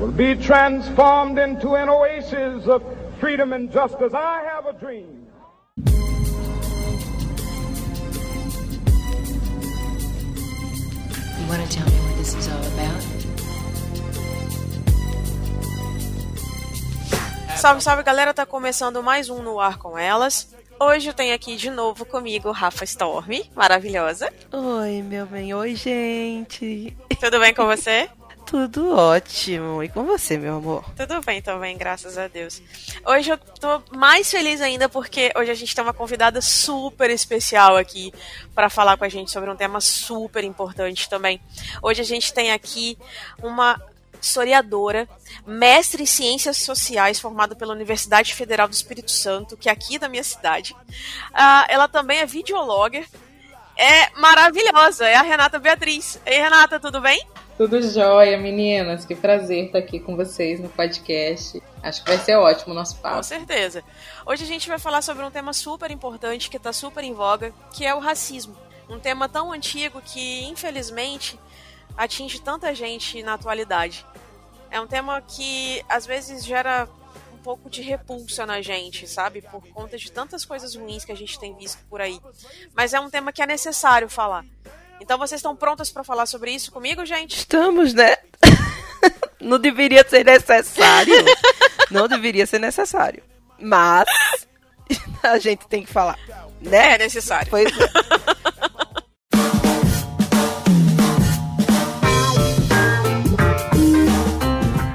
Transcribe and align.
will 0.00 0.12
be 0.12 0.34
transformed 0.36 1.38
into 1.38 1.74
an 1.74 1.88
oasis 1.88 2.66
of 2.66 2.82
freedom 3.18 3.52
and 3.52 3.70
justice. 3.70 4.12
I 4.14 4.42
have 4.44 4.66
a 4.66 4.72
dream. 4.72 5.26
You 11.38 11.48
want 11.48 11.62
to 11.62 11.76
tell 11.76 11.86
me 11.86 11.98
what 12.06 12.16
this 12.16 12.34
is 12.34 12.48
all 12.48 12.58
about? 12.58 13.02
Salve, 17.56 17.80
salve 17.80 18.02
galera, 18.02 18.34
tá 18.34 18.44
começando 18.44 19.02
mais 19.02 19.28
um 19.30 19.40
No 19.42 19.60
Ar 19.60 19.78
com 19.78 19.96
Elas. 19.96 20.52
Hoje 20.80 21.10
eu 21.10 21.14
tenho 21.14 21.32
aqui 21.32 21.54
de 21.54 21.70
novo 21.70 22.04
comigo 22.04 22.50
Rafa 22.50 22.82
Storm, 22.82 23.44
maravilhosa. 23.54 24.32
Oi, 24.50 25.00
meu 25.02 25.26
bem. 25.26 25.54
Oi, 25.54 25.76
gente. 25.76 26.96
Tudo 27.20 27.38
bem 27.38 27.54
com 27.54 27.66
você? 27.66 28.10
Tudo 28.52 28.94
ótimo. 28.94 29.82
E 29.82 29.88
com 29.88 30.04
você, 30.04 30.36
meu 30.36 30.56
amor? 30.56 30.84
Tudo 30.94 31.22
bem 31.22 31.40
também, 31.40 31.74
graças 31.74 32.18
a 32.18 32.28
Deus. 32.28 32.60
Hoje 33.06 33.30
eu 33.30 33.38
tô 33.38 33.82
mais 33.96 34.30
feliz 34.30 34.60
ainda 34.60 34.90
porque 34.90 35.32
hoje 35.34 35.50
a 35.50 35.54
gente 35.54 35.74
tem 35.74 35.82
uma 35.82 35.94
convidada 35.94 36.42
super 36.42 37.08
especial 37.08 37.78
aqui 37.78 38.12
para 38.54 38.68
falar 38.68 38.98
com 38.98 39.06
a 39.06 39.08
gente 39.08 39.30
sobre 39.30 39.48
um 39.48 39.56
tema 39.56 39.80
super 39.80 40.44
importante 40.44 41.08
também. 41.08 41.40
Hoje 41.80 42.02
a 42.02 42.04
gente 42.04 42.30
tem 42.34 42.52
aqui 42.52 42.98
uma 43.42 43.80
historiadora, 44.20 45.08
mestre 45.46 46.02
em 46.02 46.06
ciências 46.06 46.58
sociais, 46.58 47.18
formada 47.18 47.56
pela 47.56 47.72
Universidade 47.72 48.34
Federal 48.34 48.68
do 48.68 48.74
Espírito 48.74 49.12
Santo, 49.12 49.56
que 49.56 49.70
é 49.70 49.72
aqui 49.72 49.98
da 49.98 50.10
minha 50.10 50.22
cidade. 50.22 50.74
Uh, 50.74 51.64
ela 51.68 51.88
também 51.88 52.18
é 52.18 52.26
videologer. 52.26 53.08
É 53.78 54.10
maravilhosa, 54.20 55.08
é 55.08 55.14
a 55.14 55.22
Renata 55.22 55.58
Beatriz. 55.58 56.20
Ei, 56.26 56.38
Renata, 56.38 56.78
tudo 56.78 57.00
bem? 57.00 57.26
Tudo 57.62 57.80
jóia, 57.80 58.36
meninas. 58.38 59.04
Que 59.04 59.14
prazer 59.14 59.66
estar 59.66 59.78
aqui 59.78 60.00
com 60.00 60.16
vocês 60.16 60.58
no 60.58 60.68
podcast. 60.68 61.62
Acho 61.80 62.02
que 62.02 62.10
vai 62.10 62.18
ser 62.18 62.34
ótimo 62.34 62.72
o 62.72 62.74
nosso 62.74 62.96
papo. 62.96 63.18
Com 63.18 63.22
certeza. 63.22 63.84
Hoje 64.26 64.42
a 64.42 64.46
gente 64.48 64.68
vai 64.68 64.80
falar 64.80 65.00
sobre 65.00 65.24
um 65.24 65.30
tema 65.30 65.52
super 65.52 65.88
importante 65.92 66.50
que 66.50 66.56
está 66.56 66.72
super 66.72 67.04
em 67.04 67.14
voga, 67.14 67.54
que 67.72 67.86
é 67.86 67.94
o 67.94 68.00
racismo. 68.00 68.56
Um 68.88 68.98
tema 68.98 69.28
tão 69.28 69.52
antigo 69.52 70.02
que, 70.02 70.42
infelizmente, 70.46 71.38
atinge 71.96 72.40
tanta 72.40 72.74
gente 72.74 73.22
na 73.22 73.34
atualidade. 73.34 74.04
É 74.68 74.80
um 74.80 74.88
tema 74.88 75.22
que 75.22 75.84
às 75.88 76.04
vezes 76.04 76.44
gera 76.44 76.88
um 77.32 77.38
pouco 77.38 77.70
de 77.70 77.80
repulsa 77.80 78.44
na 78.44 78.60
gente, 78.60 79.06
sabe? 79.06 79.40
Por 79.40 79.64
conta 79.68 79.96
de 79.96 80.10
tantas 80.10 80.44
coisas 80.44 80.74
ruins 80.74 81.04
que 81.04 81.12
a 81.12 81.16
gente 81.16 81.38
tem 81.38 81.54
visto 81.54 81.78
por 81.88 82.00
aí. 82.00 82.18
Mas 82.74 82.92
é 82.92 82.98
um 82.98 83.08
tema 83.08 83.32
que 83.32 83.40
é 83.40 83.46
necessário 83.46 84.08
falar. 84.08 84.44
Então 85.02 85.18
vocês 85.18 85.40
estão 85.40 85.56
prontas 85.56 85.90
para 85.90 86.04
falar 86.04 86.26
sobre 86.26 86.52
isso 86.52 86.70
comigo, 86.70 87.04
gente? 87.04 87.36
Estamos, 87.36 87.92
né? 87.92 88.16
Não 89.40 89.58
deveria 89.58 90.08
ser 90.08 90.24
necessário. 90.24 91.24
Não 91.90 92.06
deveria 92.06 92.46
ser 92.46 92.60
necessário. 92.60 93.20
Mas 93.58 94.06
a 95.24 95.40
gente 95.40 95.66
tem 95.66 95.82
que 95.82 95.92
falar, 95.92 96.16
né? 96.60 96.94
É 96.94 96.98
necessário. 96.98 97.48
Pois 97.50 97.66
é. 97.66 97.72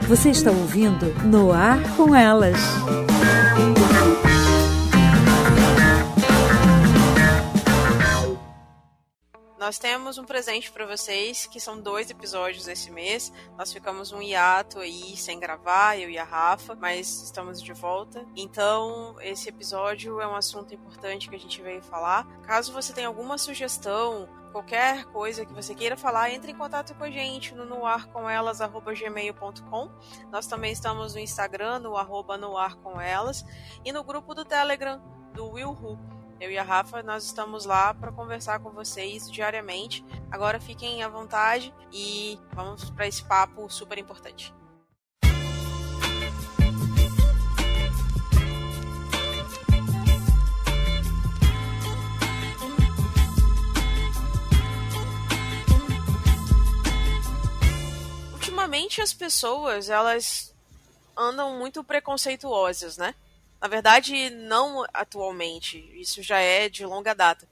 Você 0.08 0.30
está 0.30 0.52
ouvindo 0.52 1.08
No 1.26 1.52
Ar 1.52 1.80
com 1.98 2.16
Elas. 2.16 2.58
Nós 9.58 9.80
temos 9.80 10.20
um 10.20 10.24
presente 10.24 10.72
para 10.72 10.86
vocês, 10.86 11.48
que 11.48 11.60
são 11.60 11.82
dois 11.82 12.12
episódios 12.12 12.68
esse 12.68 12.92
mês. 12.92 13.34
Nós 13.58 13.74
ficamos 13.74 14.12
um 14.12 14.22
hiato 14.22 14.80
aí 14.80 15.18
sem 15.18 15.40
gravar, 15.40 15.98
eu 15.98 16.12
e 16.12 16.18
a 16.20 16.24
Rafa, 16.24 16.76
mas 16.76 17.24
estamos 17.24 17.60
de 17.60 17.74
volta. 17.74 18.24
Então, 18.36 19.16
esse 19.20 19.50
episódio 19.50 20.22
é 20.22 20.28
um 20.28 20.36
assunto 20.36 20.76
importante 20.76 21.28
que 21.28 21.36
a 21.36 21.40
gente 21.40 21.60
veio 21.60 21.82
falar. 21.82 22.28
Caso 22.44 22.72
você 22.72 22.94
tenha 22.94 23.08
alguma 23.08 23.40
sugestão, 23.40 24.30
qualquer 24.52 25.06
coisa 25.06 25.44
que 25.44 25.54
você 25.54 25.74
queira 25.74 25.98
falar, 25.98 26.30
entre 26.30 26.52
em 26.52 26.56
contato 26.56 26.94
com 26.94 27.04
a 27.04 27.10
gente 27.10 27.56
no 27.56 27.66
noarcomelas@gmail.com. 27.66 29.90
Nós 30.32 30.46
também 30.46 30.72
estamos 30.72 31.16
no 31.16 31.20
Instagram, 31.20 31.80
no 31.80 31.98
arroba 31.98 32.38
noarcomelas, 32.38 33.44
e 33.84 33.92
no 33.92 34.04
grupo 34.04 34.36
do 34.36 34.46
Telegram 34.46 35.02
do 35.34 35.50
Will 35.50 35.72
Who. 35.72 36.17
Eu 36.40 36.52
e 36.52 36.58
a 36.58 36.62
Rafa, 36.62 37.02
nós 37.02 37.24
estamos 37.26 37.66
lá 37.66 37.96
para 37.96 38.12
conversar 38.12 38.60
com 38.60 38.70
vocês 38.70 39.30
diariamente. 39.30 40.06
Agora 40.30 40.60
fiquem 40.60 41.02
à 41.02 41.10
vontade 41.10 41.74
e 41.92 42.40
vamos 42.54 42.92
para 42.92 43.08
esse 43.08 43.24
papo 43.24 43.68
super 43.72 43.98
importante. 43.98 44.54
Ultimamente 58.34 59.02
as 59.02 59.12
pessoas, 59.12 59.90
elas 59.90 60.54
andam 61.18 61.58
muito 61.58 61.84
preconceituosas, 61.84 62.96
né? 62.96 63.16
Na 63.60 63.68
verdade, 63.68 64.30
não 64.30 64.86
atualmente. 64.94 65.78
Isso 66.00 66.22
já 66.22 66.40
é 66.40 66.70
de 66.70 66.86
longa 66.86 67.14
data. 67.14 67.48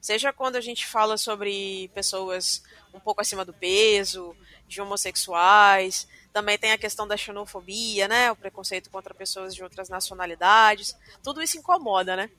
Seja 0.00 0.32
quando 0.32 0.56
a 0.56 0.60
gente 0.60 0.86
fala 0.86 1.16
sobre 1.16 1.88
pessoas 1.94 2.62
um 2.92 2.98
pouco 3.00 3.20
acima 3.20 3.44
do 3.44 3.52
peso, 3.52 4.36
de 4.66 4.80
homossexuais, 4.80 6.08
também 6.32 6.58
tem 6.58 6.72
a 6.72 6.78
questão 6.78 7.06
da 7.06 7.16
xenofobia, 7.16 8.08
né? 8.08 8.32
O 8.32 8.36
preconceito 8.36 8.90
contra 8.90 9.14
pessoas 9.14 9.54
de 9.54 9.62
outras 9.62 9.88
nacionalidades. 9.88 10.96
Tudo 11.22 11.42
isso 11.42 11.58
incomoda, 11.58 12.16
né? 12.16 12.30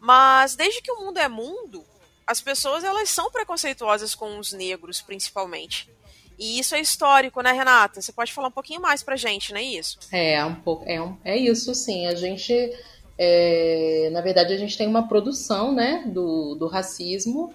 Mas 0.00 0.56
desde 0.56 0.80
que 0.80 0.90
o 0.90 0.98
mundo 1.00 1.18
é 1.18 1.28
mundo, 1.28 1.84
as 2.26 2.40
pessoas 2.40 2.82
elas 2.82 3.10
são 3.10 3.30
preconceituosas 3.30 4.14
com 4.14 4.38
os 4.38 4.52
negros, 4.52 5.02
principalmente. 5.02 5.90
E 6.40 6.58
isso 6.58 6.74
é 6.74 6.80
histórico, 6.80 7.42
né, 7.42 7.52
Renata? 7.52 8.00
Você 8.00 8.12
pode 8.12 8.32
falar 8.32 8.48
um 8.48 8.52
pouquinho 8.52 8.80
mais 8.80 9.02
pra 9.02 9.14
gente, 9.14 9.52
não 9.52 9.60
é 9.60 9.62
isso? 9.62 9.98
É, 10.10 10.42
um 10.42 10.54
pouco, 10.54 10.84
é, 10.86 11.00
um, 11.00 11.14
é 11.22 11.36
isso, 11.36 11.74
sim. 11.74 12.06
A 12.06 12.14
gente, 12.14 12.52
é, 13.18 14.08
na 14.10 14.22
verdade, 14.22 14.54
a 14.54 14.56
gente 14.56 14.78
tem 14.78 14.88
uma 14.88 15.06
produção, 15.06 15.74
né, 15.74 16.04
do, 16.06 16.54
do 16.54 16.66
racismo 16.66 17.54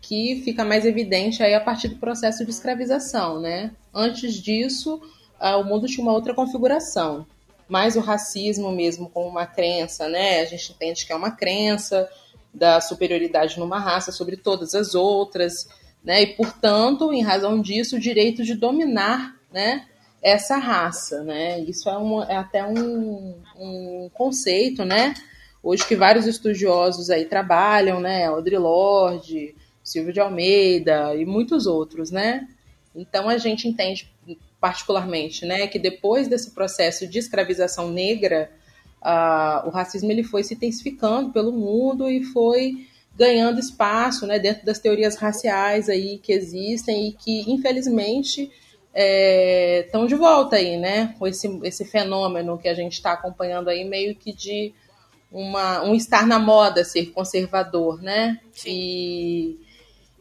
que 0.00 0.40
fica 0.44 0.64
mais 0.64 0.86
evidente 0.86 1.42
aí 1.42 1.54
a 1.54 1.60
partir 1.60 1.88
do 1.88 1.96
processo 1.96 2.44
de 2.44 2.50
escravização, 2.50 3.40
né? 3.40 3.72
Antes 3.92 4.34
disso, 4.34 5.02
o 5.38 5.64
mundo 5.64 5.86
tinha 5.86 6.02
uma 6.02 6.14
outra 6.14 6.32
configuração. 6.32 7.26
Mas 7.68 7.96
o 7.96 8.00
racismo 8.00 8.72
mesmo 8.72 9.10
como 9.10 9.28
uma 9.28 9.46
crença, 9.46 10.08
né? 10.08 10.40
A 10.40 10.44
gente 10.46 10.72
entende 10.72 11.04
que 11.04 11.12
é 11.12 11.16
uma 11.16 11.32
crença 11.32 12.08
da 12.52 12.80
superioridade 12.80 13.58
numa 13.58 13.78
raça 13.78 14.10
sobre 14.10 14.36
todas 14.36 14.74
as 14.74 14.94
outras, 14.94 15.68
né? 16.04 16.22
E, 16.22 16.26
portanto, 16.28 17.12
em 17.12 17.22
razão 17.22 17.60
disso, 17.60 17.96
o 17.96 18.00
direito 18.00 18.42
de 18.42 18.54
dominar, 18.54 19.36
né? 19.52 19.86
Essa 20.22 20.56
raça, 20.58 21.22
né? 21.24 21.60
Isso 21.60 21.88
é, 21.88 21.98
um, 21.98 22.22
é 22.22 22.36
até 22.36 22.64
um, 22.64 23.36
um 23.56 24.10
conceito, 24.12 24.84
né? 24.84 25.14
Hoje 25.62 25.86
que 25.86 25.96
vários 25.96 26.26
estudiosos 26.26 27.10
aí 27.10 27.24
trabalham, 27.24 28.00
né? 28.00 28.26
Audre 28.26 28.58
Lorde, 28.58 29.54
Silvio 29.82 30.12
de 30.12 30.20
Almeida 30.20 31.14
e 31.16 31.24
muitos 31.24 31.66
outros, 31.66 32.10
né? 32.10 32.46
Então 32.94 33.28
a 33.28 33.38
gente 33.38 33.68
entende 33.68 34.10
particularmente, 34.60 35.46
né, 35.46 35.66
que 35.66 35.78
depois 35.78 36.28
desse 36.28 36.50
processo 36.50 37.06
de 37.06 37.18
escravização 37.18 37.90
negra, 37.90 38.50
uh, 39.00 39.66
o 39.66 39.70
racismo 39.70 40.12
ele 40.12 40.22
foi 40.22 40.44
se 40.44 40.54
intensificando 40.54 41.32
pelo 41.32 41.50
mundo 41.50 42.08
e 42.08 42.22
foi 42.24 42.86
ganhando 43.16 43.60
espaço, 43.60 44.26
né, 44.26 44.38
dentro 44.38 44.64
das 44.64 44.78
teorias 44.78 45.16
raciais 45.16 45.88
aí 45.88 46.18
que 46.18 46.32
existem 46.32 47.08
e 47.08 47.12
que 47.12 47.50
infelizmente 47.50 48.50
estão 49.84 50.04
é, 50.04 50.06
de 50.06 50.14
volta 50.14 50.56
aí, 50.56 50.76
né, 50.76 51.14
com 51.18 51.26
esse, 51.26 51.46
esse 51.62 51.84
fenômeno 51.84 52.58
que 52.58 52.68
a 52.68 52.74
gente 52.74 52.94
está 52.94 53.12
acompanhando 53.12 53.68
aí 53.68 53.84
meio 53.84 54.14
que 54.14 54.32
de 54.32 54.72
uma, 55.30 55.82
um 55.84 55.94
estar 55.94 56.26
na 56.26 56.38
moda 56.38 56.84
ser 56.84 57.06
conservador, 57.06 58.02
né? 58.02 58.40
Sim. 58.52 58.70
E, 58.70 59.58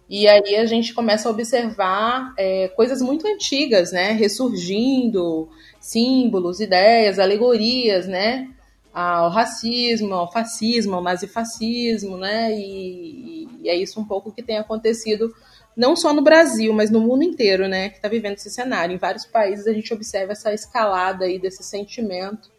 e 0.09 0.27
aí 0.27 0.55
a 0.55 0.65
gente 0.65 0.93
começa 0.93 1.27
a 1.27 1.31
observar 1.31 2.33
é, 2.37 2.67
coisas 2.69 3.01
muito 3.01 3.27
antigas, 3.27 3.91
né? 3.91 4.11
Ressurgindo, 4.11 5.49
símbolos, 5.79 6.59
ideias, 6.59 7.17
alegorias, 7.17 8.07
né? 8.07 8.49
Ao 8.99 9.29
racismo, 9.29 10.13
ao 10.13 10.31
fascismo, 10.31 10.95
ao 10.95 11.03
nazifascismo, 11.03 12.17
né? 12.17 12.51
E, 12.53 13.47
e 13.61 13.69
é 13.69 13.75
isso 13.75 13.99
um 13.99 14.05
pouco 14.05 14.31
que 14.31 14.43
tem 14.43 14.57
acontecido 14.57 15.33
não 15.75 15.95
só 15.95 16.13
no 16.13 16.21
Brasil, 16.21 16.73
mas 16.73 16.89
no 16.89 16.99
mundo 16.99 17.23
inteiro, 17.23 17.67
né? 17.67 17.89
Que 17.89 17.95
está 17.95 18.09
vivendo 18.09 18.33
esse 18.33 18.49
cenário. 18.49 18.93
Em 18.93 18.97
vários 18.97 19.25
países 19.25 19.67
a 19.67 19.73
gente 19.73 19.93
observa 19.93 20.33
essa 20.33 20.53
escalada 20.53 21.25
aí 21.25 21.39
desse 21.39 21.63
sentimento 21.63 22.49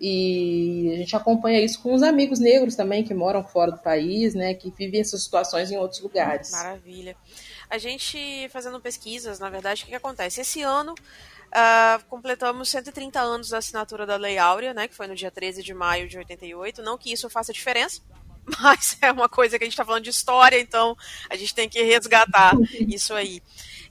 e 0.00 0.90
a 0.94 0.96
gente 0.96 1.14
acompanha 1.14 1.60
isso 1.60 1.82
com 1.82 1.92
os 1.92 2.02
amigos 2.02 2.40
negros 2.40 2.74
também 2.74 3.04
que 3.04 3.12
moram 3.12 3.44
fora 3.44 3.70
do 3.70 3.78
país, 3.78 4.34
né, 4.34 4.54
que 4.54 4.70
vivem 4.70 5.00
essas 5.00 5.22
situações 5.22 5.70
em 5.70 5.76
outros 5.76 6.00
lugares. 6.00 6.50
Maravilha. 6.52 7.14
A 7.68 7.76
gente 7.76 8.48
fazendo 8.48 8.80
pesquisas, 8.80 9.38
na 9.38 9.50
verdade, 9.50 9.82
o 9.82 9.84
que, 9.84 9.90
que 9.90 9.96
acontece? 9.96 10.40
Esse 10.40 10.62
ano 10.62 10.94
uh, 11.50 12.04
completamos 12.06 12.68
130 12.68 13.20
anos 13.20 13.48
da 13.50 13.58
assinatura 13.58 14.06
da 14.06 14.16
Lei 14.16 14.38
Áurea, 14.38 14.74
né, 14.74 14.88
que 14.88 14.94
foi 14.94 15.06
no 15.06 15.14
dia 15.14 15.30
13 15.30 15.62
de 15.62 15.74
maio 15.74 16.08
de 16.08 16.18
88. 16.18 16.82
Não 16.82 16.96
que 16.98 17.12
isso 17.12 17.28
faça 17.28 17.52
diferença, 17.52 18.00
mas 18.60 18.96
é 19.00 19.12
uma 19.12 19.28
coisa 19.28 19.58
que 19.58 19.64
a 19.64 19.66
gente 19.66 19.74
está 19.74 19.84
falando 19.84 20.04
de 20.04 20.10
história, 20.10 20.58
então 20.58 20.96
a 21.28 21.36
gente 21.36 21.54
tem 21.54 21.68
que 21.68 21.82
resgatar 21.82 22.54
isso 22.88 23.14
aí. 23.14 23.42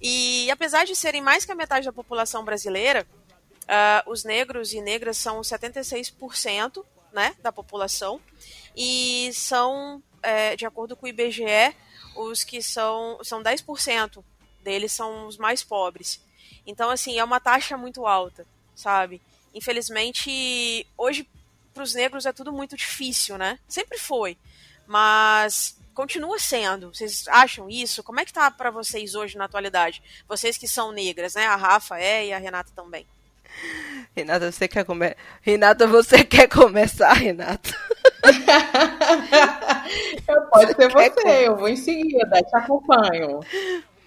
E 0.02 0.50
apesar 0.52 0.86
de 0.86 0.96
serem 0.96 1.22
mais 1.22 1.46
que 1.46 1.52
a 1.52 1.56
metade 1.56 1.86
da 1.86 1.94
população 1.94 2.44
brasileira, 2.44 3.06
Uh, 3.70 4.10
os 4.10 4.24
negros 4.24 4.74
e 4.74 4.82
negras 4.82 5.16
são 5.16 5.42
76% 5.42 6.84
né, 7.14 7.36
da 7.40 7.52
população 7.52 8.20
e 8.76 9.30
são, 9.32 10.02
é, 10.24 10.56
de 10.56 10.66
acordo 10.66 10.96
com 10.96 11.06
o 11.06 11.10
IBGE, 11.10 11.76
os 12.16 12.44
que 12.44 12.64
são, 12.64 13.20
são 13.24 13.44
10% 13.44 14.24
deles 14.64 14.92
são 14.92 15.28
os 15.28 15.38
mais 15.38 15.64
pobres. 15.64 16.20
Então, 16.66 16.90
assim, 16.90 17.18
é 17.18 17.24
uma 17.24 17.40
taxa 17.40 17.78
muito 17.78 18.06
alta, 18.06 18.46
sabe? 18.76 19.22
Infelizmente, 19.54 20.86
hoje, 20.98 21.28
para 21.74 21.84
os 21.84 21.94
negros 21.94 22.26
é 22.26 22.34
tudo 22.34 22.52
muito 22.52 22.78
difícil, 22.78 23.38
né? 23.38 23.60
Sempre 23.68 23.98
foi. 23.98 24.38
Mas 24.86 25.78
continua 25.94 26.40
sendo. 26.40 26.94
Vocês 26.94 27.28
acham 27.28 27.70
isso? 27.70 28.04
Como 28.04 28.20
é 28.20 28.26
que 28.26 28.34
tá 28.34 28.50
para 28.50 28.72
vocês 28.72 29.16
hoje 29.16 29.38
na 29.38 29.46
atualidade? 29.46 30.02
Vocês 30.28 30.58
que 30.58 30.68
são 30.68 30.92
negras, 30.92 31.36
né? 31.36 31.46
A 31.46 31.56
Rafa 31.56 32.00
é 32.00 32.28
e 32.28 32.34
a 32.34 32.38
Renata 32.38 32.72
também. 32.76 33.06
Renata, 34.16 34.52
você 34.52 34.68
quer 34.68 34.86
comer? 34.86 35.18
Renata, 35.42 35.88
você 35.88 36.24
quer 36.24 36.48
começar, 36.48 37.14
Renata? 37.14 37.72
Pode 40.52 40.76
ser 40.76 40.92
você, 40.92 41.10
você 41.10 41.48
eu 41.48 41.58
vou 41.58 41.68
em 41.68 41.76
seguida, 41.76 42.42
te 42.42 42.56
acompanho. 42.56 43.40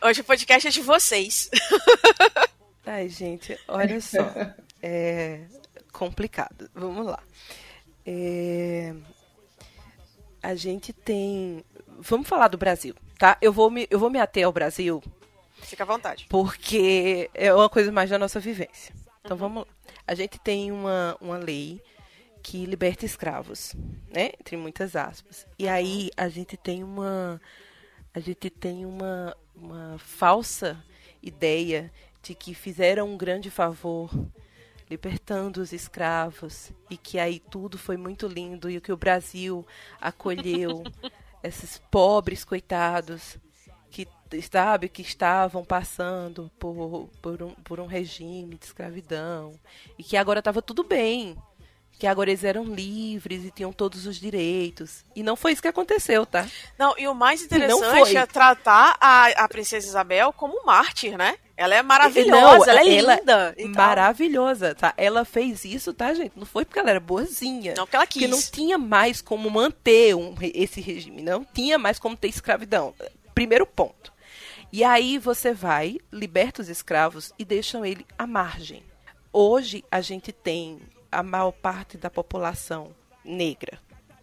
Hoje 0.05 0.21
o 0.21 0.25
podcast 0.25 0.67
é 0.67 0.71
de 0.71 0.81
vocês. 0.81 1.49
Ai, 2.85 3.09
gente, 3.09 3.57
olha 3.69 4.01
só. 4.01 4.19
É 4.83 5.41
complicado. 5.93 6.69
Vamos 6.75 7.07
lá. 7.07 7.23
É... 8.05 8.93
A 10.43 10.57
gente 10.57 10.93
tem. 10.93 11.65
Vamos 12.01 12.27
falar 12.27 12.49
do 12.49 12.59
Brasil, 12.59 12.97
tá? 13.17 13.39
Eu 13.41 13.53
vou 13.53 13.71
me, 13.71 13.87
eu 13.89 13.99
vou 13.99 14.11
me 14.11 14.19
ater 14.19 14.45
ao 14.45 14.53
Brasil. 14.53 15.01
Fica 15.61 15.85
à 15.85 15.87
vontade. 15.87 16.27
Porque 16.29 17.31
é 17.33 17.55
uma 17.55 17.69
coisa 17.69 17.93
mais 17.93 18.11
da 18.11 18.19
nossa 18.19 18.41
vivência. 18.41 18.93
Então 19.25 19.37
vamos. 19.37 19.67
A 20.05 20.17
gente 20.17 20.37
tem 20.41 20.73
uma, 20.73 21.17
uma 21.21 21.37
lei 21.37 21.81
que 22.43 22.67
liberta 22.67 23.07
escravos, 23.07 23.73
né? 24.13 24.33
Entre 24.41 24.57
muitas 24.57 24.97
aspas. 24.97 25.47
E 25.57 25.69
aí 25.69 26.11
a 26.17 26.29
gente 26.29 26.57
tem 26.57 26.83
uma 26.83 27.41
a 28.15 28.21
gente 28.21 28.51
tem 28.51 28.85
uma, 28.85 29.35
uma 29.55 29.97
falsa 29.99 30.83
ideia 31.23 31.93
de 32.23 32.35
que 32.35 32.55
fizeram 32.55 33.09
um 33.09 33.17
grande 33.17 33.51
favor 33.51 34.11
libertando 34.91 35.61
os 35.61 35.73
escravos 35.73 36.71
e 36.91 36.97
que 36.97 37.19
aí 37.19 37.39
tudo 37.39 37.79
foi 37.79 37.97
muito 37.97 38.27
lindo 38.27 38.69
e 38.69 38.81
que 38.81 38.93
o 38.93 38.97
Brasil 38.97 39.67
acolheu 40.01 40.83
esses 41.43 41.79
pobres 41.91 42.45
coitados 42.45 43.39
sabe, 44.41 44.89
que 44.89 45.03
estavam 45.03 45.65
passando 45.65 46.51
por, 46.59 47.09
por, 47.21 47.43
um, 47.43 47.51
por 47.57 47.81
um 47.81 47.87
regime 47.87 48.57
de 48.57 48.65
escravidão 48.65 49.59
e 49.99 50.05
que 50.05 50.17
agora 50.17 50.39
estava 50.39 50.63
tudo 50.63 50.85
bem, 50.85 51.37
que 52.03 52.07
agora 52.09 52.31
eles 52.31 52.43
eram 52.43 52.65
livres 52.65 53.45
e 53.45 53.51
tinham 53.53 53.73
todos 53.73 54.07
os 54.09 54.17
direitos. 54.17 55.05
E 55.15 55.23
não 55.23 55.37
foi 55.37 55.53
isso 55.53 55.63
que 55.63 55.69
aconteceu, 55.69 56.27
tá? 56.27 56.49
Não, 56.77 56.99
e 56.99 57.07
o 57.07 57.15
mais 57.15 57.45
interessante 57.45 58.17
é 58.17 58.27
tratar 58.27 58.97
a, 59.01 59.27
a 59.27 59.49
princesa 59.49 59.87
Isabel 59.87 60.33
como 60.33 60.67
mártir, 60.67 61.17
né? 61.17 61.37
Ela 61.57 61.77
é 61.77 61.81
maravilhosa, 61.81 62.41
não, 62.41 62.69
ela 62.69 62.81
é 62.81 62.99
ela 62.99 63.15
linda. 63.15 63.55
É 63.57 63.65
maravilhosa, 63.69 64.75
tá? 64.75 64.93
Ela 64.97 65.25
fez 65.25 65.65
isso, 65.65 65.95
tá, 65.95 66.13
gente? 66.13 66.33
Não 66.35 66.45
foi 66.45 66.65
porque 66.65 66.81
ela 66.81 66.91
era 66.91 66.99
boazinha. 66.99 67.75
Não 67.77 67.85
porque 67.85 67.95
ela 67.95 68.07
quis. 68.09 68.23
Porque 68.23 68.35
não 68.35 68.43
tinha 68.43 68.77
mais 68.77 69.23
como 69.23 69.49
manter 69.49 70.17
um, 70.17 70.35
esse 70.41 70.81
regime. 70.81 71.23
Não 71.23 71.45
tinha 71.45 71.79
mais 71.79 72.01
como 72.01 72.17
ter 72.17 72.27
escravidão. 72.27 72.93
Primeiro 73.33 73.65
ponto. 73.65 74.13
E 74.73 74.83
aí 74.83 75.19
você 75.19 75.55
vai, 75.55 75.99
liberta 76.11 76.63
os 76.63 76.69
escravos 76.69 77.33
e 77.39 77.45
deixam 77.45 77.87
ele 77.87 78.05
à 78.19 78.27
margem. 78.27 78.83
Hoje 79.33 79.85
a 79.89 80.01
gente 80.01 80.33
tem 80.33 80.81
a 81.13 81.23
maior 81.23 81.53
parte 81.53 81.97
da 81.97 82.11
população 82.11 82.95
negra 83.25 83.79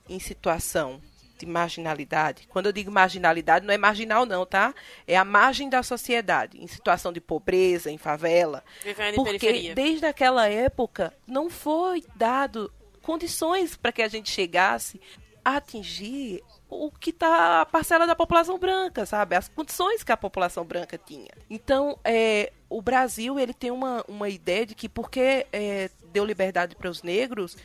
em 0.09 0.19
situação 0.19 0.99
de 1.37 1.45
marginalidade. 1.45 2.47
Quando 2.49 2.65
eu 2.65 2.71
digo 2.73 2.91
marginalidade, 2.91 3.65
não 3.65 3.73
é 3.73 3.77
marginal 3.77 4.25
não, 4.25 4.45
tá? 4.45 4.73
É 5.07 5.15
a 5.15 5.23
margem 5.23 5.69
da 5.69 5.81
sociedade, 5.81 6.61
em 6.61 6.67
situação 6.67 7.13
de 7.13 7.21
pobreza, 7.21 7.89
em 7.89 7.97
favela. 7.97 8.63
Vivendo 8.83 9.15
porque 9.15 9.35
em 9.35 9.39
periferia. 9.39 9.75
desde 9.75 10.05
aquela 10.05 10.47
época 10.47 11.13
não 11.25 11.49
foi 11.49 12.03
dado 12.15 12.71
condições 13.01 13.77
para 13.77 13.91
que 13.91 14.01
a 14.01 14.07
gente 14.09 14.29
chegasse 14.29 14.99
a 15.43 15.55
atingir 15.55 16.43
o 16.69 16.91
que 16.91 17.11
tá 17.11 17.61
a 17.61 17.65
parcela 17.65 18.05
da 18.05 18.15
população 18.15 18.59
branca, 18.59 19.05
sabe? 19.05 19.35
As 19.35 19.47
condições 19.47 20.03
que 20.03 20.11
a 20.11 20.17
população 20.17 20.63
branca 20.65 20.97
tinha. 20.97 21.31
Então, 21.49 21.97
é, 22.03 22.51
o 22.69 22.81
Brasil 22.81 23.39
ele 23.39 23.53
tem 23.53 23.71
uma, 23.71 24.03
uma 24.07 24.29
ideia 24.29 24.65
de 24.65 24.75
que 24.75 24.87
porque 24.87 25.47
é, 25.51 25.89
deu 26.09 26.25
liberdade 26.25 26.75
para 26.75 26.89
os 26.89 27.03
negros, 27.03 27.57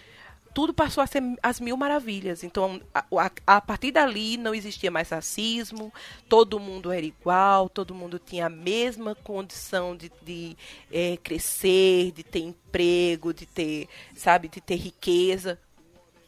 tudo 0.53 0.73
passou 0.73 1.03
a 1.03 1.07
ser 1.07 1.21
as 1.43 1.59
mil 1.59 1.77
maravilhas. 1.77 2.45
Então, 2.45 2.81
a, 2.95 3.05
a, 3.17 3.57
a, 3.57 3.61
partir 3.61 3.91
dali 3.91 4.37
não 4.37 4.55
existia 4.55 4.91
mais 4.91 5.11
racismo, 5.11 5.93
todo 6.29 6.61
mundo 6.61 6.93
era 6.93 7.05
igual, 7.05 7.69
todo 7.69 7.95
mundo 7.95 8.21
tinha 8.21 8.47
a 8.47 8.51
mesma 8.51 9.17
condição 9.17 9.97
de, 9.97 10.13
de 10.23 10.57
é, 10.93 11.17
crescer, 11.17 12.13
de 12.13 12.23
ter 12.23 12.41
emprego, 12.41 13.35
de 13.35 13.47
ter, 13.47 13.89
sabe, 14.15 14.47
de 14.47 14.61
ter 14.61 14.77
riqueza. 14.77 15.59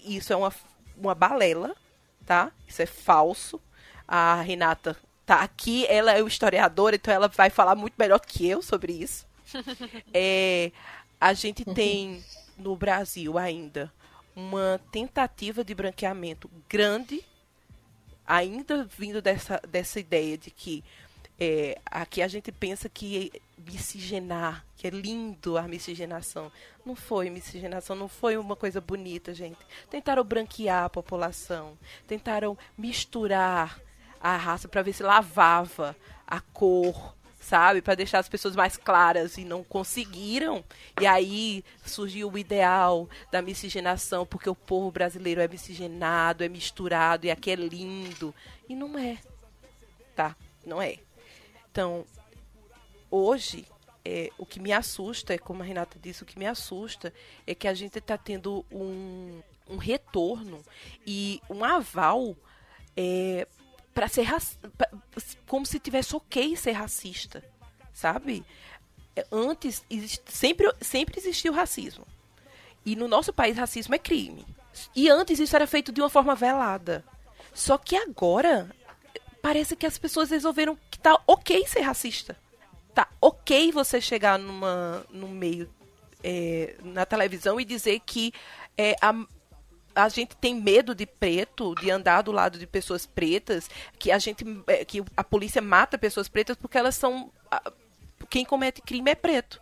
Isso 0.04 0.32
é 0.32 0.36
uma, 0.36 0.52
uma 0.96 1.14
balela 1.14 1.76
tá? 2.26 2.50
Isso 2.66 2.82
é 2.82 2.86
falso. 2.86 3.60
A 4.06 4.42
Renata 4.42 4.96
tá 5.24 5.40
aqui, 5.40 5.86
ela 5.86 6.12
é 6.12 6.22
o 6.22 6.28
historiadora, 6.28 6.96
então 6.96 7.14
ela 7.14 7.28
vai 7.28 7.48
falar 7.48 7.74
muito 7.74 7.94
melhor 7.96 8.18
que 8.18 8.46
eu 8.46 8.60
sobre 8.60 8.92
isso. 8.92 9.24
é, 10.12 10.72
a 11.20 11.32
gente 11.32 11.64
tem 11.64 12.22
no 12.56 12.76
Brasil 12.76 13.38
ainda 13.38 13.92
uma 14.34 14.80
tentativa 14.92 15.64
de 15.64 15.74
branqueamento 15.74 16.50
grande, 16.68 17.24
ainda 18.26 18.84
vindo 18.84 19.22
dessa, 19.22 19.60
dessa 19.68 19.98
ideia 19.98 20.36
de 20.36 20.50
que 20.50 20.84
é, 21.38 21.78
aqui 21.86 22.22
a 22.22 22.28
gente 22.28 22.50
pensa 22.50 22.88
que 22.88 23.30
miscigenar, 23.58 24.64
que 24.76 24.86
é 24.86 24.90
lindo 24.90 25.58
a 25.58 25.62
miscigenação. 25.62 26.50
Não 26.84 26.94
foi 26.94 27.30
miscigenação, 27.30 27.96
não 27.96 28.08
foi 28.08 28.36
uma 28.36 28.56
coisa 28.56 28.80
bonita, 28.80 29.34
gente. 29.34 29.58
Tentaram 29.90 30.24
branquear 30.24 30.84
a 30.84 30.90
população, 30.90 31.76
tentaram 32.06 32.56
misturar 32.76 33.80
a 34.20 34.36
raça 34.36 34.68
para 34.68 34.82
ver 34.82 34.92
se 34.92 35.02
lavava 35.02 35.96
a 36.26 36.40
cor, 36.40 37.15
sabe, 37.46 37.80
para 37.80 37.94
deixar 37.94 38.18
as 38.18 38.28
pessoas 38.28 38.56
mais 38.56 38.76
claras 38.76 39.38
e 39.38 39.44
não 39.44 39.62
conseguiram. 39.62 40.64
E 41.00 41.06
aí 41.06 41.64
surgiu 41.84 42.28
o 42.28 42.36
ideal 42.36 43.08
da 43.30 43.40
miscigenação, 43.40 44.26
porque 44.26 44.50
o 44.50 44.54
povo 44.54 44.90
brasileiro 44.90 45.40
é 45.40 45.46
miscigenado, 45.46 46.42
é 46.42 46.48
misturado 46.48 47.24
e 47.24 47.30
aqui 47.30 47.52
é 47.52 47.54
lindo. 47.54 48.34
E 48.68 48.74
não 48.74 48.98
é. 48.98 49.18
Tá? 50.16 50.34
Não 50.64 50.82
é. 50.82 50.98
Então, 51.70 52.04
hoje, 53.08 53.64
é, 54.04 54.30
o 54.36 54.44
que 54.44 54.58
me 54.58 54.72
assusta, 54.72 55.32
é 55.32 55.38
como 55.38 55.62
a 55.62 55.66
Renata 55.66 55.96
disse, 56.02 56.24
o 56.24 56.26
que 56.26 56.38
me 56.38 56.46
assusta 56.46 57.14
é 57.46 57.54
que 57.54 57.68
a 57.68 57.74
gente 57.74 57.98
está 57.98 58.18
tendo 58.18 58.66
um, 58.72 59.40
um 59.70 59.76
retorno 59.76 60.60
e 61.06 61.40
um 61.48 61.62
aval 61.62 62.36
é, 62.96 63.46
para 63.96 64.08
ser 64.08 64.28
pra, 64.76 64.90
como 65.46 65.64
se 65.64 65.80
tivesse 65.80 66.14
ok 66.14 66.54
ser 66.54 66.72
racista, 66.72 67.42
sabe? 67.94 68.44
É, 69.16 69.26
antes 69.32 69.82
sempre 70.26 70.70
sempre 70.82 71.18
existiu 71.18 71.50
racismo 71.54 72.06
e 72.84 72.94
no 72.94 73.08
nosso 73.08 73.32
país 73.32 73.56
racismo 73.56 73.94
é 73.94 73.98
crime 73.98 74.44
e 74.94 75.08
antes 75.08 75.40
isso 75.40 75.56
era 75.56 75.66
feito 75.66 75.90
de 75.92 76.02
uma 76.02 76.10
forma 76.10 76.34
velada. 76.34 77.02
Só 77.54 77.78
que 77.78 77.96
agora 77.96 78.70
parece 79.40 79.74
que 79.74 79.86
as 79.86 79.96
pessoas 79.96 80.28
resolveram 80.28 80.78
que 80.90 80.98
tá 80.98 81.18
ok 81.26 81.66
ser 81.66 81.80
racista 81.80 82.36
tá 82.94 83.08
ok 83.18 83.72
você 83.72 83.98
chegar 83.98 84.38
numa, 84.38 85.06
no 85.08 85.28
meio 85.28 85.70
é, 86.22 86.76
na 86.82 87.06
televisão 87.06 87.58
e 87.58 87.64
dizer 87.64 88.00
que 88.04 88.30
é, 88.76 88.94
a, 89.00 89.14
a 89.96 90.08
gente 90.10 90.36
tem 90.36 90.54
medo 90.54 90.94
de 90.94 91.06
preto, 91.06 91.74
de 91.76 91.90
andar 91.90 92.20
do 92.20 92.30
lado 92.30 92.58
de 92.58 92.66
pessoas 92.66 93.06
pretas, 93.06 93.68
que 93.98 94.12
a 94.12 94.18
gente 94.18 94.44
é, 94.66 94.84
que 94.84 95.02
a 95.16 95.24
polícia 95.24 95.62
mata 95.62 95.96
pessoas 95.96 96.28
pretas 96.28 96.56
porque 96.56 96.76
elas 96.76 96.94
são 96.94 97.32
quem 98.28 98.44
comete 98.44 98.82
crime 98.82 99.10
é 99.10 99.14
preto, 99.14 99.60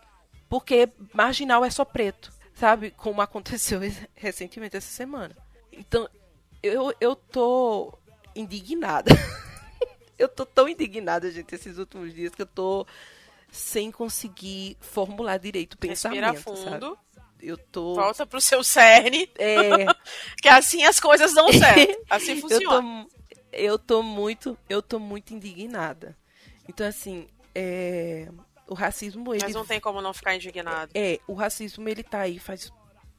porque 0.49 0.89
marginal 1.13 1.65
é 1.65 1.71
só 1.71 1.85
preto, 1.85 2.33
sabe? 2.53 2.91
Como 2.91 3.23
aconteceu 3.23 3.81
recentemente 4.15 4.77
essa 4.77 4.91
semana. 4.91 5.37
Então, 5.73 6.09
eu 6.61 6.93
eu 7.01 7.15
tô 7.15 7.97
indignada. 8.35 9.13
eu 10.19 10.29
tô 10.29 10.45
tão 10.45 10.69
indignada, 10.69 11.31
gente, 11.31 11.55
esses 11.55 11.79
últimos 11.79 12.13
dias 12.13 12.35
que 12.35 12.43
eu 12.43 12.47
tô 12.47 12.85
sem 13.53 13.93
conseguir 13.93 14.77
formular 14.81 15.39
direito 15.39 15.75
o 15.75 15.79
pensamento. 15.79 16.25
Respira 16.25 16.57
fundo. 16.57 16.87
Sabe? 16.87 16.99
Eu 17.45 17.59
tô. 17.59 17.95
Volta 17.95 18.27
pro 18.27 18.41
seu 18.41 18.65
cerne. 18.65 19.29
É. 19.39 19.85
que 20.41 20.49
assim 20.49 20.85
as 20.85 20.99
coisas 20.99 21.35
dão 21.35 21.53
certo. 21.53 22.05
Assim 22.09 22.41
funciona. 22.41 23.07
eu, 23.53 23.53
tô, 23.53 23.57
eu 23.57 23.79
tô 23.79 24.03
muito, 24.03 24.59
eu 24.69 24.83
tô 24.83 24.99
muito 24.99 25.35
indignada. 25.35 26.17
Então, 26.69 26.87
assim, 26.87 27.29
é, 27.55 28.29
o 28.67 28.75
racismo. 28.75 29.35
Ele, 29.35 29.45
Mas 29.45 29.55
não 29.55 29.67
tem 29.67 29.81
como 29.81 30.01
não 30.01 30.15
ficar 30.15 30.35
indignado. 30.35 30.91
É, 30.95 31.21
o 31.27 31.35
racismo 31.35 31.89
ele 31.89 32.03
tá 32.03 32.21
aí 32.21 32.39
faz 32.39 32.73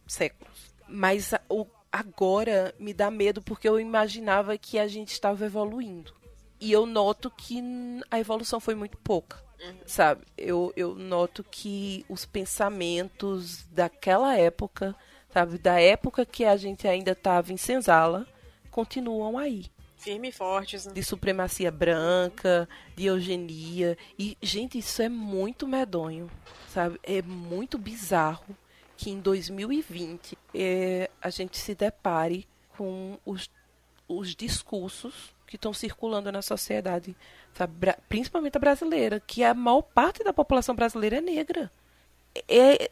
séculos. 0.08 0.74
Mas 0.88 1.32
o, 1.50 1.66
agora 1.92 2.74
me 2.80 2.94
dá 2.94 3.10
medo 3.10 3.42
porque 3.42 3.68
eu 3.68 3.80
imaginava 3.80 4.58
que 4.58 4.78
a 4.78 4.88
gente 4.88 5.12
estava 5.12 5.46
evoluindo. 5.46 6.14
E 6.60 6.72
eu 6.72 6.86
noto 6.86 7.30
que 7.30 7.62
a 8.10 8.20
evolução 8.20 8.60
foi 8.60 8.76
muito 8.76 8.98
pouca. 8.98 9.45
Sabe, 9.86 10.26
eu, 10.38 10.74
eu 10.76 10.96
noto 10.96 11.44
que 11.44 12.06
os 12.10 12.26
pensamentos 12.26 13.66
daquela 13.72 14.38
época, 14.38 14.96
sabe, 15.32 15.58
da 15.58 15.80
época 15.80 16.26
que 16.26 16.46
a 16.46 16.58
gente 16.58 16.88
ainda 16.88 17.12
estava 17.12 17.54
em 17.54 17.58
senzala, 17.58 18.28
continuam 18.72 19.38
aí. 19.38 19.66
Firme 19.98 20.30
e 20.30 20.32
fortes. 20.32 20.86
Né? 20.86 20.94
De 20.94 21.04
supremacia 21.04 21.72
branca, 21.72 22.68
de 22.96 23.06
eugenia. 23.06 23.98
E, 24.20 24.38
gente, 24.42 24.78
isso 24.78 25.02
é 25.02 25.10
muito 25.10 25.68
medonho, 25.68 26.30
sabe? 26.68 27.00
É 27.02 27.22
muito 27.22 27.78
bizarro 27.78 28.56
que 28.98 29.10
em 29.10 29.20
2020 29.20 30.38
é, 30.54 31.10
a 31.22 31.30
gente 31.30 31.58
se 31.58 31.74
depare 31.74 32.48
com 32.78 33.18
os, 33.26 33.50
os 34.08 34.36
discursos 34.36 35.34
que 35.48 35.56
estão 35.56 35.74
circulando 35.74 36.32
na 36.32 36.42
sociedade 36.42 37.16
sabe? 37.56 37.94
principalmente 38.08 38.58
a 38.58 38.60
brasileira, 38.60 39.20
que 39.20 39.44
a 39.44 39.54
maior 39.54 39.82
parte 39.82 40.24
da 40.24 40.34
população 40.34 40.76
brasileira 40.76 41.18
é 41.18 41.22
negra. 41.22 41.72
É 42.48 42.92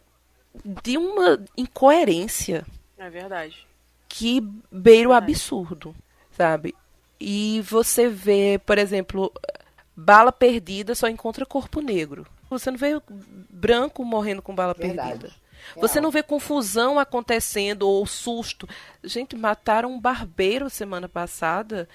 de 0.63 0.97
uma 0.97 1.43
incoerência. 1.57 2.65
É 2.97 3.09
verdade. 3.09 3.67
Que 4.07 4.41
beira 4.71 5.09
o 5.09 5.13
absurdo, 5.13 5.95
sabe? 6.31 6.73
E 7.19 7.61
você 7.61 8.07
vê, 8.07 8.59
por 8.65 8.77
exemplo, 8.77 9.31
bala 9.95 10.31
perdida 10.31 10.95
só 10.95 11.07
encontra 11.07 11.45
corpo 11.45 11.81
negro. 11.81 12.25
Você 12.49 12.69
não 12.69 12.77
vê 12.77 13.01
branco 13.49 14.05
morrendo 14.05 14.41
com 14.41 14.53
bala 14.53 14.73
verdade. 14.73 15.19
perdida. 15.19 15.43
Você 15.77 16.01
não 16.01 16.11
vê 16.11 16.21
confusão 16.21 16.99
acontecendo 16.99 17.83
ou 17.87 18.05
susto. 18.05 18.67
Gente, 19.03 19.35
mataram 19.35 19.91
um 19.91 19.99
barbeiro 19.99 20.69
semana 20.69 21.07
passada 21.07 21.87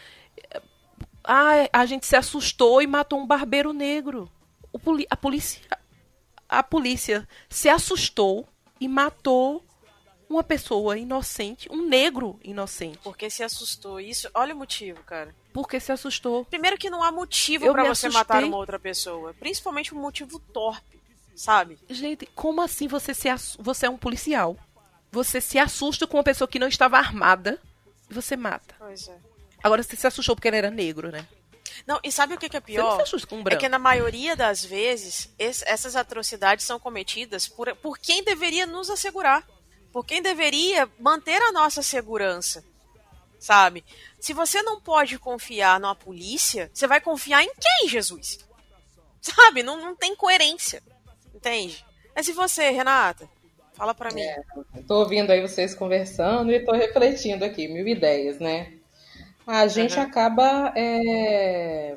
ah, 1.29 1.69
a 1.73 1.87
gente 1.87 2.07
se 2.07 2.17
assustou 2.17 2.81
e 2.81 2.87
matou 2.87 3.21
um 3.21 3.27
barbeiro 3.27 3.73
negro. 3.73 4.31
Poli 4.83 5.07
a 5.11 5.17
polícia 5.17 5.61
a 6.49 6.63
polícia 6.63 7.29
se 7.49 7.69
assustou 7.69 8.49
e 8.81 8.89
matou 8.89 9.63
uma 10.29 10.43
pessoa 10.43 10.99
inocente, 10.99 11.69
um 11.71 11.87
negro 11.87 12.39
inocente. 12.43 12.99
Porque 13.03 13.31
se 13.31 13.43
assustou. 13.43 14.01
Isso, 14.01 14.29
olha 14.35 14.55
o 14.55 14.59
motivo, 14.59 15.03
cara. 15.05 15.35
Porque 15.53 15.81
se 15.81 15.93
assustou. 15.93 16.45
Primeiro 16.47 16.79
que 16.79 16.91
não 16.91 17.03
há 17.03 17.11
motivo 17.11 17.71
para 17.73 17.85
você 17.85 18.07
assustei. 18.07 18.11
matar 18.11 18.45
uma 18.45 18.57
outra 18.57 18.79
pessoa, 18.79 19.35
principalmente 19.35 19.95
um 19.95 20.01
motivo 20.01 20.39
torpe, 20.39 21.01
sabe? 21.35 21.79
Gente, 21.89 22.27
como 22.35 22.63
assim 22.63 22.89
você 22.89 23.15
se 23.15 23.29
você 23.59 23.87
é 23.87 23.91
um 23.91 23.99
policial? 23.99 24.57
Você 25.11 25.41
se 25.41 25.59
assusta 25.59 26.07
com 26.07 26.19
uma 26.19 26.25
pessoa 26.25 26.49
que 26.49 26.59
não 26.59 26.69
estava 26.69 26.99
armada 26.99 27.61
e 28.11 28.15
você 28.15 28.37
mata. 28.37 28.75
Pois 28.79 29.09
é. 29.09 29.28
Agora 29.63 29.83
você 29.83 29.97
se 29.97 30.07
assustou 30.07 30.35
porque 30.35 30.49
ele 30.49 30.57
era 30.57 30.71
negro, 30.71 31.11
né? 31.11 31.27
Não, 31.87 32.01
e 32.03 32.11
sabe 32.11 32.35
o 32.35 32.39
que, 32.39 32.55
é 32.57 32.61
pior? 32.61 33.03
é 33.51 33.57
que 33.57 33.69
na 33.69 33.79
maioria 33.79 34.35
das 34.37 34.65
vezes 34.65 35.33
esse, 35.39 35.65
essas 35.67 35.97
atrocidades 35.97 36.65
são 36.65 36.79
cometidas 36.79 37.49
por, 37.49 37.75
por 37.77 37.99
quem 37.99 38.23
deveria 38.23 38.67
nos 38.67 38.91
assegurar. 38.91 39.47
Por 39.93 40.05
quem 40.05 40.21
deveria 40.21 40.89
manter 40.99 41.41
a 41.41 41.53
nossa 41.53 41.83
segurança. 41.83 42.65
Sabe? 43.39 43.85
Se 44.19 44.33
você 44.33 44.63
não 44.63 44.81
pode 44.81 45.19
confiar 45.19 45.79
na 45.79 45.95
polícia, 45.95 46.71
você 46.75 46.87
vai 46.87 47.01
confiar 47.01 47.43
em 47.43 47.53
quem, 47.55 47.89
Jesus? 47.89 48.39
Sabe? 49.21 49.63
Não, 49.63 49.77
não 49.77 49.95
tem 49.95 50.15
coerência. 50.15 50.83
Entende? 51.35 51.85
Mas 52.15 52.27
e 52.29 52.33
você, 52.33 52.71
Renata? 52.71 53.29
Fala 53.75 53.95
pra 53.95 54.11
mim. 54.11 54.23
É, 54.23 54.43
tô 54.89 55.01
ouvindo 55.01 55.31
aí 55.31 55.41
vocês 55.41 55.75
conversando 55.75 56.51
e 56.51 56.65
tô 56.65 56.73
refletindo 56.73 57.45
aqui, 57.45 57.69
mil 57.69 57.87
ideias, 57.87 58.41
né? 58.41 58.78
A 59.49 59.67
gente 59.67 59.97
uhum. 59.97 60.03
acaba. 60.03 60.75
É... 60.77 61.97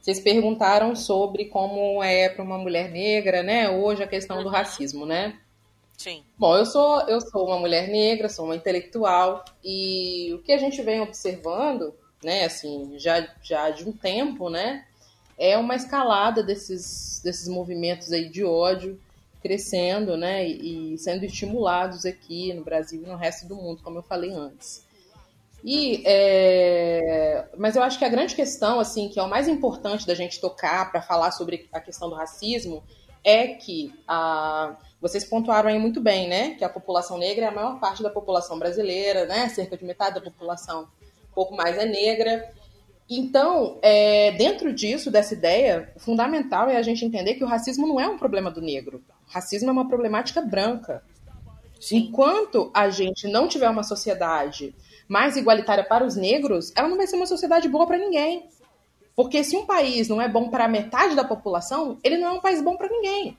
Vocês 0.00 0.18
perguntaram 0.18 0.96
sobre 0.96 1.44
como 1.44 2.02
é 2.02 2.30
para 2.30 2.42
uma 2.42 2.56
mulher 2.56 2.90
negra, 2.90 3.42
né? 3.42 3.68
Hoje 3.68 4.02
a 4.02 4.06
questão 4.06 4.38
uhum. 4.38 4.44
do 4.44 4.48
racismo, 4.48 5.04
né? 5.04 5.38
Sim. 5.98 6.24
Bom, 6.38 6.56
eu 6.56 6.64
sou 6.64 7.02
eu 7.02 7.20
sou 7.20 7.48
uma 7.48 7.58
mulher 7.58 7.88
negra, 7.88 8.30
sou 8.30 8.46
uma 8.46 8.56
intelectual 8.56 9.44
e 9.62 10.32
o 10.32 10.38
que 10.38 10.52
a 10.52 10.56
gente 10.56 10.80
vem 10.80 11.02
observando, 11.02 11.94
né? 12.24 12.46
Assim, 12.46 12.94
já 12.98 13.28
já 13.42 13.68
de 13.68 13.86
um 13.86 13.92
tempo, 13.92 14.48
né? 14.48 14.86
É 15.36 15.58
uma 15.58 15.76
escalada 15.76 16.42
desses 16.42 17.20
desses 17.22 17.46
movimentos 17.46 18.10
aí 18.10 18.30
de 18.30 18.42
ódio 18.42 18.98
crescendo, 19.42 20.16
né? 20.16 20.48
E, 20.48 20.94
e 20.94 20.98
sendo 20.98 21.26
estimulados 21.26 22.06
aqui 22.06 22.54
no 22.54 22.64
Brasil 22.64 23.02
e 23.02 23.06
no 23.06 23.16
resto 23.16 23.46
do 23.46 23.54
mundo, 23.54 23.82
como 23.82 23.98
eu 23.98 24.02
falei 24.02 24.32
antes. 24.32 24.88
E, 25.64 26.02
é... 26.06 27.46
Mas 27.56 27.76
eu 27.76 27.82
acho 27.82 27.98
que 27.98 28.04
a 28.04 28.08
grande 28.08 28.34
questão, 28.34 28.80
assim, 28.80 29.08
que 29.08 29.18
é 29.18 29.22
o 29.22 29.28
mais 29.28 29.48
importante 29.48 30.06
da 30.06 30.14
gente 30.14 30.40
tocar 30.40 30.90
para 30.90 31.02
falar 31.02 31.30
sobre 31.32 31.68
a 31.72 31.80
questão 31.80 32.08
do 32.08 32.14
racismo, 32.14 32.82
é 33.22 33.48
que 33.48 33.92
a... 34.08 34.76
vocês 35.00 35.24
pontuaram 35.24 35.68
aí 35.68 35.78
muito 35.78 36.00
bem, 36.00 36.28
né? 36.28 36.54
Que 36.54 36.64
a 36.64 36.68
população 36.68 37.18
negra 37.18 37.46
é 37.46 37.48
a 37.48 37.54
maior 37.54 37.78
parte 37.78 38.02
da 38.02 38.10
população 38.10 38.58
brasileira, 38.58 39.26
né? 39.26 39.48
Cerca 39.48 39.76
de 39.76 39.84
metade 39.84 40.14
da 40.14 40.20
população, 40.20 40.88
um 41.30 41.34
pouco 41.34 41.54
mais 41.54 41.76
é 41.76 41.84
negra. 41.84 42.52
Então, 43.12 43.76
é, 43.82 44.30
dentro 44.32 44.72
disso, 44.72 45.10
dessa 45.10 45.34
ideia, 45.34 45.92
fundamental 45.96 46.68
é 46.70 46.76
a 46.76 46.82
gente 46.82 47.04
entender 47.04 47.34
que 47.34 47.42
o 47.42 47.46
racismo 47.46 47.86
não 47.86 48.00
é 48.00 48.08
um 48.08 48.16
problema 48.16 48.50
do 48.52 48.60
negro. 48.62 49.02
O 49.28 49.32
racismo 49.32 49.68
é 49.68 49.72
uma 49.72 49.88
problemática 49.88 50.40
branca. 50.40 51.02
Sim. 51.80 51.96
Enquanto 51.96 52.70
a 52.72 52.88
gente 52.88 53.26
não 53.26 53.48
tiver 53.48 53.68
uma 53.68 53.82
sociedade 53.82 54.74
mais 55.10 55.36
igualitária 55.36 55.82
para 55.82 56.06
os 56.06 56.14
negros, 56.14 56.72
ela 56.76 56.86
não 56.86 56.96
vai 56.96 57.04
ser 57.04 57.16
uma 57.16 57.26
sociedade 57.26 57.68
boa 57.68 57.84
para 57.84 57.98
ninguém. 57.98 58.48
Porque 59.16 59.42
se 59.42 59.56
um 59.56 59.66
país 59.66 60.08
não 60.08 60.22
é 60.22 60.28
bom 60.28 60.48
para 60.48 60.68
metade 60.68 61.16
da 61.16 61.24
população, 61.24 61.98
ele 62.04 62.16
não 62.16 62.28
é 62.28 62.30
um 62.30 62.40
país 62.40 62.62
bom 62.62 62.76
para 62.76 62.88
ninguém. 62.88 63.36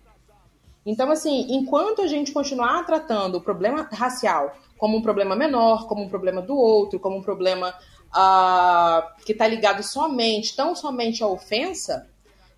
Então, 0.86 1.10
assim, 1.10 1.48
enquanto 1.50 2.02
a 2.02 2.08
gente 2.08 2.34
continuar 2.34 2.86
tratando 2.86 3.36
o 3.36 3.42
problema 3.42 3.88
racial 3.90 4.54
como 4.78 4.98
um 4.98 5.02
problema 5.02 5.34
menor, 5.34 5.88
como 5.88 6.04
um 6.04 6.10
problema 6.10 6.42
do 6.42 6.58
outro, 6.58 7.00
como 7.00 7.20
um 7.20 7.22
problema 7.22 7.70
uh, 8.10 9.24
que 9.24 9.32
está 9.32 9.48
ligado 9.48 9.82
somente, 9.82 10.54
tão 10.54 10.76
somente 10.76 11.24
à 11.24 11.28
ofensa, 11.28 12.06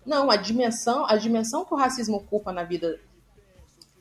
não, 0.04 0.28
a 0.28 0.34
dimensão, 0.34 1.06
a 1.06 1.16
dimensão 1.16 1.64
que 1.64 1.72
o 1.72 1.76
racismo 1.76 2.16
ocupa 2.16 2.50
na 2.50 2.64
vida 2.64 2.98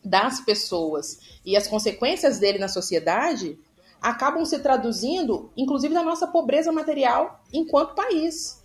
das 0.03 0.41
pessoas 0.41 1.19
e 1.45 1.55
as 1.55 1.67
consequências 1.67 2.39
dele 2.39 2.57
na 2.57 2.67
sociedade 2.67 3.59
acabam 4.03 4.43
se 4.43 4.59
traduzindo, 4.59 5.49
inclusive, 5.55 5.93
na 5.93 6.03
nossa 6.03 6.27
pobreza 6.27 6.73
material 6.73 7.41
enquanto 7.53 7.95
país. 7.95 8.61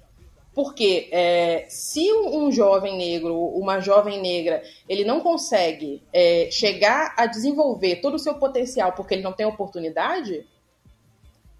Porque 0.52 1.08
é, 1.12 1.66
se 1.68 2.12
um, 2.12 2.50
jovem 2.50 2.98
negro, 2.98 3.38
uma 3.38 3.78
jovem 3.78 4.20
negra, 4.20 4.60
ele 4.88 5.04
não 5.04 5.20
consegue 5.20 6.02
é, 6.12 6.48
chegar 6.50 7.14
a 7.16 7.26
desenvolver 7.26 8.00
todo 8.00 8.14
o 8.14 8.18
seu 8.18 8.34
potencial 8.34 8.92
porque 8.92 9.14
ele 9.14 9.22
não 9.22 9.32
tem 9.32 9.46
oportunidade, 9.46 10.44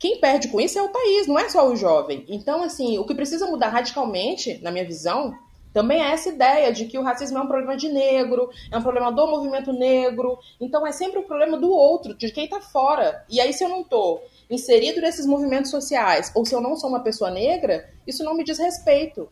quem 0.00 0.20
perde 0.20 0.48
com 0.48 0.60
isso 0.60 0.78
é 0.78 0.82
o 0.82 0.88
país, 0.88 1.28
não 1.28 1.38
é 1.38 1.48
só 1.48 1.68
o 1.68 1.76
jovem. 1.76 2.24
Então, 2.28 2.62
assim, 2.62 2.98
o 2.98 3.04
que 3.04 3.14
precisa 3.14 3.46
mudar 3.46 3.68
radicalmente, 3.68 4.58
na 4.62 4.72
minha 4.72 4.84
visão, 4.84 5.32
também 5.78 6.02
é 6.02 6.10
essa 6.10 6.28
ideia 6.28 6.72
de 6.72 6.86
que 6.86 6.98
o 6.98 7.04
racismo 7.04 7.38
é 7.38 7.40
um 7.40 7.46
problema 7.46 7.76
de 7.76 7.88
negro, 7.88 8.50
é 8.68 8.76
um 8.76 8.82
problema 8.82 9.12
do 9.12 9.28
movimento 9.28 9.72
negro. 9.72 10.36
Então 10.60 10.84
é 10.84 10.90
sempre 10.90 11.20
um 11.20 11.22
problema 11.22 11.56
do 11.56 11.70
outro, 11.70 12.14
de 12.14 12.32
quem 12.32 12.46
está 12.46 12.60
fora. 12.60 13.24
E 13.30 13.40
aí, 13.40 13.52
se 13.52 13.62
eu 13.62 13.68
não 13.68 13.82
estou 13.82 14.26
inserido 14.50 15.00
nesses 15.00 15.24
movimentos 15.24 15.70
sociais, 15.70 16.32
ou 16.34 16.44
se 16.44 16.52
eu 16.52 16.60
não 16.60 16.74
sou 16.74 16.90
uma 16.90 16.98
pessoa 16.98 17.30
negra, 17.30 17.88
isso 18.04 18.24
não 18.24 18.34
me 18.34 18.42
diz 18.42 18.58
respeito. 18.58 19.30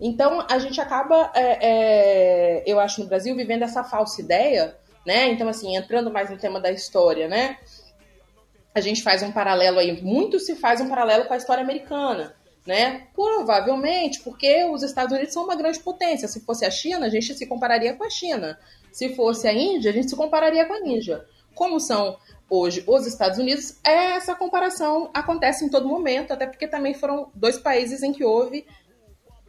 Então 0.00 0.42
a 0.48 0.58
gente 0.58 0.80
acaba, 0.80 1.30
é, 1.34 1.58
é, 1.60 2.62
eu 2.66 2.80
acho, 2.80 3.02
no 3.02 3.06
Brasil, 3.06 3.36
vivendo 3.36 3.62
essa 3.62 3.84
falsa 3.84 4.22
ideia, 4.22 4.74
né? 5.04 5.28
Então, 5.28 5.50
assim, 5.50 5.76
entrando 5.76 6.10
mais 6.10 6.30
no 6.30 6.38
tema 6.38 6.58
da 6.58 6.70
história, 6.70 7.28
né? 7.28 7.58
A 8.74 8.80
gente 8.80 9.02
faz 9.02 9.22
um 9.22 9.32
paralelo 9.32 9.78
aí, 9.78 10.00
muito 10.00 10.40
se 10.40 10.56
faz 10.56 10.80
um 10.80 10.88
paralelo 10.88 11.26
com 11.26 11.34
a 11.34 11.36
história 11.36 11.62
americana 11.62 12.37
né? 12.68 13.08
Provavelmente 13.14 14.20
porque 14.20 14.62
os 14.64 14.82
Estados 14.82 15.16
Unidos 15.16 15.32
são 15.32 15.44
uma 15.44 15.56
grande 15.56 15.80
potência. 15.80 16.28
Se 16.28 16.40
fosse 16.40 16.66
a 16.66 16.70
China, 16.70 17.06
a 17.06 17.08
gente 17.08 17.32
se 17.32 17.46
compararia 17.46 17.96
com 17.96 18.04
a 18.04 18.10
China. 18.10 18.58
Se 18.92 19.14
fosse 19.16 19.48
a 19.48 19.52
Índia, 19.54 19.90
a 19.90 19.94
gente 19.94 20.10
se 20.10 20.14
compararia 20.14 20.66
com 20.66 20.74
a 20.74 20.86
Índia. 20.86 21.24
Como 21.54 21.80
são 21.80 22.18
hoje 22.50 22.84
os 22.86 23.06
Estados 23.06 23.38
Unidos, 23.38 23.80
essa 23.82 24.34
comparação 24.34 25.08
acontece 25.14 25.64
em 25.64 25.70
todo 25.70 25.88
momento, 25.88 26.30
até 26.30 26.46
porque 26.46 26.68
também 26.68 26.92
foram 26.92 27.30
dois 27.34 27.56
países 27.56 28.02
em 28.02 28.12
que 28.12 28.22
houve 28.22 28.66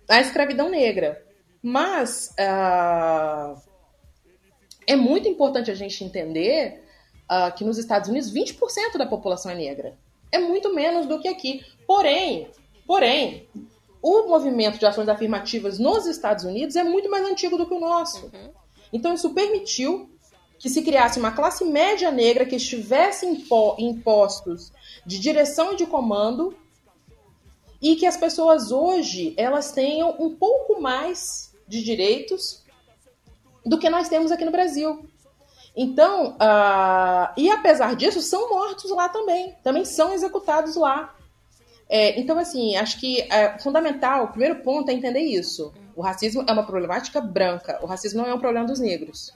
a 0.08 0.22
escravidão 0.22 0.70
negra. 0.70 1.22
Mas 1.62 2.34
uh, 2.40 3.62
é 4.88 4.96
muito 4.96 5.28
importante 5.28 5.70
a 5.70 5.76
gente 5.76 6.06
entender 6.06 6.86
uh, 7.30 7.54
que 7.54 7.66
nos 7.66 7.78
Estados 7.78 8.08
Unidos 8.08 8.34
20% 8.34 8.98
da 8.98 9.06
população 9.06 9.52
é 9.52 9.56
negra. 9.56 9.98
É 10.32 10.40
muito 10.40 10.74
menos 10.74 11.06
do 11.06 11.20
que 11.20 11.28
aqui. 11.28 11.66
Porém, 11.86 12.50
Porém, 12.90 13.48
o 14.02 14.24
movimento 14.24 14.80
de 14.80 14.86
ações 14.88 15.08
afirmativas 15.08 15.78
nos 15.78 16.08
Estados 16.08 16.44
Unidos 16.44 16.76
é 16.76 16.84
muito 16.84 17.08
mais 17.08 17.24
antigo 17.24 17.56
do 17.56 17.68
que 17.68 17.74
o 17.76 17.80
nosso. 17.80 18.26
Uhum. 18.34 18.50
Então, 18.92 19.14
isso 19.14 19.30
permitiu 19.30 20.10
que 20.58 20.72
se 20.72 20.82
criasse 20.82 21.20
uma 21.20 21.32
classe 21.32 21.64
média 21.64 22.10
negra 22.10 22.48
que 22.48 22.56
estivesse 22.56 23.28
em 23.28 23.96
postos 24.00 24.72
de 25.06 25.20
direção 25.20 25.74
e 25.74 25.76
de 25.76 25.86
comando 25.86 26.58
e 27.80 27.96
que 27.96 28.08
as 28.08 28.18
pessoas 28.18 28.72
hoje 28.72 29.36
elas 29.38 29.72
tenham 29.72 30.16
um 30.20 30.36
pouco 30.36 30.82
mais 30.82 31.54
de 31.68 31.84
direitos 31.84 32.64
do 33.64 33.78
que 33.78 33.88
nós 33.88 34.10
temos 34.10 34.32
aqui 34.32 34.46
no 34.46 34.52
Brasil. 34.52 35.08
Então, 35.76 36.32
uh, 36.32 37.32
e 37.38 37.52
apesar 37.52 37.96
disso, 37.96 38.20
são 38.20 38.50
mortos 38.50 38.90
lá 38.90 39.08
também, 39.10 39.56
também 39.64 39.86
são 39.86 40.12
executados 40.12 40.76
lá. 40.76 41.16
É, 41.90 42.20
então, 42.20 42.38
assim, 42.38 42.76
acho 42.76 43.00
que 43.00 43.22
é 43.22 43.58
fundamental, 43.58 44.26
o 44.26 44.28
primeiro 44.28 44.62
ponto 44.62 44.90
é 44.90 44.94
entender 44.94 45.22
isso. 45.22 45.74
O 45.96 46.02
racismo 46.02 46.46
é 46.48 46.54
uma 46.54 46.66
problemática 46.66 47.20
branca, 47.20 47.80
o 47.82 47.88
racismo 47.88 48.22
não 48.22 48.30
é 48.30 48.34
um 48.34 48.40
problema 48.40 48.68
dos 48.68 48.80
negros. 48.80 49.34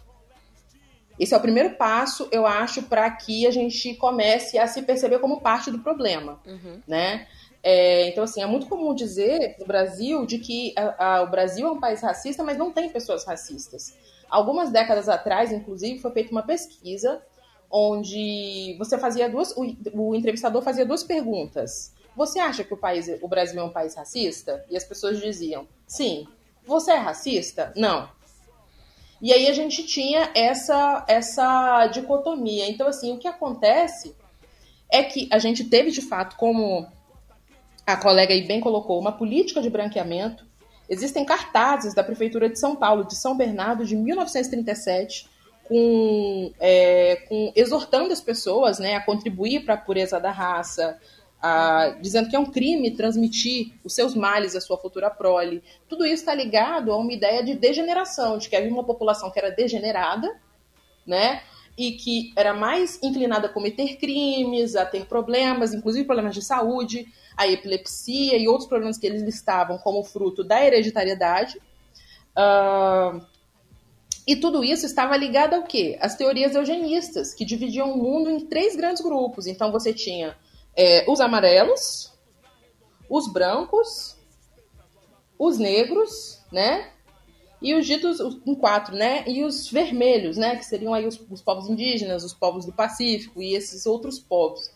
Esse 1.19 1.33
é 1.33 1.38
o 1.38 1.41
primeiro 1.41 1.72
passo, 1.72 2.27
eu 2.31 2.45
acho, 2.45 2.83
para 2.83 3.10
que 3.10 3.48
a 3.48 3.51
gente 3.51 3.95
comece 3.95 4.57
a 4.57 4.67
se 4.67 4.81
perceber 4.83 5.19
como 5.19 5.41
parte 5.41 5.72
do 5.72 5.79
problema, 5.79 6.39
uhum. 6.45 6.79
né? 6.88 7.27
É, 7.62 8.10
então, 8.10 8.24
assim, 8.24 8.41
é 8.41 8.45
muito 8.45 8.67
comum 8.67 8.93
dizer 8.93 9.55
no 9.57 9.65
Brasil 9.65 10.25
de 10.25 10.38
que 10.38 10.74
a, 10.75 11.05
a, 11.05 11.22
o 11.24 11.29
Brasil 11.29 11.67
é 11.67 11.72
um 11.72 11.79
país 11.79 12.01
racista, 12.01 12.43
mas 12.43 12.57
não 12.57 12.72
tem 12.72 12.89
pessoas 12.89 13.25
racistas. 13.25 13.98
Algumas 14.29 14.69
décadas 14.69 15.07
atrás, 15.07 15.51
inclusive, 15.51 16.00
foi 16.00 16.12
feita 16.12 16.31
uma 16.31 16.43
pesquisa 16.43 17.22
onde 17.69 18.75
você 18.78 18.97
fazia 18.97 19.30
duas, 19.30 19.56
o, 19.56 19.75
o 19.93 20.13
entrevistador 20.13 20.62
fazia 20.62 20.86
duas 20.86 21.04
perguntas. 21.04 21.93
Você 22.15 22.39
acha 22.39 22.63
que 22.63 22.73
o 22.73 22.78
país, 22.78 23.10
o 23.21 23.28
Brasil 23.28 23.60
é 23.60 23.63
um 23.63 23.69
país 23.69 23.95
racista? 23.95 24.63
E 24.69 24.78
as 24.78 24.84
pessoas 24.84 25.19
diziam, 25.19 25.67
sim. 25.88 26.28
Você 26.65 26.91
é 26.91 26.97
racista? 26.97 27.73
Não. 27.76 28.10
E 29.21 29.32
aí 29.32 29.47
a 29.47 29.54
gente 29.54 29.84
tinha 29.84 30.30
essa 30.36 31.06
essa 31.08 31.88
dicotomia. 31.88 32.69
Então 32.69 32.88
assim, 32.88 33.13
o 33.13 33.17
que 33.17 33.28
acontece 33.28 34.15
é 34.91 35.02
que 35.04 35.28
a 35.32 35.39
gente 35.39 35.63
teve 35.63 35.91
de 35.91 36.02
fato, 36.02 36.36
como 36.36 36.86
a 37.86 37.97
colega 37.97 38.34
aí 38.34 38.45
bem 38.45 38.62
colocou, 38.62 38.99
uma 38.99 39.12
política 39.12 39.62
de 39.62 39.69
branqueamento. 39.69 40.45
Existem 40.88 41.26
cartazes 41.26 41.93
da 41.93 42.04
prefeitura 42.04 42.49
de 42.49 42.60
São 42.60 42.76
Paulo, 42.76 43.06
de 43.06 43.15
São 43.15 43.36
Bernardo, 43.36 43.86
de 43.86 43.95
1937, 43.95 45.28
com, 45.63 46.52
é, 46.60 47.15
com 47.28 47.52
exortando 47.56 48.12
as 48.12 48.21
pessoas 48.21 48.80
né, 48.80 48.95
a 48.95 49.04
contribuir 49.04 49.63
para 49.65 49.76
a 49.76 49.78
pureza 49.78 50.19
da 50.19 50.32
raça, 50.32 50.99
dizendo 51.99 52.29
que 52.29 52.36
é 52.36 52.39
um 52.39 52.45
crime 52.45 52.91
transmitir 52.91 53.73
os 53.84 53.93
seus 53.93 54.15
males 54.15 54.56
à 54.56 54.62
sua 54.62 54.77
futura 54.77 55.10
prole. 55.10 55.62
Tudo 55.89 56.06
isso 56.06 56.21
está 56.21 56.34
ligado 56.34 56.91
a 56.91 56.97
uma 56.97 57.12
ideia 57.12 57.43
de 57.43 57.53
degeneração, 57.53 58.38
de 58.38 58.47
que 58.47 58.56
havia 58.56 58.71
uma 58.71 58.84
população 58.84 59.29
que 59.29 59.38
era 59.38 59.49
degenerada, 59.49 60.34
né? 61.06 61.43
E 61.77 61.93
que 61.93 62.32
era 62.36 62.53
mais 62.53 62.97
inclinada 63.03 63.47
a 63.47 63.49
cometer 63.49 63.97
crimes, 63.97 64.75
a 64.75 64.86
ter 64.86 65.06
problemas, 65.06 65.73
inclusive 65.73 66.06
problemas 66.06 66.34
de 66.34 66.41
saúde, 66.41 67.08
a 67.36 67.47
epilepsia 67.47 68.38
e 68.38 68.47
outros 68.47 68.69
problemas 68.69 68.97
que 68.97 69.08
eles 69.08 69.21
listavam 69.21 69.77
como 69.79 70.03
fruto 70.03 70.43
da 70.43 70.63
hereditariedade. 70.63 71.60
E 74.25 74.36
tudo 74.38 74.63
isso 74.63 74.86
estava 74.86 75.17
ligado 75.17 75.56
ao 75.56 75.63
quê? 75.63 75.97
As 75.99 76.15
teorias 76.15 76.56
eugenistas, 76.56 77.34
que 77.34 77.43
dividiam 77.43 77.91
o 77.91 77.97
mundo 77.97 78.29
em 78.29 78.39
três 78.45 78.75
grandes 78.75 79.03
grupos. 79.03 79.45
Então 79.47 79.71
você 79.71 79.91
tinha 79.91 80.38
é, 80.75 81.09
os 81.09 81.19
amarelos, 81.19 82.12
os 83.09 83.31
brancos, 83.31 84.17
os 85.38 85.57
negros, 85.57 86.41
né? 86.51 86.89
E 87.62 87.73
os 87.75 87.86
ditos 87.86 88.19
em 88.45 88.55
quatro, 88.55 88.95
né? 88.95 89.23
E 89.27 89.43
os 89.43 89.69
vermelhos, 89.69 90.38
né? 90.38 90.55
Que 90.55 90.65
seriam 90.65 90.93
aí 90.93 91.07
os, 91.07 91.19
os 91.29 91.41
povos 91.41 91.69
indígenas, 91.69 92.23
os 92.23 92.33
povos 92.33 92.65
do 92.65 92.73
Pacífico 92.73 93.41
e 93.41 93.55
esses 93.55 93.86
outros 93.86 94.19
povos. 94.19 94.69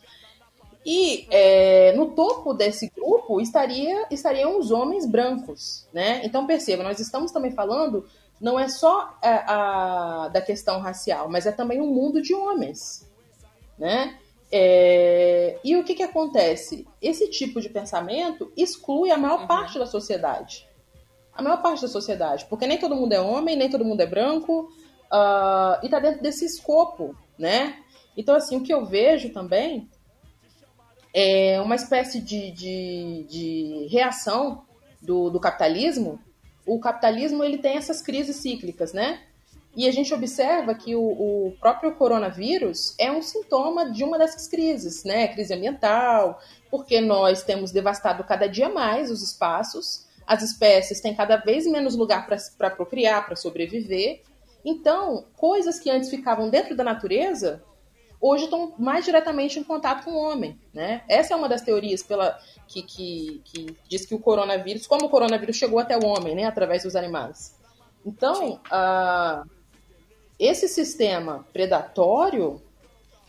E 0.86 1.28
é, 1.30 1.92
no 1.98 2.12
topo 2.12 2.54
desse 2.54 2.90
grupo 2.96 3.42
estaria, 3.42 4.08
estariam 4.10 4.58
os 4.58 4.72
homens 4.72 5.06
brancos, 5.06 5.86
né? 5.92 6.22
Então 6.24 6.48
perceba, 6.48 6.82
nós 6.82 7.00
estamos 7.00 7.32
também 7.32 7.52
falando 7.52 8.06
não 8.40 8.60
é 8.60 8.70
só 8.70 9.18
a, 9.22 10.26
a, 10.26 10.28
da 10.30 10.42
questão 10.42 10.80
racial, 10.80 11.28
mas 11.28 11.46
é 11.46 11.52
também 11.52 11.82
um 11.82 11.88
mundo 11.88 12.22
de 12.22 12.34
homens, 12.34 13.10
né? 13.78 14.18
É... 14.52 15.60
E 15.64 15.76
o 15.76 15.84
que, 15.84 15.96
que 15.96 16.04
acontece? 16.04 16.88
Esse 17.02 17.30
tipo 17.30 17.60
de 17.62 17.70
pensamento 17.70 18.52
exclui 18.56 19.12
a 19.12 19.18
maior 19.18 19.42
uhum. 19.42 19.48
parte 19.48 19.78
da 19.78 19.86
sociedade. 19.86 20.68
A 21.34 21.42
maior 21.42 21.62
parte 21.62 21.82
da 21.82 21.88
sociedade. 21.88 22.46
Porque 22.46 22.66
nem 22.66 22.80
todo 22.80 22.96
mundo 22.96 23.14
é 23.14 23.22
homem, 23.22 23.56
nem 23.56 23.70
todo 23.70 23.86
mundo 23.86 24.02
é 24.02 24.06
branco. 24.06 24.72
Uh, 25.12 25.80
e 25.82 25.86
está 25.86 26.00
dentro 26.00 26.22
desse 26.22 26.46
escopo, 26.46 27.16
né? 27.38 27.78
Então, 28.16 28.36
assim, 28.36 28.58
o 28.58 28.64
que 28.64 28.74
eu 28.74 28.86
vejo 28.86 29.32
também 29.32 29.90
é 31.14 31.62
uma 31.62 31.76
espécie 31.76 32.20
de, 32.20 32.52
de, 32.52 33.26
de 33.30 33.88
reação 33.90 34.66
do, 35.02 35.30
do 35.30 35.40
capitalismo. 35.40 36.20
O 36.66 36.80
capitalismo 36.80 37.44
ele 37.44 37.58
tem 37.58 37.78
essas 37.78 38.02
crises 38.02 38.36
cíclicas, 38.38 38.92
né? 38.92 39.22
E 39.78 39.88
a 39.88 39.92
gente 39.92 40.12
observa 40.12 40.74
que 40.74 40.96
o, 40.96 41.04
o, 41.04 41.56
próprio 41.60 41.94
coronavírus 41.94 42.96
é 42.98 43.12
um 43.12 43.22
sintoma 43.22 43.92
de 43.92 44.04
uma 44.04 44.18
dessas 44.18 44.48
crises, 44.48 45.04
né? 45.04 45.28
Crise 45.28 45.54
ambiental, 45.54 46.42
porque 46.72 47.00
nós 47.00 47.44
temos 47.44 47.72
devastado 47.72 48.24
cada 48.24 48.48
dia 48.48 48.70
mais 48.70 49.12
os 49.12 49.22
espaços, 49.22 50.08
as 50.26 50.42
espécies 50.42 51.00
têm 51.00 51.14
cada 51.14 51.38
vez 51.38 51.68
menos 51.68 51.96
lugar 51.96 52.28
para 52.58 52.72
procriar, 52.72 53.28
para 53.28 53.36
sobreviver. 53.36 54.24
Então, 54.66 55.28
coisas 55.38 55.80
que 55.80 55.92
antes 55.92 56.10
ficavam 56.10 56.50
dentro 56.50 56.76
da 56.76 56.84
natureza, 56.84 57.64
hoje 58.20 58.46
estão 58.46 58.74
mais 58.80 59.06
diretamente 59.06 59.60
em 59.60 59.64
contato 59.64 60.06
com 60.06 60.12
o 60.14 60.18
homem, 60.18 60.60
né? 60.74 61.04
Essa 61.08 61.36
é 61.36 61.38
uma 61.38 61.48
das 61.48 61.62
teorias 61.62 62.02
pela 62.02 62.36
que, 62.68 62.82
que, 62.82 63.42
que 63.46 63.78
diz 63.88 64.08
que 64.08 64.16
o 64.16 64.20
coronavírus, 64.20 64.88
como 64.88 65.06
o 65.06 65.10
coronavírus 65.10 65.56
chegou 65.56 65.78
até 65.78 65.96
o 65.96 66.04
homem, 66.04 66.34
né? 66.34 66.46
Através 66.46 66.82
dos 66.82 66.96
animais. 66.96 67.56
Então, 68.04 68.60
a 68.72 69.44
esse 70.40 70.68
sistema 70.68 71.46
predatório, 71.52 72.62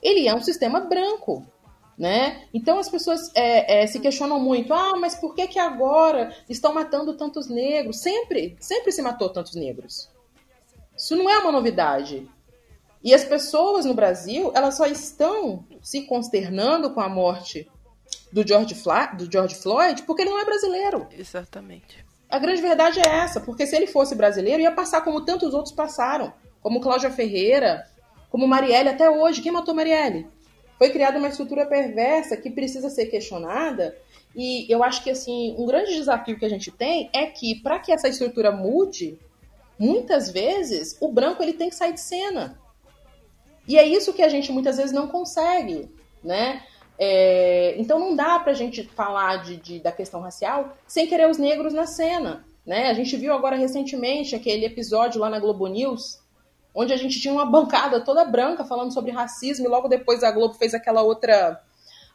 ele 0.02 0.28
é 0.28 0.34
um 0.34 0.42
sistema 0.42 0.80
branco, 0.80 1.46
né? 1.96 2.44
Então 2.52 2.78
as 2.78 2.88
pessoas 2.88 3.30
é, 3.34 3.82
é, 3.82 3.86
se 3.86 3.98
questionam 3.98 4.38
muito, 4.38 4.72
ah, 4.72 4.96
mas 4.98 5.14
por 5.14 5.34
que 5.34 5.46
que 5.46 5.58
agora 5.58 6.34
estão 6.48 6.72
matando 6.72 7.16
tantos 7.16 7.48
negros? 7.48 7.98
Sempre, 8.00 8.56
sempre 8.60 8.92
se 8.92 9.02
matou 9.02 9.28
tantos 9.30 9.54
negros. 9.54 10.08
Isso 10.96 11.16
não 11.16 11.30
é 11.30 11.38
uma 11.38 11.52
novidade. 11.52 12.28
E 13.02 13.14
as 13.14 13.24
pessoas 13.24 13.84
no 13.84 13.94
Brasil, 13.94 14.50
elas 14.54 14.76
só 14.76 14.86
estão 14.86 15.64
se 15.80 16.02
consternando 16.02 16.90
com 16.90 17.00
a 17.00 17.08
morte 17.08 17.70
do 18.32 18.46
George, 18.46 18.74
Fla 18.74 19.06
do 19.06 19.30
George 19.30 19.54
Floyd 19.54 20.02
porque 20.02 20.22
ele 20.22 20.30
não 20.30 20.40
é 20.40 20.44
brasileiro. 20.44 21.06
Exatamente. 21.16 22.04
A 22.28 22.38
grande 22.38 22.60
verdade 22.60 23.00
é 23.00 23.06
essa, 23.06 23.40
porque 23.40 23.66
se 23.66 23.74
ele 23.74 23.86
fosse 23.86 24.14
brasileiro, 24.14 24.60
ia 24.60 24.72
passar 24.72 25.00
como 25.00 25.24
tantos 25.24 25.54
outros 25.54 25.74
passaram, 25.74 26.32
como 26.62 26.80
Cláudia 26.80 27.10
Ferreira, 27.10 27.86
como 28.30 28.46
Marielle 28.46 28.88
até 28.88 29.10
hoje. 29.10 29.40
Quem 29.40 29.52
matou 29.52 29.74
Marielle? 29.74 30.26
Foi 30.78 30.90
criada 30.90 31.18
uma 31.18 31.28
estrutura 31.28 31.66
perversa 31.66 32.36
que 32.36 32.50
precisa 32.50 32.88
ser 32.88 33.06
questionada. 33.06 33.96
E 34.34 34.70
eu 34.72 34.84
acho 34.84 35.02
que 35.02 35.10
assim, 35.10 35.54
um 35.58 35.66
grande 35.66 35.94
desafio 35.94 36.38
que 36.38 36.44
a 36.44 36.48
gente 36.48 36.70
tem 36.70 37.10
é 37.12 37.26
que 37.26 37.56
para 37.56 37.78
que 37.78 37.92
essa 37.92 38.08
estrutura 38.08 38.52
mude, 38.52 39.18
muitas 39.78 40.30
vezes 40.30 40.96
o 41.00 41.10
branco 41.10 41.42
ele 41.42 41.52
tem 41.52 41.68
que 41.68 41.74
sair 41.74 41.92
de 41.92 42.00
cena. 42.00 42.58
E 43.66 43.76
é 43.76 43.86
isso 43.86 44.12
que 44.12 44.22
a 44.22 44.28
gente 44.28 44.52
muitas 44.52 44.76
vezes 44.76 44.92
não 44.92 45.08
consegue, 45.08 45.90
né? 46.22 46.62
É, 46.98 47.76
então 47.78 47.98
não 47.98 48.16
dá 48.16 48.38
para 48.40 48.50
a 48.50 48.54
gente 48.54 48.82
falar 48.82 49.36
de, 49.44 49.56
de, 49.56 49.78
da 49.78 49.92
questão 49.92 50.20
racial 50.20 50.76
sem 50.86 51.06
querer 51.06 51.28
os 51.28 51.38
negros 51.38 51.72
na 51.72 51.86
cena. 51.86 52.44
Né? 52.66 52.88
A 52.88 52.94
gente 52.94 53.16
viu 53.16 53.32
agora 53.32 53.56
recentemente 53.56 54.34
aquele 54.34 54.66
episódio 54.66 55.20
lá 55.20 55.30
na 55.30 55.38
Globo 55.38 55.66
News, 55.68 56.18
onde 56.74 56.92
a 56.92 56.96
gente 56.96 57.20
tinha 57.20 57.32
uma 57.32 57.46
bancada 57.46 58.00
toda 58.00 58.24
branca 58.24 58.64
falando 58.64 58.92
sobre 58.92 59.10
racismo, 59.10 59.66
e 59.66 59.68
logo 59.68 59.88
depois 59.88 60.22
a 60.22 60.30
Globo 60.30 60.54
fez 60.54 60.74
aquela 60.74 61.02
outra. 61.02 61.60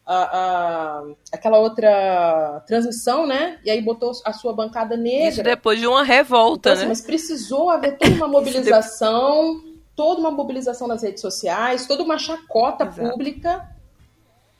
A, 0.05 0.15
a, 0.15 1.03
aquela 1.31 1.59
outra 1.59 2.61
transmissão, 2.67 3.25
né? 3.25 3.57
E 3.63 3.71
aí 3.71 3.81
botou 3.81 4.11
a 4.25 4.33
sua 4.33 4.51
bancada 4.51 4.97
negra. 4.97 5.29
Isso 5.29 5.43
depois 5.43 5.79
de 5.79 5.87
uma 5.87 6.03
revolta, 6.03 6.69
então, 6.69 6.73
assim, 6.73 6.81
né? 6.81 6.89
Mas 6.89 6.99
precisou 6.99 7.69
haver 7.69 7.97
toda 7.97 8.13
uma 8.13 8.27
mobilização, 8.27 9.63
toda 9.95 10.19
uma 10.19 10.29
mobilização 10.29 10.89
nas 10.89 11.03
redes 11.03 11.21
sociais, 11.21 11.87
toda 11.87 12.03
uma 12.03 12.17
chacota 12.17 12.83
Exato. 12.83 13.11
pública 13.11 13.69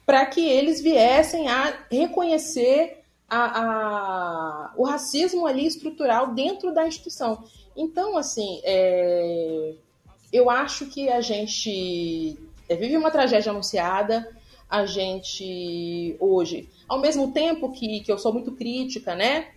para 0.06 0.24
que 0.26 0.46
eles 0.48 0.80
viessem 0.80 1.48
a 1.48 1.74
reconhecer 1.90 3.04
a, 3.28 3.60
a, 3.60 4.72
o 4.76 4.84
racismo 4.84 5.46
ali 5.46 5.66
estrutural 5.66 6.28
dentro 6.28 6.72
da 6.72 6.86
instituição. 6.86 7.44
Então, 7.76 8.16
assim, 8.16 8.60
é, 8.64 9.74
eu 10.34 10.50
acho 10.50 10.86
que 10.86 11.08
a 11.08 11.20
gente 11.20 12.36
é, 12.68 12.76
vive 12.76 12.96
uma 12.96 13.10
tragédia 13.10 13.50
anunciada. 13.50 14.28
A 14.68 14.84
gente 14.86 16.16
hoje, 16.18 16.68
ao 16.88 17.00
mesmo 17.00 17.32
tempo 17.32 17.70
que, 17.70 18.00
que 18.00 18.10
eu 18.10 18.18
sou 18.18 18.32
muito 18.32 18.52
crítica, 18.52 19.14
né? 19.14 19.48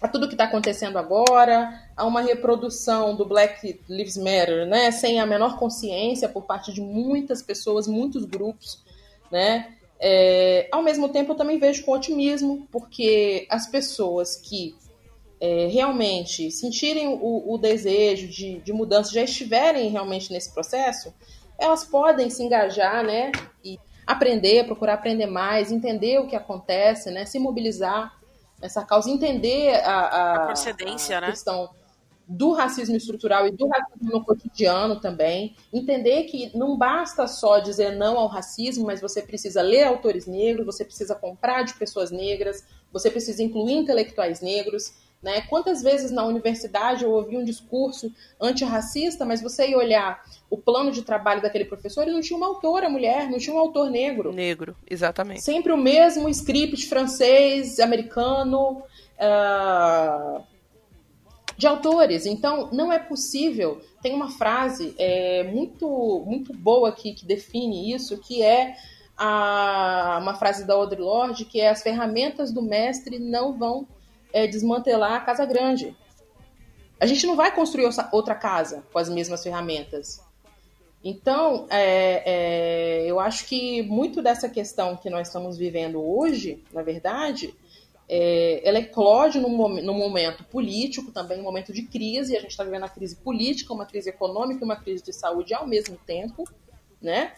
A 0.00 0.06
tudo 0.06 0.28
que 0.28 0.34
está 0.34 0.44
acontecendo 0.44 0.96
agora, 0.96 1.82
a 1.96 2.04
uma 2.04 2.20
reprodução 2.20 3.16
do 3.16 3.24
Black 3.24 3.80
Lives 3.88 4.16
Matter, 4.16 4.66
né? 4.66 4.92
Sem 4.92 5.18
a 5.18 5.26
menor 5.26 5.58
consciência 5.58 6.28
por 6.28 6.44
parte 6.44 6.72
de 6.72 6.80
muitas 6.80 7.42
pessoas, 7.42 7.88
muitos 7.88 8.24
grupos 8.24 8.86
né? 9.30 9.74
É, 10.00 10.68
ao 10.70 10.82
mesmo 10.82 11.08
tempo, 11.08 11.32
eu 11.32 11.36
também 11.36 11.58
vejo 11.58 11.84
com 11.84 11.92
otimismo, 11.92 12.68
porque 12.70 13.46
as 13.50 13.66
pessoas 13.66 14.36
que 14.36 14.76
é, 15.40 15.66
realmente 15.66 16.50
sentirem 16.50 17.08
o, 17.08 17.54
o 17.54 17.58
desejo 17.58 18.28
de, 18.28 18.58
de, 18.60 18.72
mudança, 18.72 19.12
já 19.12 19.22
estiverem 19.22 19.88
realmente 19.90 20.32
nesse 20.32 20.52
processo, 20.52 21.14
elas 21.58 21.84
podem 21.84 22.28
se 22.30 22.42
engajar, 22.42 23.04
né? 23.04 23.32
E 23.64 23.78
aprender, 24.06 24.64
procurar 24.66 24.94
aprender 24.94 25.26
mais, 25.26 25.70
entender 25.70 26.18
o 26.18 26.26
que 26.26 26.36
acontece, 26.36 27.10
né? 27.10 27.24
Se 27.24 27.38
mobilizar 27.38 28.18
nessa 28.60 28.84
causa, 28.84 29.10
entender 29.10 29.74
a, 29.84 30.00
a, 30.00 30.34
a 30.34 30.46
procedência, 30.46 31.18
a 31.18 31.20
né? 31.20 31.30
questão 31.30 31.70
do 32.28 32.52
racismo 32.52 32.94
estrutural 32.94 33.46
e 33.46 33.50
do 33.50 33.66
racismo 33.68 34.12
no 34.12 34.22
cotidiano 34.22 35.00
também. 35.00 35.56
Entender 35.72 36.24
que 36.24 36.54
não 36.56 36.76
basta 36.76 37.26
só 37.26 37.58
dizer 37.58 37.96
não 37.96 38.18
ao 38.18 38.26
racismo, 38.26 38.84
mas 38.84 39.00
você 39.00 39.22
precisa 39.22 39.62
ler 39.62 39.84
autores 39.84 40.26
negros, 40.26 40.66
você 40.66 40.84
precisa 40.84 41.14
comprar 41.14 41.62
de 41.62 41.72
pessoas 41.74 42.10
negras, 42.10 42.66
você 42.92 43.10
precisa 43.10 43.42
incluir 43.42 43.74
intelectuais 43.74 44.42
negros. 44.42 44.92
Né? 45.22 45.40
Quantas 45.42 45.82
vezes 45.82 46.10
na 46.10 46.24
universidade 46.24 47.04
eu 47.04 47.10
ouvi 47.10 47.36
um 47.36 47.44
discurso 47.44 48.12
antirracista, 48.40 49.24
mas 49.24 49.42
você 49.42 49.68
ia 49.68 49.76
olhar 49.76 50.22
o 50.48 50.56
plano 50.56 50.92
de 50.92 51.02
trabalho 51.02 51.42
daquele 51.42 51.64
professor 51.64 52.06
e 52.06 52.12
não 52.12 52.20
tinha 52.20 52.36
uma 52.36 52.46
autora 52.46 52.88
mulher, 52.88 53.28
não 53.28 53.38
tinha 53.38 53.54
um 53.54 53.58
autor 53.58 53.90
negro. 53.90 54.32
Negro, 54.32 54.76
exatamente. 54.88 55.42
Sempre 55.42 55.72
o 55.72 55.76
mesmo 55.76 56.28
script 56.28 56.86
francês, 56.86 57.80
americano. 57.80 58.82
Uh 59.18 60.58
de 61.58 61.66
autores. 61.66 62.24
Então, 62.24 62.70
não 62.72 62.92
é 62.92 63.00
possível. 63.00 63.82
Tem 64.00 64.14
uma 64.14 64.30
frase 64.30 64.94
é, 64.96 65.42
muito, 65.42 66.24
muito 66.24 66.54
boa 66.54 66.88
aqui 66.88 67.12
que 67.12 67.26
define 67.26 67.92
isso, 67.92 68.16
que 68.18 68.42
é 68.42 68.76
a, 69.16 70.20
uma 70.22 70.36
frase 70.36 70.64
da 70.64 70.74
Audre 70.74 71.00
Lorde, 71.00 71.44
que 71.44 71.60
é 71.60 71.68
as 71.68 71.82
ferramentas 71.82 72.52
do 72.52 72.62
mestre 72.62 73.18
não 73.18 73.58
vão 73.58 73.88
é, 74.32 74.46
desmantelar 74.46 75.12
a 75.12 75.20
casa 75.20 75.44
grande. 75.44 75.96
A 77.00 77.06
gente 77.06 77.26
não 77.26 77.36
vai 77.36 77.54
construir 77.54 77.88
outra 78.12 78.34
casa 78.34 78.84
com 78.92 78.98
as 78.98 79.08
mesmas 79.08 79.42
ferramentas. 79.42 80.20
Então, 81.02 81.66
é, 81.70 82.22
é, 82.24 83.06
eu 83.06 83.20
acho 83.20 83.46
que 83.46 83.82
muito 83.82 84.20
dessa 84.20 84.48
questão 84.48 84.96
que 84.96 85.08
nós 85.08 85.28
estamos 85.28 85.56
vivendo 85.56 86.02
hoje, 86.02 86.62
na 86.72 86.82
verdade, 86.82 87.54
é, 88.08 88.66
ela 88.66 88.78
eclode 88.78 89.38
num, 89.38 89.50
momento 89.50 90.42
político, 90.44 91.12
também 91.12 91.38
um 91.38 91.44
momento 91.44 91.72
de 91.72 91.82
crise, 91.82 92.36
a 92.36 92.40
gente 92.40 92.50
está 92.50 92.64
vivendo 92.64 92.82
uma 92.82 92.88
crise 92.88 93.14
política, 93.16 93.72
uma 93.72 93.86
crise 93.86 94.08
econômica 94.08 94.64
uma 94.64 94.76
crise 94.76 95.04
de 95.04 95.12
saúde 95.12 95.54
ao 95.54 95.66
mesmo 95.66 95.96
tempo, 96.06 96.48
né? 97.00 97.32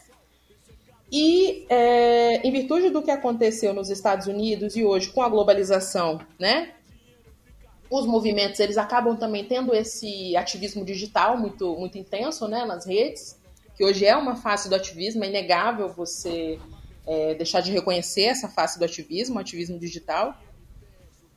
E 1.11 1.65
é, 1.67 2.37
em 2.47 2.51
virtude 2.51 2.89
do 2.89 3.01
que 3.01 3.11
aconteceu 3.11 3.73
nos 3.73 3.89
Estados 3.89 4.27
Unidos 4.27 4.77
e 4.77 4.85
hoje 4.85 5.09
com 5.09 5.21
a 5.21 5.27
globalização, 5.27 6.21
né? 6.39 6.73
Os 7.91 8.05
movimentos 8.05 8.59
eles 8.59 8.77
acabam 8.77 9.17
também 9.17 9.43
tendo 9.43 9.75
esse 9.75 10.35
ativismo 10.37 10.85
digital 10.85 11.37
muito 11.37 11.75
muito 11.75 11.97
intenso, 11.97 12.47
né? 12.47 12.63
Nas 12.63 12.85
redes, 12.85 13.37
que 13.75 13.83
hoje 13.83 14.05
é 14.05 14.15
uma 14.15 14.35
face 14.35 14.69
do 14.69 14.75
ativismo, 14.75 15.23
é 15.23 15.27
inegável 15.27 15.89
você 15.89 16.57
é, 17.05 17.33
deixar 17.35 17.61
de 17.61 17.71
reconhecer 17.71 18.23
essa 18.23 18.47
face 18.47 18.79
do 18.79 18.85
ativismo, 18.85 19.35
o 19.35 19.39
ativismo 19.39 19.77
digital. 19.77 20.35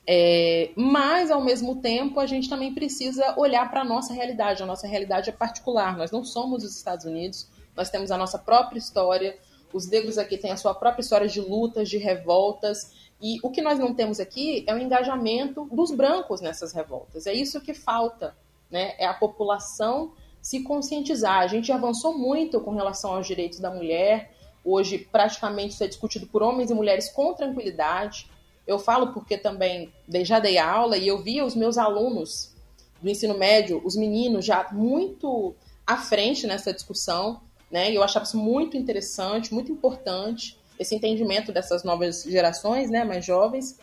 É, 0.06 0.70
mas, 0.76 1.30
ao 1.30 1.42
mesmo 1.42 1.80
tempo, 1.80 2.20
a 2.20 2.26
gente 2.26 2.48
também 2.48 2.74
precisa 2.74 3.34
olhar 3.38 3.70
para 3.70 3.80
a 3.80 3.84
nossa 3.84 4.12
realidade. 4.12 4.62
A 4.62 4.66
nossa 4.66 4.86
realidade 4.86 5.30
é 5.30 5.32
particular. 5.32 5.96
Nós 5.96 6.10
não 6.10 6.22
somos 6.22 6.62
os 6.62 6.76
Estados 6.76 7.04
Unidos, 7.06 7.48
nós 7.74 7.90
temos 7.90 8.10
a 8.10 8.16
nossa 8.18 8.38
própria 8.38 8.78
história. 8.78 9.36
Os 9.72 9.88
negros 9.88 10.18
aqui 10.18 10.36
têm 10.36 10.52
a 10.52 10.56
sua 10.56 10.74
própria 10.74 11.02
história 11.02 11.26
de 11.26 11.40
lutas, 11.40 11.88
de 11.88 11.96
revoltas. 11.98 12.92
E 13.26 13.38
o 13.42 13.50
que 13.50 13.62
nós 13.62 13.78
não 13.78 13.94
temos 13.94 14.20
aqui 14.20 14.64
é 14.66 14.74
o 14.74 14.78
engajamento 14.78 15.66
dos 15.72 15.90
brancos 15.90 16.42
nessas 16.42 16.74
revoltas. 16.74 17.26
É 17.26 17.32
isso 17.32 17.58
que 17.58 17.72
falta. 17.72 18.36
Né? 18.70 18.94
É 18.98 19.06
a 19.06 19.14
população 19.14 20.12
se 20.42 20.62
conscientizar. 20.62 21.38
A 21.38 21.46
gente 21.46 21.72
avançou 21.72 22.18
muito 22.18 22.60
com 22.60 22.72
relação 22.72 23.14
aos 23.14 23.26
direitos 23.26 23.58
da 23.58 23.70
mulher. 23.70 24.30
Hoje, 24.62 24.98
praticamente, 25.10 25.72
isso 25.72 25.82
é 25.82 25.86
discutido 25.86 26.26
por 26.26 26.42
homens 26.42 26.70
e 26.70 26.74
mulheres 26.74 27.08
com 27.08 27.32
tranquilidade. 27.32 28.30
Eu 28.66 28.78
falo 28.78 29.14
porque 29.14 29.38
também 29.38 29.90
já 30.22 30.38
dei 30.38 30.58
aula 30.58 30.98
e 30.98 31.08
eu 31.08 31.16
via 31.16 31.46
os 31.46 31.54
meus 31.54 31.78
alunos 31.78 32.54
do 33.00 33.08
ensino 33.08 33.38
médio, 33.38 33.80
os 33.86 33.96
meninos 33.96 34.44
já 34.44 34.68
muito 34.70 35.54
à 35.86 35.96
frente 35.96 36.46
nessa 36.46 36.74
discussão, 36.74 37.40
né? 37.70 37.90
E 37.90 37.94
eu 37.94 38.02
achava 38.02 38.26
isso 38.26 38.36
muito 38.36 38.76
interessante, 38.76 39.54
muito 39.54 39.72
importante, 39.72 40.58
esse 40.78 40.94
entendimento 40.94 41.52
dessas 41.52 41.84
novas 41.84 42.22
gerações, 42.22 42.90
né, 42.90 43.04
mais 43.04 43.24
jovens. 43.24 43.78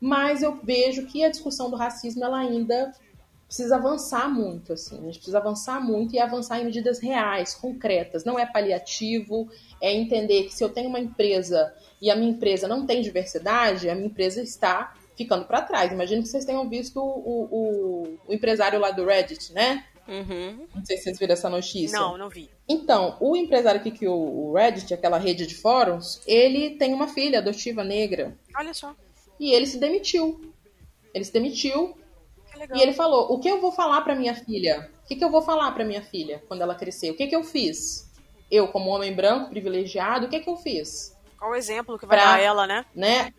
Mas 0.00 0.42
eu 0.42 0.56
vejo 0.62 1.06
que 1.06 1.22
a 1.24 1.30
discussão 1.30 1.70
do 1.70 1.76
racismo 1.76 2.24
ela 2.24 2.38
ainda 2.38 2.92
precisa 3.46 3.76
avançar 3.76 4.28
muito, 4.32 4.72
assim. 4.72 4.98
A 4.98 5.02
gente 5.02 5.16
precisa 5.16 5.38
avançar 5.38 5.78
muito 5.78 6.14
e 6.14 6.18
avançar 6.18 6.58
em 6.58 6.64
medidas 6.64 6.98
reais, 6.98 7.54
concretas. 7.54 8.24
Não 8.24 8.38
é 8.38 8.46
paliativo, 8.46 9.48
é 9.80 9.92
entender 9.92 10.44
que 10.44 10.54
se 10.54 10.64
eu 10.64 10.70
tenho 10.70 10.88
uma 10.88 10.98
empresa 10.98 11.72
e 12.00 12.10
a 12.10 12.16
minha 12.16 12.30
empresa 12.30 12.66
não 12.66 12.86
tem 12.86 13.02
diversidade, 13.02 13.90
a 13.90 13.94
minha 13.94 14.06
empresa 14.06 14.42
está 14.42 14.94
ficando 15.16 15.44
para 15.44 15.62
trás. 15.62 15.92
Imagino 15.92 16.22
que 16.22 16.28
vocês 16.28 16.46
tenham 16.46 16.68
visto 16.68 16.98
o, 16.98 17.48
o, 17.50 18.18
o 18.26 18.32
empresário 18.32 18.80
lá 18.80 18.90
do 18.90 19.04
Reddit, 19.04 19.52
né? 19.52 19.84
Uhum. 20.08 20.66
Não 20.74 20.84
sei 20.84 20.96
se 20.96 21.04
vocês 21.04 21.18
viram 21.18 21.32
essa 21.32 21.48
notícia. 21.48 21.98
Não, 21.98 22.18
não 22.18 22.28
vi. 22.28 22.50
Então, 22.68 23.16
o 23.20 23.36
empresário 23.36 23.82
que 23.82 23.90
criou 23.90 24.18
o 24.18 24.54
Reddit, 24.54 24.92
aquela 24.92 25.18
rede 25.18 25.46
de 25.46 25.54
fóruns, 25.54 26.20
ele 26.26 26.76
tem 26.76 26.92
uma 26.92 27.08
filha 27.08 27.38
adotiva 27.38 27.84
negra. 27.84 28.36
Olha 28.56 28.74
só. 28.74 28.94
E 29.38 29.52
ele 29.52 29.66
se 29.66 29.78
demitiu. 29.78 30.52
Ele 31.14 31.24
se 31.24 31.32
demitiu. 31.32 31.96
E 32.74 32.80
ele 32.80 32.92
falou: 32.92 33.32
O 33.32 33.40
que 33.40 33.48
eu 33.48 33.60
vou 33.60 33.72
falar 33.72 34.02
para 34.02 34.14
minha 34.14 34.34
filha? 34.34 34.90
O 35.04 35.08
que, 35.08 35.16
que 35.16 35.24
eu 35.24 35.30
vou 35.30 35.42
falar 35.42 35.72
para 35.72 35.84
minha 35.84 36.02
filha 36.02 36.42
quando 36.48 36.62
ela 36.62 36.74
crescer? 36.74 37.10
O 37.10 37.16
que, 37.16 37.26
que 37.26 37.36
eu 37.36 37.42
fiz? 37.42 38.10
Eu, 38.50 38.68
como 38.68 38.90
homem 38.90 39.14
branco, 39.14 39.50
privilegiado, 39.50 40.26
o 40.26 40.28
que, 40.28 40.40
que 40.40 40.48
eu 40.48 40.56
fiz? 40.56 41.16
Qual 41.38 41.50
o 41.50 41.54
exemplo 41.54 41.98
que 41.98 42.06
vai 42.06 42.18
pra, 42.18 42.32
dar 42.32 42.40
ela, 42.40 42.66
né? 42.66 42.86
né? 42.94 43.34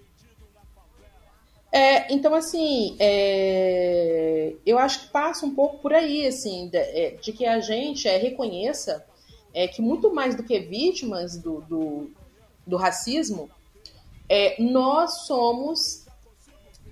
É, 1.76 2.14
então, 2.14 2.36
assim, 2.36 2.96
é, 3.00 4.54
eu 4.64 4.78
acho 4.78 5.02
que 5.02 5.08
passa 5.08 5.44
um 5.44 5.56
pouco 5.56 5.80
por 5.80 5.92
aí, 5.92 6.28
assim, 6.28 6.68
de, 6.68 6.78
é, 6.78 7.18
de 7.20 7.34
que 7.34 7.48
a 7.48 7.60
gente 7.60 8.08
é, 8.08 8.16
reconheça 8.16 9.04
é, 9.52 9.68
que 9.68 9.82
muito 9.82 10.14
mais 10.14 10.36
do 10.36 10.44
que 10.44 10.60
vítimas 10.60 11.36
do, 11.36 11.62
do, 11.62 12.12
do 12.68 12.78
racismo, 12.78 13.50
é, 14.30 14.56
nós 14.62 15.26
somos 15.26 16.06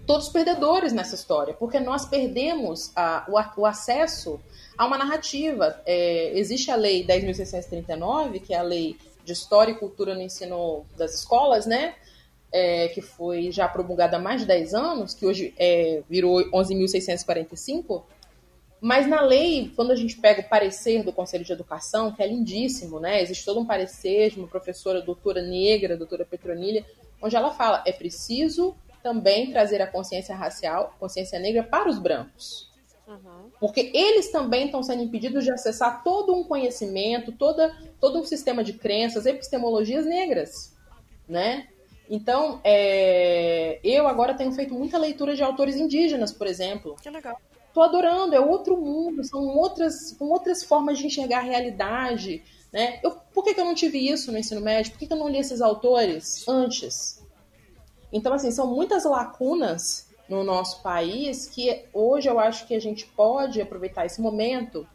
todos 0.08 0.30
perdedores 0.30 0.92
nessa 0.92 1.14
história, 1.14 1.54
porque 1.54 1.80
nós 1.80 2.08
perdemos 2.08 2.92
a, 2.96 3.24
o, 3.30 3.62
o, 3.62 3.66
acesso 3.68 4.40
a 4.76 4.88
uma 4.88 4.98
narrativa. 4.98 5.80
Existe 5.86 6.72
a 6.72 6.76
Lei 6.76 7.06
10.639, 7.06 8.42
que 8.42 8.52
é 8.52 8.58
a 8.58 8.64
Lei 8.64 8.98
de 9.24 9.32
História 9.32 9.74
e 9.74 9.76
Cultura 9.76 10.16
no 10.16 10.22
Ensino 10.24 10.88
das 10.98 11.14
Escolas, 11.14 11.68
né? 11.68 11.94
É, 12.54 12.90
que 12.90 13.02
foi 13.02 13.50
já 13.50 13.66
promulgada 13.68 14.18
há 14.18 14.20
mais 14.20 14.42
de 14.42 14.48
10 14.48 14.74
anos, 14.74 15.14
que 15.14 15.26
hoje 15.26 15.54
é, 15.58 16.04
virou 16.10 16.42
11.645. 16.52 18.04
Mas 18.82 19.08
na 19.08 19.22
lei, 19.22 19.72
quando 19.76 19.92
a 19.92 19.96
gente 19.96 20.18
pega 20.18 20.42
o 20.42 20.50
parecer 20.50 21.04
do 21.04 21.14
Conselho 21.14 21.46
de 21.46 21.54
Educação, 21.54 22.12
que 22.12 22.22
é 22.22 22.28
lindíssimo, 22.28 23.00
né? 23.00 23.22
Existe 23.22 23.46
todo 23.46 23.60
um 23.60 23.66
parecer 23.66 24.32
de 24.32 24.40
uma 24.40 24.48
professora, 24.48 25.02
doutora 25.02 25.42
negra, 25.42 25.96
doutora 25.96 26.26
Petronilha, 26.26 26.84
onde 27.22 27.36
ela 27.36 27.54
fala: 27.54 27.84
é 27.86 27.92
preciso 27.92 28.76
também 29.04 29.52
trazer 29.52 29.82
a 29.82 29.88
consciência 29.88 30.36
racial, 30.36 30.96
consciência 31.00 31.40
negra 31.40 31.64
para 31.64 31.90
os 31.90 32.00
brancos. 32.00 32.72
Uhum. 33.08 33.52
Porque 33.60 33.92
eles 33.94 34.32
também 34.32 34.66
estão 34.66 34.82
sendo 34.82 35.04
impedidos 35.04 35.44
de 35.44 35.52
acessar 35.52 36.04
todo 36.04 36.34
um 36.34 36.44
conhecimento, 36.44 37.32
toda, 37.32 37.76
todo 38.00 38.20
um 38.20 38.24
sistema 38.24 38.64
de 38.64 38.74
crenças, 38.74 39.26
epistemologias 39.26 40.06
negras, 40.06 40.76
né? 41.28 41.68
Então, 42.14 42.60
é, 42.62 43.80
eu 43.82 44.06
agora 44.06 44.34
tenho 44.34 44.52
feito 44.52 44.74
muita 44.74 44.98
leitura 44.98 45.34
de 45.34 45.42
autores 45.42 45.78
indígenas, 45.78 46.34
por 46.34 46.46
exemplo. 46.46 46.98
Que 47.02 47.10
legal. 47.10 47.40
Tô 47.74 47.82
adorando, 47.82 48.36
é 48.36 48.40
outro 48.40 48.76
mundo, 48.76 49.24
são 49.24 49.48
outras, 49.48 50.14
outras 50.20 50.62
formas 50.62 51.00
de 51.00 51.08
enxergar 51.08 51.38
a 51.38 51.44
realidade, 51.44 52.44
né? 52.70 53.00
Eu, 53.02 53.12
por 53.34 53.46
que, 53.46 53.54
que 53.54 53.62
eu 53.62 53.66
não 53.66 53.74
tive 53.74 53.98
isso 53.98 54.30
no 54.30 54.38
ensino 54.38 54.60
médio? 54.60 54.92
Por 54.92 55.00
que, 55.00 55.08
que 55.08 55.14
eu 55.14 55.18
não 55.18 55.30
li 55.30 55.38
esses 55.38 55.62
autores 55.62 56.46
antes? 56.50 57.24
Então, 58.12 58.34
assim, 58.34 58.52
são 58.52 58.68
muitas 58.68 59.06
lacunas 59.06 60.10
no 60.28 60.44
nosso 60.44 60.84
país 60.84 61.48
que 61.48 61.86
hoje 61.94 62.28
eu 62.28 62.38
acho 62.40 62.68
que 62.68 62.76
a 62.76 62.82
gente 62.82 63.06
pode 63.06 63.62
aproveitar 63.62 64.06
esse 64.06 64.20
momento 64.20 64.86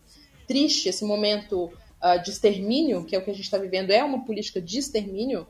triste, 0.46 0.90
esse 0.90 1.02
momento 1.02 1.72
uh, 2.02 2.22
de 2.22 2.30
extermínio, 2.30 3.06
que 3.06 3.16
é 3.16 3.18
o 3.18 3.24
que 3.24 3.30
a 3.30 3.34
gente 3.34 3.44
está 3.44 3.56
vivendo, 3.56 3.90
é 3.90 4.04
uma 4.04 4.22
política 4.22 4.60
de 4.60 4.78
extermínio, 4.78 5.46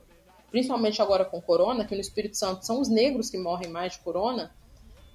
principalmente 0.51 1.03
agora 1.03 1.25
com 1.25 1.41
corona, 1.41 1.85
que 1.85 1.95
no 1.95 2.01
Espírito 2.01 2.37
Santo 2.37 2.65
são 2.65 2.81
os 2.81 2.89
negros 2.89 3.31
que 3.31 3.39
morrem 3.39 3.69
mais 3.69 3.93
de 3.93 3.99
corona. 4.01 4.55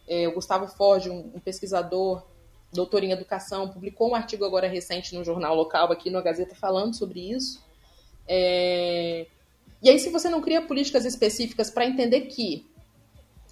É, 0.08 0.28
o 0.28 0.34
Gustavo 0.34 0.67
Ford, 0.67 1.08
um, 1.08 1.32
um 1.36 1.39
pesquisador, 1.39 2.24
doutor 2.74 3.04
em 3.04 3.12
educação, 3.12 3.70
publicou 3.70 4.12
um 4.12 4.15
artigo 4.15 4.46
agora 4.46 4.67
recente 4.67 5.15
no 5.15 5.24
jornal 5.24 5.56
local 5.56 5.91
aqui 5.91 6.10
no 6.10 6.22
Gazeta 6.22 6.56
falando 6.56 6.96
sobre 6.96 7.32
isso. 7.32 7.63
É, 8.28 9.28
e 9.82 9.89
aí, 9.89 10.00
se 10.00 10.10
você 10.10 10.30
não 10.30 10.41
cria 10.41 10.62
políticas 10.62 11.06
específicas 11.06 11.70
para 11.70 11.86
entender 11.86 12.22
que 12.22 12.70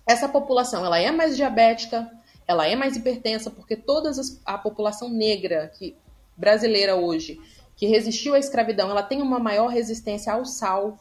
essa 0.06 0.28
população 0.28 0.86
ela 0.86 1.00
é 1.00 1.12
mais 1.12 1.36
diabética, 1.36 2.10
ela 2.48 2.68
é 2.68 2.76
mais 2.76 2.96
hipertensa, 2.96 3.50
porque 3.50 3.76
toda 3.76 4.12
a 4.46 4.58
população 4.58 5.10
negra 5.10 5.72
que 5.78 5.96
brasileira 6.36 6.96
hoje 6.96 7.40
que 7.80 7.88
resistiu 7.88 8.34
à 8.34 8.40
escravidão, 8.40 8.90
ela 8.90 9.02
tem 9.02 9.22
uma 9.22 9.40
maior 9.40 9.68
resistência 9.68 10.34
ao 10.34 10.44
sal. 10.44 10.98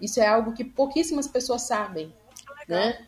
Isso 0.00 0.20
é 0.20 0.26
algo 0.26 0.52
que 0.52 0.64
pouquíssimas 0.64 1.26
pessoas 1.28 1.62
sabem, 1.62 2.12
né? 2.68 3.06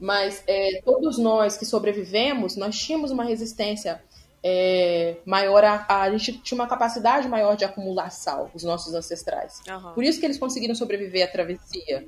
Mas 0.00 0.42
é, 0.46 0.80
todos 0.84 1.18
nós 1.18 1.56
que 1.56 1.64
sobrevivemos, 1.64 2.56
nós 2.56 2.78
tínhamos 2.78 3.10
uma 3.10 3.24
resistência 3.24 4.02
é, 4.42 5.16
maior, 5.24 5.64
a, 5.64 6.02
a, 6.02 6.10
gente 6.16 6.38
tinha 6.38 6.58
uma 6.60 6.68
capacidade 6.68 7.28
maior 7.28 7.56
de 7.56 7.64
acumular 7.64 8.10
sal, 8.10 8.50
os 8.54 8.62
nossos 8.62 8.94
ancestrais. 8.94 9.60
Uhum. 9.68 9.92
Por 9.92 10.04
isso 10.04 10.20
que 10.20 10.26
eles 10.26 10.38
conseguiram 10.38 10.74
sobreviver 10.74 11.26
à 11.26 11.30
travessia. 11.30 12.06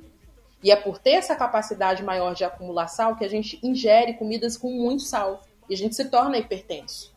E 0.63 0.71
é 0.71 0.75
por 0.75 0.99
ter 0.99 1.11
essa 1.11 1.35
capacidade 1.35 2.03
maior 2.03 2.33
de 2.33 2.43
acumular 2.43 2.87
sal 2.87 3.15
que 3.15 3.25
a 3.25 3.29
gente 3.29 3.59
ingere 3.63 4.13
comidas 4.13 4.55
com 4.55 4.71
muito 4.71 5.03
sal. 5.03 5.41
E 5.69 5.73
a 5.73 5.77
gente 5.77 5.95
se 5.95 6.05
torna 6.05 6.37
hipertenso. 6.37 7.11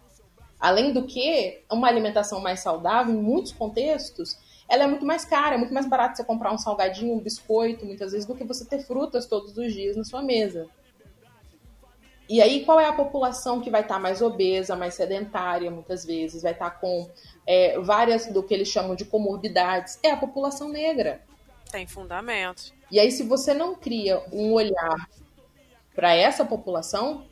Além 0.59 0.93
do 0.93 1.05
que, 1.07 1.63
uma 1.71 1.89
alimentação 1.89 2.41
mais 2.41 2.61
saudável, 2.61 3.15
em 3.15 3.19
muitos 3.19 3.53
contextos, 3.53 4.39
ela 4.69 4.85
é 4.85 4.87
muito 4.87 5.05
mais 5.05 5.25
cara, 5.25 5.55
é 5.55 5.59
muito 5.59 5.75
mais 5.75 5.87
barato 5.87 6.17
você 6.17 6.25
comprar 6.25 6.53
um 6.53 6.59
salgadinho, 6.59 7.15
um 7.15 7.21
biscoito, 7.21 7.85
muitas 7.85 8.13
vezes, 8.13 8.27
do 8.27 8.35
que 8.35 8.45
você 8.45 8.65
ter 8.65 8.81
frutas 8.81 9.27
todos 9.27 9.57
os 9.57 9.73
dias 9.73 9.97
na 9.97 10.05
sua 10.05 10.23
mesa. 10.23 10.69
E 12.29 12.41
aí, 12.41 12.65
qual 12.65 12.81
é 12.81 12.87
a 12.87 12.93
população 12.93 13.61
que 13.61 13.71
vai 13.71 13.83
estar 13.83 13.95
tá 13.95 14.01
mais 14.01 14.23
obesa, 14.23 14.75
mais 14.75 14.95
sedentária, 14.95 15.71
muitas 15.71 16.05
vezes, 16.07 16.43
vai 16.43 16.53
estar 16.53 16.71
tá 16.71 16.79
com 16.79 17.11
é, 17.47 17.79
várias 17.81 18.27
do 18.27 18.43
que 18.43 18.55
eles 18.55 18.69
chamam 18.69 18.95
de 18.95 19.05
comorbidades? 19.05 19.99
É 20.03 20.11
a 20.11 20.17
população 20.17 20.71
negra. 20.71 21.23
Tem 21.71 21.87
fundamento. 21.87 22.73
E 22.91 22.99
aí, 22.99 23.11
se 23.11 23.23
você 23.23 23.53
não 23.53 23.75
cria 23.75 24.23
um 24.33 24.53
olhar 24.53 25.09
para 25.95 26.15
essa 26.15 26.45
população, 26.45 27.27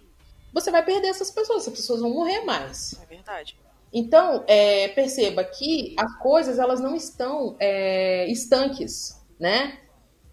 você 0.52 0.70
vai 0.70 0.84
perder 0.84 1.08
essas 1.08 1.30
pessoas, 1.30 1.62
essas 1.62 1.74
pessoas 1.74 2.00
vão 2.00 2.10
morrer 2.10 2.44
mais. 2.44 2.94
É 3.02 3.06
verdade. 3.06 3.56
Então, 3.92 4.42
é, 4.46 4.88
perceba 4.88 5.44
que 5.44 5.94
as 5.98 6.16
coisas 6.18 6.58
elas 6.58 6.80
não 6.80 6.94
estão 6.96 7.56
é, 7.60 8.26
estanques, 8.30 9.20
né? 9.38 9.78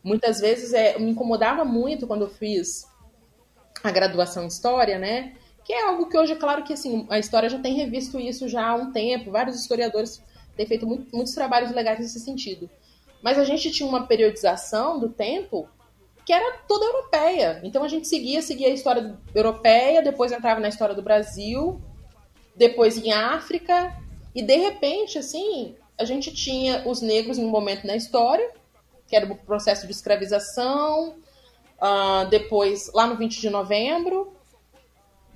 Muitas 0.02 0.40
vezes 0.40 0.72
é, 0.74 0.98
me 0.98 1.12
incomodava 1.12 1.66
muito 1.66 2.08
quando 2.08 2.22
eu 2.22 2.30
fiz 2.30 2.88
a 3.84 3.92
graduação 3.92 4.46
em 4.46 4.48
História, 4.48 4.98
né? 4.98 5.34
Que 5.66 5.74
é 5.74 5.84
algo 5.84 6.08
que 6.08 6.18
hoje, 6.18 6.34
é 6.34 6.38
claro 6.38 6.64
que 6.64 6.74
assim, 6.74 7.06
a 7.10 7.20
história 7.20 7.50
já 7.50 7.60
tem 7.60 7.76
revisto 7.76 8.18
isso 8.20 8.48
já 8.48 8.66
há 8.66 8.76
um 8.76 8.92
tempo, 8.92 9.32
vários 9.32 9.60
historiadores 9.60 10.24
têm 10.56 10.66
feito 10.66 10.88
muito, 10.88 11.14
muitos 11.14 11.34
trabalhos 11.34 11.72
legais 11.72 12.00
nesse 12.00 12.20
sentido. 12.20 12.70
Mas 13.22 13.38
a 13.38 13.44
gente 13.44 13.70
tinha 13.72 13.88
uma 13.88 14.08
periodização 14.08 14.98
do 14.98 15.10
tempo 15.10 15.68
que 16.26 16.32
era 16.32 16.60
toda 16.68 16.86
europeia. 16.86 17.60
Então 17.64 17.84
a 17.84 17.88
gente 17.88 18.08
seguia, 18.08 18.42
seguia 18.42 18.68
a 18.68 18.74
história 18.74 19.18
europeia, 19.36 20.02
depois 20.02 20.32
entrava 20.32 20.60
na 20.62 20.70
história 20.70 20.96
do 20.96 21.02
Brasil, 21.02 21.82
depois 22.60 22.98
em 22.98 23.14
África, 23.14 23.96
e 24.36 24.44
de 24.44 24.58
repente, 24.58 25.18
assim, 25.18 25.76
a 25.98 26.04
gente 26.04 26.34
tinha 26.34 26.86
os 26.86 27.02
negros 27.02 27.38
em 27.38 27.46
um 27.46 27.50
momento 27.50 27.88
na 27.88 27.96
história, 27.96 28.52
que 29.08 29.16
era 29.16 29.26
o 29.26 29.36
processo 29.36 29.88
de 29.88 29.94
escravização, 29.94 31.16
uh, 31.82 32.30
depois 32.30 32.92
lá 32.94 33.08
no 33.08 33.16
20 33.16 33.40
de 33.40 33.50
novembro, 33.50 34.34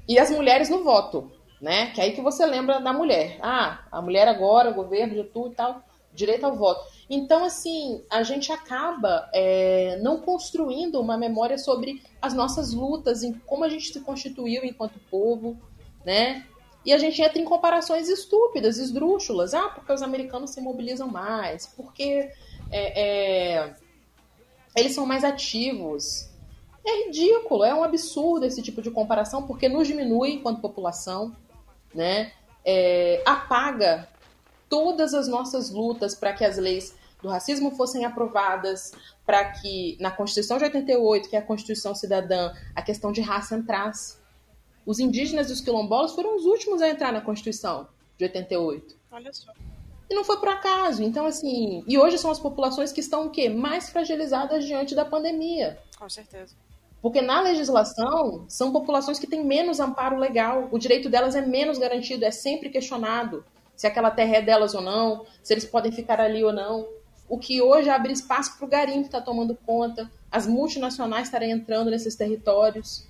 e 0.06 0.20
as 0.20 0.30
mulheres 0.30 0.68
no 0.68 0.84
voto, 0.84 1.32
né? 1.62 1.92
Que 1.92 2.02
é 2.02 2.04
aí 2.04 2.12
que 2.12 2.22
você 2.22 2.46
lembra 2.46 2.82
da 2.82 2.92
mulher. 2.92 3.40
Ah, 3.42 3.86
a 3.90 4.02
mulher 4.02 4.28
agora, 4.28 4.70
o 4.70 4.74
governo, 4.74 5.16
de 5.16 5.24
tudo 5.24 5.54
e 5.54 5.56
tal, 5.56 5.82
direito 6.14 6.46
ao 6.46 6.58
voto. 6.58 6.92
Então, 7.10 7.46
assim, 7.46 8.04
a 8.10 8.22
gente 8.22 8.52
acaba 8.52 9.30
é, 9.34 9.98
não 10.02 10.20
construindo 10.20 11.00
uma 11.00 11.18
memória 11.18 11.58
sobre 11.58 12.04
as 12.22 12.34
nossas 12.34 12.74
lutas, 12.74 13.24
em 13.24 13.32
como 13.46 13.64
a 13.64 13.70
gente 13.70 13.94
se 13.94 14.02
constituiu 14.02 14.66
enquanto 14.66 15.00
povo, 15.10 15.58
né? 16.06 16.46
E 16.86 16.92
a 16.92 16.98
gente 16.98 17.22
entra 17.22 17.40
em 17.40 17.46
comparações 17.46 18.10
estúpidas, 18.10 18.78
esdrúxulas. 18.78 19.54
Ah, 19.54 19.70
porque 19.70 19.92
os 19.92 20.02
americanos 20.02 20.52
se 20.52 20.62
mobilizam 20.62 21.08
mais, 21.08 21.66
porque 21.66 22.30
é, 22.72 23.02
é, 23.02 23.76
eles 24.76 24.94
são 24.94 25.06
mais 25.06 25.24
ativos. 25.24 26.30
É 26.86 27.06
ridículo, 27.06 27.64
é 27.64 27.74
um 27.74 27.84
absurdo 27.84 28.46
esse 28.46 28.62
tipo 28.62 28.82
de 28.82 28.92
comparação, 28.92 29.48
porque 29.48 29.70
nos 29.70 29.88
diminui 29.88 30.34
enquanto 30.34 30.60
população, 30.60 31.34
né? 31.94 32.34
É, 32.66 33.22
apaga 33.26 34.08
todas 34.70 35.14
as 35.14 35.28
nossas 35.28 35.70
lutas 35.70 36.16
para 36.16 36.34
que 36.34 36.44
as 36.44 36.58
leis 36.58 36.96
do 37.22 37.30
racismo 37.30 37.72
fossem 37.72 38.04
aprovadas, 38.04 38.92
para 39.26 39.46
que 39.52 39.98
na 40.00 40.12
Constituição 40.12 40.58
de 40.58 40.66
88, 40.66 41.30
que 41.30 41.36
é 41.38 41.40
a 41.40 41.42
Constituição 41.42 41.96
Cidadã, 41.96 42.52
a 42.76 42.82
questão 42.82 43.12
de 43.14 43.22
raça 43.22 43.56
entrasse. 43.56 44.18
Os 44.86 45.00
indígenas 45.00 45.50
e 45.50 45.54
os 45.54 45.62
quilombolas 45.62 46.14
foram 46.14 46.36
os 46.36 46.46
últimos 46.46 46.82
a 46.82 46.90
entrar 46.90 47.12
na 47.12 47.22
Constituição 47.22 47.88
de 48.18 48.26
88. 48.26 48.96
Olha 49.12 49.34
só. 49.34 49.52
E 50.10 50.16
não 50.16 50.24
foi 50.24 50.38
por 50.38 50.50
acaso. 50.50 51.04
Então, 51.04 51.26
assim. 51.26 51.84
E 51.88 51.98
hoje 51.98 52.18
são 52.18 52.30
as 52.30 52.40
populações 52.40 52.92
que 52.92 53.00
estão 53.00 53.28
o 53.28 53.30
quê? 53.30 53.50
Mais 53.50 53.90
fragilizadas 53.90 54.66
diante 54.66 54.94
da 54.94 55.06
pandemia. 55.06 55.80
Com 55.98 56.10
certeza. 56.10 56.56
Porque 57.02 57.22
na 57.22 57.42
legislação 57.42 58.46
são 58.48 58.72
populações 58.72 59.20
que 59.20 59.28
têm 59.28 59.44
menos 59.44 59.80
amparo 59.80 60.18
legal. 60.18 60.70
O 60.72 60.80
direito 60.80 61.10
delas 61.10 61.36
é 61.36 61.42
menos 61.42 61.78
garantido, 61.78 62.24
é 62.24 62.32
sempre 62.32 62.70
questionado 62.70 63.44
se 63.76 63.88
aquela 63.88 64.12
terra 64.12 64.38
é 64.38 64.42
delas 64.42 64.74
ou 64.74 64.82
não, 64.82 65.26
se 65.42 65.54
eles 65.54 65.66
podem 65.66 65.92
ficar 65.92 66.20
ali 66.22 66.44
ou 66.44 66.54
não. 66.54 66.88
O 67.28 67.38
que 67.38 67.62
hoje 67.62 67.90
abre 67.90 68.14
espaço 68.14 68.58
para 68.58 68.66
o 68.66 68.70
garimpo 68.70 69.08
estar 69.08 69.20
tá 69.20 69.26
tomando 69.26 69.58
conta, 69.66 70.10
as 70.32 70.46
multinacionais 70.46 71.28
estarem 71.28 71.52
entrando 71.52 71.90
nesses 71.90 72.16
territórios. 72.16 73.08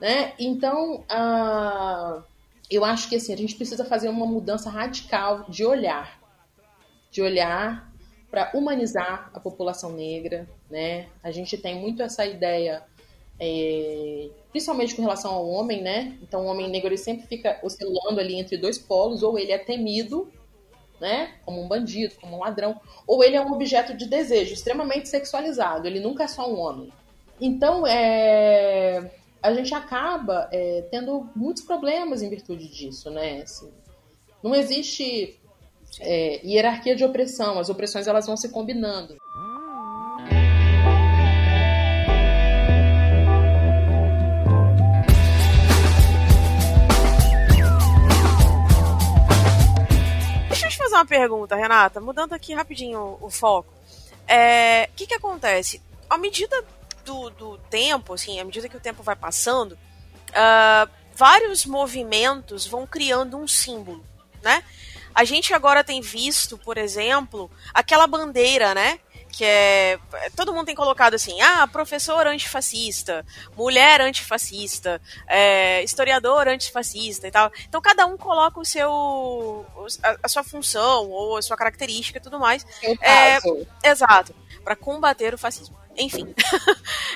Né? 0.00 0.32
Então, 0.38 1.04
uh, 1.10 2.22
eu 2.70 2.84
acho 2.84 3.08
que 3.08 3.16
assim, 3.16 3.34
a 3.34 3.36
gente 3.36 3.54
precisa 3.54 3.84
fazer 3.84 4.08
uma 4.08 4.26
mudança 4.26 4.70
radical 4.70 5.44
de 5.48 5.64
olhar. 5.64 6.20
De 7.10 7.20
olhar 7.20 7.90
para 8.30 8.50
humanizar 8.54 9.30
a 9.34 9.40
população 9.40 9.92
negra. 9.92 10.48
Né? 10.70 11.08
A 11.22 11.30
gente 11.30 11.58
tem 11.58 11.74
muito 11.74 12.02
essa 12.02 12.24
ideia, 12.24 12.82
é, 13.38 14.30
principalmente 14.50 14.94
com 14.94 15.02
relação 15.02 15.32
ao 15.32 15.48
homem, 15.48 15.82
né? 15.82 16.16
Então, 16.22 16.42
o 16.42 16.46
homem 16.46 16.70
negro 16.70 16.88
ele 16.88 16.96
sempre 16.96 17.26
fica 17.26 17.58
oscilando 17.62 18.20
ali 18.20 18.36
entre 18.36 18.56
dois 18.56 18.78
polos, 18.78 19.22
ou 19.24 19.36
ele 19.36 19.50
é 19.50 19.58
temido, 19.58 20.30
né? 21.00 21.34
Como 21.44 21.60
um 21.60 21.66
bandido, 21.66 22.14
como 22.20 22.36
um 22.36 22.40
ladrão. 22.40 22.80
Ou 23.06 23.24
ele 23.24 23.34
é 23.34 23.40
um 23.40 23.52
objeto 23.52 23.96
de 23.96 24.06
desejo, 24.06 24.54
extremamente 24.54 25.08
sexualizado. 25.08 25.88
Ele 25.88 25.98
nunca 25.98 26.24
é 26.24 26.28
só 26.28 26.48
um 26.48 26.58
homem. 26.58 26.92
Então, 27.40 27.84
é, 27.86 29.10
a 29.42 29.54
gente 29.54 29.74
acaba 29.74 30.48
é, 30.52 30.82
tendo 30.90 31.28
muitos 31.34 31.62
problemas 31.62 32.22
em 32.22 32.28
virtude 32.28 32.68
disso, 32.68 33.10
né? 33.10 33.42
Assim, 33.42 33.70
não 34.42 34.54
existe 34.54 35.40
é, 35.98 36.46
hierarquia 36.46 36.94
de 36.94 37.04
opressão, 37.04 37.58
as 37.58 37.68
opressões 37.68 38.06
elas 38.06 38.26
vão 38.26 38.36
se 38.36 38.50
combinando. 38.50 39.16
Deixa 50.48 50.66
eu 50.66 50.70
te 50.70 50.76
fazer 50.76 50.94
uma 50.94 51.06
pergunta, 51.06 51.56
Renata, 51.56 52.00
mudando 52.00 52.34
aqui 52.34 52.52
rapidinho 52.52 53.16
o, 53.20 53.30
foco. 53.30 53.72
É, 54.28 54.88
O 54.92 54.96
que, 54.96 55.06
que 55.06 55.14
acontece? 55.14 55.80
À 56.08 56.18
medida 56.18 56.62
do, 57.04 57.30
do 57.30 57.58
tempo, 57.70 58.14
assim, 58.14 58.40
à 58.40 58.44
medida 58.44 58.68
que 58.68 58.76
o 58.76 58.80
tempo 58.80 59.02
vai 59.02 59.16
passando, 59.16 59.78
ah, 60.34 60.88
vários 61.14 61.66
movimentos 61.66 62.66
vão 62.66 62.86
criando 62.86 63.36
um 63.36 63.46
símbolo, 63.46 64.04
né? 64.42 64.62
A 65.14 65.24
gente 65.24 65.52
agora 65.52 65.84
tem 65.84 66.00
visto, 66.00 66.56
por 66.56 66.78
exemplo, 66.78 67.50
aquela 67.74 68.06
bandeira, 68.06 68.74
né? 68.74 69.00
Que 69.32 69.44
é. 69.44 69.98
Todo 70.34 70.52
mundo 70.52 70.66
tem 70.66 70.74
colocado 70.74 71.14
assim: 71.14 71.40
ah, 71.40 71.66
professor 71.66 72.26
antifascista, 72.26 73.24
mulher 73.56 74.00
antifascista, 74.00 75.00
é, 75.26 75.82
historiador 75.84 76.48
antifascista 76.48 77.28
e 77.28 77.30
tal. 77.30 77.52
Então 77.68 77.80
cada 77.80 78.06
um 78.06 78.16
coloca 78.16 78.58
o 78.58 78.64
seu. 78.64 79.66
a, 80.02 80.16
a 80.22 80.28
sua 80.28 80.42
função 80.42 81.08
ou 81.10 81.36
a 81.36 81.42
sua 81.42 81.56
característica 81.56 82.18
e 82.18 82.22
tudo 82.22 82.40
mais. 82.40 82.66
É, 83.00 83.40
caso. 83.40 83.66
Exato. 83.84 84.34
Para 84.64 84.74
combater 84.74 85.32
o 85.32 85.38
fascismo. 85.38 85.79
Enfim. 85.96 86.34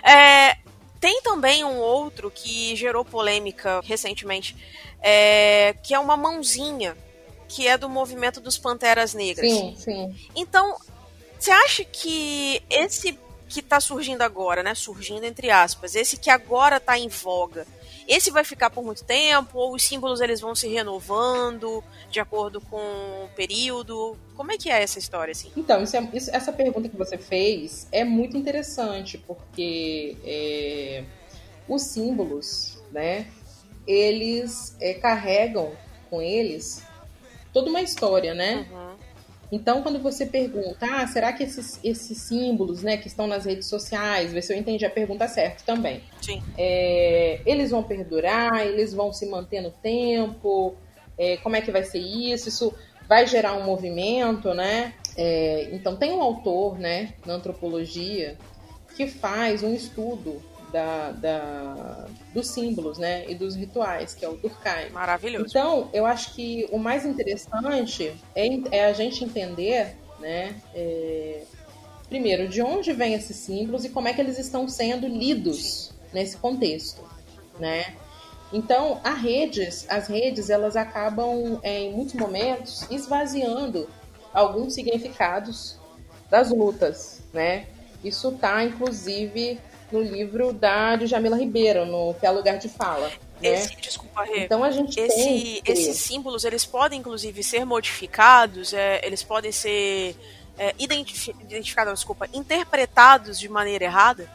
É, 0.06 0.58
tem 1.00 1.22
também 1.22 1.64
um 1.64 1.78
outro 1.78 2.30
que 2.30 2.76
gerou 2.76 3.06
polêmica 3.06 3.80
recentemente, 3.84 4.54
é, 5.00 5.74
que 5.82 5.94
é 5.94 5.98
uma 5.98 6.14
mãozinha, 6.14 6.94
que 7.48 7.66
é 7.66 7.78
do 7.78 7.88
movimento 7.88 8.38
dos 8.38 8.58
Panteras 8.58 9.14
Negras. 9.14 9.50
Sim, 9.50 9.74
sim. 9.78 10.14
Então, 10.36 10.76
você 11.38 11.50
acha 11.50 11.84
que 11.84 12.62
esse 12.68 13.18
que 13.48 13.62
tá 13.62 13.80
surgindo 13.80 14.22
agora, 14.22 14.62
né? 14.62 14.74
Surgindo 14.74 15.24
entre 15.24 15.50
aspas, 15.50 15.94
esse 15.94 16.16
que 16.16 16.28
agora 16.28 16.80
tá 16.80 16.98
em 16.98 17.08
voga, 17.08 17.66
esse 18.06 18.30
vai 18.30 18.44
ficar 18.44 18.70
por 18.70 18.84
muito 18.84 19.04
tempo? 19.04 19.58
Ou 19.58 19.74
os 19.74 19.82
símbolos 19.82 20.20
eles 20.20 20.40
vão 20.40 20.54
se 20.54 20.68
renovando 20.68 21.82
de 22.10 22.20
acordo 22.20 22.60
com 22.60 22.76
o 22.78 23.30
período? 23.34 24.18
Como 24.34 24.50
é 24.52 24.58
que 24.58 24.68
é 24.70 24.82
essa 24.82 24.98
história, 24.98 25.32
assim? 25.32 25.50
Então, 25.56 25.82
isso 25.82 25.96
é- 25.96 26.08
isso- 26.12 26.30
essa 26.32 26.52
pergunta 26.52 26.88
que 26.88 26.96
você 26.96 27.16
fez 27.16 27.86
é 27.92 28.04
muito 28.04 28.36
interessante, 28.36 29.16
porque 29.18 30.16
é, 30.24 31.04
os 31.68 31.82
símbolos, 31.82 32.82
né, 32.90 33.26
eles 33.86 34.76
é, 34.80 34.94
carregam 34.94 35.72
com 36.10 36.20
eles 36.20 36.82
toda 37.52 37.70
uma 37.70 37.80
história, 37.80 38.34
né? 38.34 38.66
Uhum. 38.70 38.94
Então, 39.52 39.82
quando 39.82 40.00
você 40.00 40.26
pergunta, 40.26 40.84
ah, 40.90 41.06
será 41.06 41.32
que 41.32 41.44
esses, 41.44 41.78
esses 41.84 42.18
símbolos, 42.18 42.82
né, 42.82 42.96
que 42.96 43.06
estão 43.06 43.26
nas 43.28 43.44
redes 43.44 43.68
sociais, 43.68 44.32
vê 44.32 44.42
se 44.42 44.52
eu 44.52 44.58
entendi 44.58 44.84
a 44.84 44.90
pergunta 44.90 45.28
certa 45.28 45.62
também. 45.64 46.02
Sim. 46.20 46.42
É, 46.58 47.40
eles 47.46 47.70
vão 47.70 47.82
perdurar, 47.82 48.66
eles 48.66 48.92
vão 48.92 49.12
se 49.12 49.26
manter 49.26 49.60
no 49.60 49.70
tempo, 49.70 50.74
é, 51.16 51.36
como 51.36 51.54
é 51.54 51.60
que 51.60 51.70
vai 51.70 51.84
ser 51.84 51.98
isso? 52.00 52.48
Isso 52.48 52.74
vai 53.08 53.26
gerar 53.26 53.54
um 53.54 53.64
movimento, 53.64 54.54
né? 54.54 54.94
É, 55.16 55.68
então 55.72 55.96
tem 55.96 56.12
um 56.12 56.22
autor, 56.22 56.78
né, 56.78 57.14
na 57.24 57.34
antropologia, 57.34 58.36
que 58.96 59.06
faz 59.06 59.62
um 59.62 59.72
estudo 59.74 60.42
da, 60.72 61.12
da- 61.12 62.06
dos 62.32 62.48
símbolos, 62.48 62.98
né, 62.98 63.24
e 63.28 63.34
dos 63.36 63.54
rituais, 63.54 64.12
que 64.14 64.24
é 64.24 64.28
o 64.28 64.36
Durkheim. 64.36 64.90
Maravilhoso. 64.90 65.46
Então, 65.48 65.88
eu 65.92 66.04
acho 66.04 66.34
que 66.34 66.66
o 66.72 66.78
mais 66.78 67.04
interessante 67.06 68.12
é, 68.34 68.48
é 68.76 68.84
a 68.86 68.92
gente 68.92 69.22
entender, 69.22 69.94
né, 70.18 70.56
é, 70.74 71.42
primeiro, 72.08 72.48
de 72.48 72.60
onde 72.60 72.92
vêm 72.92 73.14
esses 73.14 73.36
símbolos 73.36 73.84
e 73.84 73.88
como 73.88 74.08
é 74.08 74.12
que 74.12 74.20
eles 74.20 74.38
estão 74.38 74.66
sendo 74.68 75.06
lidos 75.06 75.92
nesse 76.12 76.36
contexto, 76.36 77.02
né? 77.58 77.94
Então, 78.52 79.00
as 79.02 79.18
redes, 79.18 79.86
as 79.88 80.06
redes, 80.06 80.48
elas 80.48 80.76
acabam, 80.76 81.58
é, 81.62 81.80
em 81.80 81.92
muitos 81.92 82.14
momentos, 82.14 82.86
esvaziando 82.90 83.88
alguns 84.32 84.74
significados 84.74 85.76
das 86.30 86.50
lutas, 86.50 87.20
né? 87.32 87.66
Isso 88.02 88.32
tá, 88.32 88.62
inclusive, 88.62 89.58
no 89.90 90.02
livro 90.02 90.52
da 90.52 90.96
Djamila 90.96 91.36
Ribeiro, 91.36 91.86
no 91.86 92.14
Que 92.14 92.26
é 92.26 92.30
Lugar 92.30 92.58
de 92.58 92.68
Fala, 92.68 93.08
né? 93.40 93.54
Esse, 93.54 93.74
desculpa, 93.76 94.24
Rê. 94.24 94.44
Então, 94.44 94.62
a 94.62 94.70
gente 94.70 94.94
tem 94.94 95.06
Esse, 95.06 95.62
que... 95.62 95.72
esses 95.72 95.96
símbolos, 95.96 96.44
eles 96.44 96.64
podem, 96.64 97.00
inclusive, 97.00 97.42
ser 97.42 97.64
modificados, 97.64 98.72
é, 98.72 99.04
eles 99.04 99.22
podem 99.22 99.50
ser 99.50 100.16
é, 100.58 100.74
identifi- 100.78 101.34
identificados, 101.40 101.94
desculpa, 101.94 102.28
interpretados 102.32 103.38
de 103.38 103.48
maneira 103.48 103.84
errada? 103.84 104.28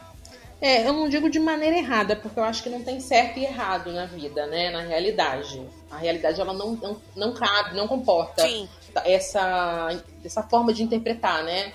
É, 0.62 0.86
eu 0.86 0.92
não 0.92 1.08
digo 1.08 1.30
de 1.30 1.40
maneira 1.40 1.78
errada, 1.78 2.16
porque 2.16 2.38
eu 2.40 2.44
acho 2.44 2.62
que 2.62 2.70
não 2.70 2.84
tem 2.84 3.00
certo 3.00 3.40
e 3.40 3.46
errado 3.46 3.92
na 3.94 4.06
vida, 4.06 4.46
né? 4.48 4.70
Na 4.70 4.82
realidade. 4.82 5.66
A 5.90 5.98
realidade, 5.98 6.40
ela 6.40 6.54
não, 6.54 6.74
não, 6.74 7.02
não 7.16 7.34
cabe, 7.34 7.76
não 7.76 7.88
comporta 7.88 8.42
Sim. 8.42 8.68
essa, 9.06 9.90
essa 10.24 10.44
forma 10.44 10.74
de 10.74 10.84
interpretar, 10.84 11.44
né? 11.44 11.72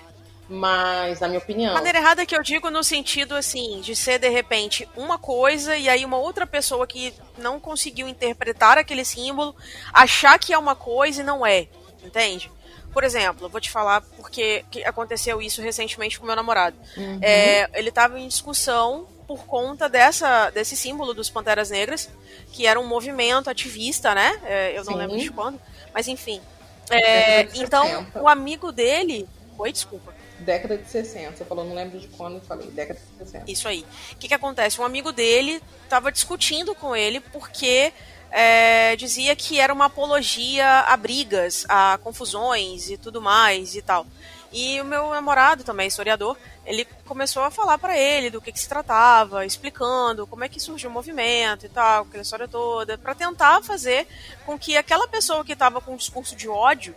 Mas, 0.46 1.20
na 1.20 1.28
minha 1.28 1.40
opinião... 1.40 1.72
Maneira 1.72 1.98
errada 1.98 2.26
que 2.26 2.36
eu 2.36 2.42
digo 2.42 2.70
no 2.70 2.84
sentido, 2.84 3.34
assim, 3.34 3.80
de 3.80 3.96
ser, 3.96 4.18
de 4.18 4.28
repente, 4.28 4.86
uma 4.94 5.18
coisa 5.18 5.74
e 5.74 5.88
aí 5.88 6.04
uma 6.04 6.18
outra 6.18 6.46
pessoa 6.46 6.86
que 6.86 7.14
não 7.38 7.58
conseguiu 7.58 8.06
interpretar 8.06 8.76
aquele 8.76 9.06
símbolo 9.06 9.56
achar 9.92 10.38
que 10.38 10.52
é 10.52 10.58
uma 10.58 10.76
coisa 10.76 11.22
e 11.22 11.24
não 11.24 11.46
é, 11.46 11.66
entende? 12.04 12.52
Por 12.94 13.02
exemplo, 13.04 13.46
eu 13.46 13.50
vou 13.50 13.60
te 13.60 13.70
falar 13.70 14.00
porque 14.16 14.64
que 14.70 14.84
aconteceu 14.84 15.42
isso 15.42 15.60
recentemente 15.60 16.18
com 16.18 16.24
meu 16.24 16.36
namorado. 16.36 16.76
É, 17.20 17.68
ele 17.78 17.88
estava 17.88 18.18
em 18.18 18.28
discussão 18.28 19.06
por 19.26 19.44
conta 19.46 19.88
dessa, 19.88 20.50
desse 20.50 20.76
símbolo 20.76 21.12
dos 21.12 21.28
Panteras 21.28 21.70
Negras, 21.70 22.08
que 22.52 22.66
era 22.66 22.78
um 22.78 22.86
movimento 22.86 23.50
ativista, 23.50 24.14
né? 24.14 24.40
É, 24.44 24.78
eu 24.78 24.84
não 24.84 24.92
Sim. 24.92 24.98
lembro 24.98 25.18
de 25.18 25.30
quando, 25.30 25.60
mas 25.92 26.06
enfim. 26.06 26.40
É, 26.88 27.42
então, 27.54 27.84
60. 27.84 28.22
o 28.22 28.28
amigo 28.28 28.70
dele. 28.70 29.28
Oi, 29.58 29.72
desculpa. 29.72 30.14
Década 30.38 30.78
de 30.78 30.88
60. 30.88 31.36
Você 31.36 31.44
falou, 31.44 31.64
não 31.64 31.74
lembro 31.74 31.98
de 31.98 32.06
quando 32.08 32.34
eu 32.34 32.40
falei. 32.42 32.68
Década 32.70 33.00
de 33.00 33.24
60. 33.24 33.50
Isso 33.50 33.66
aí. 33.66 33.84
O 34.12 34.16
que, 34.16 34.28
que 34.28 34.34
acontece? 34.34 34.80
Um 34.80 34.84
amigo 34.84 35.10
dele 35.10 35.60
estava 35.82 36.12
discutindo 36.12 36.74
com 36.74 36.94
ele 36.94 37.18
porque 37.18 37.92
é, 38.36 38.96
dizia 38.96 39.36
que 39.36 39.60
era 39.60 39.72
uma 39.72 39.84
apologia 39.84 40.80
a 40.80 40.96
brigas, 40.96 41.64
a 41.68 42.00
confusões 42.02 42.90
e 42.90 42.98
tudo 42.98 43.22
mais 43.22 43.76
e 43.76 43.80
tal. 43.80 44.04
E 44.52 44.80
o 44.80 44.84
meu 44.84 45.10
namorado, 45.10 45.62
também 45.62 45.86
historiador, 45.86 46.36
ele 46.66 46.84
começou 47.04 47.44
a 47.44 47.50
falar 47.50 47.78
para 47.78 47.96
ele 47.96 48.30
do 48.30 48.40
que, 48.40 48.50
que 48.50 48.58
se 48.58 48.68
tratava, 48.68 49.46
explicando 49.46 50.26
como 50.26 50.42
é 50.42 50.48
que 50.48 50.58
surgiu 50.58 50.90
o 50.90 50.92
movimento 50.92 51.66
e 51.66 51.68
tal, 51.68 52.02
aquela 52.02 52.22
história 52.22 52.48
toda, 52.48 52.98
para 52.98 53.14
tentar 53.14 53.62
fazer 53.62 54.08
com 54.44 54.58
que 54.58 54.76
aquela 54.76 55.06
pessoa 55.06 55.44
que 55.44 55.52
estava 55.52 55.80
com 55.80 55.94
um 55.94 55.96
discurso 55.96 56.34
de 56.34 56.48
ódio, 56.48 56.92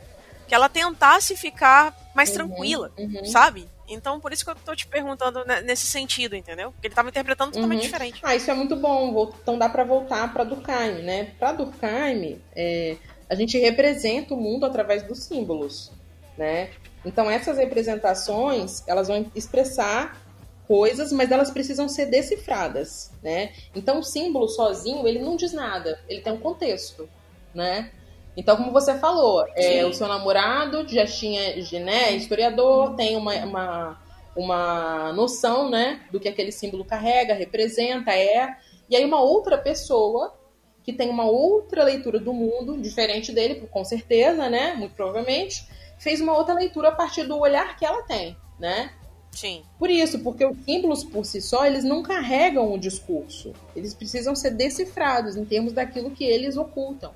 que 0.47 0.55
ela 0.55 0.67
tentasse 0.67 1.35
ficar 1.35 1.95
mais 2.15 2.29
Uhum, 2.29 2.35
tranquila, 2.35 2.91
uhum. 2.97 3.25
sabe? 3.25 3.69
Então, 3.87 4.19
por 4.19 4.33
isso 4.33 4.43
que 4.43 4.51
eu 4.51 4.55
tô 4.55 4.75
te 4.75 4.85
perguntando 4.87 5.43
nesse 5.63 5.87
sentido, 5.87 6.35
entendeu? 6.35 6.71
Porque 6.71 6.87
ele 6.87 6.95
tava 6.95 7.09
interpretando 7.09 7.51
totalmente 7.53 7.79
Uhum. 7.79 7.85
diferente. 7.85 8.19
Ah, 8.23 8.35
isso 8.35 8.51
é 8.51 8.53
muito 8.53 8.75
bom. 8.75 9.31
Então 9.41 9.57
dá 9.57 9.69
para 9.69 9.83
voltar 9.83 10.33
para 10.33 10.43
Durkheim, 10.43 11.03
né? 11.03 11.31
Para 11.39 11.53
Durkheim, 11.53 12.41
é, 12.55 12.97
a 13.29 13.35
gente 13.35 13.57
representa 13.57 14.33
o 14.33 14.37
mundo 14.37 14.65
através 14.65 15.03
dos 15.03 15.23
símbolos, 15.23 15.91
né? 16.37 16.69
Então 17.05 17.29
essas 17.31 17.57
representações, 17.57 18.85
elas 18.87 19.07
vão 19.07 19.31
expressar 19.33 20.21
coisas, 20.67 21.13
mas 21.13 21.31
elas 21.31 21.49
precisam 21.49 21.87
ser 21.87 22.07
decifradas, 22.07 23.11
né? 23.23 23.51
Então 23.73 23.99
o 23.99 24.03
símbolo 24.03 24.49
sozinho, 24.49 25.07
ele 25.07 25.19
não 25.19 25.37
diz 25.37 25.53
nada, 25.53 25.97
ele 26.09 26.21
tem 26.21 26.33
um 26.33 26.39
contexto, 26.39 27.09
né? 27.53 27.91
Então, 28.37 28.55
como 28.55 28.71
você 28.71 28.99
falou, 28.99 29.43
é, 29.55 29.83
o 29.83 29.91
seu 29.91 30.07
namorado 30.07 30.87
já 30.87 31.07
tinha, 31.07 31.55
né, 31.83 32.11
historiador, 32.11 32.95
tem 32.95 33.17
uma, 33.17 33.33
uma, 33.43 34.01
uma 34.35 35.13
noção, 35.13 35.69
né, 35.69 36.01
do 36.11 36.19
que 36.19 36.29
aquele 36.29 36.51
símbolo 36.51 36.85
carrega, 36.85 37.33
representa, 37.33 38.13
é. 38.13 38.55
E 38.87 38.95
aí 38.95 39.03
uma 39.03 39.19
outra 39.19 39.57
pessoa 39.57 40.37
que 40.83 40.93
tem 40.93 41.09
uma 41.09 41.25
outra 41.25 41.83
leitura 41.83 42.19
do 42.19 42.31
mundo, 42.31 42.77
diferente 42.77 43.33
dele, 43.33 43.67
com 43.71 43.83
certeza, 43.83 44.47
né, 44.49 44.75
muito 44.75 44.93
provavelmente, 44.93 45.67
fez 45.97 46.21
uma 46.21 46.37
outra 46.37 46.53
leitura 46.53 46.89
a 46.89 46.95
partir 46.95 47.23
do 47.23 47.37
olhar 47.37 47.75
que 47.75 47.85
ela 47.85 48.03
tem, 48.03 48.37
né? 48.59 48.91
Sim. 49.31 49.63
Por 49.77 49.89
isso, 49.89 50.19
porque 50.19 50.45
os 50.45 50.57
símbolos 50.63 51.03
por 51.03 51.25
si 51.25 51.41
só, 51.41 51.65
eles 51.65 51.83
não 51.83 52.01
carregam 52.01 52.73
o 52.73 52.77
discurso. 52.77 53.53
Eles 53.75 53.93
precisam 53.93 54.35
ser 54.35 54.51
decifrados 54.51 55.35
em 55.35 55.43
termos 55.43 55.73
daquilo 55.73 56.11
que 56.11 56.23
eles 56.23 56.55
ocultam, 56.55 57.11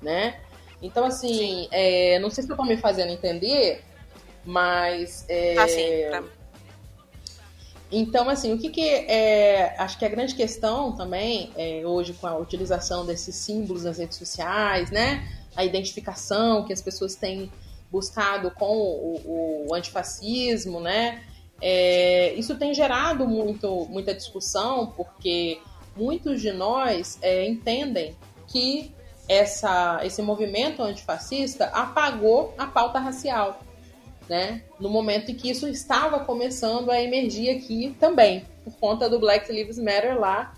né? 0.00 0.40
Então, 0.84 1.06
assim, 1.06 1.66
é, 1.70 2.18
não 2.18 2.28
sei 2.28 2.44
se 2.44 2.50
eu 2.50 2.54
estou 2.54 2.66
me 2.66 2.76
fazendo 2.76 3.10
entender, 3.10 3.82
mas. 4.44 5.24
É, 5.30 5.56
Ah, 5.56 5.66
sim. 5.66 5.82
Pra... 6.10 6.22
Então, 7.90 8.28
assim, 8.28 8.52
o 8.52 8.58
que, 8.58 8.68
que 8.68 8.86
é. 8.86 9.74
Acho 9.78 9.98
que 9.98 10.04
a 10.04 10.08
grande 10.10 10.34
questão 10.34 10.92
também, 10.92 11.50
é, 11.56 11.82
hoje, 11.86 12.12
com 12.12 12.26
a 12.26 12.36
utilização 12.36 13.06
desses 13.06 13.34
símbolos 13.34 13.84
nas 13.84 13.96
redes 13.96 14.18
sociais, 14.18 14.90
né? 14.90 15.26
A 15.56 15.64
identificação 15.64 16.66
que 16.66 16.72
as 16.72 16.82
pessoas 16.82 17.14
têm 17.14 17.50
buscado 17.90 18.50
com 18.50 18.76
o, 18.76 19.66
o 19.68 19.74
antifascismo, 19.74 20.80
né? 20.80 21.24
É, 21.62 22.34
isso 22.34 22.56
tem 22.56 22.74
gerado 22.74 23.26
muito, 23.26 23.86
muita 23.86 24.12
discussão, 24.12 24.88
porque 24.88 25.60
muitos 25.96 26.42
de 26.42 26.52
nós 26.52 27.18
é, 27.22 27.46
entendem 27.46 28.14
que 28.48 28.92
essa, 29.28 30.00
esse 30.04 30.20
movimento 30.22 30.82
antifascista 30.82 31.66
apagou 31.66 32.54
a 32.58 32.66
pauta 32.66 32.98
racial 32.98 33.60
né? 34.28 34.62
No 34.80 34.88
momento 34.88 35.30
em 35.30 35.34
que 35.34 35.50
isso 35.50 35.68
estava 35.68 36.20
começando 36.20 36.90
a 36.90 37.00
emergir 37.00 37.50
aqui 37.50 37.94
também, 38.00 38.46
por 38.64 38.74
conta 38.74 39.08
do 39.08 39.18
Black 39.18 39.50
Lives 39.52 39.78
Matter 39.78 40.18
lá 40.18 40.56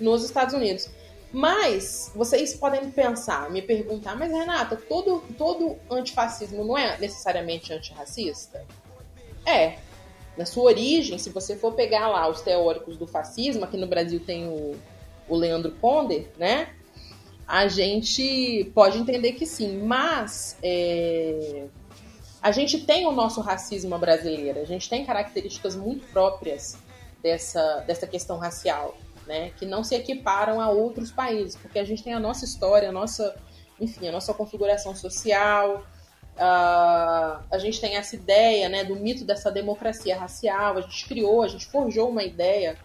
nos 0.00 0.24
Estados 0.24 0.54
Unidos. 0.54 0.88
Mas 1.32 2.10
vocês 2.14 2.54
podem 2.54 2.90
pensar, 2.90 3.50
me 3.50 3.60
perguntar, 3.60 4.16
mas 4.16 4.30
Renata, 4.30 4.76
todo, 4.76 5.22
todo 5.36 5.76
antifascismo 5.90 6.64
não 6.64 6.78
é 6.78 6.98
necessariamente 6.98 7.72
antirracista? 7.72 8.64
É. 9.44 9.78
Na 10.36 10.44
sua 10.44 10.64
origem, 10.64 11.18
se 11.18 11.30
você 11.30 11.56
for 11.56 11.72
pegar 11.72 12.08
lá 12.08 12.28
os 12.28 12.42
teóricos 12.42 12.96
do 12.98 13.06
fascismo, 13.06 13.64
aqui 13.64 13.76
no 13.76 13.86
Brasil 13.86 14.20
tem 14.20 14.46
o, 14.46 14.76
o 15.28 15.34
Leandro 15.34 15.72
Ponder, 15.72 16.30
né? 16.36 16.74
A 17.46 17.68
gente 17.68 18.70
pode 18.74 18.98
entender 18.98 19.32
que 19.32 19.46
sim, 19.46 19.78
mas 19.82 20.58
é, 20.62 21.66
a 22.42 22.50
gente 22.50 22.84
tem 22.84 23.06
o 23.06 23.12
nosso 23.12 23.40
racismo 23.40 23.96
brasileiro, 23.98 24.60
a 24.60 24.64
gente 24.64 24.88
tem 24.88 25.04
características 25.04 25.76
muito 25.76 26.06
próprias 26.08 26.76
dessa, 27.22 27.80
dessa 27.86 28.06
questão 28.06 28.38
racial, 28.38 28.96
né? 29.26 29.50
Que 29.56 29.66
não 29.66 29.82
se 29.82 29.94
equiparam 29.94 30.60
a 30.60 30.68
outros 30.68 31.10
países, 31.10 31.56
porque 31.56 31.78
a 31.78 31.84
gente 31.84 32.02
tem 32.02 32.14
a 32.14 32.20
nossa 32.20 32.44
história, 32.44 32.88
a 32.88 32.92
nossa, 32.92 33.34
enfim, 33.80 34.08
a 34.08 34.12
nossa 34.12 34.32
configuração 34.34 34.94
social, 34.94 35.84
uh, 36.36 37.42
a 37.50 37.58
gente 37.58 37.80
tem 37.80 37.96
essa 37.96 38.14
ideia, 38.14 38.68
né, 38.68 38.84
do 38.84 38.96
mito 38.96 39.24
dessa 39.24 39.50
democracia 39.50 40.18
racial, 40.18 40.78
a 40.78 40.80
gente 40.82 41.06
criou, 41.08 41.42
a 41.42 41.48
gente 41.48 41.66
forjou 41.66 42.08
uma 42.08 42.22
ideia, 42.22 42.78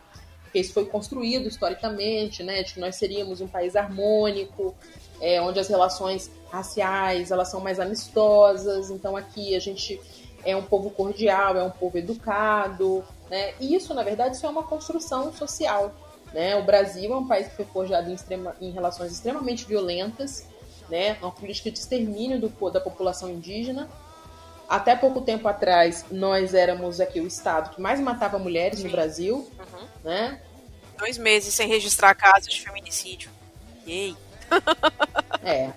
porque 0.52 0.60
isso 0.60 0.74
foi 0.74 0.86
construído 0.86 1.48
historicamente, 1.48 2.44
né, 2.44 2.62
de 2.62 2.74
que 2.74 2.80
nós 2.82 2.98
seríamos 2.98 3.40
um 3.40 3.48
país 3.48 3.74
harmônico, 3.74 4.76
é, 5.22 5.42
onde 5.42 5.58
as 5.62 5.70
relações 5.70 6.30
raciais 6.52 7.32
elas 7.32 7.50
são 7.50 7.62
mais 7.62 7.80
amistosas. 7.80 8.90
Então 8.90 9.16
aqui 9.16 9.56
a 9.56 9.60
gente 9.60 9.98
é 10.44 10.54
um 10.54 10.62
povo 10.62 10.90
cordial, 10.90 11.56
é 11.56 11.64
um 11.64 11.70
povo 11.70 11.98
educado, 11.98 13.02
né? 13.30 13.54
E 13.62 13.74
isso, 13.74 13.94
na 13.94 14.04
verdade, 14.04 14.36
isso 14.36 14.46
é 14.46 14.50
uma 14.50 14.64
construção 14.64 15.32
social. 15.32 15.96
Né? 16.34 16.58
O 16.58 16.64
Brasil 16.64 17.14
é 17.14 17.16
um 17.16 17.28
país 17.28 17.48
que 17.48 17.56
foi 17.56 17.66
forjado 17.66 18.10
em, 18.10 18.14
extrema, 18.14 18.54
em 18.60 18.72
relações 18.72 19.14
extremamente 19.14 19.66
violentas, 19.66 20.48
né? 20.90 21.18
uma 21.22 21.32
política 21.32 21.72
de 21.72 21.80
extermínio 21.80 22.42
do, 22.42 22.70
da 22.70 22.82
população 22.82 23.30
indígena. 23.30 23.90
Até 24.72 24.96
pouco 24.96 25.20
tempo 25.20 25.50
atrás, 25.50 26.06
nós 26.10 26.54
éramos 26.54 27.02
aqui 27.02 27.20
o 27.20 27.28
estado 27.28 27.76
que 27.76 27.82
mais 27.82 28.00
matava 28.00 28.40
mulheres 28.40 28.80
Sim. 28.80 28.86
no 28.86 28.92
Brasil. 28.92 29.52
Uhum. 29.60 29.88
Né? 30.02 30.40
Dois 30.98 31.18
meses 31.18 31.54
sem 31.54 31.68
registrar 31.68 32.16
casos 32.16 32.54
de 32.54 32.62
feminicídio. 32.62 33.30
Yay! 33.86 34.16
é. 35.44 35.72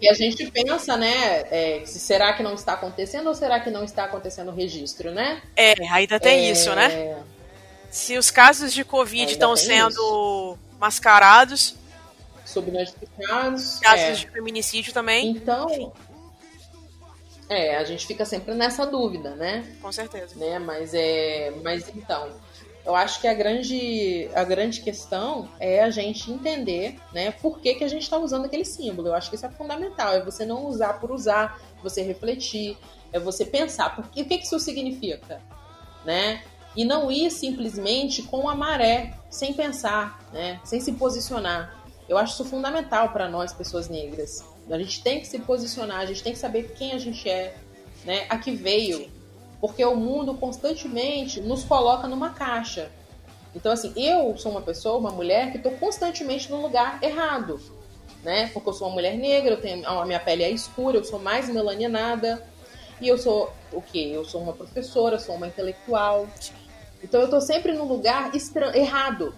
E 0.00 0.08
a 0.08 0.14
gente 0.14 0.50
pensa, 0.50 0.96
né, 0.96 1.44
é, 1.50 1.82
se 1.84 2.00
será 2.00 2.32
que 2.32 2.42
não 2.42 2.54
está 2.54 2.72
acontecendo 2.72 3.26
ou 3.26 3.34
será 3.34 3.60
que 3.60 3.68
não 3.68 3.84
está 3.84 4.04
acontecendo 4.04 4.50
o 4.50 4.54
registro, 4.54 5.10
né? 5.10 5.42
É, 5.54 5.74
ainda 5.90 6.18
tem 6.18 6.46
é... 6.46 6.50
isso, 6.50 6.74
né? 6.74 7.22
Se 7.90 8.16
os 8.16 8.30
casos 8.30 8.72
de 8.72 8.82
Covid 8.82 9.30
estão 9.30 9.54
sendo 9.54 9.90
isso. 9.90 10.58
mascarados. 10.78 11.76
Subnotificados. 12.46 13.78
Casos 13.80 14.00
é. 14.00 14.12
de 14.12 14.30
feminicídio 14.30 14.94
também. 14.94 15.32
Então. 15.32 15.92
É, 17.48 17.76
a 17.76 17.84
gente 17.84 18.06
fica 18.06 18.24
sempre 18.24 18.54
nessa 18.54 18.86
dúvida, 18.86 19.30
né? 19.36 19.76
Com 19.80 19.92
certeza. 19.92 20.34
Né? 20.36 20.58
Mas 20.58 20.92
é. 20.94 21.52
Mas 21.62 21.88
então. 21.94 22.30
Eu 22.84 22.94
acho 22.94 23.20
que 23.20 23.26
a 23.26 23.34
grande, 23.34 24.30
a 24.32 24.44
grande 24.44 24.80
questão 24.80 25.48
é 25.58 25.82
a 25.82 25.90
gente 25.90 26.30
entender 26.30 27.00
né, 27.12 27.32
por 27.32 27.58
que, 27.58 27.74
que 27.74 27.82
a 27.82 27.88
gente 27.88 28.02
está 28.02 28.16
usando 28.16 28.44
aquele 28.44 28.64
símbolo. 28.64 29.08
Eu 29.08 29.14
acho 29.14 29.28
que 29.28 29.34
isso 29.34 29.44
é 29.44 29.48
fundamental. 29.50 30.12
É 30.12 30.24
você 30.24 30.46
não 30.46 30.66
usar 30.66 31.00
por 31.00 31.10
usar, 31.10 31.60
você 31.82 32.02
refletir, 32.02 32.78
é 33.12 33.18
você 33.18 33.44
pensar 33.44 33.96
por 33.96 34.04
o 34.04 34.08
que, 34.08 34.24
que 34.24 34.44
isso 34.44 34.60
significa. 34.60 35.42
Né? 36.04 36.44
E 36.76 36.84
não 36.84 37.10
ir 37.10 37.28
simplesmente 37.32 38.22
com 38.22 38.48
a 38.48 38.54
maré, 38.54 39.14
sem 39.28 39.52
pensar, 39.52 40.20
né? 40.32 40.60
sem 40.62 40.78
se 40.78 40.92
posicionar. 40.92 41.82
Eu 42.08 42.16
acho 42.16 42.34
isso 42.34 42.44
fundamental 42.44 43.08
para 43.08 43.28
nós, 43.28 43.52
pessoas 43.52 43.88
negras. 43.88 44.44
A 44.70 44.78
gente 44.78 45.02
tem 45.02 45.20
que 45.20 45.26
se 45.26 45.38
posicionar, 45.38 46.00
a 46.00 46.06
gente 46.06 46.22
tem 46.22 46.32
que 46.32 46.38
saber 46.38 46.74
quem 46.76 46.92
a 46.92 46.98
gente 46.98 47.28
é, 47.28 47.54
né? 48.04 48.26
a 48.28 48.36
que 48.36 48.50
veio, 48.50 49.08
porque 49.60 49.84
o 49.84 49.94
mundo 49.94 50.34
constantemente 50.34 51.40
nos 51.40 51.62
coloca 51.64 52.08
numa 52.08 52.30
caixa. 52.30 52.90
Então, 53.54 53.72
assim, 53.72 53.92
eu 53.96 54.36
sou 54.36 54.52
uma 54.52 54.60
pessoa, 54.60 54.98
uma 54.98 55.10
mulher, 55.10 55.50
que 55.50 55.56
estou 55.56 55.72
constantemente 55.72 56.50
no 56.50 56.60
lugar 56.60 57.02
errado, 57.02 57.60
né? 58.22 58.50
Porque 58.52 58.68
eu 58.68 58.72
sou 58.74 58.88
uma 58.88 58.94
mulher 58.94 59.16
negra, 59.16 59.54
eu 59.54 59.60
tenho, 59.60 59.88
a 59.88 60.04
minha 60.04 60.20
pele 60.20 60.42
é 60.42 60.50
escura, 60.50 60.98
eu 60.98 61.04
sou 61.04 61.18
mais 61.18 61.48
melaninada, 61.48 62.42
e 63.00 63.08
eu 63.08 63.16
sou 63.16 63.50
o 63.72 63.80
quê? 63.80 64.10
Eu 64.12 64.24
sou 64.24 64.42
uma 64.42 64.52
professora, 64.52 65.18
sou 65.18 65.36
uma 65.36 65.46
intelectual. 65.46 66.26
Então, 67.02 67.20
eu 67.20 67.26
estou 67.26 67.40
sempre 67.40 67.72
no 67.72 67.84
lugar 67.84 68.30
errado, 68.74 69.34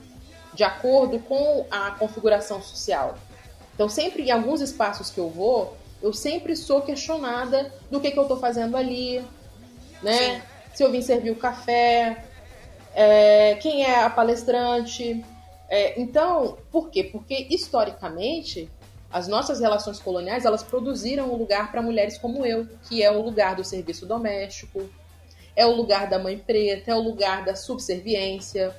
de 0.52 0.64
acordo 0.64 1.20
com 1.20 1.66
a 1.70 1.92
configuração 1.92 2.60
social. 2.60 3.16
Então, 3.78 3.88
sempre 3.88 4.24
em 4.24 4.32
alguns 4.32 4.60
espaços 4.60 5.08
que 5.08 5.20
eu 5.20 5.30
vou, 5.30 5.76
eu 6.02 6.12
sempre 6.12 6.56
sou 6.56 6.82
questionada 6.82 7.72
do 7.88 8.00
que, 8.00 8.10
que 8.10 8.18
eu 8.18 8.24
estou 8.24 8.36
fazendo 8.36 8.76
ali, 8.76 9.24
né? 10.02 10.42
Se 10.74 10.82
eu 10.82 10.90
vim 10.90 11.00
servir 11.00 11.30
o 11.30 11.36
café, 11.36 12.24
é, 12.92 13.54
quem 13.62 13.84
é 13.84 14.02
a 14.02 14.10
palestrante. 14.10 15.24
É, 15.68 16.00
então, 16.00 16.58
por 16.72 16.90
quê? 16.90 17.04
Porque 17.04 17.46
historicamente 17.50 18.68
as 19.12 19.28
nossas 19.28 19.60
relações 19.60 20.00
coloniais 20.00 20.44
elas 20.44 20.64
produziram 20.64 21.32
um 21.32 21.36
lugar 21.36 21.70
para 21.70 21.80
mulheres 21.80 22.18
como 22.18 22.44
eu, 22.44 22.66
que 22.88 23.00
é 23.00 23.12
o 23.12 23.22
lugar 23.22 23.54
do 23.54 23.62
serviço 23.62 24.06
doméstico, 24.06 24.90
é 25.54 25.64
o 25.64 25.70
lugar 25.70 26.10
da 26.10 26.18
mãe 26.18 26.36
preta, 26.36 26.90
é 26.90 26.94
o 26.96 27.00
lugar 27.00 27.44
da 27.44 27.54
subserviência. 27.54 28.74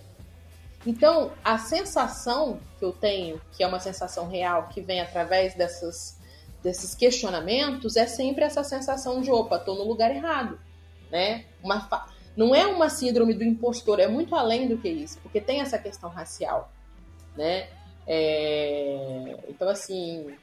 Então, 0.90 1.32
a 1.44 1.58
sensação 1.58 2.60
que 2.78 2.86
eu 2.86 2.92
tenho, 2.92 3.42
que 3.52 3.64
é 3.64 3.68
uma 3.68 3.80
sensação 3.80 4.28
real, 4.28 4.70
que 4.70 4.82
vem 4.82 5.02
através 5.02 5.56
dessas, 5.56 6.18
desses 6.64 6.96
questionamentos, 6.96 7.96
é 7.96 8.08
sempre 8.08 8.44
essa 8.44 8.64
sensação 8.64 9.22
de: 9.22 9.30
opa, 9.30 9.58
estou 9.58 9.76
no 9.76 9.84
lugar 9.84 10.10
errado 10.10 10.60
né? 11.12 11.46
Uma 11.64 11.82
fa... 11.82 12.08
Não 12.36 12.56
é 12.56 12.66
uma 12.66 12.90
síndrome 12.90 13.34
do 13.34 13.44
impostor, 13.44 14.00
é 14.00 14.08
muito 14.08 14.36
além 14.36 14.68
do 14.68 14.78
que 14.78 14.88
isso, 14.88 15.20
porque 15.22 15.42
tem 15.42 15.60
essa 15.60 15.78
questão 15.78 16.10
racial, 16.10 16.72
né? 17.36 17.70
É... 18.08 19.38
Então, 19.50 19.68
assim, 19.68 20.34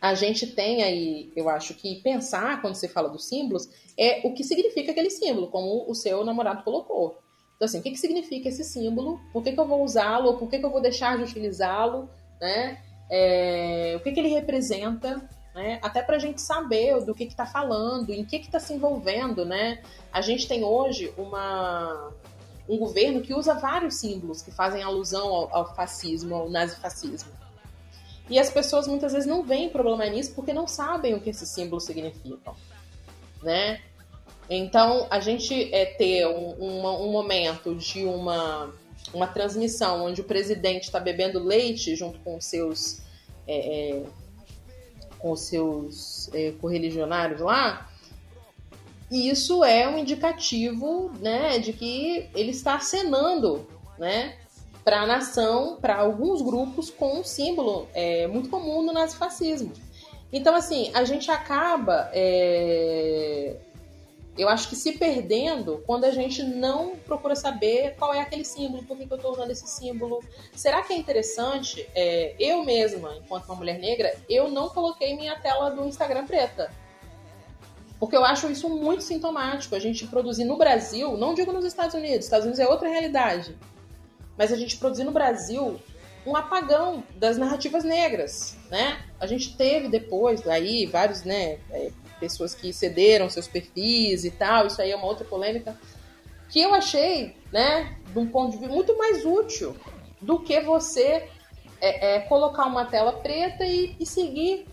a 0.00 0.14
gente 0.14 0.46
tem 0.46 0.82
aí, 0.82 1.32
eu 1.34 1.48
acho 1.48 1.74
que 1.74 1.96
pensar 2.02 2.60
quando 2.60 2.74
você 2.74 2.88
fala 2.88 3.08
dos 3.08 3.26
símbolos 3.26 3.68
é 3.98 4.20
o 4.24 4.32
que 4.32 4.44
significa 4.44 4.92
aquele 4.92 5.10
símbolo, 5.10 5.48
como 5.48 5.90
o 5.90 5.94
seu 5.94 6.24
namorado 6.24 6.62
colocou. 6.62 7.18
Então, 7.56 7.66
assim, 7.66 7.80
o 7.80 7.82
que, 7.82 7.90
que 7.90 7.96
significa 7.98 8.48
esse 8.48 8.62
símbolo? 8.62 9.18
Por 9.32 9.42
que, 9.42 9.52
que 9.52 9.60
eu 9.60 9.66
vou 9.66 9.82
usá-lo? 9.82 10.36
Por 10.36 10.48
que, 10.48 10.58
que 10.58 10.64
eu 10.64 10.70
vou 10.70 10.80
deixar 10.80 11.16
de 11.16 11.24
utilizá-lo? 11.24 12.08
Né? 12.40 12.78
É... 13.10 13.94
o 13.96 14.00
que, 14.00 14.12
que 14.12 14.20
ele 14.20 14.28
representa? 14.28 15.26
né? 15.56 15.78
Até 15.82 16.02
para 16.02 16.16
a 16.16 16.18
gente 16.18 16.42
saber 16.42 17.02
do 17.02 17.14
que 17.14 17.24
está 17.24 17.46
falando, 17.46 18.10
em 18.10 18.26
que 18.26 18.36
está 18.36 18.60
se 18.60 18.74
envolvendo, 18.74 19.42
né? 19.46 19.82
A 20.12 20.20
gente 20.20 20.46
tem 20.46 20.62
hoje 20.62 21.10
uma, 21.16 22.12
um 22.68 22.76
governo 22.76 23.22
que 23.22 23.32
usa 23.32 23.54
vários 23.54 23.98
símbolos 23.98 24.42
que 24.42 24.50
fazem 24.50 24.82
alusão 24.82 25.26
ao, 25.26 25.56
ao 25.56 25.74
fascismo, 25.74 26.34
ao 26.34 26.50
nazifascismo. 26.50 27.30
E 28.28 28.38
as 28.38 28.50
pessoas 28.50 28.86
muitas 28.86 29.14
vezes 29.14 29.26
não 29.26 29.42
veem 29.42 29.70
problema 29.70 30.04
nisso 30.06 30.34
porque 30.34 30.52
não 30.52 30.66
sabem 30.66 31.14
o 31.14 31.20
que 31.20 31.30
esses 31.30 31.48
símbolos 31.48 31.86
significam, 31.86 32.54
né? 33.42 33.80
Então, 34.48 35.06
a 35.10 35.18
gente 35.20 35.74
é, 35.74 35.86
ter 35.86 36.26
um, 36.26 36.54
um, 36.60 37.10
momento 37.10 37.74
de 37.74 38.04
uma, 38.04 38.72
uma 39.12 39.26
transmissão 39.26 40.04
onde 40.04 40.20
o 40.20 40.24
presidente 40.24 40.84
está 40.84 41.00
bebendo 41.00 41.42
leite 41.42 41.96
junto 41.96 42.18
com 42.20 42.36
os 42.36 42.44
seus 42.44 43.00
é, 43.46 43.98
é, 43.98 44.02
com 45.18 45.34
seus 45.34 46.30
é, 46.32 46.52
correligionários 46.60 47.40
lá, 47.40 47.88
isso 49.10 49.64
é 49.64 49.88
um 49.88 49.98
indicativo 49.98 51.10
né, 51.20 51.58
de 51.58 51.72
que 51.72 52.28
ele 52.34 52.50
está 52.50 52.74
acenando 52.74 53.66
né, 53.98 54.36
para 54.84 55.02
a 55.02 55.06
nação, 55.06 55.78
para 55.80 55.96
alguns 55.96 56.42
grupos, 56.42 56.90
com 56.90 57.20
um 57.20 57.24
símbolo 57.24 57.88
é, 57.94 58.26
muito 58.26 58.48
comum 58.48 58.82
no 58.82 58.92
nazifascismo. 58.92 59.72
Então, 60.32 60.54
assim, 60.54 60.90
a 60.92 61.04
gente 61.04 61.30
acaba, 61.30 62.10
é... 62.12 63.56
eu 64.36 64.48
acho 64.48 64.68
que 64.68 64.76
se 64.76 64.92
perdendo 64.92 65.82
quando 65.86 66.04
a 66.04 66.10
gente 66.10 66.42
não 66.42 66.96
procura 66.96 67.34
saber 67.34 67.94
qual 67.98 68.12
é 68.12 68.20
aquele 68.20 68.44
símbolo, 68.44 68.82
por 68.84 68.96
que, 68.96 69.06
que 69.06 69.12
eu 69.12 69.16
estou 69.16 69.32
usando 69.32 69.50
esse 69.50 69.66
símbolo. 69.66 70.22
Será 70.54 70.82
que 70.82 70.92
é 70.92 70.96
interessante? 70.96 71.88
É... 71.94 72.34
Eu 72.38 72.64
mesma, 72.64 73.16
enquanto 73.16 73.46
uma 73.46 73.56
mulher 73.56 73.78
negra, 73.78 74.14
eu 74.28 74.50
não 74.50 74.68
coloquei 74.68 75.16
minha 75.16 75.38
tela 75.40 75.70
do 75.70 75.86
Instagram 75.86 76.26
preta. 76.26 76.70
Porque 77.98 78.16
eu 78.16 78.24
acho 78.24 78.50
isso 78.50 78.68
muito 78.68 79.02
sintomático. 79.02 79.74
A 79.74 79.78
gente 79.78 80.06
produzir 80.06 80.44
no 80.44 80.58
Brasil, 80.58 81.16
não 81.16 81.32
digo 81.32 81.52
nos 81.52 81.64
Estados 81.64 81.94
Unidos, 81.94 82.26
Estados 82.26 82.44
Unidos 82.44 82.60
é 82.60 82.68
outra 82.68 82.88
realidade. 82.88 83.56
Mas 84.36 84.52
a 84.52 84.56
gente 84.56 84.76
produzir 84.76 85.04
no 85.04 85.12
Brasil 85.12 85.80
um 86.26 86.36
apagão 86.36 87.02
das 87.14 87.38
narrativas 87.38 87.84
negras, 87.84 88.56
né? 88.68 89.00
A 89.18 89.26
gente 89.26 89.56
teve 89.56 89.88
depois 89.88 90.40
daí 90.40 90.84
vários, 90.84 91.22
né, 91.22 91.58
é, 91.70 91.90
pessoas 92.18 92.54
que 92.54 92.72
cederam 92.72 93.28
seus 93.28 93.46
perfis 93.46 94.24
e 94.24 94.30
tal, 94.30 94.66
isso 94.66 94.80
aí 94.80 94.90
é 94.90 94.96
uma 94.96 95.06
outra 95.06 95.24
polêmica, 95.24 95.76
que 96.48 96.60
eu 96.60 96.74
achei, 96.74 97.36
né, 97.52 97.96
de 98.12 98.18
um 98.18 98.26
ponto 98.26 98.52
de 98.52 98.58
vista 98.58 98.72
muito 98.72 98.96
mais 98.96 99.24
útil 99.24 99.76
do 100.20 100.40
que 100.40 100.60
você 100.60 101.28
é, 101.80 102.16
é, 102.16 102.20
colocar 102.20 102.66
uma 102.66 102.86
tela 102.86 103.12
preta 103.12 103.64
e, 103.64 103.94
e 103.98 104.06
seguir 104.06 104.66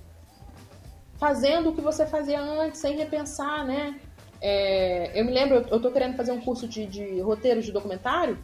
fazendo 1.18 1.70
o 1.70 1.74
que 1.74 1.82
você 1.82 2.06
fazia 2.06 2.40
antes, 2.40 2.80
sem 2.80 2.98
repensar, 2.98 3.66
né? 3.66 4.00
É, 4.42 5.12
eu 5.18 5.24
me 5.24 5.32
lembro, 5.32 5.66
eu 5.70 5.82
tô 5.82 5.90
querendo 5.90 6.18
fazer 6.18 6.32
um 6.32 6.42
curso 6.42 6.68
de, 6.68 6.86
de 6.86 7.22
roteiro 7.22 7.62
de 7.62 7.72
documentário, 7.72 8.38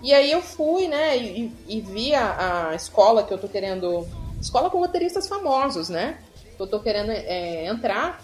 e 0.00 0.14
aí 0.14 0.30
eu 0.30 0.40
fui, 0.40 0.86
né, 0.86 1.16
e, 1.16 1.52
e 1.66 1.80
vi 1.80 2.14
a, 2.14 2.68
a, 2.70 2.74
escola 2.74 3.24
que 3.24 3.34
eu 3.34 3.38
tô 3.38 3.48
querendo. 3.48 4.06
Escola 4.40 4.70
com 4.70 4.78
roteiristas 4.78 5.26
famosos, 5.26 5.88
né? 5.88 6.18
Que 6.58 6.62
eu 6.62 6.66
tô 6.66 6.80
querendo 6.80 7.10
é, 7.10 7.64
entrar. 7.64 8.22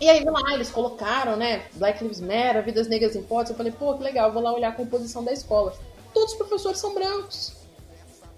E 0.00 0.08
aí 0.08 0.22
lá, 0.22 0.52
eles 0.52 0.70
colocaram, 0.70 1.36
né? 1.36 1.62
Black 1.74 2.02
Lives 2.02 2.20
Matter, 2.20 2.62
Vidas 2.62 2.86
Negras 2.86 3.16
Importam. 3.16 3.52
Eu 3.52 3.56
falei, 3.56 3.72
pô, 3.72 3.94
que 3.94 4.04
legal, 4.04 4.30
vou 4.30 4.42
lá 4.42 4.52
olhar 4.52 4.68
a 4.68 4.72
composição 4.72 5.24
da 5.24 5.32
escola. 5.32 5.74
Todos 6.12 6.32
os 6.32 6.38
professores 6.38 6.78
são 6.78 6.94
brancos. 6.94 7.56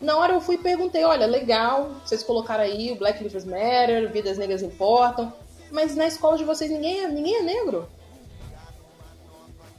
Na 0.01 0.17
hora 0.17 0.33
eu 0.33 0.41
fui 0.41 0.55
e 0.55 0.59
perguntei, 0.59 1.05
olha, 1.05 1.27
legal, 1.27 1.91
vocês 2.05 2.23
colocaram 2.23 2.63
aí 2.63 2.93
o 2.93 2.97
Black 2.97 3.23
Lives 3.23 3.45
Matter, 3.45 4.11
Vidas 4.13 4.39
Negras 4.39 4.63
Importam, 4.63 5.33
mas 5.73 5.97
na 5.97 6.07
escola 6.07 6.39
de 6.39 6.45
vocês 6.45 6.71
ninguém 6.71 7.01
é, 7.01 7.09
ninguém 7.09 7.37
é 7.37 7.43
negro. 7.43 7.89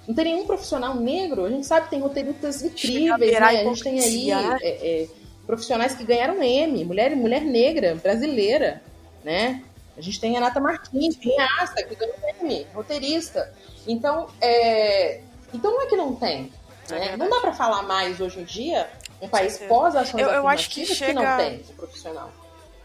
Não 0.05 0.13
tem 0.13 0.25
nenhum 0.25 0.45
profissional 0.45 0.95
negro. 0.95 1.45
A 1.45 1.49
gente 1.49 1.65
sabe 1.65 1.85
que 1.85 1.91
tem 1.91 2.01
roteiristas 2.01 2.63
incríveis, 2.63 3.31
né? 3.31 3.37
A 3.37 3.63
gente 3.63 3.83
tem 3.83 3.99
aí 3.99 4.25
né? 4.27 4.57
é, 4.61 5.03
é, 5.03 5.07
profissionais 5.45 5.95
que 5.95 6.03
ganharam 6.03 6.41
M, 6.41 6.83
mulher, 6.83 7.15
mulher 7.15 7.41
negra, 7.41 7.95
brasileira, 7.95 8.81
né? 9.23 9.63
A 9.97 10.01
gente 10.01 10.19
tem 10.19 10.31
Renata 10.31 10.59
Martins, 10.59 11.15
cineasta, 11.15 11.83
que 11.83 11.95
ganhou 11.95 12.15
M, 12.41 12.65
roteirista. 12.73 13.53
Então, 13.87 14.27
é... 14.39 15.21
então 15.53 15.71
não 15.71 15.81
é 15.81 15.87
que 15.87 15.95
não 15.95 16.15
tem. 16.15 16.51
Né? 16.89 17.15
não 17.17 17.29
dá 17.29 17.39
para 17.39 17.53
falar 17.53 17.83
mais 17.83 18.19
hoje 18.19 18.39
em 18.39 18.43
dia 18.43 18.89
um 19.21 19.27
país 19.27 19.59
pós-ações 19.59 20.23
eu, 20.23 20.27
eu 20.27 20.47
acho 20.47 20.71
que, 20.71 20.87
chega... 20.87 21.13
que 21.13 21.13
não 21.13 21.37
tem 21.37 21.61
o 21.69 21.73
profissional. 21.73 22.31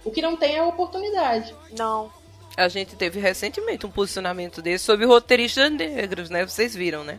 O 0.05 0.11
que 0.11 0.21
não 0.21 0.37
tem 0.37 0.57
é 0.57 0.63
oportunidade. 0.63 1.55
Não, 1.71 2.13
a 2.57 2.69
gente 2.69 2.95
teve 2.97 3.19
recentemente 3.19 3.87
um 3.87 3.91
posicionamento 3.91 4.63
desse 4.63 4.85
sobre 4.85 5.07
roteiristas 5.07 5.71
negros, 5.71 6.31
né? 6.31 6.47
Vocês 6.47 6.75
viram, 6.75 7.03
né? 7.03 7.19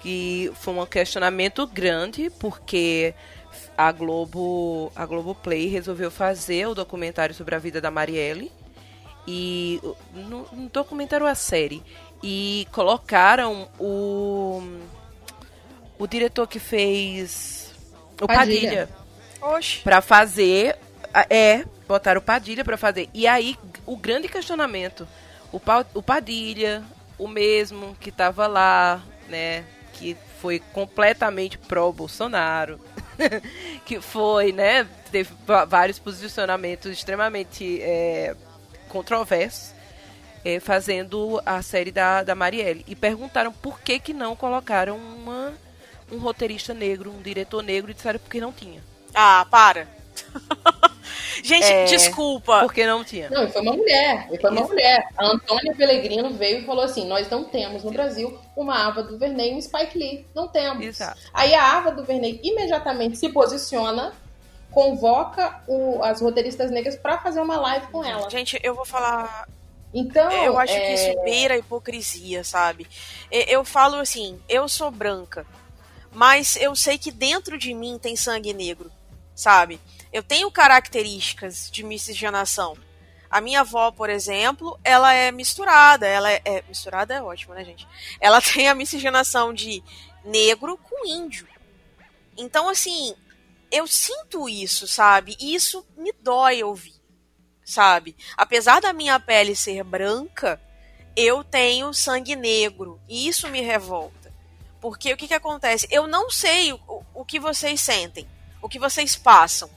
Que 0.00 0.50
foi 0.54 0.74
um 0.74 0.86
questionamento 0.86 1.66
grande, 1.66 2.30
porque 2.38 3.14
a 3.76 3.92
Globo, 3.92 4.90
a 4.94 5.04
Globo 5.06 5.34
Play 5.34 5.66
resolveu 5.66 6.10
fazer 6.10 6.66
o 6.66 6.74
documentário 6.74 7.34
sobre 7.34 7.54
a 7.54 7.58
vida 7.58 7.80
da 7.80 7.90
Marielle. 7.90 8.50
E 9.26 9.80
no, 10.12 10.46
no 10.52 10.68
documentário 10.68 11.26
a 11.26 11.34
série. 11.34 11.82
E 12.22 12.66
colocaram 12.72 13.68
o 13.78 14.62
o 15.98 16.06
diretor 16.06 16.46
que 16.46 16.58
fez 16.58 17.74
o 18.20 18.26
Padilha, 18.26 18.88
Padilha 19.40 19.82
para 19.84 20.00
fazer 20.00 20.78
é 21.28 21.64
botaram 21.86 22.20
o 22.20 22.24
Padilha 22.24 22.64
para 22.64 22.76
fazer. 22.76 23.08
E 23.12 23.26
aí 23.26 23.56
o 23.84 23.96
grande 23.96 24.28
questionamento. 24.28 25.06
O, 25.52 25.58
pa, 25.58 25.84
o 25.92 26.02
Padilha, 26.02 26.82
o 27.18 27.26
mesmo 27.26 27.96
que 27.98 28.10
estava 28.10 28.46
lá, 28.46 29.02
né? 29.28 29.64
Que 30.00 30.16
foi 30.40 30.58
completamente 30.72 31.58
pró-Bolsonaro. 31.58 32.80
que 33.84 34.00
foi, 34.00 34.50
né? 34.50 34.88
Teve 35.12 35.30
vários 35.68 35.98
posicionamentos 35.98 36.90
extremamente 36.90 37.80
é, 37.82 38.34
controversos. 38.88 39.78
É, 40.42 40.58
fazendo 40.58 41.38
a 41.44 41.60
série 41.60 41.92
da, 41.92 42.22
da 42.22 42.34
Marielle. 42.34 42.82
E 42.88 42.96
perguntaram 42.96 43.52
por 43.52 43.78
que, 43.80 44.00
que 44.00 44.14
não 44.14 44.34
colocaram 44.34 44.96
uma, 44.96 45.52
um 46.10 46.16
roteirista 46.16 46.72
negro, 46.72 47.10
um 47.10 47.20
diretor 47.20 47.62
negro, 47.62 47.90
e 47.90 47.94
disseram 47.94 48.18
porque 48.18 48.40
não 48.40 48.50
tinha. 48.50 48.82
Ah, 49.14 49.46
para! 49.50 49.86
Gente, 51.42 51.66
é, 51.66 51.84
desculpa. 51.84 52.60
Porque 52.60 52.86
não 52.86 53.04
tinha. 53.04 53.30
Não, 53.30 53.48
foi 53.48 53.62
uma 53.62 53.72
mulher. 53.72 54.28
Foi 54.40 54.50
uma 54.50 54.60
Isso. 54.60 54.68
mulher. 54.68 55.08
A 55.16 55.26
Antônia 55.26 55.74
Pellegrino 55.74 56.30
veio 56.30 56.60
e 56.60 56.64
falou 56.64 56.84
assim: 56.84 57.06
nós 57.06 57.28
não 57.28 57.44
temos 57.44 57.84
no 57.84 57.90
Brasil 57.90 58.38
uma 58.56 58.86
Ava 58.86 59.02
do 59.02 59.18
Verney 59.18 59.52
e 59.52 59.54
um 59.54 59.60
Spike 59.60 59.98
Lee. 59.98 60.26
Não 60.34 60.48
temos. 60.48 60.84
Exato. 60.84 61.20
Aí 61.32 61.54
a 61.54 61.76
Ava 61.76 61.92
do 61.92 62.04
Verney 62.04 62.40
imediatamente 62.42 63.16
se 63.16 63.28
posiciona 63.28 64.12
convoca 64.70 65.62
o, 65.66 66.02
as 66.02 66.20
roteiristas 66.20 66.70
negras 66.70 66.96
para 66.96 67.18
fazer 67.18 67.40
uma 67.40 67.58
live 67.58 67.86
com 67.88 68.04
ela. 68.04 68.30
Gente, 68.30 68.58
eu 68.62 68.74
vou 68.74 68.84
falar. 68.84 69.48
Então, 69.92 70.30
eu 70.30 70.58
acho 70.58 70.72
é... 70.72 70.80
que 70.80 70.94
isso 70.94 71.22
beira 71.24 71.54
a 71.54 71.58
hipocrisia, 71.58 72.44
sabe? 72.44 72.86
Eu 73.30 73.64
falo 73.64 73.96
assim, 73.96 74.38
eu 74.48 74.68
sou 74.68 74.90
branca, 74.90 75.44
mas 76.12 76.56
eu 76.56 76.76
sei 76.76 76.96
que 76.96 77.10
dentro 77.10 77.58
de 77.58 77.74
mim 77.74 77.98
tem 78.00 78.14
sangue 78.14 78.52
negro, 78.52 78.90
sabe? 79.34 79.80
Eu 80.12 80.22
tenho 80.22 80.50
características 80.50 81.70
de 81.70 81.82
miscigenação. 81.82 82.76
A 83.30 83.40
minha 83.40 83.60
avó, 83.60 83.92
por 83.92 84.10
exemplo, 84.10 84.78
ela 84.82 85.14
é 85.14 85.30
misturada. 85.30 86.06
Ela 86.06 86.32
é, 86.32 86.42
é, 86.44 86.62
misturada 86.66 87.14
é 87.14 87.22
ótimo, 87.22 87.54
né, 87.54 87.64
gente? 87.64 87.86
Ela 88.20 88.42
tem 88.42 88.68
a 88.68 88.74
miscigenação 88.74 89.54
de 89.54 89.82
negro 90.24 90.76
com 90.78 91.06
índio. 91.06 91.46
Então, 92.36 92.68
assim, 92.68 93.14
eu 93.70 93.86
sinto 93.86 94.48
isso, 94.48 94.88
sabe? 94.88 95.36
E 95.38 95.54
isso 95.54 95.86
me 95.96 96.12
dói 96.12 96.64
ouvir, 96.64 97.00
sabe? 97.64 98.16
Apesar 98.36 98.80
da 98.80 98.92
minha 98.92 99.20
pele 99.20 99.54
ser 99.54 99.84
branca, 99.84 100.60
eu 101.16 101.44
tenho 101.44 101.94
sangue 101.94 102.34
negro 102.34 103.00
e 103.08 103.28
isso 103.28 103.48
me 103.48 103.60
revolta. 103.60 104.34
Porque 104.80 105.12
o 105.12 105.16
que, 105.16 105.28
que 105.28 105.34
acontece? 105.34 105.86
Eu 105.90 106.06
não 106.06 106.30
sei 106.30 106.72
o, 106.72 107.04
o 107.14 107.24
que 107.24 107.38
vocês 107.38 107.80
sentem, 107.80 108.26
o 108.62 108.68
que 108.68 108.78
vocês 108.78 109.14
passam. 109.14 109.70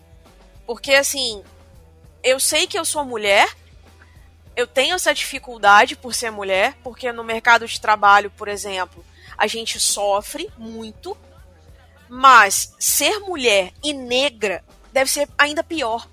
Porque, 0.66 0.94
assim, 0.94 1.44
eu 2.24 2.40
sei 2.40 2.68
que 2.68 2.78
eu 2.78 2.86
sou 2.86 3.04
mulher, 3.04 3.48
eu 4.56 4.68
tenho 4.68 4.96
essa 4.96 5.14
dificuldade 5.14 5.96
por 5.96 6.14
ser 6.14 6.32
mulher, 6.32 6.76
porque 6.84 7.12
no 7.12 7.24
mercado 7.24 7.68
de 7.68 7.80
trabalho, 7.80 8.32
por 8.32 8.48
exemplo, 8.48 9.04
a 9.38 9.48
gente 9.48 9.80
sofre 9.80 10.50
muito, 10.58 11.18
mas 12.08 12.74
ser 12.80 13.20
mulher 13.20 13.74
e 13.84 13.94
negra 13.94 14.64
deve 14.92 15.10
ser 15.10 15.28
ainda 15.38 15.64
pior. 15.64 16.08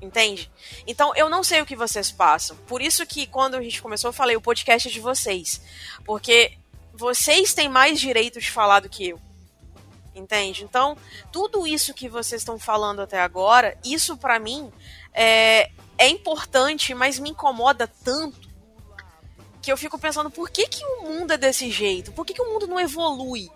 Entende? 0.00 0.50
Então 0.86 1.14
eu 1.16 1.30
não 1.30 1.42
sei 1.42 1.62
o 1.62 1.66
que 1.66 1.74
vocês 1.74 2.10
passam. 2.12 2.56
Por 2.66 2.82
isso 2.82 3.06
que 3.06 3.26
quando 3.26 3.54
a 3.54 3.62
gente 3.62 3.80
começou, 3.80 4.10
eu 4.10 4.12
falei 4.12 4.36
o 4.36 4.42
podcast 4.42 4.88
é 4.88 4.90
de 4.90 5.00
vocês. 5.00 5.60
Porque 6.04 6.52
vocês 6.92 7.54
têm 7.54 7.68
mais 7.68 7.98
direito 7.98 8.38
de 8.38 8.50
falar 8.50 8.80
do 8.80 8.90
que 8.90 9.08
eu 9.08 9.20
entende? 10.16 10.64
Então, 10.64 10.96
tudo 11.30 11.66
isso 11.66 11.94
que 11.94 12.08
vocês 12.08 12.42
estão 12.42 12.58
falando 12.58 13.00
até 13.00 13.20
agora, 13.20 13.76
isso 13.84 14.16
para 14.16 14.38
mim 14.38 14.72
é, 15.12 15.70
é 15.98 16.08
importante, 16.08 16.94
mas 16.94 17.18
me 17.18 17.30
incomoda 17.30 17.86
tanto 17.86 18.46
que 19.62 19.72
eu 19.72 19.76
fico 19.76 19.98
pensando 19.98 20.30
por 20.30 20.48
que, 20.50 20.68
que 20.68 20.84
o 20.84 21.02
mundo 21.02 21.32
é 21.32 21.36
desse 21.36 21.70
jeito? 21.70 22.12
Por 22.12 22.24
que, 22.24 22.34
que 22.34 22.42
o 22.42 22.52
mundo 22.52 22.66
não 22.66 22.78
evolui? 22.78 23.50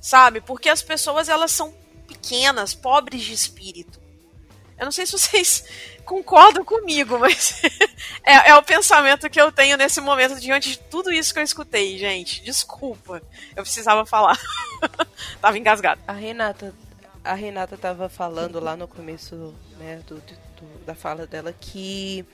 Sabe? 0.00 0.40
Porque 0.40 0.68
as 0.68 0.82
pessoas 0.82 1.28
elas 1.28 1.52
são 1.52 1.72
pequenas, 2.06 2.74
pobres 2.74 3.22
de 3.22 3.32
espírito. 3.32 4.00
Eu 4.76 4.84
não 4.84 4.92
sei 4.92 5.06
se 5.06 5.12
vocês 5.12 5.64
concordam 6.04 6.64
comigo, 6.64 7.18
mas 7.18 7.62
é, 8.22 8.50
é, 8.50 8.54
o 8.56 8.62
pensamento 8.62 9.28
que 9.28 9.40
eu 9.40 9.50
tenho 9.50 9.76
nesse 9.76 10.00
momento 10.00 10.38
diante 10.38 10.70
de 10.70 10.78
tudo 10.78 11.12
isso 11.12 11.32
que 11.32 11.40
eu 11.40 11.44
escutei, 11.44 11.98
gente. 11.98 12.42
Desculpa, 12.42 13.22
eu 13.56 13.62
precisava 13.62 14.06
falar. 14.06 14.38
tava 15.40 15.58
engasgado. 15.58 16.00
A 16.06 16.12
Renata, 16.12 16.74
a 17.24 17.34
Renata 17.34 17.76
tava 17.76 18.08
falando 18.08 18.60
lá 18.60 18.76
no 18.76 18.86
começo 18.86 19.54
né, 19.78 20.02
do, 20.06 20.16
do, 20.16 20.84
da 20.84 20.94
fala 20.94 21.26
dela 21.26 21.52
que 21.52 22.24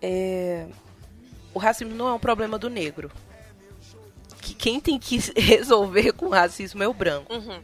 é, 0.00 0.66
o 1.52 1.58
racismo 1.58 1.94
não 1.94 2.08
é 2.08 2.12
um 2.12 2.18
problema 2.18 2.58
do 2.58 2.70
negro. 2.70 3.10
Que 4.40 4.54
quem 4.54 4.80
tem 4.80 4.98
que 4.98 5.18
resolver 5.38 6.12
com 6.12 6.26
o 6.26 6.30
racismo 6.30 6.82
é 6.82 6.88
o 6.88 6.94
branco. 6.94 7.32
Uhum. 7.32 7.60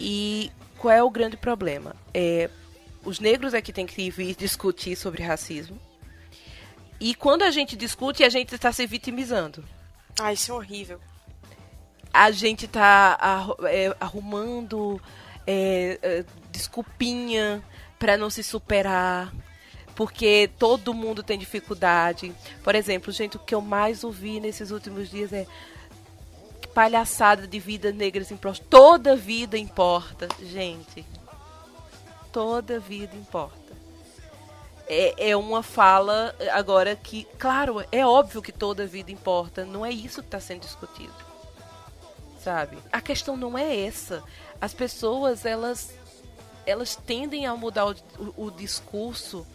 E 0.00 0.50
qual 0.76 0.94
é 0.94 1.02
o 1.02 1.10
grande 1.10 1.36
problema? 1.36 1.94
É 2.12 2.50
Os 3.08 3.18
negros 3.18 3.54
é 3.54 3.62
que 3.62 3.72
tem 3.72 3.86
que 3.86 4.10
vir 4.10 4.36
discutir 4.36 4.94
sobre 4.94 5.22
racismo. 5.22 5.80
E 7.00 7.14
quando 7.14 7.40
a 7.40 7.50
gente 7.50 7.74
discute, 7.74 8.22
a 8.22 8.28
gente 8.28 8.54
está 8.54 8.70
se 8.70 8.86
vitimizando. 8.86 9.64
Ah, 10.20 10.30
isso 10.30 10.52
é 10.52 10.54
horrível. 10.54 11.00
A 12.12 12.30
gente 12.30 12.66
está 12.66 13.48
é, 13.64 13.96
arrumando 13.98 15.00
é, 15.46 15.98
é, 16.02 16.24
desculpinha 16.52 17.62
para 17.98 18.18
não 18.18 18.28
se 18.28 18.42
superar. 18.42 19.32
Porque 19.94 20.50
todo 20.58 20.92
mundo 20.92 21.22
tem 21.22 21.38
dificuldade. 21.38 22.30
Por 22.62 22.74
exemplo, 22.74 23.10
gente, 23.10 23.38
o 23.38 23.40
que 23.40 23.54
eu 23.54 23.62
mais 23.62 24.04
ouvi 24.04 24.38
nesses 24.38 24.70
últimos 24.70 25.08
dias 25.08 25.32
é 25.32 25.46
palhaçada 26.74 27.46
de 27.46 27.58
vidas 27.58 27.94
negras 27.94 28.30
importa. 28.30 28.62
Toda 28.68 29.16
vida 29.16 29.56
importa, 29.56 30.28
gente. 30.42 31.06
Toda 32.32 32.78
vida 32.78 33.16
importa 33.16 33.68
é, 34.88 35.30
é 35.30 35.36
uma 35.36 35.62
fala 35.62 36.34
agora 36.52 36.96
que, 36.96 37.24
claro, 37.38 37.84
é 37.92 38.04
óbvio 38.06 38.40
que 38.40 38.50
toda 38.50 38.86
vida 38.86 39.12
importa, 39.12 39.64
não 39.64 39.84
é 39.84 39.90
isso 39.90 40.22
que 40.22 40.28
está 40.28 40.40
sendo 40.40 40.60
discutido. 40.60 41.12
Sabe? 42.42 42.78
A 42.90 43.00
questão 43.00 43.36
não 43.36 43.58
é 43.58 43.80
essa. 43.84 44.24
As 44.60 44.72
pessoas, 44.72 45.44
elas 45.44 45.92
elas 46.64 46.96
tendem 46.96 47.46
a 47.46 47.56
mudar 47.56 47.86
o, 47.86 47.94
o, 48.18 48.46
o 48.46 48.50
discurso 48.50 49.46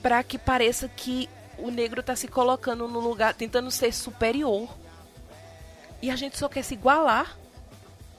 para 0.00 0.22
que 0.22 0.38
pareça 0.38 0.88
que 0.88 1.28
o 1.58 1.72
negro 1.72 2.00
está 2.00 2.14
se 2.14 2.28
colocando 2.28 2.86
no 2.86 3.00
lugar, 3.00 3.34
tentando 3.34 3.68
ser 3.70 3.92
superior. 3.92 4.68
E 6.00 6.08
a 6.08 6.14
gente 6.14 6.38
só 6.38 6.48
quer 6.48 6.62
se 6.62 6.74
igualar. 6.74 7.36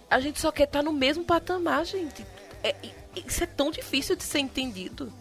A 0.10 0.20
gente 0.20 0.42
só 0.42 0.52
quer 0.52 0.64
estar 0.64 0.80
tá 0.80 0.84
no 0.84 0.92
mesmo 0.92 1.24
patamar, 1.24 1.86
gente. 1.86 2.26
É, 2.62 2.76
isso 3.16 3.44
é 3.44 3.48
tão 3.48 3.72
difícil 3.72 4.16
de 4.16 4.24
ser 4.24 4.40
entendido. 4.40 5.12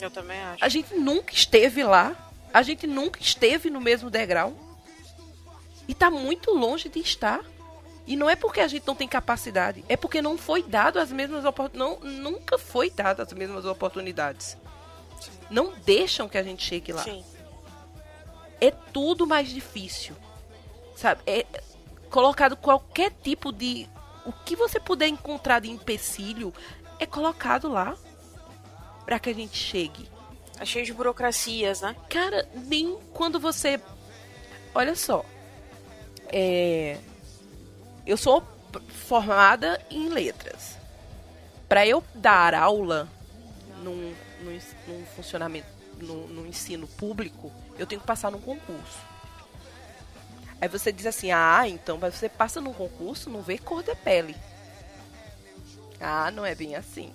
Eu 0.00 0.10
também 0.10 0.38
acho. 0.38 0.64
A 0.64 0.68
gente 0.68 0.94
nunca 0.94 1.32
esteve 1.32 1.82
lá. 1.82 2.14
A 2.52 2.62
gente 2.62 2.86
nunca 2.86 3.20
esteve 3.20 3.70
no 3.70 3.80
mesmo 3.80 4.10
degrau. 4.10 4.54
E 5.88 5.92
está 5.92 6.10
muito 6.10 6.52
longe 6.52 6.88
de 6.88 7.00
estar. 7.00 7.44
E 8.06 8.14
não 8.16 8.30
é 8.30 8.36
porque 8.36 8.60
a 8.60 8.68
gente 8.68 8.86
não 8.86 8.94
tem 8.94 9.08
capacidade, 9.08 9.84
é 9.88 9.96
porque 9.96 10.22
não 10.22 10.38
foi 10.38 10.62
dado 10.62 11.00
as 11.00 11.10
mesmas 11.10 11.44
oportunidades. 11.44 12.22
Nunca 12.22 12.56
foi 12.56 12.88
dado 12.88 13.20
as 13.20 13.32
mesmas 13.32 13.64
oportunidades. 13.64 14.56
Sim. 15.20 15.32
Não 15.50 15.72
deixam 15.84 16.28
que 16.28 16.38
a 16.38 16.42
gente 16.42 16.62
chegue 16.62 16.92
lá. 16.92 17.02
Sim. 17.02 17.24
É 18.60 18.70
tudo 18.70 19.26
mais 19.26 19.48
difícil. 19.48 20.14
Sabe? 20.94 21.20
É 21.26 21.44
colocado 22.08 22.56
qualquer 22.56 23.12
tipo 23.22 23.50
de. 23.50 23.88
O 24.24 24.32
que 24.32 24.54
você 24.54 24.78
puder 24.78 25.08
encontrar 25.08 25.60
de 25.60 25.70
empecilho 25.70 26.54
é 26.98 27.06
colocado 27.06 27.68
lá 27.68 27.96
para 29.04 29.18
que 29.18 29.30
a 29.30 29.34
gente 29.34 29.56
chegue. 29.56 30.08
É 30.58 30.64
cheio 30.64 30.84
de 30.84 30.92
burocracias, 30.92 31.82
né? 31.82 31.94
Cara, 32.08 32.48
nem 32.54 32.98
quando 33.12 33.38
você. 33.38 33.80
Olha 34.74 34.94
só. 34.94 35.24
É... 36.28 36.98
Eu 38.06 38.16
sou 38.16 38.42
formada 39.06 39.80
em 39.90 40.08
letras. 40.08 40.76
Para 41.68 41.86
eu 41.86 42.02
dar 42.14 42.54
aula 42.54 43.08
num, 43.82 44.14
num, 44.40 44.58
num 44.86 45.06
funcionamento, 45.14 45.66
no, 45.98 46.26
no 46.28 46.46
ensino 46.46 46.86
público, 46.86 47.52
eu 47.78 47.86
tenho 47.86 48.00
que 48.00 48.06
passar 48.06 48.30
num 48.30 48.40
concurso. 48.40 48.98
Aí 50.60 50.68
você 50.68 50.92
diz 50.92 51.06
assim: 51.06 51.30
ah, 51.30 51.68
então 51.68 51.98
você 51.98 52.28
passa 52.28 52.60
num 52.60 52.72
concurso, 52.72 53.28
não 53.28 53.42
vê 53.42 53.58
cor 53.58 53.82
de 53.82 53.94
pele. 53.96 54.34
Ah, 56.00 56.30
não 56.30 56.44
é 56.44 56.54
bem 56.54 56.76
assim. 56.76 57.12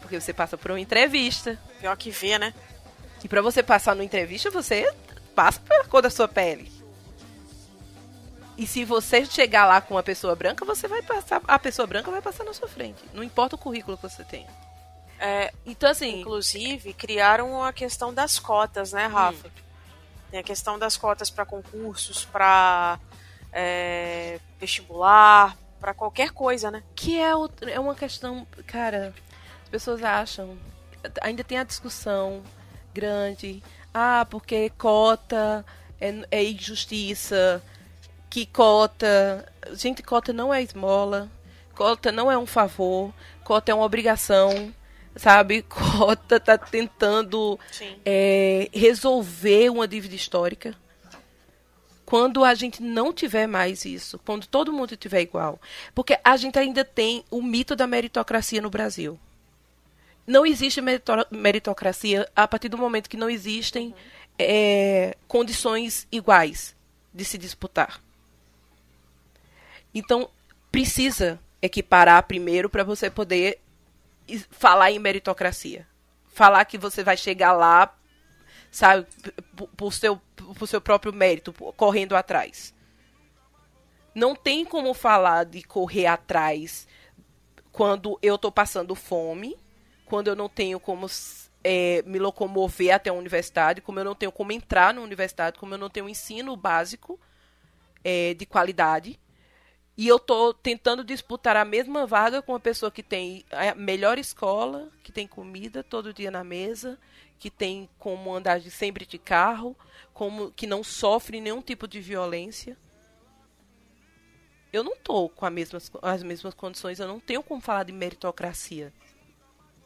Porque 0.00 0.20
você 0.20 0.32
passa 0.32 0.56
por 0.56 0.70
uma 0.70 0.80
entrevista. 0.80 1.58
Pior 1.80 1.96
que 1.96 2.10
vê, 2.10 2.38
né? 2.38 2.54
E 3.22 3.28
para 3.28 3.42
você 3.42 3.62
passar 3.62 3.94
numa 3.94 4.04
entrevista, 4.04 4.50
você 4.50 4.92
passa 5.34 5.60
pela 5.60 5.84
cor 5.84 6.02
da 6.02 6.10
sua 6.10 6.28
pele. 6.28 6.72
E 8.56 8.66
se 8.66 8.84
você 8.84 9.24
chegar 9.24 9.66
lá 9.66 9.80
com 9.80 9.94
uma 9.94 10.02
pessoa 10.02 10.34
branca, 10.34 10.64
você 10.64 10.88
vai 10.88 11.02
passar. 11.02 11.40
A 11.46 11.58
pessoa 11.58 11.86
branca 11.86 12.10
vai 12.10 12.20
passar 12.20 12.44
na 12.44 12.52
sua 12.52 12.68
frente. 12.68 13.02
Não 13.14 13.22
importa 13.22 13.54
o 13.54 13.58
currículo 13.58 13.96
que 13.96 14.02
você 14.02 14.24
tem. 14.24 14.46
É, 15.18 15.52
então, 15.64 15.90
assim. 15.90 16.20
Inclusive, 16.20 16.92
criaram 16.92 17.62
a 17.62 17.72
questão 17.72 18.12
das 18.12 18.38
cotas, 18.38 18.92
né, 18.92 19.06
Rafa? 19.06 19.46
Hum. 19.46 19.50
Tem 20.30 20.40
a 20.40 20.42
questão 20.42 20.78
das 20.78 20.96
cotas 20.96 21.30
para 21.30 21.46
concursos, 21.46 22.24
para 22.24 22.98
é, 23.52 24.40
vestibular, 24.58 25.56
para 25.80 25.94
qualquer 25.94 26.30
coisa, 26.30 26.70
né? 26.70 26.82
Que 26.94 27.18
é, 27.18 27.32
é 27.72 27.80
uma 27.80 27.94
questão, 27.94 28.46
cara, 28.66 29.14
as 29.62 29.68
pessoas 29.68 30.02
acham, 30.02 30.58
ainda 31.20 31.44
tem 31.44 31.58
a 31.58 31.64
discussão 31.64 32.42
grande, 32.92 33.62
ah, 33.92 34.26
porque 34.30 34.70
cota 34.70 35.64
é, 36.00 36.14
é 36.30 36.44
injustiça, 36.44 37.62
que 38.30 38.46
cota. 38.46 39.50
Gente, 39.72 40.02
cota 40.02 40.32
não 40.32 40.52
é 40.52 40.62
esmola, 40.62 41.30
cota 41.74 42.12
não 42.12 42.30
é 42.30 42.36
um 42.36 42.46
favor, 42.46 43.12
cota 43.44 43.72
é 43.72 43.74
uma 43.74 43.84
obrigação 43.84 44.72
sabe? 45.18 45.62
Cota 45.68 46.38
tá 46.38 46.56
tentando 46.56 47.58
é, 48.04 48.68
resolver 48.72 49.68
uma 49.70 49.86
dívida 49.86 50.14
histórica. 50.14 50.74
Quando 52.08 52.42
a 52.42 52.54
gente 52.54 52.82
não 52.82 53.12
tiver 53.12 53.46
mais 53.46 53.84
isso, 53.84 54.18
quando 54.24 54.46
todo 54.46 54.72
mundo 54.72 54.96
tiver 54.96 55.20
igual. 55.20 55.60
Porque 55.94 56.18
a 56.24 56.36
gente 56.38 56.58
ainda 56.58 56.82
tem 56.82 57.22
o 57.30 57.42
mito 57.42 57.76
da 57.76 57.86
meritocracia 57.86 58.62
no 58.62 58.70
Brasil 58.70 59.18
não 60.28 60.44
existe 60.44 60.80
meritocracia 61.30 62.28
a 62.36 62.46
partir 62.46 62.68
do 62.68 62.76
momento 62.76 63.08
que 63.08 63.16
não 63.16 63.30
existem 63.30 63.94
é, 64.38 65.16
condições 65.26 66.06
iguais 66.12 66.76
de 67.14 67.24
se 67.24 67.38
disputar. 67.38 67.98
Então, 69.94 70.28
precisa 70.70 71.40
equiparar 71.62 72.22
primeiro 72.24 72.68
para 72.68 72.84
você 72.84 73.08
poder 73.08 73.58
falar 74.50 74.92
em 74.92 74.98
meritocracia. 74.98 75.86
Falar 76.26 76.66
que 76.66 76.76
você 76.76 77.02
vai 77.02 77.16
chegar 77.16 77.52
lá, 77.52 77.97
sabe, 78.70 79.06
por 79.76 79.92
seu, 79.92 80.20
por 80.58 80.66
seu 80.66 80.80
próprio 80.80 81.12
mérito, 81.12 81.52
correndo 81.76 82.16
atrás. 82.16 82.74
Não 84.14 84.34
tem 84.34 84.64
como 84.64 84.92
falar 84.94 85.44
de 85.44 85.62
correr 85.62 86.06
atrás 86.06 86.86
quando 87.70 88.18
eu 88.22 88.34
estou 88.34 88.50
passando 88.50 88.94
fome 88.94 89.56
quando 90.08 90.28
eu 90.28 90.34
não 90.34 90.48
tenho 90.48 90.80
como 90.80 91.06
é, 91.62 92.02
me 92.06 92.18
locomover 92.18 92.94
até 92.94 93.10
a 93.10 93.12
universidade, 93.14 93.80
como 93.80 94.00
eu 94.00 94.04
não 94.04 94.14
tenho 94.14 94.32
como 94.32 94.50
entrar 94.50 94.92
na 94.94 95.00
universidade, 95.00 95.58
como 95.58 95.74
eu 95.74 95.78
não 95.78 95.90
tenho 95.90 96.08
ensino 96.08 96.56
básico 96.56 97.20
é, 98.02 98.34
de 98.34 98.46
qualidade. 98.46 99.20
E 99.96 100.06
eu 100.06 100.16
estou 100.16 100.54
tentando 100.54 101.04
disputar 101.04 101.56
a 101.56 101.64
mesma 101.64 102.06
vaga 102.06 102.40
com 102.40 102.52
uma 102.52 102.60
pessoa 102.60 102.90
que 102.90 103.02
tem 103.02 103.44
a 103.50 103.74
melhor 103.74 104.16
escola, 104.18 104.88
que 105.02 105.12
tem 105.12 105.26
comida 105.26 105.82
todo 105.82 106.14
dia 106.14 106.30
na 106.30 106.44
mesa, 106.44 106.98
que 107.38 107.50
tem 107.50 107.88
como 107.98 108.34
andar 108.34 108.60
de 108.60 108.70
sempre 108.70 109.06
de 109.06 109.18
carro, 109.18 109.76
como 110.12 110.50
que 110.50 110.66
não 110.66 110.82
sofre 110.82 111.40
nenhum 111.40 111.62
tipo 111.62 111.86
de 111.86 112.00
violência. 112.00 112.76
Eu 114.72 114.82
não 114.82 114.92
estou 114.94 115.28
com 115.28 115.46
as 116.02 116.22
mesmas 116.22 116.54
condições, 116.54 116.98
eu 116.98 117.08
não 117.08 117.20
tenho 117.20 117.42
como 117.42 117.60
falar 117.60 117.84
de 117.84 117.92
meritocracia 117.92 118.92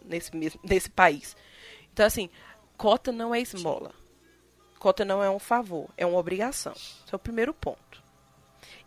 nesse, 0.04 0.34
mesmo, 0.34 0.60
nesse 0.64 0.90
país. 0.90 1.36
Então, 1.92 2.06
assim, 2.06 2.30
cota 2.76 3.12
não 3.12 3.34
é 3.34 3.40
esmola. 3.40 3.92
Cota 4.78 5.04
não 5.04 5.22
é 5.22 5.30
um 5.30 5.38
favor, 5.38 5.88
é 5.96 6.04
uma 6.04 6.18
obrigação. 6.18 6.72
Esse 6.72 7.12
é 7.12 7.16
o 7.16 7.20
primeiro 7.20 7.54
ponto. 7.54 8.02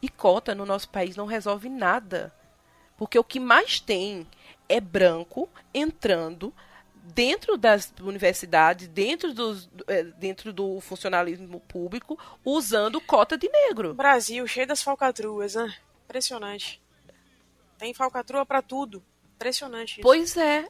E 0.02 0.10
cota 0.10 0.54
no 0.54 0.66
nosso 0.66 0.90
país 0.90 1.16
não 1.16 1.26
resolve 1.26 1.70
nada. 1.70 2.34
Porque 2.98 3.18
o 3.18 3.24
que 3.24 3.40
mais 3.40 3.80
tem 3.80 4.28
é 4.68 4.82
branco 4.82 5.50
entrando 5.74 6.54
dentro 7.14 7.58
das 7.58 7.94
universidades, 8.02 8.88
dentro, 8.88 9.34
dos, 9.34 9.70
é, 9.88 10.04
dentro 10.04 10.52
do 10.52 10.80
funcionalismo 10.80 11.60
público, 11.62 12.18
usando 12.44 13.00
cota 13.00 13.38
de 13.38 13.48
negro. 13.50 13.94
Brasil, 13.94 14.48
cheio 14.48 14.68
das 14.68 14.82
falcatruas, 14.82 15.56
né? 15.56 15.74
Impressionante. 16.06 16.82
Tem 17.78 17.94
falcatrua 17.94 18.46
para 18.46 18.62
tudo. 18.62 19.04
Impressionante 19.36 19.94
isso. 19.94 20.02
Pois 20.02 20.38
é. 20.38 20.68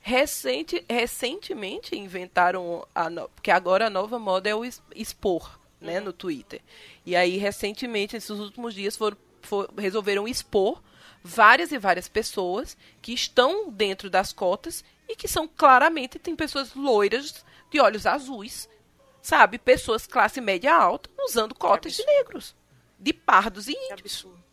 Recente, 0.00 0.84
recentemente 0.88 1.96
inventaram 1.96 2.86
a 2.94 3.10
no... 3.10 3.28
porque 3.28 3.50
agora 3.50 3.88
a 3.88 3.90
nova 3.90 4.18
moda 4.18 4.48
é 4.48 4.54
o 4.54 4.64
expor, 4.94 5.58
né, 5.80 5.98
uhum. 5.98 6.06
no 6.06 6.12
Twitter. 6.12 6.60
E 7.04 7.16
aí 7.16 7.36
recentemente, 7.36 8.14
nesses 8.14 8.30
últimos 8.30 8.72
dias, 8.72 8.96
foram, 8.96 9.16
for, 9.42 9.68
resolveram 9.76 10.28
expor 10.28 10.80
várias 11.24 11.72
e 11.72 11.78
várias 11.78 12.08
pessoas 12.08 12.76
que 13.02 13.12
estão 13.12 13.68
dentro 13.68 14.08
das 14.08 14.32
cotas 14.32 14.84
e 15.08 15.14
que 15.16 15.28
são 15.28 15.46
claramente 15.48 16.18
tem 16.18 16.34
pessoas 16.36 16.74
loiras 16.74 17.44
de 17.70 17.80
olhos 17.80 18.06
azuis, 18.06 18.68
sabe, 19.22 19.58
pessoas 19.58 20.06
classe 20.06 20.40
média 20.40 20.74
alta 20.74 21.10
usando 21.18 21.54
cotas 21.54 21.92
de 21.94 22.04
negros, 22.04 22.54
de 22.98 23.12
pardos 23.12 23.68
e 23.68 23.72
índios. 23.72 23.86
Que 23.88 23.92
absurdo. 23.94 24.44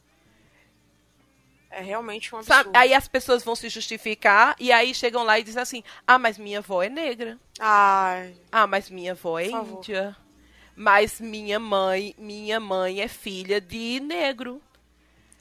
É 1.70 1.82
realmente 1.82 2.34
um 2.36 2.44
Sabe? 2.44 2.60
absurdo. 2.70 2.76
Aí 2.78 2.94
as 2.94 3.08
pessoas 3.08 3.44
vão 3.44 3.56
se 3.56 3.68
justificar 3.68 4.56
e 4.60 4.72
aí 4.72 4.94
chegam 4.94 5.24
lá 5.24 5.40
e 5.40 5.44
dizem 5.44 5.62
assim: 5.62 5.84
ah, 6.06 6.20
mas 6.20 6.38
minha 6.38 6.60
avó 6.60 6.84
é 6.84 6.90
negra. 6.90 7.40
Ai, 7.60 8.36
Ah, 8.52 8.68
mas 8.68 8.90
minha 8.92 9.14
avó 9.14 9.40
é 9.40 9.48
índia. 9.48 10.16
Mas 10.76 11.20
minha 11.20 11.60
mãe, 11.60 12.14
minha 12.18 12.60
mãe 12.60 13.02
é 13.02 13.08
filha 13.08 13.60
de 13.62 14.00
negro, 14.00 14.62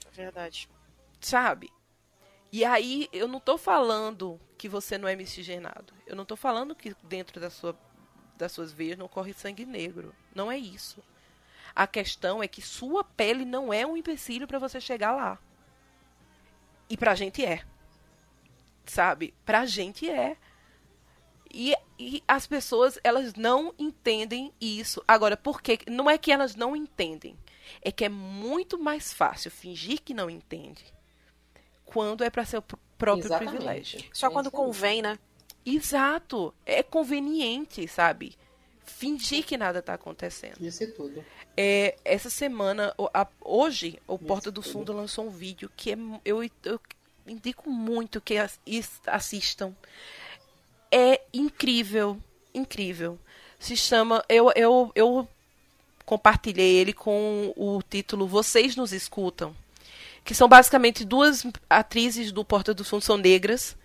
é 0.07 0.11
verdade. 0.11 0.69
sabe? 1.19 1.71
E 2.51 2.63
aí 2.63 3.09
eu 3.11 3.27
não 3.27 3.39
tô 3.39 3.57
falando 3.57 4.39
que 4.63 4.69
você 4.69 4.97
não 4.97 5.09
é 5.09 5.13
miscigenado. 5.13 5.93
Eu 6.07 6.15
não 6.15 6.23
tô 6.23 6.37
falando 6.37 6.73
que 6.73 6.95
dentro 7.03 7.37
da 7.41 7.49
sua, 7.49 7.77
das 8.37 8.49
suas 8.49 8.71
veias 8.71 8.97
não 8.97 9.09
corre 9.09 9.33
sangue 9.33 9.65
negro. 9.65 10.15
Não 10.33 10.49
é 10.49 10.57
isso. 10.57 11.03
A 11.75 11.85
questão 11.85 12.41
é 12.41 12.47
que 12.47 12.61
sua 12.61 13.03
pele 13.03 13.43
não 13.43 13.73
é 13.73 13.85
um 13.85 13.97
empecilho 13.97 14.47
para 14.47 14.59
você 14.59 14.79
chegar 14.79 15.11
lá. 15.11 15.37
E 16.89 16.95
pra 16.95 17.13
gente 17.13 17.43
é. 17.43 17.65
Sabe? 18.85 19.33
Pra 19.43 19.65
gente 19.65 20.09
é. 20.09 20.37
E, 21.53 21.75
e 21.99 22.23
as 22.25 22.47
pessoas, 22.47 22.97
elas 23.03 23.33
não 23.33 23.75
entendem 23.77 24.53
isso. 24.61 25.03
Agora, 25.05 25.35
por 25.35 25.61
quê? 25.61 25.79
Não 25.89 26.09
é 26.09 26.17
que 26.17 26.31
elas 26.31 26.55
não 26.55 26.73
entendem. 26.73 27.37
É 27.81 27.91
que 27.91 28.05
é 28.05 28.09
muito 28.09 28.79
mais 28.79 29.11
fácil 29.11 29.51
fingir 29.51 30.01
que 30.01 30.13
não 30.13 30.29
entende 30.29 30.85
quando 31.83 32.23
é 32.23 32.29
para 32.29 32.45
seu 32.45 32.63
próprio 32.97 33.25
Exatamente. 33.25 33.51
privilégio. 33.55 34.03
Só 34.13 34.27
É 34.27 34.29
quando 34.29 34.47
isso 34.47 34.55
aí. 34.55 34.63
convém, 34.63 35.01
né? 35.01 35.19
Exato. 35.65 36.53
É 36.65 36.83
conveniente, 36.83 37.87
sabe? 37.87 38.35
Fingir 38.85 39.45
que 39.45 39.57
nada 39.57 39.81
tá 39.81 39.93
acontecendo. 39.93 40.57
Disse 40.59 40.87
tudo. 40.87 41.23
É, 41.55 41.95
essa 42.03 42.29
semana, 42.29 42.93
a- 43.13 43.27
hoje, 43.41 43.99
o 44.07 44.17
Porta 44.17 44.51
do 44.51 44.61
tudo. 44.61 44.71
Fundo 44.73 44.93
lançou 44.93 45.25
um 45.27 45.29
vídeo 45.29 45.71
que 45.75 45.91
é, 45.93 45.97
eu, 46.25 46.43
eu 46.65 46.79
indico 47.25 47.69
muito 47.69 48.19
que 48.19 48.37
as- 48.37 48.59
is- 48.65 48.99
assistam. 49.07 49.73
É 50.91 51.21
incrível, 51.33 52.17
incrível. 52.53 53.17
Se 53.59 53.75
chama. 53.77 54.23
Eu, 54.27 54.51
eu, 54.55 54.91
eu 54.95 55.27
compartilhei 56.05 56.75
ele 56.75 56.91
com 56.93 57.53
o 57.55 57.81
título 57.81 58.27
Vocês 58.27 58.75
Nos 58.75 58.91
Escutam. 58.91 59.55
Que 60.23 60.33
são 60.33 60.47
basicamente 60.47 61.03
duas 61.03 61.45
atrizes 61.69 62.31
do 62.31 62.45
Porta 62.45 62.73
do 62.73 62.83
Fundo, 62.83 63.03
são 63.03 63.17
negras. 63.17 63.75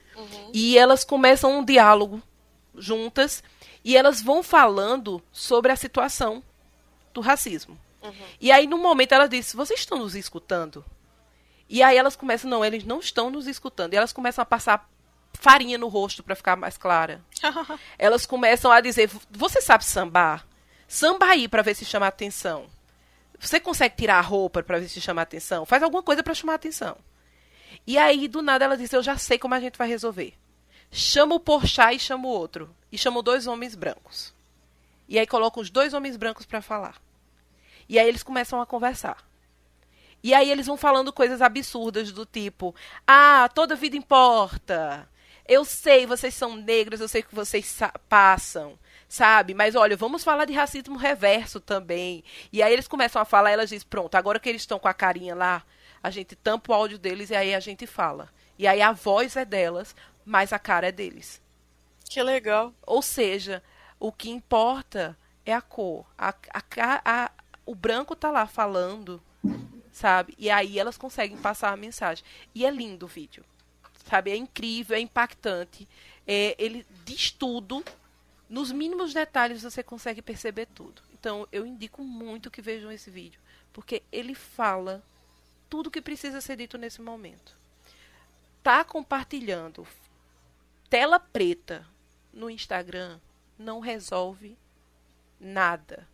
E 0.52 0.76
elas 0.78 1.04
começam 1.04 1.58
um 1.58 1.64
diálogo 1.64 2.22
juntas. 2.76 3.42
E 3.84 3.96
elas 3.96 4.20
vão 4.20 4.42
falando 4.42 5.22
sobre 5.32 5.72
a 5.72 5.76
situação 5.76 6.42
do 7.12 7.20
racismo. 7.20 7.78
E 8.40 8.50
aí, 8.52 8.66
no 8.66 8.78
momento, 8.78 9.12
ela 9.12 9.28
disse: 9.28 9.56
Vocês 9.56 9.80
estão 9.80 9.98
nos 9.98 10.14
escutando? 10.14 10.84
E 11.68 11.82
aí 11.82 11.96
elas 11.96 12.16
começam: 12.16 12.48
Não, 12.48 12.64
eles 12.64 12.84
não 12.84 13.00
estão 13.00 13.30
nos 13.30 13.46
escutando. 13.46 13.94
E 13.94 13.96
elas 13.96 14.12
começam 14.12 14.42
a 14.42 14.46
passar 14.46 14.88
farinha 15.34 15.78
no 15.78 15.88
rosto 15.88 16.22
para 16.22 16.34
ficar 16.34 16.56
mais 16.56 16.76
clara. 16.76 17.22
elas 17.98 18.24
começam 18.24 18.70
a 18.70 18.80
dizer: 18.80 19.10
Você 19.30 19.60
sabe 19.60 19.84
sambar? 19.84 20.46
Samba 20.86 21.26
aí 21.26 21.48
para 21.48 21.62
ver 21.62 21.74
se 21.74 21.84
chama 21.84 22.06
atenção. 22.06 22.66
Você 23.38 23.60
consegue 23.60 23.96
tirar 23.96 24.18
a 24.18 24.22
roupa 24.22 24.62
para 24.62 24.78
ver 24.80 24.88
se 24.88 25.00
chama 25.00 25.22
atenção? 25.22 25.64
Faz 25.64 25.82
alguma 25.82 26.02
coisa 26.02 26.22
para 26.22 26.34
chamar 26.34 26.54
atenção. 26.54 26.96
E 27.86 27.96
aí, 27.96 28.26
do 28.28 28.42
nada, 28.42 28.64
ela 28.64 28.76
disse: 28.76 28.96
Eu 28.96 29.02
já 29.02 29.16
sei 29.16 29.38
como 29.38 29.54
a 29.54 29.60
gente 29.60 29.78
vai 29.78 29.88
resolver. 29.88 30.34
Chama 30.90 31.34
o 31.34 31.40
Porchat 31.40 31.94
e 31.94 31.98
chama 32.00 32.26
o 32.26 32.30
outro. 32.30 32.74
E 32.90 32.98
chama 32.98 33.22
dois 33.22 33.46
homens 33.46 33.74
brancos. 33.74 34.34
E 35.08 35.18
aí 35.18 35.26
colocam 35.26 35.62
os 35.62 35.70
dois 35.70 35.94
homens 35.94 36.16
brancos 36.16 36.44
para 36.46 36.60
falar. 36.60 36.96
E 37.88 37.98
aí 37.98 38.08
eles 38.08 38.22
começam 38.22 38.60
a 38.60 38.66
conversar. 38.66 39.26
E 40.22 40.34
aí 40.34 40.50
eles 40.50 40.66
vão 40.66 40.76
falando 40.76 41.12
coisas 41.12 41.40
absurdas 41.40 42.10
do 42.10 42.26
tipo: 42.26 42.74
Ah, 43.06 43.48
toda 43.54 43.76
vida 43.76 43.96
importa. 43.96 45.08
Eu 45.46 45.64
sei, 45.64 46.04
vocês 46.06 46.34
são 46.34 46.56
negros, 46.56 47.00
eu 47.00 47.08
sei 47.08 47.22
que 47.22 47.34
vocês 47.34 47.64
sa- 47.64 47.94
passam, 48.08 48.78
sabe? 49.08 49.54
Mas 49.54 49.74
olha, 49.74 49.96
vamos 49.96 50.24
falar 50.24 50.44
de 50.44 50.52
racismo 50.52 50.96
reverso 50.96 51.60
também. 51.60 52.24
E 52.52 52.62
aí 52.62 52.72
eles 52.72 52.88
começam 52.88 53.20
a 53.20 53.24
falar, 53.24 53.50
elas 53.50 53.70
dizem: 53.70 53.86
Pronto, 53.88 54.14
agora 54.14 54.40
que 54.40 54.48
eles 54.48 54.62
estão 54.62 54.78
com 54.78 54.88
a 54.88 54.94
carinha 54.94 55.34
lá, 55.34 55.62
a 56.02 56.10
gente 56.10 56.36
tampa 56.36 56.72
o 56.72 56.74
áudio 56.74 56.98
deles 56.98 57.30
e 57.30 57.34
aí 57.36 57.54
a 57.54 57.60
gente 57.60 57.86
fala. 57.86 58.28
E 58.58 58.66
aí 58.66 58.82
a 58.82 58.92
voz 58.92 59.36
é 59.36 59.44
delas, 59.44 59.94
mas 60.24 60.52
a 60.52 60.58
cara 60.58 60.88
é 60.88 60.92
deles. 60.92 61.40
Que 62.08 62.22
legal. 62.22 62.74
Ou 62.86 63.02
seja, 63.02 63.62
o 64.00 64.12
que 64.12 64.30
importa 64.30 65.16
é 65.44 65.52
a 65.52 65.60
cor. 65.60 66.04
A, 66.16 66.34
a, 66.52 67.02
a- 67.26 67.30
o 67.66 67.74
branco 67.74 68.16
tá 68.16 68.30
lá 68.30 68.46
falando, 68.46 69.22
sabe? 69.92 70.34
E 70.38 70.50
aí 70.50 70.78
elas 70.78 70.96
conseguem 70.98 71.36
passar 71.36 71.72
a 71.72 71.76
mensagem. 71.76 72.24
E 72.54 72.64
é 72.66 72.70
lindo 72.70 73.06
o 73.06 73.08
vídeo. 73.08 73.44
Sabe? 74.08 74.30
É 74.30 74.36
incrível, 74.36 74.96
é 74.96 75.00
impactante. 75.00 75.86
É, 76.26 76.54
ele 76.58 76.86
diz 77.04 77.30
tudo. 77.30 77.84
Nos 78.48 78.72
mínimos 78.72 79.12
detalhes 79.12 79.62
você 79.62 79.82
consegue 79.82 80.22
perceber 80.22 80.66
tudo. 80.66 81.02
Então 81.12 81.46
eu 81.52 81.66
indico 81.66 82.02
muito 82.02 82.50
que 82.50 82.62
vejam 82.62 82.90
esse 82.90 83.10
vídeo. 83.10 83.40
Porque 83.72 84.02
ele 84.10 84.34
fala 84.34 85.02
tudo 85.68 85.90
que 85.90 86.00
precisa 86.00 86.40
ser 86.40 86.56
dito 86.56 86.78
nesse 86.78 87.00
momento. 87.00 87.56
Tá 88.62 88.84
compartilhando 88.84 89.86
tela 90.88 91.20
preta 91.20 91.86
no 92.32 92.48
Instagram 92.48 93.18
não 93.58 93.80
resolve 93.80 94.56
nada. 95.40 96.06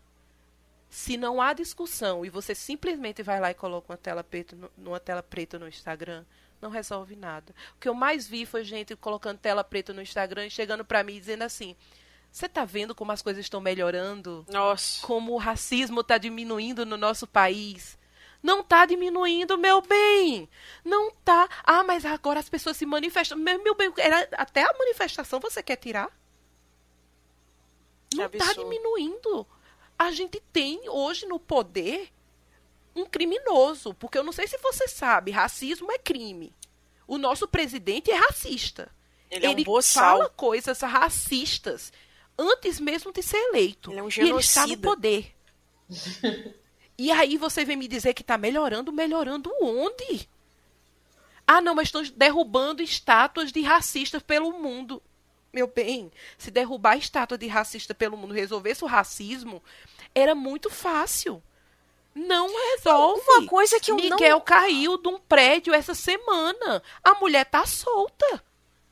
Se 0.88 1.16
não 1.16 1.42
há 1.42 1.52
discussão 1.52 2.24
e 2.24 2.30
você 2.30 2.54
simplesmente 2.54 3.22
vai 3.22 3.40
lá 3.40 3.50
e 3.50 3.54
coloca 3.54 3.92
uma 3.92 3.98
tela 3.98 4.24
preta, 4.24 4.56
no- 4.78 5.00
tela 5.00 5.22
preta 5.22 5.58
no 5.58 5.68
Instagram, 5.68 6.24
não 6.62 6.70
resolve 6.70 7.16
nada. 7.16 7.54
O 7.76 7.80
que 7.80 7.88
eu 7.88 7.94
mais 7.94 8.26
vi 8.26 8.46
foi 8.46 8.64
gente 8.64 8.96
colocando 8.96 9.38
tela 9.38 9.64
preta 9.64 9.92
no 9.92 10.00
Instagram 10.00 10.46
e 10.46 10.50
chegando 10.50 10.84
pra 10.84 11.02
mim 11.04 11.14
dizendo 11.18 11.42
assim: 11.42 11.76
"Você 12.34 12.48
tá 12.48 12.64
vendo 12.64 12.96
como 12.96 13.12
as 13.12 13.22
coisas 13.22 13.44
estão 13.44 13.60
melhorando? 13.60 14.44
Nossa. 14.50 15.06
Como 15.06 15.32
o 15.34 15.38
racismo 15.38 16.00
está 16.00 16.18
diminuindo 16.18 16.84
no 16.84 16.96
nosso 16.96 17.26
país?" 17.28 17.96
Não 18.42 18.62
tá 18.62 18.84
diminuindo, 18.84 19.56
meu 19.56 19.80
bem. 19.80 20.48
Não 20.84 21.10
tá. 21.24 21.48
Ah, 21.62 21.82
mas 21.84 22.04
agora 22.04 22.40
as 22.40 22.48
pessoas 22.48 22.76
se 22.76 22.84
manifestam. 22.84 23.38
Meu, 23.38 23.62
meu 23.62 23.74
bem, 23.74 23.90
era- 23.96 24.28
até 24.32 24.64
a 24.64 24.76
manifestação 24.76 25.38
você 25.40 25.62
quer 25.62 25.76
tirar? 25.76 26.10
Não 28.14 28.28
tá 28.28 28.52
diminuindo. 28.64 29.46
A 29.98 30.10
gente 30.10 30.40
tem 30.52 30.88
hoje 30.90 31.24
no 31.26 31.38
poder 31.38 32.12
um 32.94 33.06
criminoso. 33.06 33.94
Porque 33.94 34.18
eu 34.18 34.22
não 34.24 34.32
sei 34.32 34.46
se 34.46 34.58
você 34.58 34.88
sabe, 34.88 35.30
racismo 35.30 35.90
é 35.90 35.98
crime. 35.98 36.54
O 37.06 37.16
nosso 37.16 37.48
presidente 37.48 38.10
é 38.10 38.14
racista. 38.14 38.90
Ele 39.30 39.46
é 39.46 39.50
um 39.50 39.64
boçal. 39.64 40.04
fala 40.18 40.28
coisas 40.28 40.80
racistas 40.80 41.92
antes 42.38 42.80
mesmo 42.80 43.12
de 43.12 43.22
ser 43.22 43.36
eleito. 43.36 43.90
Ele 43.90 44.00
é 44.00 44.02
um 44.02 44.08
e 44.08 44.20
ele 44.20 44.38
está 44.38 44.62
no 44.62 44.68
genocida. 44.68 44.88
poder. 44.88 45.34
e 46.98 47.10
aí 47.10 47.36
você 47.36 47.64
vem 47.64 47.76
me 47.76 47.88
dizer 47.88 48.14
que 48.14 48.22
está 48.22 48.36
melhorando, 48.38 48.92
melhorando 48.92 49.50
onde? 49.60 50.28
Ah, 51.46 51.60
não, 51.60 51.74
mas 51.74 51.88
estão 51.88 52.02
derrubando 52.16 52.82
estátuas 52.82 53.52
de 53.52 53.60
racistas 53.62 54.22
pelo 54.22 54.52
mundo. 54.52 55.02
Meu 55.52 55.66
bem, 55.68 56.10
se 56.36 56.50
derrubar 56.50 56.92
a 56.92 56.96
estátua 56.96 57.38
de 57.38 57.46
racista 57.46 57.94
pelo 57.94 58.16
mundo 58.16 58.34
resolvesse 58.34 58.82
o 58.82 58.88
racismo, 58.88 59.62
era 60.14 60.34
muito 60.34 60.68
fácil. 60.70 61.42
Não 62.14 62.48
resolve. 62.70 63.22
uma 63.28 63.46
coisa 63.46 63.78
que 63.80 63.90
eu 63.90 63.96
não- 63.96 64.02
Miguel 64.04 64.40
caiu 64.40 64.96
de 64.96 65.08
um 65.08 65.18
prédio 65.18 65.74
essa 65.74 65.94
semana. 65.94 66.82
A 67.02 67.14
mulher 67.14 67.44
tá 67.44 67.66
solta. 67.66 68.42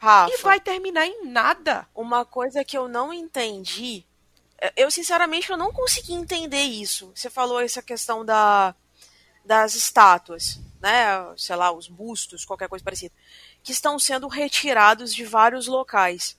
Rafa, 0.03 0.35
E 0.35 0.43
vai 0.43 0.59
terminar 0.59 1.07
em 1.07 1.27
nada. 1.27 1.87
uma 1.95 2.25
coisa 2.25 2.65
que 2.65 2.77
eu 2.77 2.89
não 2.89 3.13
entendi. 3.13 4.05
é, 4.61 4.73
Eu, 4.77 4.91
sinceramente, 4.91 5.49
eu 5.49 5.57
não 5.57 5.73
consegui 5.73 6.13
entender 6.13 6.63
isso. 6.63 7.13
Você 7.15 7.31
falou 7.31 7.61
essa 7.61 7.81
questão 7.81 8.25
da, 8.25 8.75
das 9.45 9.77
estátuas, 9.77 10.59
né? 10.81 11.07
Sei 11.37 11.55
lá, 11.55 11.71
os 11.71 11.87
bustos, 11.87 12.45
qualquer 12.45 12.69
coisa 12.69 12.85
parecida. 12.85 13.15
Que 13.63 13.71
estão 13.71 13.97
sendo 13.97 14.27
retirados 14.27 15.15
de 15.15 15.25
vários 15.25 15.69
locais. 15.69 16.37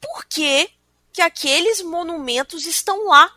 Por 0.00 0.24
que, 0.24 0.70
que 1.12 1.20
aqueles 1.20 1.82
monumentos 1.82 2.64
estão 2.66 3.06
lá? 3.06 3.30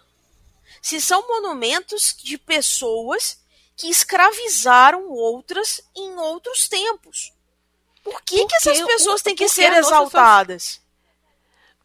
Se 0.82 1.02
são 1.02 1.28
monumentos 1.28 2.16
de 2.24 2.38
pessoas 2.38 3.44
que 3.76 3.90
escravizaram 3.90 5.10
outras 5.10 5.82
em 5.94 6.16
outros 6.16 6.70
tempos. 6.70 7.34
Por 8.04 8.22
que, 8.22 8.36
que 8.36 8.42
Porque 8.42 8.56
essas 8.56 8.80
o- 8.82 8.88
pessoas 8.88 9.22
têm 9.22 9.36
que 9.36 9.48
ser 9.48 9.72
exaltadas? 9.74 10.82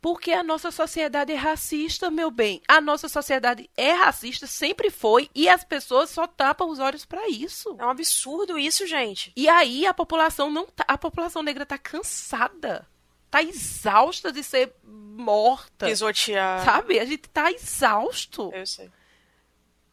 Porque 0.01 0.31
a 0.33 0.45
nossa 0.45 0.71
sociedade 0.71 1.33
é 1.33 1.37
racista, 1.37 2.09
meu 2.09 2.31
bem. 2.31 2.63
A 2.69 2.81
nossa 2.81 3.09
sociedade 3.09 3.69
é 3.77 3.93
racista, 3.93 4.47
sempre 4.47 4.91
foi, 4.91 5.29
e 5.35 5.49
as 5.49 5.65
pessoas 5.65 6.11
só 6.11 6.25
tapam 6.27 6.69
os 6.71 6.79
olhos 6.79 7.05
para 7.05 7.29
isso. 7.29 7.75
É 7.79 7.85
um 7.85 7.91
absurdo 7.91 8.57
isso, 8.57 8.87
gente. 8.87 9.33
E 9.35 9.49
aí 9.49 9.87
a 9.87 9.93
população 9.93 10.51
não 10.51 10.67
tá, 10.67 10.85
a 10.87 10.97
população 10.97 11.43
negra 11.43 11.67
tá 11.67 11.77
cansada. 11.77 12.87
Tá 13.29 13.43
exausta 13.43 14.31
de 14.33 14.43
ser 14.45 14.73
morta. 14.85 15.87
Pisotear. 15.87 16.65
Sabe? 16.65 16.99
A 17.01 17.05
gente 17.05 17.29
tá 17.29 17.51
exausto. 17.51 18.51
Eu 18.55 18.67
sei. 18.67 18.91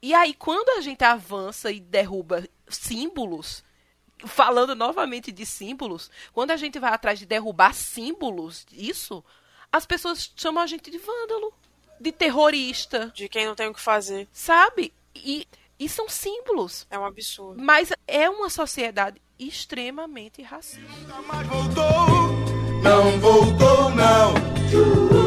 E 0.01 0.13
aí, 0.13 0.35
quando 0.35 0.69
a 0.77 0.81
gente 0.81 1.03
avança 1.03 1.71
e 1.71 1.79
derruba 1.79 2.47
símbolos 2.69 3.63
falando 4.25 4.75
novamente 4.75 5.31
de 5.31 5.45
símbolos, 5.45 6.09
quando 6.33 6.51
a 6.51 6.57
gente 6.57 6.79
vai 6.79 6.93
atrás 6.93 7.19
de 7.19 7.25
derrubar 7.25 7.73
símbolos, 7.73 8.65
isso, 8.71 9.23
as 9.71 9.85
pessoas 9.85 10.31
chamam 10.35 10.63
a 10.63 10.67
gente 10.67 10.89
de 10.89 10.97
vândalo, 10.97 11.53
de 11.99 12.11
terrorista, 12.11 13.11
De 13.15 13.27
quem 13.29 13.45
não 13.45 13.55
tem 13.55 13.67
o 13.67 13.73
que 13.73 13.81
fazer. 13.81 14.27
sabe? 14.31 14.93
E, 15.15 15.47
e 15.79 15.87
são 15.89 16.07
símbolos. 16.09 16.85
É 16.89 16.97
um 16.99 17.05
absurdo. 17.05 17.61
Mas 17.61 17.91
é 18.07 18.29
uma 18.29 18.49
sociedade 18.49 19.21
extremamente 19.39 20.41
racista. 20.41 20.81
Nunca 20.81 21.21
mais 21.21 21.47
voltou, 21.47 22.07
não 22.83 23.19
voltou 23.19 23.89
não. 23.91 25.24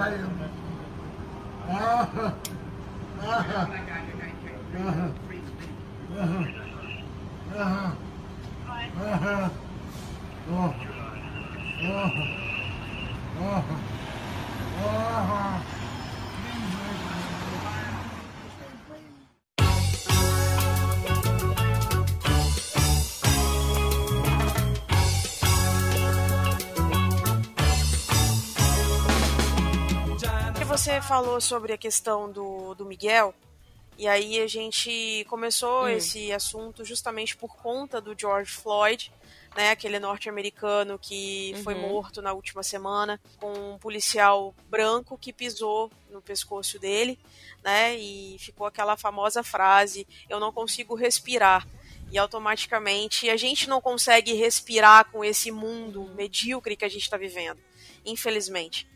Oh. 0.00 0.38
Você 30.78 31.02
falou 31.02 31.40
sobre 31.40 31.72
a 31.72 31.76
questão 31.76 32.30
do, 32.30 32.72
do 32.72 32.84
Miguel, 32.84 33.34
e 33.98 34.06
aí 34.06 34.38
a 34.38 34.46
gente 34.46 35.26
começou 35.28 35.88
esse 35.88 36.30
assunto 36.30 36.84
justamente 36.84 37.36
por 37.36 37.56
conta 37.56 38.00
do 38.00 38.14
George 38.16 38.52
Floyd, 38.52 39.12
né, 39.56 39.70
aquele 39.72 39.98
norte-americano 39.98 40.96
que 40.96 41.52
foi 41.64 41.74
morto 41.74 42.22
na 42.22 42.32
última 42.32 42.62
semana, 42.62 43.20
com 43.40 43.74
um 43.74 43.76
policial 43.76 44.54
branco 44.70 45.18
que 45.18 45.32
pisou 45.32 45.90
no 46.12 46.22
pescoço 46.22 46.78
dele, 46.78 47.18
né, 47.64 47.96
e 47.96 48.36
ficou 48.38 48.64
aquela 48.64 48.96
famosa 48.96 49.42
frase: 49.42 50.06
"Eu 50.30 50.38
não 50.38 50.52
consigo 50.52 50.94
respirar". 50.94 51.66
E 52.12 52.16
automaticamente 52.16 53.28
a 53.28 53.36
gente 53.36 53.68
não 53.68 53.80
consegue 53.80 54.32
respirar 54.32 55.10
com 55.10 55.24
esse 55.24 55.50
mundo 55.50 56.08
medíocre 56.14 56.76
que 56.76 56.84
a 56.84 56.88
gente 56.88 57.02
está 57.02 57.16
vivendo, 57.16 57.58
infelizmente. 58.06 58.86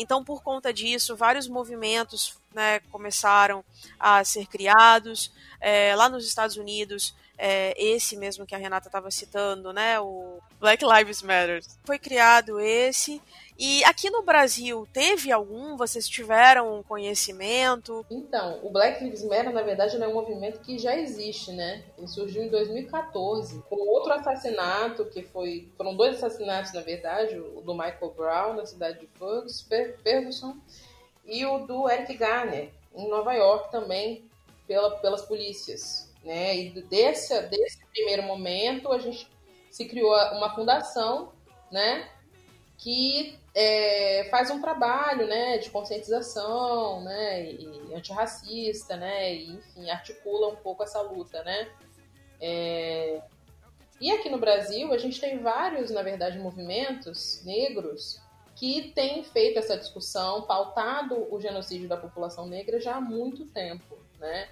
Então, 0.00 0.24
por 0.24 0.42
conta 0.42 0.72
disso, 0.72 1.14
vários 1.14 1.46
movimentos 1.46 2.38
né, 2.54 2.80
começaram 2.90 3.62
a 3.98 4.24
ser 4.24 4.46
criados. 4.46 5.30
É, 5.60 5.94
lá 5.94 6.08
nos 6.08 6.26
Estados 6.26 6.56
Unidos, 6.56 7.14
é, 7.36 7.74
esse 7.76 8.16
mesmo 8.16 8.46
que 8.46 8.54
a 8.54 8.58
Renata 8.58 8.88
estava 8.88 9.10
citando, 9.10 9.74
né, 9.74 10.00
o 10.00 10.40
Black 10.58 10.82
Lives 10.82 11.20
Matter, 11.20 11.62
foi 11.84 11.98
criado 11.98 12.58
esse. 12.58 13.20
E 13.62 13.84
aqui 13.84 14.08
no 14.08 14.22
Brasil, 14.22 14.88
teve 14.90 15.30
algum? 15.30 15.76
Vocês 15.76 16.08
tiveram 16.08 16.82
conhecimento? 16.88 18.06
Então, 18.10 18.58
o 18.62 18.70
Black 18.70 19.04
Lives 19.04 19.22
Matter, 19.22 19.52
na 19.52 19.60
verdade, 19.60 20.02
é 20.02 20.08
um 20.08 20.14
movimento 20.14 20.60
que 20.60 20.78
já 20.78 20.96
existe, 20.96 21.52
né? 21.52 21.84
Ele 21.98 22.08
surgiu 22.08 22.42
em 22.42 22.48
2014, 22.48 23.62
com 23.68 23.76
outro 23.76 24.14
assassinato, 24.14 25.04
que 25.04 25.22
foi. 25.22 25.68
Foram 25.76 25.94
dois 25.94 26.16
assassinatos, 26.16 26.72
na 26.72 26.80
verdade, 26.80 27.38
o 27.38 27.60
do 27.60 27.74
Michael 27.74 28.14
Brown, 28.16 28.54
na 28.54 28.64
cidade 28.64 29.00
de 29.00 29.06
Fergus- 29.18 29.60
Fer- 29.60 29.98
Ferguson, 30.02 30.56
e 31.26 31.44
o 31.44 31.58
do 31.66 31.86
Eric 31.86 32.14
Garner, 32.14 32.70
em 32.94 33.08
Nova 33.10 33.34
York 33.34 33.70
também, 33.70 34.24
pela, 34.66 34.90
pelas 35.00 35.20
polícias. 35.20 36.10
Né? 36.24 36.56
E 36.56 36.82
desse, 36.84 37.38
desse 37.42 37.84
primeiro 37.92 38.22
momento, 38.22 38.90
a 38.90 38.98
gente 38.98 39.28
se 39.70 39.84
criou 39.84 40.14
uma 40.32 40.54
fundação, 40.54 41.32
né? 41.70 42.08
Que 42.80 43.38
é, 43.54 44.26
faz 44.30 44.50
um 44.50 44.60
trabalho 44.60 45.26
né, 45.26 45.58
de 45.58 45.70
conscientização 45.70 47.02
né, 47.02 47.44
e 47.52 47.94
antirracista, 47.94 48.96
né, 48.96 49.34
e, 49.34 49.50
enfim, 49.50 49.90
articula 49.90 50.48
um 50.48 50.56
pouco 50.56 50.82
essa 50.82 51.00
luta. 51.02 51.42
Né? 51.44 51.68
É, 52.40 53.20
e 54.00 54.10
aqui 54.10 54.30
no 54.30 54.38
Brasil, 54.38 54.92
a 54.94 54.98
gente 54.98 55.20
tem 55.20 55.38
vários, 55.38 55.90
na 55.90 56.02
verdade, 56.02 56.38
movimentos 56.38 57.44
negros 57.44 58.18
que 58.56 58.92
têm 58.94 59.24
feito 59.24 59.58
essa 59.58 59.76
discussão, 59.76 60.42
pautado 60.42 61.26
o 61.30 61.38
genocídio 61.38 61.88
da 61.88 61.98
população 61.98 62.46
negra 62.46 62.80
já 62.80 62.96
há 62.96 63.00
muito 63.00 63.44
tempo. 63.46 63.98
Né? 64.18 64.48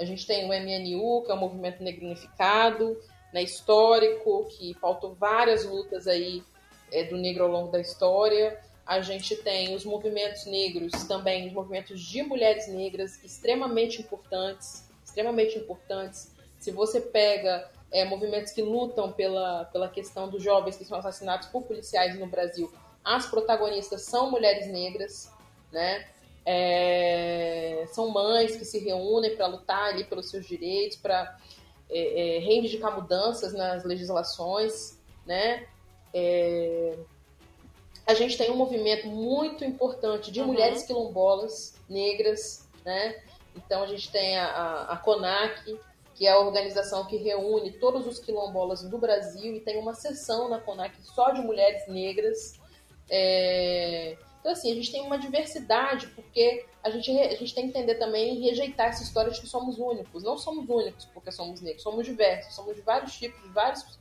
A 0.00 0.04
gente 0.06 0.26
tem 0.26 0.46
o 0.46 0.48
MNU, 0.48 1.24
que 1.24 1.30
é 1.30 1.34
o 1.34 1.38
Movimento 1.38 1.82
Negro 1.82 2.06
Unificado, 2.06 2.98
né, 3.34 3.42
histórico, 3.42 4.46
que 4.46 4.74
pautou 4.76 5.14
várias 5.14 5.64
lutas 5.64 6.06
aí 6.06 6.42
é, 6.92 7.04
do 7.04 7.16
negro 7.16 7.44
ao 7.44 7.50
longo 7.50 7.70
da 7.70 7.80
história. 7.80 8.60
A 8.84 9.00
gente 9.00 9.34
tem 9.36 9.74
os 9.74 9.84
movimentos 9.84 10.46
negros 10.46 10.92
também, 11.04 11.48
os 11.48 11.52
movimentos 11.52 12.00
de 12.00 12.22
mulheres 12.22 12.68
negras 12.68 13.22
extremamente 13.24 14.00
importantes, 14.00 14.88
extremamente 15.04 15.58
importantes. 15.58 16.32
Se 16.58 16.70
você 16.70 17.00
pega 17.00 17.68
é, 17.90 18.04
movimentos 18.04 18.52
que 18.52 18.62
lutam 18.62 19.12
pela, 19.12 19.64
pela 19.66 19.88
questão 19.88 20.28
dos 20.28 20.42
jovens 20.42 20.76
que 20.76 20.84
são 20.84 20.98
assassinados 20.98 21.48
por 21.48 21.62
policiais 21.62 22.18
no 22.18 22.26
Brasil, 22.26 22.72
as 23.04 23.26
protagonistas 23.26 24.02
são 24.02 24.30
mulheres 24.30 24.68
negras, 24.68 25.30
né? 25.72 26.06
É, 26.44 27.84
são 27.88 28.08
mães 28.08 28.54
que 28.54 28.64
se 28.64 28.78
reúnem 28.78 29.34
para 29.34 29.46
lutar 29.46 29.88
ali 29.90 30.04
pelos 30.04 30.30
seus 30.30 30.46
direitos, 30.46 30.96
para 30.96 31.36
é, 31.90 32.36
é, 32.36 32.38
reivindicar 32.38 32.94
mudanças 32.94 33.52
nas 33.52 33.84
legislações, 33.84 34.98
né? 35.24 35.66
É, 36.18 36.96
a 38.06 38.14
gente 38.14 38.38
tem 38.38 38.50
um 38.50 38.56
movimento 38.56 39.06
muito 39.06 39.64
importante 39.64 40.30
de 40.30 40.40
Uhum. 40.40 40.46
mulheres 40.46 40.82
quilombolas 40.84 41.74
negras, 41.90 42.66
né? 42.84 43.20
Então 43.54 43.82
a 43.82 43.86
gente 43.86 44.10
tem 44.10 44.38
a, 44.38 44.46
a, 44.46 44.92
a 44.94 44.96
CONAC, 44.96 45.78
que 46.14 46.26
é 46.26 46.30
a 46.30 46.38
organização 46.38 47.04
que 47.06 47.16
reúne 47.18 47.72
todos 47.72 48.06
os 48.06 48.18
quilombolas 48.18 48.82
do 48.82 48.96
Brasil 48.96 49.54
e 49.54 49.60
tem 49.60 49.78
uma 49.78 49.92
seção 49.94 50.48
na 50.48 50.58
CONAC 50.58 50.94
só 51.02 51.30
de 51.32 51.42
mulheres 51.42 51.86
negras. 51.86 52.58
É, 53.10 54.16
Então, 54.40 54.52
assim, 54.52 54.72
a 54.72 54.74
gente 54.74 54.90
tem 54.92 55.02
uma 55.02 55.18
diversidade, 55.18 56.06
porque 56.08 56.64
a 56.82 56.88
gente, 56.90 57.10
a 57.10 57.34
gente 57.34 57.54
tem 57.54 57.64
que 57.64 57.70
entender 57.76 57.96
também 57.96 58.36
e 58.36 58.48
rejeitar 58.48 58.88
essa 58.88 59.02
história 59.02 59.30
de 59.30 59.40
que 59.40 59.46
somos 59.48 59.78
únicos. 59.78 60.22
Não 60.22 60.38
somos 60.38 60.68
únicos 60.68 61.04
porque 61.12 61.30
somos 61.32 61.60
negros, 61.60 61.82
somos 61.82 62.06
diversos, 62.06 62.54
somos 62.54 62.74
de 62.74 62.80
vários 62.82 63.12
tipos, 63.18 63.42
de 63.42 63.48
várias 63.48 63.98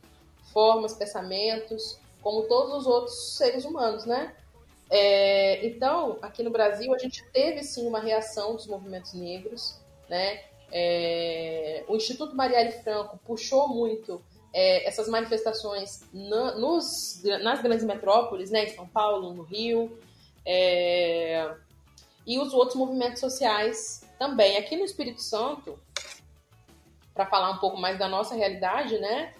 formas, 0.53 0.93
pensamentos, 0.93 1.99
como 2.25 2.41
todos 2.47 2.73
os 2.73 2.87
outros 2.87 3.35
seres 3.37 3.65
humanos, 3.65 4.03
né? 4.03 4.33
É, 4.89 5.63
então, 5.63 6.17
aqui 6.23 6.41
no 6.41 6.49
Brasil, 6.49 6.91
a 6.91 6.97
gente 6.97 7.23
teve 7.31 7.61
sim 7.63 7.85
uma 7.85 7.99
reação 7.99 8.55
dos 8.55 8.65
movimentos 8.65 9.13
negros, 9.13 9.79
né? 10.09 10.41
É, 10.71 11.83
o 11.87 11.95
Instituto 11.95 12.35
Marielle 12.35 12.71
Franco 12.81 13.19
puxou 13.23 13.67
muito 13.67 14.19
é, 14.51 14.87
essas 14.87 15.07
manifestações 15.07 16.01
na- 16.11 16.55
nos, 16.55 17.21
nas 17.43 17.61
grandes 17.61 17.85
metrópoles, 17.85 18.49
né? 18.49 18.63
Em 18.63 18.69
São 18.69 18.87
Paulo, 18.87 19.31
no 19.31 19.43
Rio, 19.43 19.95
é, 20.43 21.53
e 22.25 22.39
os 22.39 22.55
outros 22.55 22.75
movimentos 22.75 23.19
sociais 23.19 24.03
também. 24.17 24.57
Aqui 24.57 24.75
no 24.75 24.83
Espírito 24.83 25.21
Santo, 25.21 25.77
para 27.13 27.27
falar 27.27 27.51
um 27.51 27.59
pouco 27.59 27.77
mais 27.77 27.99
da 27.99 28.07
nossa 28.07 28.33
realidade, 28.33 28.97
né? 28.97 29.31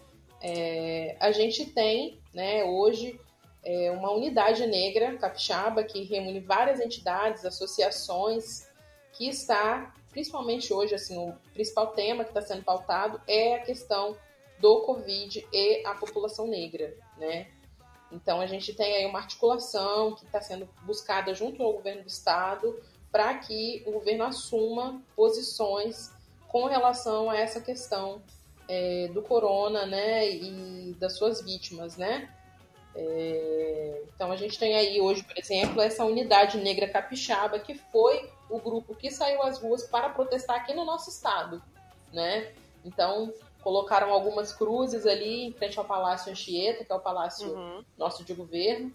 É, 0.41 1.15
a 1.19 1.31
gente 1.31 1.65
tem, 1.65 2.19
né, 2.33 2.63
hoje, 2.63 3.19
é, 3.63 3.91
uma 3.91 4.11
unidade 4.11 4.65
negra 4.67 5.17
capixaba 5.17 5.83
que 5.83 6.03
reúne 6.03 6.39
várias 6.39 6.79
entidades, 6.79 7.45
associações 7.45 8.67
que 9.13 9.27
está, 9.27 9.93
principalmente 10.11 10.73
hoje, 10.73 10.93
assim, 10.93 11.17
o 11.17 11.33
principal 11.53 11.87
tema 11.87 12.23
que 12.23 12.29
está 12.29 12.41
sendo 12.41 12.63
pautado 12.63 13.19
é 13.27 13.55
a 13.55 13.59
questão 13.59 14.15
do 14.59 14.81
Covid 14.81 15.47
e 15.51 15.85
a 15.85 15.95
população 15.95 16.47
negra, 16.47 16.95
né? 17.17 17.47
Então 18.11 18.39
a 18.39 18.45
gente 18.45 18.73
tem 18.73 18.95
aí 18.95 19.05
uma 19.05 19.19
articulação 19.19 20.15
que 20.15 20.25
está 20.25 20.39
sendo 20.39 20.69
buscada 20.83 21.33
junto 21.33 21.61
ao 21.61 21.73
governo 21.73 22.03
do 22.03 22.07
estado 22.07 22.79
para 23.11 23.33
que 23.39 23.83
o 23.85 23.91
governo 23.91 24.23
assuma 24.23 25.01
posições 25.15 26.11
com 26.47 26.65
relação 26.65 27.29
a 27.29 27.37
essa 27.37 27.59
questão 27.59 28.21
é, 28.67 29.09
do 29.13 29.21
corona, 29.21 29.85
né, 29.85 30.29
e 30.29 30.95
das 30.99 31.17
suas 31.17 31.41
vítimas, 31.41 31.97
né? 31.97 32.29
É, 32.95 34.03
então 34.15 34.31
a 34.31 34.37
gente 34.37 34.57
tem 34.57 34.75
aí 34.75 35.01
hoje, 35.01 35.23
por 35.23 35.37
exemplo, 35.37 35.81
essa 35.81 36.05
unidade 36.05 36.57
negra 36.57 36.87
capixaba 36.87 37.59
que 37.59 37.75
foi 37.75 38.29
o 38.49 38.57
grupo 38.57 38.95
que 38.95 39.11
saiu 39.11 39.43
às 39.43 39.59
ruas 39.59 39.83
para 39.83 40.09
protestar 40.09 40.55
aqui 40.55 40.73
no 40.73 40.85
nosso 40.85 41.09
estado, 41.09 41.61
né? 42.13 42.53
Então 42.85 43.33
colocaram 43.61 44.13
algumas 44.13 44.53
cruzes 44.53 45.05
ali 45.05 45.47
em 45.47 45.51
frente 45.51 45.77
ao 45.77 45.83
Palácio 45.83 46.31
Anchieta, 46.31 46.85
que 46.85 46.91
é 46.91 46.95
o 46.95 46.99
palácio 46.99 47.49
uhum. 47.49 47.83
nosso 47.97 48.23
de 48.23 48.33
governo. 48.33 48.93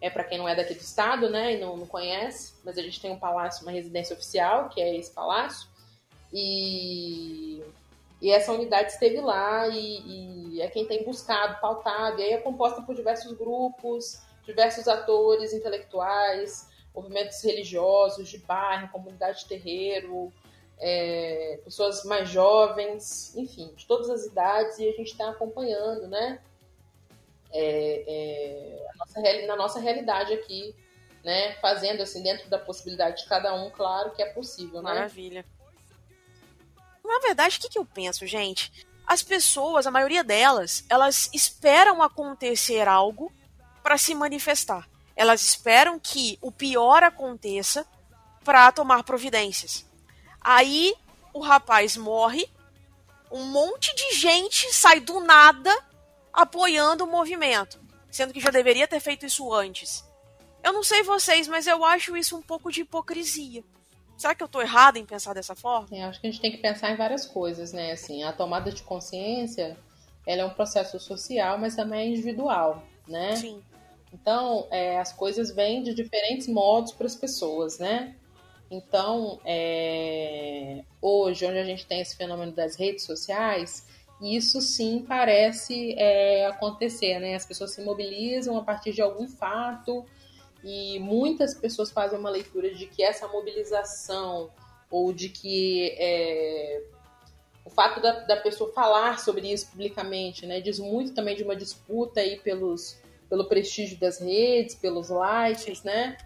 É 0.00 0.10
para 0.10 0.24
quem 0.24 0.38
não 0.38 0.48
é 0.48 0.54
daqui 0.54 0.74
do 0.74 0.80
estado, 0.80 1.30
né, 1.30 1.54
e 1.54 1.60
não, 1.60 1.76
não 1.76 1.86
conhece, 1.86 2.54
mas 2.64 2.76
a 2.76 2.82
gente 2.82 3.00
tem 3.00 3.10
um 3.10 3.18
palácio, 3.18 3.62
uma 3.62 3.72
residência 3.72 4.14
oficial, 4.14 4.68
que 4.68 4.80
é 4.80 4.96
esse 4.96 5.10
palácio. 5.10 5.68
E 6.32 7.62
e 8.20 8.30
essa 8.30 8.52
unidade 8.52 8.92
esteve 8.92 9.20
lá 9.20 9.68
e, 9.68 10.54
e, 10.54 10.60
é 10.60 10.68
quem 10.68 10.86
tem 10.86 11.04
buscado, 11.04 11.60
pautado, 11.60 12.20
e 12.20 12.24
aí 12.24 12.32
é 12.32 12.38
composta 12.38 12.80
por 12.82 12.94
diversos 12.94 13.32
grupos, 13.32 14.22
diversos 14.44 14.88
atores 14.88 15.52
intelectuais, 15.52 16.68
movimentos 16.94 17.42
religiosos 17.42 18.28
de 18.28 18.38
bairro, 18.38 18.88
comunidade 18.88 19.40
de 19.40 19.46
terreiro, 19.46 20.32
é, 20.78 21.60
pessoas 21.62 22.04
mais 22.04 22.28
jovens, 22.28 23.36
enfim, 23.36 23.72
de 23.74 23.86
todas 23.86 24.08
as 24.08 24.24
idades, 24.24 24.78
e 24.78 24.88
a 24.88 24.92
gente 24.92 25.12
está 25.12 25.30
acompanhando, 25.30 26.06
né? 26.08 26.40
É, 27.52 28.04
é, 28.06 28.86
nossa, 28.98 29.46
na 29.46 29.56
nossa 29.56 29.78
realidade 29.80 30.32
aqui, 30.32 30.74
né? 31.22 31.54
Fazendo 31.54 32.02
assim, 32.02 32.22
dentro 32.22 32.48
da 32.48 32.58
possibilidade 32.58 33.22
de 33.22 33.28
cada 33.28 33.54
um, 33.54 33.70
claro 33.70 34.12
que 34.12 34.22
é 34.22 34.32
possível, 34.32 34.82
né? 34.82 34.94
Maravilha. 34.94 35.44
Na 37.06 37.20
verdade, 37.20 37.56
o 37.56 37.60
que, 37.60 37.68
que 37.68 37.78
eu 37.78 37.84
penso, 37.84 38.26
gente? 38.26 38.72
As 39.06 39.22
pessoas, 39.22 39.86
a 39.86 39.90
maioria 39.90 40.24
delas, 40.24 40.84
elas 40.88 41.30
esperam 41.32 42.02
acontecer 42.02 42.88
algo 42.88 43.32
para 43.82 43.96
se 43.96 44.14
manifestar. 44.14 44.88
Elas 45.14 45.42
esperam 45.42 45.98
que 45.98 46.38
o 46.42 46.50
pior 46.50 47.02
aconteça 47.04 47.86
para 48.44 48.70
tomar 48.72 49.04
providências. 49.04 49.86
Aí 50.40 50.94
o 51.32 51.40
rapaz 51.40 51.96
morre, 51.96 52.48
um 53.30 53.44
monte 53.44 53.94
de 53.94 54.16
gente 54.16 54.72
sai 54.72 55.00
do 55.00 55.20
nada 55.20 55.72
apoiando 56.32 57.04
o 57.04 57.10
movimento, 57.10 57.80
sendo 58.10 58.32
que 58.32 58.40
já 58.40 58.50
deveria 58.50 58.86
ter 58.86 59.00
feito 59.00 59.24
isso 59.24 59.52
antes. 59.52 60.04
Eu 60.62 60.72
não 60.72 60.82
sei 60.82 61.02
vocês, 61.02 61.46
mas 61.46 61.66
eu 61.66 61.84
acho 61.84 62.16
isso 62.16 62.36
um 62.36 62.42
pouco 62.42 62.70
de 62.70 62.82
hipocrisia. 62.82 63.64
Será 64.16 64.34
que 64.34 64.42
eu 64.42 64.46
estou 64.46 64.62
errada 64.62 64.98
em 64.98 65.04
pensar 65.04 65.34
dessa 65.34 65.54
forma? 65.54 65.88
É, 65.92 66.02
acho 66.04 66.20
que 66.20 66.26
a 66.26 66.30
gente 66.30 66.40
tem 66.40 66.50
que 66.50 66.58
pensar 66.58 66.90
em 66.90 66.96
várias 66.96 67.26
coisas, 67.26 67.72
né? 67.72 67.92
Assim, 67.92 68.22
a 68.22 68.32
tomada 68.32 68.72
de 68.72 68.82
consciência, 68.82 69.76
ela 70.26 70.42
é 70.42 70.44
um 70.44 70.50
processo 70.50 70.98
social, 70.98 71.58
mas 71.58 71.76
também 71.76 72.00
é 72.00 72.06
individual, 72.08 72.82
né? 73.06 73.36
Sim. 73.36 73.62
Então, 74.12 74.66
é, 74.70 74.98
as 74.98 75.12
coisas 75.12 75.50
vêm 75.50 75.82
de 75.82 75.92
diferentes 75.92 76.48
modos 76.48 76.92
para 76.92 77.06
as 77.06 77.14
pessoas, 77.14 77.78
né? 77.78 78.14
Então, 78.70 79.38
é, 79.44 80.82
hoje, 81.00 81.46
onde 81.46 81.58
a 81.58 81.64
gente 81.64 81.86
tem 81.86 82.00
esse 82.00 82.16
fenômeno 82.16 82.52
das 82.52 82.76
redes 82.76 83.04
sociais, 83.04 83.86
isso 84.20 84.60
sim 84.60 85.04
parece 85.06 85.94
é, 85.98 86.46
acontecer, 86.46 87.18
né? 87.20 87.34
As 87.34 87.44
pessoas 87.44 87.72
se 87.72 87.84
mobilizam 87.84 88.56
a 88.56 88.62
partir 88.62 88.92
de 88.92 89.02
algum 89.02 89.28
fato 89.28 90.04
e 90.66 90.98
muitas 90.98 91.54
pessoas 91.54 91.92
fazem 91.92 92.18
uma 92.18 92.28
leitura 92.28 92.74
de 92.74 92.86
que 92.86 93.00
essa 93.00 93.28
mobilização 93.28 94.50
ou 94.90 95.12
de 95.12 95.28
que 95.28 95.94
é, 95.96 96.82
o 97.64 97.70
fato 97.70 98.00
da, 98.00 98.18
da, 98.24 98.36
pessoa 98.38 98.72
falar 98.72 99.20
sobre 99.20 99.52
isso 99.52 99.70
publicamente, 99.70 100.44
né, 100.44 100.60
diz 100.60 100.80
muito 100.80 101.14
também 101.14 101.36
de 101.36 101.44
uma 101.44 101.54
disputa 101.54 102.18
aí 102.18 102.40
pelos, 102.40 102.98
pelo 103.28 103.44
prestígio 103.44 103.96
das 103.96 104.18
redes, 104.18 104.74
pelos 104.74 105.08
likes, 105.08 105.84
né? 105.84 106.16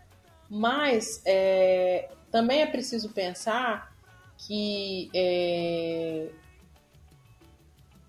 Mas 0.48 1.20
é, 1.26 2.08
também 2.30 2.62
é 2.62 2.66
preciso 2.66 3.10
pensar 3.10 3.94
que 4.38 5.10
é, 5.12 6.30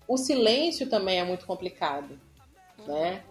o 0.08 0.16
silêncio 0.16 0.88
também 0.88 1.20
é 1.20 1.24
muito 1.24 1.44
complicado, 1.44 2.18
né? 2.86 3.22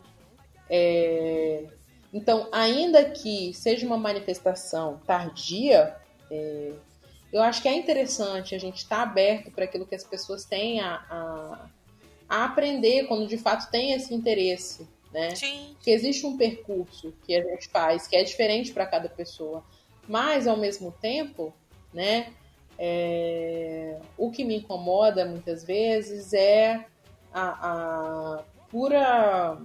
É, 0.70 1.66
então, 2.14 2.47
ainda 2.51 3.05
que 3.05 3.53
seja 3.53 3.86
uma 3.86 3.97
manifestação 3.97 4.99
tardia, 5.05 5.95
é, 6.30 6.74
eu 7.32 7.41
acho 7.41 7.62
que 7.62 7.70
é 7.70 7.76
interessante 7.76 8.53
a 8.53 8.59
gente 8.59 8.78
estar 8.78 8.97
tá 8.97 9.03
aberto 9.03 9.51
para 9.51 9.64
aquilo 9.64 9.86
que 9.86 9.95
as 9.95 10.03
pessoas 10.03 10.43
têm 10.43 10.82
a, 10.82 10.95
a, 11.09 11.70
a, 12.28 12.45
aprender 12.45 13.07
quando 13.07 13.28
de 13.28 13.38
fato 13.38 13.72
tem 13.72 13.93
esse 13.93 14.14
interesse, 14.14 14.88
né? 15.14 15.34
Sim. 15.36 15.76
Que 15.82 15.91
existe 15.91 16.26
um 16.26 16.36
percurso 16.36 17.14
que 17.26 17.34
a 17.34 17.41
gente 17.43 17.70
faz 17.70 18.07
que 18.07 18.16
é 18.16 18.24
diferente 18.24 18.74
para 18.74 18.86
cada 18.86 19.07
pessoa, 19.07 19.64
mas 20.07 20.47
ao 20.47 20.57
mesmo 20.57 20.91
tempo, 20.91 21.53
né? 21.93 22.34
É, 22.78 23.99
o 24.18 24.32
que 24.32 24.43
me 24.43 24.57
incomoda 24.57 25.24
muitas 25.24 25.64
vezes 25.64 26.34
é 26.34 26.86
a, 27.32 28.39
a 28.39 28.43
pura 28.70 29.62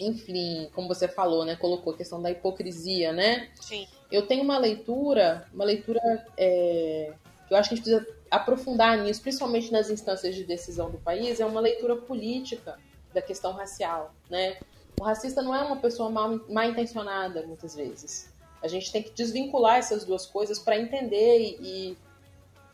enfim, 0.00 0.70
como 0.74 0.88
você 0.88 1.06
falou, 1.06 1.44
né, 1.44 1.54
colocou 1.56 1.92
a 1.92 1.96
questão 1.96 2.22
da 2.22 2.30
hipocrisia, 2.30 3.12
né? 3.12 3.50
Sim. 3.60 3.86
Eu 4.10 4.26
tenho 4.26 4.42
uma 4.42 4.58
leitura, 4.58 5.46
uma 5.52 5.64
leitura 5.64 6.00
é, 6.36 7.12
que 7.46 7.52
eu 7.52 7.58
acho 7.58 7.68
que 7.68 7.74
a 7.74 7.76
gente 7.76 7.84
precisa 7.84 8.20
aprofundar 8.30 8.96
nisso, 8.98 9.20
principalmente 9.20 9.70
nas 9.70 9.90
instâncias 9.90 10.34
de 10.34 10.44
decisão 10.44 10.90
do 10.90 10.98
país, 10.98 11.38
é 11.38 11.44
uma 11.44 11.60
leitura 11.60 11.96
política 11.96 12.78
da 13.12 13.20
questão 13.20 13.52
racial, 13.52 14.14
né? 14.30 14.58
O 14.98 15.04
racista 15.04 15.42
não 15.42 15.54
é 15.54 15.62
uma 15.62 15.76
pessoa 15.76 16.08
mal, 16.08 16.40
mal 16.48 16.64
intencionada, 16.64 17.42
muitas 17.46 17.74
vezes. 17.74 18.32
A 18.62 18.68
gente 18.68 18.90
tem 18.90 19.02
que 19.02 19.10
desvincular 19.10 19.76
essas 19.76 20.04
duas 20.04 20.26
coisas 20.26 20.58
para 20.58 20.78
entender 20.78 21.56
e, 21.60 21.96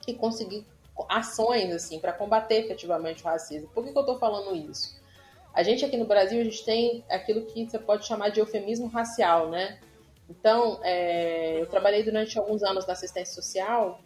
e 0.06 0.14
conseguir 0.14 0.64
ações 1.08 1.72
assim 1.72 1.98
para 1.98 2.12
combater 2.12 2.64
efetivamente 2.64 3.22
o 3.22 3.26
racismo. 3.26 3.68
Por 3.74 3.84
que, 3.84 3.92
que 3.92 3.98
eu 3.98 4.02
estou 4.02 4.18
falando 4.18 4.54
isso? 4.54 4.96
A 5.56 5.62
gente 5.62 5.82
aqui 5.86 5.96
no 5.96 6.04
Brasil, 6.04 6.38
a 6.38 6.44
gente 6.44 6.62
tem 6.66 7.02
aquilo 7.08 7.46
que 7.46 7.64
você 7.64 7.78
pode 7.78 8.06
chamar 8.06 8.28
de 8.28 8.40
eufemismo 8.40 8.88
racial, 8.88 9.48
né? 9.48 9.80
Então, 10.28 10.78
é, 10.82 11.62
eu 11.62 11.66
trabalhei 11.66 12.02
durante 12.02 12.38
alguns 12.38 12.62
anos 12.62 12.86
na 12.86 12.92
assistência 12.92 13.34
social 13.34 13.98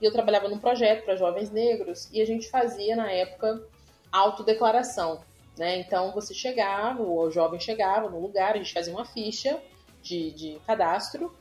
e 0.00 0.06
eu 0.06 0.10
trabalhava 0.10 0.48
num 0.48 0.58
projeto 0.58 1.04
para 1.04 1.14
jovens 1.14 1.50
negros 1.50 2.08
e 2.10 2.22
a 2.22 2.24
gente 2.24 2.48
fazia, 2.48 2.96
na 2.96 3.12
época, 3.12 3.62
autodeclaração, 4.10 5.20
né? 5.58 5.76
Então, 5.80 6.12
você 6.12 6.32
chegava, 6.32 7.02
o 7.02 7.30
jovem 7.30 7.60
chegava 7.60 8.08
no 8.08 8.18
lugar, 8.18 8.54
a 8.54 8.56
gente 8.56 8.72
fazia 8.72 8.94
uma 8.94 9.04
ficha 9.04 9.60
de, 10.00 10.30
de 10.30 10.58
cadastro 10.66 11.36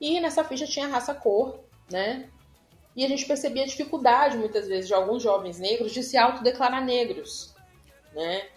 e 0.00 0.18
nessa 0.18 0.42
ficha 0.42 0.66
tinha 0.66 0.88
raça-cor, 0.88 1.60
né? 1.88 2.28
E 2.96 3.04
a 3.04 3.08
gente 3.08 3.24
percebia 3.26 3.62
a 3.62 3.66
dificuldade, 3.66 4.36
muitas 4.36 4.66
vezes, 4.66 4.88
de 4.88 4.94
alguns 4.94 5.22
jovens 5.22 5.60
negros 5.60 5.92
de 5.92 6.02
se 6.02 6.16
autodeclarar 6.16 6.84
negros, 6.84 7.54
né? 8.12 8.48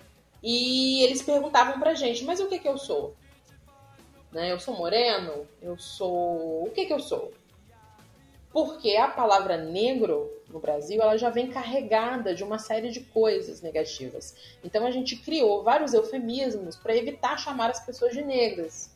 E 0.42 1.04
eles 1.04 1.22
perguntavam 1.22 1.80
pra 1.80 1.94
gente, 1.94 2.24
mas 2.24 2.40
o 2.40 2.48
que 2.48 2.60
que 2.60 2.68
eu 2.68 2.78
sou? 2.78 3.16
Né? 4.32 4.52
Eu 4.52 4.60
sou 4.60 4.76
moreno? 4.76 5.48
Eu 5.62 5.78
sou... 5.78 6.64
O 6.64 6.72
que 6.74 6.86
que 6.86 6.94
eu 6.94 7.00
sou? 7.00 7.32
Porque 8.52 8.98
a 8.98 9.08
palavra 9.08 9.58
negro 9.58 10.30
no 10.50 10.60
Brasil, 10.60 11.02
ela 11.02 11.18
já 11.18 11.30
vem 11.30 11.48
carregada 11.48 12.36
de 12.36 12.44
uma 12.44 12.60
série 12.60 12.92
de 12.92 13.00
coisas 13.02 13.62
negativas. 13.62 14.36
Então 14.64 14.86
a 14.86 14.92
gente 14.92 15.16
criou 15.16 15.64
vários 15.64 15.94
eufemismos 15.94 16.76
para 16.76 16.96
evitar 16.96 17.38
chamar 17.38 17.70
as 17.70 17.86
pessoas 17.86 18.12
de 18.12 18.24
negras. 18.24 18.92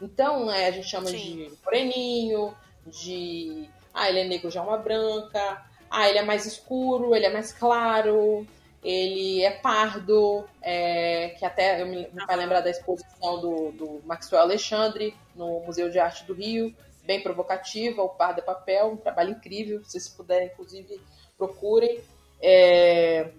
Então, 0.00 0.46
né, 0.46 0.66
a 0.66 0.70
gente 0.70 0.88
chama 0.88 1.08
Sim. 1.08 1.16
de 1.16 1.52
moreninho, 1.64 2.54
de 2.86 3.68
ah, 3.92 4.08
ele 4.08 4.20
é 4.20 4.24
negro 4.24 4.50
de 4.50 4.58
alma 4.58 4.76
branca, 4.76 5.64
ah, 5.90 6.08
ele 6.08 6.18
é 6.18 6.22
mais 6.22 6.46
escuro, 6.46 7.14
ele 7.14 7.26
é 7.26 7.32
mais 7.32 7.52
claro, 7.52 8.46
ele 8.82 9.42
é 9.42 9.50
pardo, 9.50 10.44
é, 10.60 11.30
que 11.38 11.44
até 11.44 11.80
eu 11.80 11.86
me, 11.86 12.08
me 12.12 12.36
lembrar 12.36 12.60
da 12.60 12.70
exposição 12.70 13.40
do, 13.40 13.72
do 13.72 14.02
Maxwell 14.04 14.42
Alexandre 14.42 15.14
no 15.36 15.60
Museu 15.60 15.88
de 15.88 16.00
Arte 16.00 16.24
do 16.24 16.34
Rio, 16.34 16.74
bem 17.04 17.20
provocativa, 17.20 18.02
o 18.02 18.08
Pardo 18.08 18.40
é 18.40 18.42
Papel, 18.42 18.92
um 18.92 18.96
trabalho 18.96 19.30
incrível, 19.30 19.84
se 19.84 19.92
vocês 19.92 20.08
puderem, 20.08 20.48
inclusive, 20.48 21.00
procurem. 21.38 22.00
É... 22.40 23.30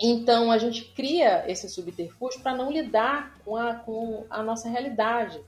Então, 0.00 0.52
a 0.52 0.58
gente 0.58 0.84
cria 0.92 1.44
esse 1.50 1.68
subterfúgio 1.68 2.40
para 2.40 2.54
não 2.54 2.70
lidar 2.70 3.36
com 3.44 3.56
a, 3.56 3.74
com 3.74 4.26
a 4.30 4.42
nossa 4.42 4.68
realidade, 4.68 5.40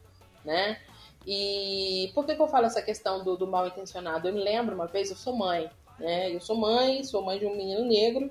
né? 0.45 0.81
E 1.27 2.11
por 2.15 2.25
que, 2.25 2.35
que 2.35 2.43
eu 2.43 2.49
falo 2.49 2.67
essa 2.67 2.83
questão 2.83 3.23
do, 3.23 3.37
do 3.37 3.47
mal 3.47 3.67
intencionado? 3.67 4.27
Eu 4.27 4.33
me 4.33 4.43
lembro 4.43 4.75
uma 4.75 4.87
vez, 4.87 5.11
eu 5.11 5.17
sou 5.17 5.37
mãe, 5.37 5.71
né? 6.01 6.35
Eu 6.35 6.41
sou 6.41 6.57
mãe, 6.57 7.05
sou 7.05 7.23
mãe 7.23 7.39
de 7.39 7.47
um 7.47 7.57
menino 7.57 7.85
negro. 7.85 8.31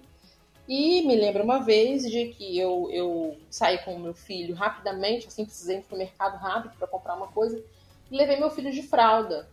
E 0.68 1.02
me 1.02 1.16
lembro 1.16 1.44
uma 1.44 1.60
vez 1.60 2.04
de 2.04 2.28
que 2.28 2.58
eu, 2.60 2.90
eu 2.92 3.38
saí 3.50 3.80
com 3.80 3.96
o 3.96 4.00
meu 4.00 4.14
filho 4.14 4.54
rapidamente, 4.54 5.28
assim, 5.28 5.46
precisei 5.46 5.78
ir 5.78 5.82
pro 5.82 5.98
mercado 5.98 6.38
rápido 6.38 6.76
para 6.78 6.88
comprar 6.88 7.16
uma 7.16 7.28
coisa, 7.28 7.64
e 8.12 8.16
levei 8.16 8.38
meu 8.38 8.52
filho 8.52 8.72
de 8.72 8.84
fralda. 8.84 9.48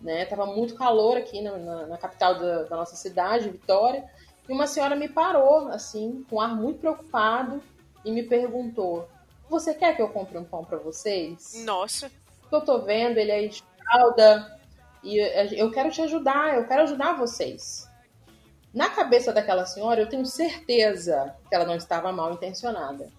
Né? 0.00 0.24
Tava 0.24 0.46
muito 0.46 0.74
calor 0.74 1.16
aqui 1.16 1.40
na, 1.40 1.56
na, 1.58 1.86
na 1.86 1.96
capital 1.96 2.40
da, 2.40 2.62
da 2.64 2.76
nossa 2.76 2.96
cidade, 2.96 3.50
Vitória, 3.50 4.04
e 4.48 4.52
uma 4.52 4.66
senhora 4.66 4.96
me 4.96 5.08
parou, 5.08 5.68
assim, 5.68 6.26
com 6.28 6.36
um 6.36 6.40
ar 6.40 6.56
muito 6.56 6.80
preocupado, 6.80 7.62
e 8.04 8.10
me 8.10 8.24
perguntou: 8.24 9.08
Você 9.48 9.72
quer 9.72 9.94
que 9.94 10.02
eu 10.02 10.08
compre 10.08 10.36
um 10.38 10.44
pão 10.44 10.64
para 10.64 10.78
vocês? 10.78 11.62
Nossa. 11.64 12.10
eu 12.50 12.60
tô 12.60 12.80
vendo 12.80 13.18
ele 13.18 13.30
aí 13.30 13.48
de 13.48 13.62
fralda 13.78 14.60
e 15.02 15.18
eu 15.58 15.70
quero 15.70 15.90
te 15.90 16.00
ajudar, 16.02 16.56
eu 16.56 16.66
quero 16.66 16.82
ajudar 16.82 17.14
vocês. 17.14 17.88
Na 18.72 18.88
cabeça 18.88 19.32
daquela 19.32 19.66
senhora, 19.66 20.00
eu 20.00 20.08
tenho 20.08 20.24
certeza 20.24 21.36
que 21.48 21.54
ela 21.54 21.66
não 21.66 21.76
estava 21.76 22.10
mal 22.12 22.32
intencionada. 22.32 23.10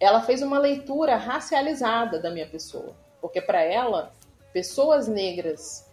Ela 0.00 0.22
fez 0.22 0.42
uma 0.42 0.58
leitura 0.58 1.16
racializada 1.16 2.18
da 2.18 2.30
minha 2.30 2.46
pessoa, 2.48 2.96
porque 3.20 3.40
para 3.40 3.62
ela, 3.62 4.12
pessoas 4.52 5.06
negras 5.06 5.86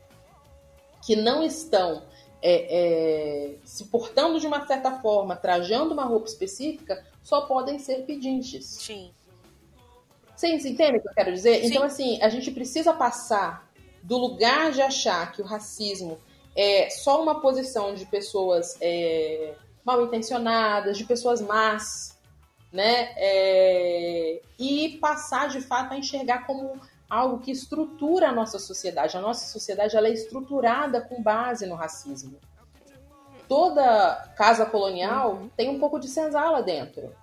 que 1.05 1.15
não 1.15 1.43
estão 1.43 2.03
é, 2.41 2.53
é, 2.69 3.55
se 3.63 3.85
portando 3.85 4.39
de 4.39 4.47
uma 4.47 4.65
certa 4.65 4.99
forma, 4.99 5.35
trajando 5.35 5.93
uma 5.93 6.05
roupa 6.05 6.27
específica, 6.27 7.05
só 7.21 7.41
podem 7.41 7.77
ser 7.77 8.05
pedintes. 8.05 8.65
Sim. 8.65 9.11
Vocês 10.35 10.65
entendem 10.65 10.99
o 10.99 11.01
que 11.01 11.09
eu 11.09 11.13
quero 11.13 11.33
dizer? 11.33 11.61
Sim. 11.61 11.67
Então, 11.67 11.83
assim, 11.83 12.21
a 12.21 12.29
gente 12.29 12.51
precisa 12.51 12.93
passar 12.93 13.66
do 14.07 14.17
lugar 14.17 14.71
de 14.71 14.81
achar 14.81 15.33
que 15.33 15.41
o 15.41 15.45
racismo 15.45 16.17
é 16.55 16.89
só 16.89 17.21
uma 17.21 17.41
posição 17.41 17.93
de 17.93 18.05
pessoas 18.05 18.77
é, 18.79 19.53
mal 19.83 20.01
intencionadas, 20.01 20.97
de 20.97 21.03
pessoas 21.03 21.41
más, 21.41 22.17
né? 22.71 23.11
É, 23.17 24.41
e 24.57 24.97
passar 25.01 25.49
de 25.49 25.59
fato 25.59 25.93
a 25.93 25.97
enxergar 25.97 26.47
como 26.47 26.79
algo 27.09 27.39
que 27.39 27.51
estrutura 27.51 28.29
a 28.29 28.31
nossa 28.31 28.57
sociedade. 28.57 29.17
A 29.17 29.21
nossa 29.21 29.45
sociedade 29.45 29.97
ela 29.97 30.07
é 30.07 30.13
estruturada 30.13 31.01
com 31.01 31.21
base 31.21 31.65
no 31.65 31.75
racismo. 31.75 32.39
Toda 33.45 34.31
casa 34.37 34.65
colonial 34.65 35.49
tem 35.57 35.67
um 35.69 35.79
pouco 35.79 35.99
de 35.99 36.07
senzala 36.07 36.63
dentro. 36.63 37.13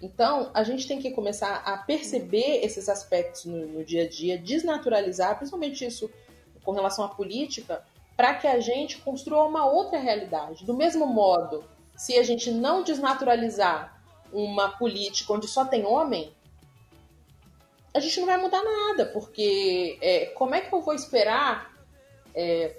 Então, 0.00 0.50
a 0.54 0.62
gente 0.62 0.86
tem 0.86 1.00
que 1.00 1.10
começar 1.10 1.56
a 1.64 1.76
perceber 1.76 2.64
esses 2.64 2.88
aspectos 2.88 3.44
no, 3.44 3.66
no 3.66 3.84
dia 3.84 4.04
a 4.04 4.08
dia, 4.08 4.38
desnaturalizar, 4.38 5.36
principalmente 5.36 5.84
isso 5.84 6.10
com 6.64 6.72
relação 6.72 7.04
à 7.04 7.08
política, 7.08 7.84
para 8.16 8.34
que 8.34 8.46
a 8.46 8.60
gente 8.60 8.98
construa 8.98 9.44
uma 9.44 9.66
outra 9.66 9.98
realidade. 9.98 10.64
Do 10.64 10.74
mesmo 10.74 11.06
modo, 11.06 11.64
se 11.96 12.16
a 12.16 12.22
gente 12.22 12.50
não 12.50 12.82
desnaturalizar 12.82 14.00
uma 14.32 14.70
política 14.70 15.32
onde 15.32 15.48
só 15.48 15.64
tem 15.64 15.84
homem, 15.84 16.32
a 17.92 18.00
gente 18.00 18.20
não 18.20 18.26
vai 18.26 18.40
mudar 18.40 18.62
nada, 18.62 19.06
porque 19.06 19.98
é, 20.00 20.26
como 20.26 20.54
é 20.54 20.60
que 20.60 20.72
eu 20.72 20.80
vou 20.80 20.94
esperar 20.94 21.72
é, 22.34 22.76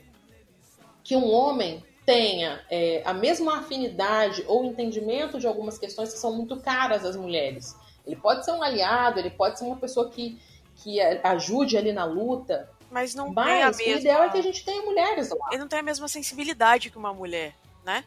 que 1.04 1.16
um 1.16 1.30
homem 1.32 1.84
tenha 2.10 2.60
é, 2.72 3.04
a 3.06 3.14
mesma 3.14 3.60
afinidade 3.60 4.44
ou 4.48 4.66
entendimento 4.66 5.40
de 5.40 5.46
algumas 5.46 5.78
questões 5.78 6.12
que 6.12 6.18
são 6.18 6.36
muito 6.36 6.60
caras 6.60 7.06
às 7.06 7.16
mulheres? 7.16 7.76
Ele 8.04 8.16
pode 8.16 8.44
ser 8.44 8.52
um 8.52 8.64
aliado, 8.64 9.20
ele 9.20 9.30
pode 9.30 9.60
ser 9.60 9.66
uma 9.66 9.76
pessoa 9.76 10.10
que, 10.10 10.42
que 10.78 11.00
ajude 11.24 11.78
ali 11.78 11.92
na 11.94 12.06
luta, 12.06 12.68
Mas 12.90 13.14
não 13.14 13.32
tem 13.32 13.62
a 13.62 13.68
mas 13.68 13.78
mesma. 13.78 13.94
o 13.96 14.00
ideal 14.00 14.24
é 14.24 14.30
que 14.30 14.38
a 14.40 14.42
gente 14.42 14.66
tenha 14.66 14.82
mulheres 14.82 15.30
lá. 15.30 15.50
Ele 15.52 15.60
não 15.60 15.68
tem 15.68 15.78
a 15.78 15.84
mesma 15.84 16.08
sensibilidade 16.08 16.90
que 16.90 16.98
uma 16.98 17.14
mulher, 17.14 17.54
né? 17.86 18.04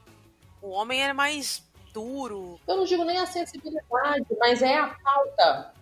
O 0.61 0.71
homem 0.71 1.01
é 1.01 1.13
mais 1.13 1.63
duro 1.93 2.59
Eu 2.67 2.79
não 2.79 2.85
digo 2.85 3.05
nem 3.05 3.19
a 3.19 3.27
sensibilidade, 3.27 4.27
mas 4.41 4.63
é 4.63 4.79
a 4.79 4.89
pauta. 4.89 5.73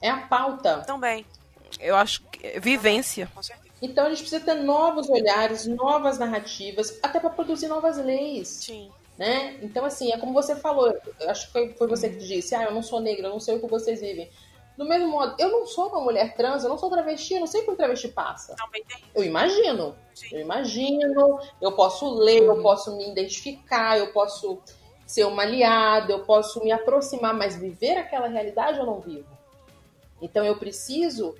É 0.00 0.08
a 0.10 0.18
pauta. 0.18 0.82
também, 0.86 1.26
Eu 1.80 1.96
acho 1.96 2.22
que 2.30 2.46
é 2.46 2.60
vivência. 2.60 3.28
com 3.34 3.42
certeza. 3.42 3.65
Então 3.80 4.06
a 4.06 4.08
gente 4.08 4.20
precisa 4.20 4.44
ter 4.44 4.54
novos 4.54 5.08
olhares, 5.10 5.66
novas 5.66 6.18
narrativas, 6.18 6.98
até 7.02 7.20
para 7.20 7.30
produzir 7.30 7.68
novas 7.68 7.98
leis. 7.98 8.48
Sim. 8.48 8.90
né? 9.18 9.58
Então, 9.62 9.84
assim, 9.84 10.12
é 10.12 10.18
como 10.18 10.32
você 10.32 10.56
falou, 10.56 10.94
acho 11.28 11.52
que 11.52 11.74
foi, 11.74 11.86
você 11.86 12.08
que 12.08 12.18
disse, 12.18 12.54
ah, 12.54 12.64
eu 12.64 12.72
não 12.72 12.82
sou 12.82 13.00
negra, 13.00 13.26
eu 13.26 13.30
não 13.30 13.40
sei 13.40 13.56
o 13.56 13.60
que 13.60 13.66
vocês 13.66 14.00
vivem. 14.00 14.30
Do 14.76 14.84
mesmo 14.84 15.08
modo, 15.08 15.34
eu 15.38 15.50
não 15.50 15.66
sou 15.66 15.88
uma 15.88 16.02
mulher 16.02 16.36
trans, 16.36 16.62
eu 16.62 16.68
não 16.68 16.76
sou 16.76 16.90
travesti, 16.90 17.34
eu 17.34 17.40
não 17.40 17.46
sei 17.46 17.62
o 17.62 17.64
que 17.64 17.70
um 17.70 17.76
travesti 17.76 18.08
passa. 18.08 18.54
Também 18.56 18.84
tem. 18.84 18.98
Eu 19.14 19.24
imagino, 19.24 19.96
Sim. 20.14 20.28
eu 20.32 20.40
imagino, 20.40 21.40
eu 21.62 21.72
posso 21.72 22.14
ler, 22.14 22.42
eu 22.42 22.60
posso 22.60 22.94
me 22.94 23.08
identificar, 23.08 23.98
eu 23.98 24.12
posso 24.12 24.58
ser 25.06 25.24
uma 25.24 25.42
aliada, 25.42 26.12
eu 26.12 26.24
posso 26.24 26.62
me 26.62 26.72
aproximar, 26.72 27.32
mas 27.32 27.56
viver 27.56 27.96
aquela 27.96 28.26
realidade 28.26 28.78
eu 28.78 28.84
não 28.84 29.00
vivo. 29.00 29.28
Então 30.20 30.44
eu 30.44 30.56
preciso 30.58 31.34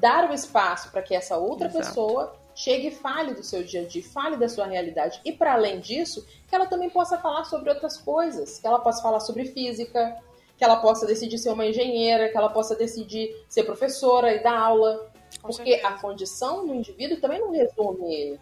dar 0.00 0.30
o 0.30 0.34
espaço 0.34 0.90
para 0.90 1.02
que 1.02 1.14
essa 1.14 1.36
outra 1.36 1.68
Exato. 1.68 1.86
pessoa 1.86 2.36
chegue 2.54 2.88
e 2.88 2.90
fale 2.90 3.34
do 3.34 3.42
seu 3.42 3.62
dia 3.62 3.82
a 3.82 3.84
dia, 3.84 4.02
fale 4.02 4.36
da 4.36 4.48
sua 4.48 4.66
realidade. 4.66 5.20
E 5.24 5.32
para 5.32 5.52
além 5.54 5.80
disso, 5.80 6.26
que 6.48 6.54
ela 6.54 6.66
também 6.66 6.90
possa 6.90 7.18
falar 7.18 7.44
sobre 7.44 7.70
outras 7.70 7.96
coisas, 7.96 8.58
que 8.58 8.66
ela 8.66 8.80
possa 8.80 9.02
falar 9.02 9.20
sobre 9.20 9.46
física, 9.46 10.16
que 10.56 10.64
ela 10.64 10.76
possa 10.76 11.06
decidir 11.06 11.38
ser 11.38 11.50
uma 11.50 11.66
engenheira, 11.66 12.28
que 12.28 12.36
ela 12.36 12.50
possa 12.50 12.74
decidir 12.74 13.34
ser 13.48 13.64
professora 13.64 14.34
e 14.34 14.42
dar 14.42 14.58
aula. 14.58 15.10
Com 15.40 15.48
Porque 15.48 15.72
certeza. 15.72 15.88
a 15.88 15.98
condição 15.98 16.66
do 16.66 16.74
indivíduo 16.74 17.20
também 17.20 17.40
não 17.40 17.50
resume 17.50 18.12
ele. 18.12 18.40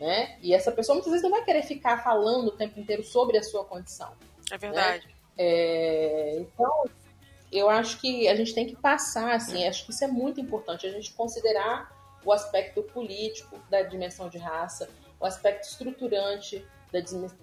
Né? 0.00 0.38
E 0.40 0.54
essa 0.54 0.70
pessoa 0.70 0.94
muitas 0.94 1.10
vezes 1.10 1.24
não 1.24 1.30
vai 1.30 1.44
querer 1.44 1.62
ficar 1.62 2.02
falando 2.02 2.48
o 2.48 2.52
tempo 2.52 2.78
inteiro 2.78 3.02
sobre 3.02 3.36
a 3.36 3.42
sua 3.42 3.64
condição. 3.64 4.12
É 4.50 4.56
verdade. 4.56 5.08
É, 5.36 6.38
então, 6.38 6.84
eu 7.50 7.68
acho 7.70 8.00
que 8.00 8.28
a 8.28 8.34
gente 8.34 8.54
tem 8.54 8.66
que 8.66 8.76
passar, 8.76 9.34
assim, 9.34 9.66
acho 9.66 9.84
que 9.84 9.92
isso 9.92 10.04
é 10.04 10.08
muito 10.08 10.40
importante, 10.40 10.86
a 10.86 10.90
gente 10.90 11.12
considerar 11.12 11.90
o 12.24 12.32
aspecto 12.32 12.82
político 12.82 13.58
da 13.70 13.82
dimensão 13.82 14.28
de 14.28 14.38
raça, 14.38 14.88
o 15.18 15.24
aspecto 15.24 15.64
estruturante 15.64 16.64
da, 16.92 17.00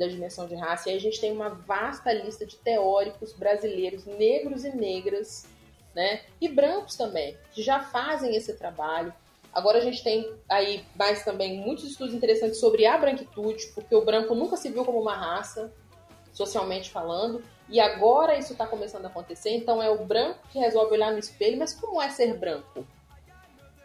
dimensão 0.07 0.47
de 0.47 0.55
raça, 0.55 0.89
e 0.89 0.91
aí 0.91 0.97
a 0.97 1.01
gente 1.01 1.19
tem 1.19 1.31
uma 1.31 1.49
vasta 1.49 2.11
lista 2.11 2.45
de 2.45 2.57
teóricos 2.57 3.33
brasileiros, 3.33 4.05
negros 4.05 4.63
e 4.63 4.75
negras, 4.75 5.45
né, 5.93 6.21
e 6.41 6.47
brancos 6.47 6.95
também, 6.95 7.37
que 7.51 7.63
já 7.63 7.79
fazem 7.79 8.35
esse 8.35 8.53
trabalho. 8.53 9.13
Agora 9.53 9.77
a 9.77 9.81
gente 9.81 10.03
tem 10.03 10.35
aí 10.49 10.83
mais 10.95 11.23
também 11.23 11.57
muitos 11.59 11.85
estudos 11.85 12.13
interessantes 12.13 12.59
sobre 12.59 12.85
a 12.85 12.97
branquitude, 12.97 13.67
porque 13.73 13.95
o 13.95 14.03
branco 14.03 14.35
nunca 14.35 14.57
se 14.57 14.69
viu 14.69 14.83
como 14.83 14.99
uma 14.99 15.15
raça, 15.15 15.73
socialmente 16.33 16.91
falando, 16.91 17.41
e 17.67 17.79
agora 17.79 18.37
isso 18.37 18.53
está 18.53 18.67
começando 18.67 19.05
a 19.05 19.07
acontecer, 19.07 19.51
então 19.51 19.81
é 19.81 19.89
o 19.89 20.05
branco 20.05 20.39
que 20.51 20.59
resolve 20.59 20.93
olhar 20.93 21.11
no 21.11 21.19
espelho, 21.19 21.57
mas 21.57 21.73
como 21.73 22.01
é 22.01 22.09
ser 22.09 22.37
branco? 22.37 22.85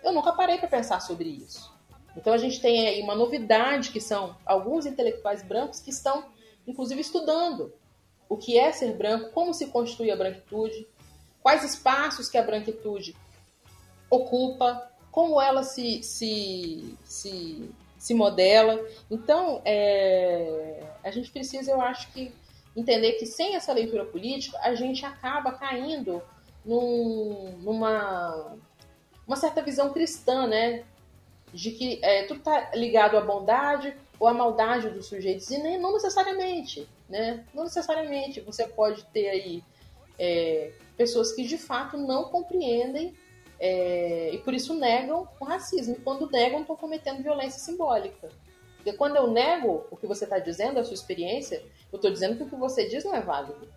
Eu 0.02 0.12
nunca 0.12 0.32
parei 0.32 0.58
para 0.58 0.68
pensar 0.68 1.00
sobre 1.00 1.28
isso. 1.28 1.72
Então 2.16 2.32
a 2.32 2.38
gente 2.38 2.60
tem 2.60 2.86
aí 2.86 3.00
uma 3.02 3.14
novidade 3.14 3.90
que 3.90 4.00
são 4.00 4.36
alguns 4.44 4.86
intelectuais 4.86 5.42
brancos 5.42 5.80
que 5.80 5.90
estão, 5.90 6.26
inclusive, 6.66 7.00
estudando 7.00 7.72
o 8.28 8.36
que 8.36 8.58
é 8.58 8.70
ser 8.72 8.94
branco, 8.94 9.30
como 9.32 9.52
se 9.52 9.66
constitui 9.66 10.10
a 10.10 10.16
branquitude, 10.16 10.86
quais 11.42 11.64
espaços 11.64 12.28
que 12.28 12.38
a 12.38 12.42
branquitude 12.42 13.16
ocupa, 14.08 14.90
como 15.10 15.40
ela 15.40 15.62
se, 15.64 16.02
se, 16.02 16.96
se, 17.04 17.70
se 17.98 18.14
modela. 18.14 18.80
Então, 19.10 19.60
é, 19.64 20.84
a 21.02 21.10
gente 21.10 21.30
precisa, 21.30 21.70
eu 21.70 21.80
acho 21.80 22.12
que, 22.12 22.32
entender 22.76 23.12
que 23.12 23.26
sem 23.26 23.56
essa 23.56 23.72
leitura 23.72 24.04
política, 24.04 24.58
a 24.62 24.74
gente 24.74 25.04
acaba 25.04 25.52
caindo 25.52 26.22
num- 26.64 27.58
numa 27.58 28.56
uma 29.26 29.36
certa 29.36 29.62
visão 29.62 29.92
cristã, 29.92 30.46
né? 30.46 30.84
De 31.52 31.70
que 31.70 31.98
é, 32.02 32.24
tudo 32.24 32.38
está 32.38 32.70
ligado 32.74 33.16
à 33.16 33.20
bondade 33.20 33.94
ou 34.18 34.26
à 34.26 34.34
maldade 34.34 34.90
dos 34.90 35.06
sujeitos. 35.06 35.50
E 35.50 35.58
nem, 35.58 35.78
não 35.78 35.92
necessariamente, 35.92 36.88
né? 37.08 37.44
Não 37.54 37.64
necessariamente. 37.64 38.40
Você 38.40 38.66
pode 38.66 39.04
ter 39.06 39.28
aí 39.28 39.64
é, 40.18 40.72
pessoas 40.96 41.32
que 41.32 41.44
de 41.44 41.56
fato 41.56 41.96
não 41.96 42.24
compreendem 42.24 43.14
é, 43.58 44.30
e 44.32 44.38
por 44.38 44.52
isso 44.52 44.74
negam 44.74 45.28
o 45.38 45.44
racismo. 45.44 45.94
E 45.96 46.00
quando 46.00 46.30
negam, 46.30 46.60
estão 46.60 46.76
cometendo 46.76 47.22
violência 47.22 47.60
simbólica. 47.60 48.28
Porque 48.80 48.94
quando 48.94 49.16
eu 49.16 49.26
nego 49.26 49.86
o 49.90 49.96
que 49.96 50.06
você 50.06 50.24
está 50.24 50.38
dizendo, 50.38 50.80
a 50.80 50.84
sua 50.84 50.94
experiência, 50.94 51.62
eu 51.92 51.96
estou 51.96 52.10
dizendo 52.10 52.36
que 52.36 52.44
o 52.44 52.48
que 52.48 52.56
você 52.56 52.88
diz 52.88 53.04
não 53.04 53.14
é 53.14 53.20
válido. 53.20 53.68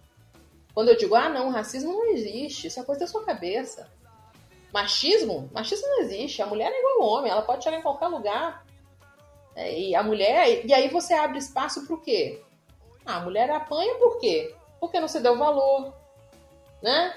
Quando 0.74 0.88
eu 0.88 0.98
digo, 0.98 1.14
ah, 1.14 1.30
não, 1.30 1.50
racismo 1.50 1.92
não 1.92 2.06
existe, 2.06 2.68
isso 2.68 2.80
é 2.80 2.84
coisa 2.84 3.02
da 3.02 3.08
sua 3.08 3.24
cabeça. 3.26 3.92
Machismo? 4.74 5.50
Machismo 5.54 5.88
não 5.88 6.02
existe. 6.02 6.42
A 6.42 6.46
mulher 6.46 6.72
é 6.72 6.80
igual 6.80 7.02
ao 7.02 7.10
homem, 7.10 7.32
ela 7.32 7.42
pode 7.42 7.64
chegar 7.64 7.78
em 7.78 7.84
qualquer 7.84 8.08
lugar. 8.08 8.66
É, 9.56 9.78
e 9.78 9.94
a 9.94 10.02
mulher. 10.02 10.66
E 10.66 10.74
aí 10.74 10.88
você 10.88 11.14
abre 11.14 11.38
espaço 11.38 11.86
para 11.86 11.96
o 11.96 12.02
quê? 12.02 12.42
Ah, 13.06 13.18
a 13.18 13.22
mulher 13.22 13.52
apanha 13.52 13.96
por 13.96 14.20
quê? 14.20 14.56
Porque 14.80 15.00
não 15.00 15.08
se 15.08 15.20
deu 15.20 15.38
valor. 15.38 15.94
Né? 16.82 17.14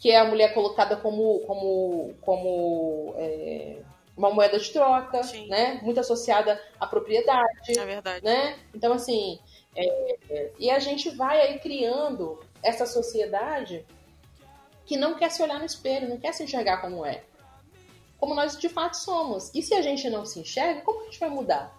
que 0.00 0.10
é 0.10 0.18
a 0.18 0.24
mulher 0.24 0.54
colocada 0.54 0.96
como, 0.96 1.40
como, 1.40 2.14
como 2.22 3.14
é, 3.18 3.76
uma 4.20 4.30
moeda 4.30 4.58
de 4.58 4.70
troca, 4.70 5.22
Sim. 5.22 5.48
né? 5.48 5.80
Muito 5.82 5.98
associada 5.98 6.62
à 6.78 6.86
propriedade, 6.86 7.78
É 7.78 7.84
verdade. 7.86 8.22
né? 8.22 8.58
Então, 8.74 8.92
assim, 8.92 9.40
é, 9.74 10.18
é, 10.30 10.52
e 10.58 10.70
a 10.70 10.78
gente 10.78 11.08
vai 11.08 11.40
aí 11.40 11.58
criando 11.58 12.38
essa 12.62 12.84
sociedade 12.84 13.86
que 14.84 14.96
não 14.96 15.14
quer 15.14 15.30
se 15.30 15.42
olhar 15.42 15.58
no 15.58 15.64
espelho, 15.64 16.08
não 16.08 16.18
quer 16.18 16.34
se 16.34 16.44
enxergar 16.44 16.82
como 16.82 17.06
é. 17.06 17.24
Como 18.18 18.34
nós 18.34 18.58
de 18.58 18.68
fato 18.68 18.98
somos. 18.98 19.50
E 19.54 19.62
se 19.62 19.72
a 19.72 19.80
gente 19.80 20.10
não 20.10 20.26
se 20.26 20.40
enxerga, 20.40 20.82
como 20.82 21.00
a 21.00 21.04
gente 21.04 21.18
vai 21.18 21.30
mudar? 21.30 21.74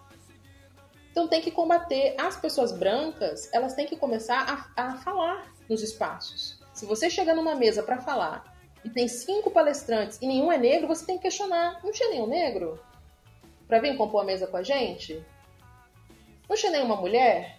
Então 1.12 1.28
tem 1.28 1.40
que 1.40 1.52
combater. 1.52 2.16
As 2.18 2.36
pessoas 2.36 2.72
brancas, 2.72 3.48
elas 3.52 3.74
têm 3.74 3.86
que 3.86 3.96
começar 3.96 4.72
a, 4.76 4.88
a 4.88 4.96
falar 4.96 5.54
nos 5.68 5.80
espaços. 5.80 6.60
Se 6.74 6.86
você 6.86 7.08
chega 7.08 7.34
numa 7.34 7.54
mesa 7.54 7.84
para 7.84 8.00
falar 8.00 8.51
e 8.84 8.90
tem 8.90 9.06
cinco 9.08 9.50
palestrantes 9.50 10.18
e 10.20 10.26
nenhum 10.26 10.50
é 10.50 10.58
negro, 10.58 10.88
você 10.88 11.04
tem 11.04 11.16
que 11.16 11.22
questionar. 11.22 11.80
Não 11.82 11.92
tinha 11.92 12.10
nenhum 12.10 12.26
negro 12.26 12.80
para 13.68 13.78
vir 13.78 13.96
compor 13.96 14.22
a 14.22 14.24
mesa 14.24 14.46
com 14.46 14.56
a 14.56 14.62
gente? 14.62 15.24
Não 16.48 16.56
tinha 16.56 16.72
nenhuma 16.72 16.96
mulher? 16.96 17.58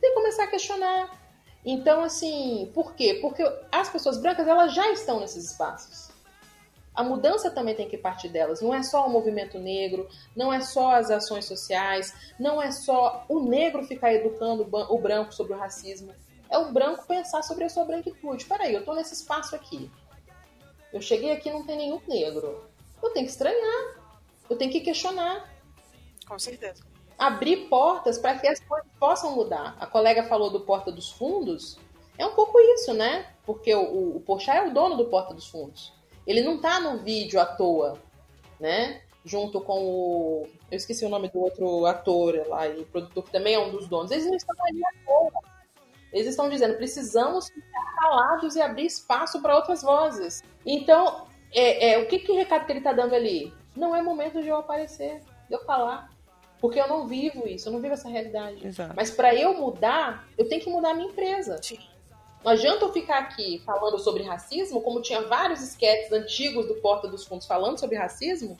Tem 0.00 0.10
que 0.10 0.16
começar 0.16 0.44
a 0.44 0.48
questionar. 0.48 1.26
Então, 1.64 2.02
assim, 2.04 2.70
por 2.74 2.94
quê? 2.94 3.18
Porque 3.20 3.42
as 3.72 3.88
pessoas 3.88 4.18
brancas, 4.18 4.46
elas 4.46 4.74
já 4.74 4.90
estão 4.92 5.20
nesses 5.20 5.50
espaços. 5.50 6.10
A 6.94 7.02
mudança 7.02 7.50
também 7.50 7.74
tem 7.74 7.88
que 7.88 7.98
partir 7.98 8.28
delas. 8.28 8.62
Não 8.62 8.74
é 8.74 8.82
só 8.82 9.06
o 9.06 9.10
movimento 9.10 9.58
negro, 9.58 10.08
não 10.34 10.52
é 10.52 10.60
só 10.60 10.94
as 10.94 11.10
ações 11.10 11.44
sociais, 11.44 12.14
não 12.38 12.62
é 12.62 12.70
só 12.70 13.24
o 13.28 13.40
negro 13.40 13.84
ficar 13.84 14.14
educando 14.14 14.66
o 14.72 14.98
branco 14.98 15.34
sobre 15.34 15.52
o 15.52 15.58
racismo. 15.58 16.14
É 16.48 16.58
o 16.58 16.72
branco 16.72 17.06
pensar 17.06 17.42
sobre 17.42 17.64
a 17.64 17.68
sua 17.68 17.84
branquitude. 17.84 18.44
Peraí, 18.44 18.74
eu 18.74 18.84
tô 18.84 18.94
nesse 18.94 19.14
espaço 19.14 19.54
aqui. 19.54 19.90
Eu 20.92 21.00
cheguei 21.00 21.32
aqui 21.32 21.48
e 21.48 21.52
não 21.52 21.64
tem 21.64 21.76
nenhum 21.76 22.00
negro. 22.06 22.64
Eu 23.02 23.10
tenho 23.10 23.26
que 23.26 23.32
estranhar. 23.32 23.96
Eu 24.48 24.56
tenho 24.56 24.70
que 24.70 24.80
questionar 24.80 25.52
Com 26.26 26.38
certeza. 26.38 26.84
abrir 27.18 27.68
portas 27.68 28.18
para 28.18 28.38
que 28.38 28.46
as 28.46 28.60
coisas 28.60 28.88
possam 28.98 29.34
mudar. 29.34 29.76
A 29.80 29.86
colega 29.86 30.22
falou 30.24 30.50
do 30.50 30.60
Porta 30.60 30.92
dos 30.92 31.10
Fundos. 31.10 31.78
É 32.16 32.24
um 32.24 32.34
pouco 32.34 32.58
isso, 32.58 32.94
né? 32.94 33.26
Porque 33.44 33.74
o, 33.74 33.82
o, 33.82 34.16
o 34.16 34.20
Porchat 34.20 34.56
é 34.58 34.66
o 34.68 34.72
dono 34.72 34.96
do 34.96 35.06
Porta 35.06 35.34
dos 35.34 35.48
Fundos. 35.48 35.92
Ele 36.26 36.42
não 36.42 36.60
tá 36.60 36.80
no 36.80 36.98
vídeo 36.98 37.40
à 37.40 37.44
toa, 37.44 37.98
né? 38.58 39.02
Junto 39.24 39.60
com 39.60 39.84
o. 39.84 40.48
Eu 40.70 40.76
esqueci 40.76 41.04
o 41.04 41.08
nome 41.08 41.28
do 41.28 41.40
outro 41.40 41.84
ator 41.86 42.46
lá 42.48 42.66
e 42.68 42.84
produtor, 42.84 43.24
que 43.24 43.32
também 43.32 43.54
é 43.54 43.58
um 43.58 43.70
dos 43.70 43.88
donos. 43.88 44.10
Eles 44.10 44.26
não 44.26 44.34
estão 44.36 44.54
ali 44.64 44.80
à 44.84 44.90
toa. 45.04 45.55
Eles 46.12 46.28
estão 46.28 46.48
dizendo, 46.48 46.76
precisamos 46.76 47.48
ficar 47.48 47.94
calados 48.00 48.56
e 48.56 48.60
abrir 48.60 48.86
espaço 48.86 49.42
para 49.42 49.56
outras 49.56 49.82
vozes. 49.82 50.42
Então, 50.64 51.26
é, 51.52 51.92
é, 51.92 51.98
o 51.98 52.06
que, 52.06 52.18
que 52.18 52.32
recado 52.32 52.66
que 52.66 52.72
ele 52.72 52.80
está 52.80 52.92
dando 52.92 53.14
ali? 53.14 53.52
Não 53.74 53.94
é 53.94 54.02
momento 54.02 54.40
de 54.42 54.48
eu 54.48 54.56
aparecer, 54.56 55.20
de 55.48 55.54
eu 55.54 55.64
falar. 55.64 56.10
Porque 56.60 56.80
eu 56.80 56.88
não 56.88 57.06
vivo 57.06 57.46
isso, 57.46 57.68
eu 57.68 57.72
não 57.72 57.80
vivo 57.80 57.94
essa 57.94 58.08
realidade. 58.08 58.66
Exato. 58.66 58.94
Mas 58.96 59.10
para 59.10 59.34
eu 59.34 59.54
mudar, 59.54 60.26
eu 60.38 60.48
tenho 60.48 60.62
que 60.62 60.70
mudar 60.70 60.90
a 60.90 60.94
minha 60.94 61.10
empresa. 61.10 61.60
Sim. 61.62 61.78
Não 62.42 62.52
adianta 62.52 62.84
eu 62.84 62.92
ficar 62.92 63.18
aqui 63.18 63.60
falando 63.66 63.98
sobre 63.98 64.22
racismo, 64.22 64.80
como 64.80 65.02
tinha 65.02 65.22
vários 65.22 65.60
esquetes 65.60 66.12
antigos 66.12 66.66
do 66.66 66.76
Porta 66.76 67.08
dos 67.08 67.24
Fundos 67.24 67.46
falando 67.46 67.78
sobre 67.78 67.96
racismo, 67.96 68.56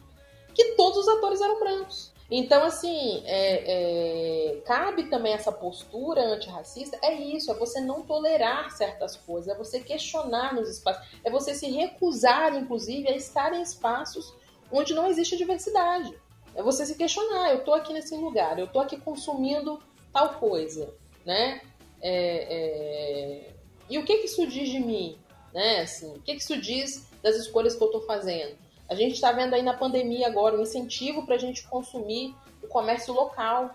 que 0.55 0.75
todos 0.75 0.99
os 0.99 1.09
atores 1.09 1.41
eram 1.41 1.59
brancos. 1.59 2.13
Então, 2.31 2.65
assim, 2.65 3.23
é, 3.25 4.55
é, 4.55 4.61
cabe 4.63 5.05
também 5.05 5.33
essa 5.33 5.53
postura 5.53 6.21
antirracista. 6.23 6.99
É 7.03 7.15
isso, 7.15 7.51
é 7.51 7.55
você 7.55 7.81
não 7.81 8.03
tolerar 8.03 8.71
certas 8.71 9.17
coisas, 9.17 9.55
é 9.55 9.57
você 9.57 9.81
questionar 9.81 10.55
nos 10.55 10.69
espaços, 10.69 11.07
é 11.23 11.31
você 11.31 11.55
se 11.55 11.71
recusar, 11.71 12.55
inclusive, 12.57 13.09
a 13.09 13.17
estar 13.17 13.53
em 13.53 13.63
espaços 13.63 14.35
onde 14.73 14.93
não 14.93 15.07
existe 15.07 15.37
diversidade. 15.37 16.13
É 16.55 16.63
você 16.63 16.85
se 16.85 16.97
questionar, 16.97 17.51
eu 17.51 17.63
tô 17.63 17.75
aqui 17.75 17.93
nesse 17.93 18.17
lugar, 18.17 18.59
eu 18.59 18.67
tô 18.67 18.81
aqui 18.81 18.97
consumindo 18.97 19.81
tal 20.13 20.35
coisa, 20.35 20.93
né? 21.25 21.61
É, 22.01 22.47
é, 22.51 23.51
E 23.89 23.99
o 23.99 24.05
que, 24.05 24.19
que 24.19 24.27
isso 24.27 24.47
diz 24.47 24.69
de 24.69 24.81
mim? 24.81 25.19
Né? 25.55 25.81
Assim, 25.81 26.15
o 26.17 26.21
que, 26.21 26.35
que 26.35 26.43
isso 26.43 26.61
diz 26.61 27.07
das 27.23 27.37
escolhas 27.37 27.77
que 27.77 27.83
eu 27.83 27.87
estou 27.87 28.03
fazendo? 28.03 28.57
A 28.89 28.95
gente 28.95 29.15
está 29.15 29.33
vendo 29.33 29.55
aí 29.55 29.63
na 29.63 29.75
pandemia 29.75 30.27
agora 30.27 30.57
um 30.57 30.63
incentivo 30.63 31.25
para 31.27 31.35
a 31.35 31.39
gente 31.39 31.67
consumir 31.69 32.35
o 32.63 32.69
comércio 32.69 33.13
local, 33.13 33.75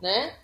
né? 0.00 0.36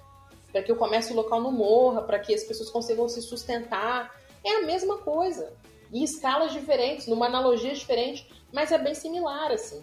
Para 0.53 0.63
que 0.63 0.73
o 0.73 0.77
comércio 0.77 1.15
local 1.15 1.41
não 1.41 1.53
morra, 1.53 2.03
para 2.03 2.19
que 2.19 2.35
as 2.35 2.45
pessoas 2.45 2.71
consigam 2.71 3.09
se 3.09 3.23
sustentar. 3.23 4.15
É 4.45 4.57
a 4.57 4.63
mesma 4.63 4.99
coisa, 4.99 5.53
em 5.93 6.03
escalas 6.03 6.53
diferentes, 6.53 7.07
numa 7.07 7.27
analogia 7.27 7.75
diferente, 7.75 8.31
mas 8.53 8.71
é 8.73 8.79
bem 8.79 8.95
similar, 8.95 9.51
assim. 9.51 9.83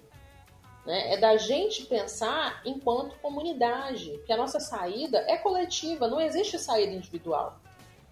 Né? 0.86 1.14
É 1.14 1.18
da 1.18 1.36
gente 1.38 1.86
pensar 1.86 2.62
enquanto 2.66 3.20
comunidade, 3.20 4.22
que 4.26 4.34
a 4.34 4.38
nossa 4.38 4.60
saída 4.60 5.20
é 5.28 5.38
coletiva, 5.38 6.08
não 6.08 6.22
existe 6.22 6.60
saída 6.60 6.94
individual. 6.94 7.60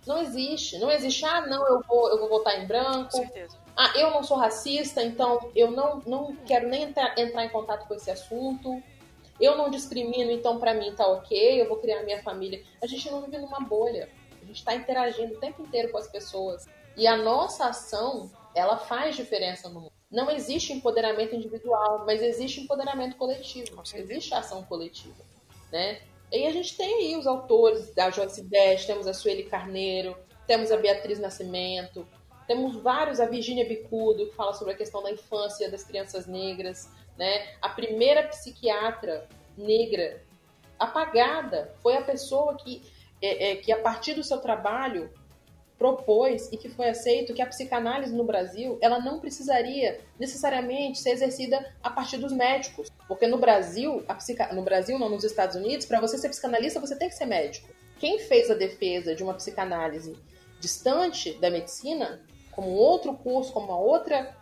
Não 0.07 0.17
existe. 0.17 0.77
Não 0.77 0.89
existe, 0.89 1.25
ah, 1.25 1.45
não, 1.45 1.67
eu 1.67 1.81
vou, 1.87 2.09
eu 2.09 2.19
vou 2.19 2.29
votar 2.29 2.59
em 2.59 2.65
branco. 2.65 3.17
Ah, 3.81 3.93
eu 3.95 4.11
não 4.11 4.21
sou 4.21 4.35
racista, 4.35 5.01
então 5.01 5.51
eu 5.55 5.71
não, 5.71 6.01
não 6.05 6.35
quero 6.45 6.67
nem 6.67 6.83
entrar, 6.83 7.17
entrar 7.17 7.45
em 7.45 7.49
contato 7.49 7.87
com 7.87 7.93
esse 7.93 8.11
assunto. 8.11 8.83
Eu 9.39 9.55
não 9.55 9.69
discrimino, 9.69 10.29
então 10.31 10.59
pra 10.59 10.73
mim 10.73 10.93
tá 10.93 11.07
ok, 11.07 11.61
eu 11.61 11.65
vou 11.65 11.77
criar 11.77 12.03
minha 12.03 12.21
família. 12.21 12.61
A 12.83 12.87
gente 12.87 13.09
não 13.09 13.21
vive 13.21 13.37
numa 13.37 13.61
bolha. 13.61 14.09
A 14.41 14.45
gente 14.45 14.65
tá 14.65 14.75
interagindo 14.75 15.35
o 15.35 15.39
tempo 15.39 15.61
inteiro 15.61 15.93
com 15.93 15.97
as 15.97 16.09
pessoas. 16.09 16.67
E 16.97 17.07
a 17.07 17.15
nossa 17.15 17.67
ação, 17.67 18.29
ela 18.53 18.75
faz 18.75 19.15
diferença 19.15 19.69
no 19.69 19.79
mundo. 19.79 19.93
Não 20.11 20.29
existe 20.29 20.73
empoderamento 20.73 21.33
individual, 21.33 22.03
mas 22.05 22.21
existe 22.21 22.59
empoderamento 22.59 23.15
coletivo. 23.15 23.81
Existe 23.95 24.33
ação 24.33 24.61
coletiva, 24.63 25.23
né? 25.71 26.01
E 26.33 26.45
a 26.45 26.51
gente 26.51 26.75
tem 26.75 26.95
aí 26.95 27.15
os 27.15 27.25
autores 27.25 27.95
da 27.95 28.09
Joyce 28.09 28.43
Dash, 28.43 28.85
temos 28.85 29.07
a 29.07 29.13
Sueli 29.13 29.43
Carneiro, 29.43 30.17
temos 30.45 30.69
a 30.69 30.75
Beatriz 30.75 31.17
Nascimento, 31.17 32.05
temos 32.49 32.75
vários, 32.77 33.19
a 33.19 33.27
Virginia 33.27 33.63
Bicudo, 33.63 34.25
que 34.25 34.35
fala 34.35 34.55
sobre 34.55 34.73
a 34.73 34.75
questão 34.75 35.03
da 35.03 35.11
infância 35.11 35.69
das 35.69 35.83
crianças 35.83 36.25
negras, 36.25 36.89
né? 37.15 37.53
A 37.61 37.69
primeira 37.69 38.23
psiquiatra 38.23 39.27
negra 39.55 40.23
apagada 40.79 41.71
foi 41.83 41.95
a 41.95 42.01
pessoa 42.01 42.57
que, 42.57 42.81
é, 43.21 43.51
é, 43.51 43.55
que 43.57 43.71
a 43.71 43.77
partir 43.77 44.15
do 44.15 44.23
seu 44.23 44.39
trabalho, 44.39 45.11
propôs 45.77 46.51
e 46.51 46.57
que 46.57 46.67
foi 46.69 46.89
aceito 46.89 47.35
que 47.35 47.41
a 47.41 47.45
psicanálise 47.45 48.13
no 48.13 48.23
Brasil 48.23 48.79
ela 48.81 48.99
não 48.99 49.19
precisaria 49.19 50.01
necessariamente 50.19 50.99
ser 50.99 51.11
exercida 51.11 51.73
a 51.83 51.89
partir 51.91 52.17
dos 52.17 52.33
médicos, 52.33 52.89
porque 53.07 53.27
no 53.27 53.37
Brasil, 53.37 54.03
a 54.07 54.15
psica... 54.15 54.51
no 54.53 54.63
Brasil 54.63 54.97
não, 54.97 55.07
nos 55.07 55.23
Estados 55.23 55.55
Unidos, 55.55 55.85
para 55.85 56.01
você 56.01 56.17
ser 56.17 56.29
psicanalista 56.29 56.79
você 56.79 56.95
tem 56.97 57.09
que 57.09 57.15
ser 57.15 57.27
médico. 57.27 57.69
Quem 57.99 58.17
fez 58.17 58.49
a 58.49 58.55
defesa 58.55 59.13
de 59.13 59.23
uma 59.23 59.35
psicanálise 59.35 60.17
distante 60.59 61.33
da 61.33 61.51
medicina, 61.51 62.21
como 62.51 62.69
outro 62.69 63.13
curso, 63.13 63.53
como 63.53 63.67
uma 63.67 63.77
outra 63.77 64.35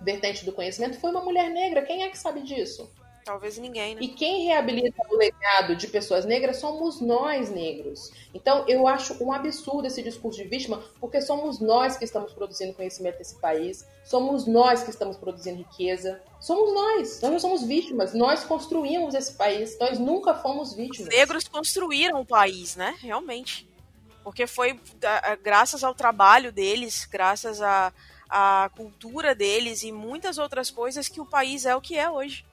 vertente 0.00 0.44
do 0.44 0.52
conhecimento, 0.52 0.98
foi 0.98 1.10
uma 1.10 1.20
mulher 1.20 1.50
negra. 1.50 1.82
Quem 1.82 2.02
é 2.02 2.08
que 2.08 2.18
sabe 2.18 2.42
disso? 2.42 2.90
Talvez 3.24 3.56
ninguém, 3.56 3.94
né? 3.94 4.00
E 4.02 4.08
quem 4.08 4.46
reabilita 4.46 5.00
o 5.08 5.16
legado 5.16 5.76
de 5.76 5.86
pessoas 5.86 6.24
negras 6.24 6.56
somos 6.56 7.00
nós 7.00 7.50
negros. 7.50 8.10
Então 8.34 8.64
eu 8.66 8.88
acho 8.88 9.22
um 9.22 9.32
absurdo 9.32 9.86
esse 9.86 10.02
discurso 10.02 10.42
de 10.42 10.48
vítima, 10.48 10.82
porque 10.98 11.20
somos 11.22 11.60
nós 11.60 11.96
que 11.96 12.04
estamos 12.04 12.32
produzindo 12.32 12.74
conhecimento 12.74 13.18
nesse 13.18 13.38
país, 13.40 13.86
somos 14.04 14.44
nós 14.44 14.82
que 14.82 14.90
estamos 14.90 15.16
produzindo 15.16 15.58
riqueza, 15.58 16.20
somos 16.40 16.74
nós. 16.74 17.20
Nós 17.22 17.30
não 17.30 17.38
somos 17.38 17.62
vítimas, 17.62 18.12
nós 18.12 18.42
construímos 18.42 19.14
esse 19.14 19.34
país, 19.34 19.78
nós 19.78 20.00
nunca 20.00 20.34
fomos 20.34 20.74
vítimas. 20.74 21.08
Negros 21.08 21.46
construíram 21.46 22.20
o 22.20 22.26
país, 22.26 22.74
né? 22.74 22.96
Realmente. 23.00 23.71
Porque 24.22 24.46
foi 24.46 24.80
graças 25.42 25.82
ao 25.82 25.94
trabalho 25.94 26.52
deles, 26.52 27.04
graças 27.10 27.60
à 27.60 27.92
à 28.32 28.70
cultura 28.74 29.34
deles 29.34 29.82
e 29.82 29.92
muitas 29.92 30.38
outras 30.38 30.70
coisas 30.70 31.06
que 31.06 31.20
o 31.20 31.26
país 31.26 31.66
é 31.66 31.76
o 31.76 31.82
que 31.82 31.98
é 31.98 32.08
hoje. 32.08 32.46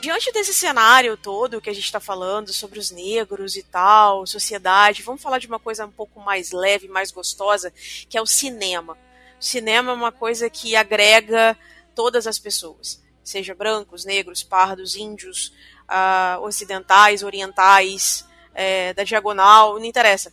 Diante 0.00 0.32
desse 0.32 0.54
cenário 0.54 1.16
todo 1.18 1.60
que 1.60 1.68
a 1.68 1.72
gente 1.72 1.84
está 1.84 2.00
falando 2.00 2.52
sobre 2.52 2.78
os 2.78 2.90
negros 2.90 3.56
e 3.56 3.62
tal, 3.62 4.26
sociedade, 4.26 5.02
vamos 5.02 5.20
falar 5.20 5.38
de 5.38 5.46
uma 5.46 5.58
coisa 5.58 5.84
um 5.84 5.90
pouco 5.90 6.18
mais 6.20 6.50
leve, 6.50 6.88
mais 6.88 7.10
gostosa, 7.10 7.70
que 8.08 8.16
é 8.16 8.22
o 8.22 8.26
cinema. 8.26 8.96
Cinema 9.44 9.92
é 9.92 9.94
uma 9.94 10.10
coisa 10.10 10.48
que 10.48 10.74
agrega 10.74 11.54
todas 11.94 12.26
as 12.26 12.38
pessoas, 12.38 13.02
seja 13.22 13.54
brancos, 13.54 14.06
negros, 14.06 14.42
pardos, 14.42 14.96
índios, 14.96 15.52
ah, 15.86 16.38
ocidentais, 16.40 17.22
orientais, 17.22 18.26
eh, 18.54 18.94
da 18.94 19.04
diagonal, 19.04 19.74
não 19.74 19.84
interessa. 19.84 20.32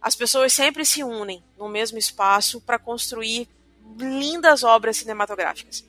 As 0.00 0.14
pessoas 0.14 0.54
sempre 0.54 0.82
se 0.86 1.04
unem 1.04 1.44
no 1.58 1.68
mesmo 1.68 1.98
espaço 1.98 2.58
para 2.62 2.78
construir 2.78 3.46
lindas 3.98 4.62
obras 4.62 4.96
cinematográficas. 4.96 5.84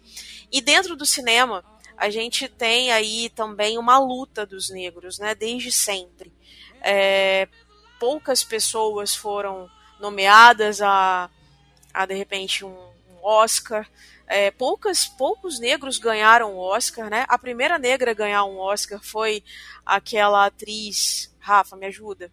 E 0.52 0.60
dentro 0.60 0.98
do 0.98 1.06
cinema, 1.06 1.64
a 1.95 2.10
gente 2.10 2.49
tem 2.49 2.91
aí 2.91 3.30
também 3.30 3.77
uma 3.77 3.98
luta 3.99 4.45
dos 4.45 4.69
negros, 4.69 5.18
né? 5.18 5.34
Desde 5.34 5.72
sempre. 5.72 6.30
É, 6.81 7.48
poucas 7.98 8.44
pessoas 8.44 9.15
foram 9.15 9.69
nomeadas 9.98 10.81
a, 10.81 11.30
a 11.94 12.06
de 12.06 12.14
repente, 12.16 12.66
um, 12.66 12.70
um 12.70 13.24
Oscar. 13.24 13.88
É, 14.28 14.52
poucas, 14.52 15.07
poucos 15.07 15.60
negros 15.60 15.98
ganharam 15.98 16.53
o 16.53 16.60
Oscar, 16.60 17.10
né? 17.10 17.26
A 17.28 17.38
primeira 17.38 17.80
negra 17.80 18.11
a 18.11 18.14
ganhar 18.14 18.44
um 18.45 18.60
Oscar 18.60 18.99
foi 19.02 19.44
aquela 19.86 20.45
atriz. 20.45 21.34
Rafa, 21.40 21.76
me 21.76 21.88
ajuda. 21.88 22.32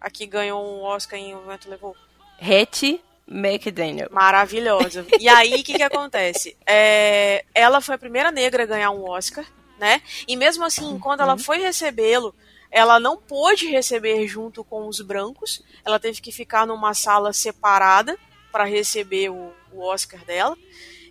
A 0.00 0.10
que 0.10 0.26
ganhou 0.26 0.62
um 0.62 0.82
Oscar 0.82 1.18
em 1.18 1.34
O 1.34 1.40
Vento 1.46 1.70
Levou. 1.70 1.96
Hattie 2.40 3.00
McDaniel. 3.26 4.08
Maravilhosa. 4.10 5.06
E 5.18 5.28
aí, 5.28 5.54
o 5.54 5.64
que, 5.64 5.74
que 5.74 5.82
acontece? 5.82 6.56
É, 6.66 7.44
ela 7.54 7.80
foi 7.80 7.94
a 7.94 7.98
primeira 7.98 8.30
negra 8.30 8.62
a 8.62 8.66
ganhar 8.66 8.90
um 8.90 9.08
Oscar, 9.08 9.44
né? 9.78 10.02
E 10.26 10.36
mesmo 10.36 10.64
assim, 10.64 10.98
quando 10.98 11.20
ela 11.20 11.36
foi 11.36 11.58
recebê-lo, 11.58 12.34
ela 12.70 13.00
não 13.00 13.16
pôde 13.16 13.66
receber 13.66 14.26
junto 14.26 14.62
com 14.64 14.86
os 14.86 15.00
brancos. 15.00 15.62
Ela 15.84 15.98
teve 15.98 16.20
que 16.20 16.32
ficar 16.32 16.66
numa 16.66 16.94
sala 16.94 17.32
separada 17.32 18.18
para 18.58 18.64
receber 18.64 19.30
o, 19.30 19.52
o 19.70 19.84
Oscar 19.84 20.24
dela, 20.24 20.58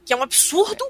que 0.05 0.11
é 0.11 0.15
um 0.17 0.21
absurdo, 0.21 0.85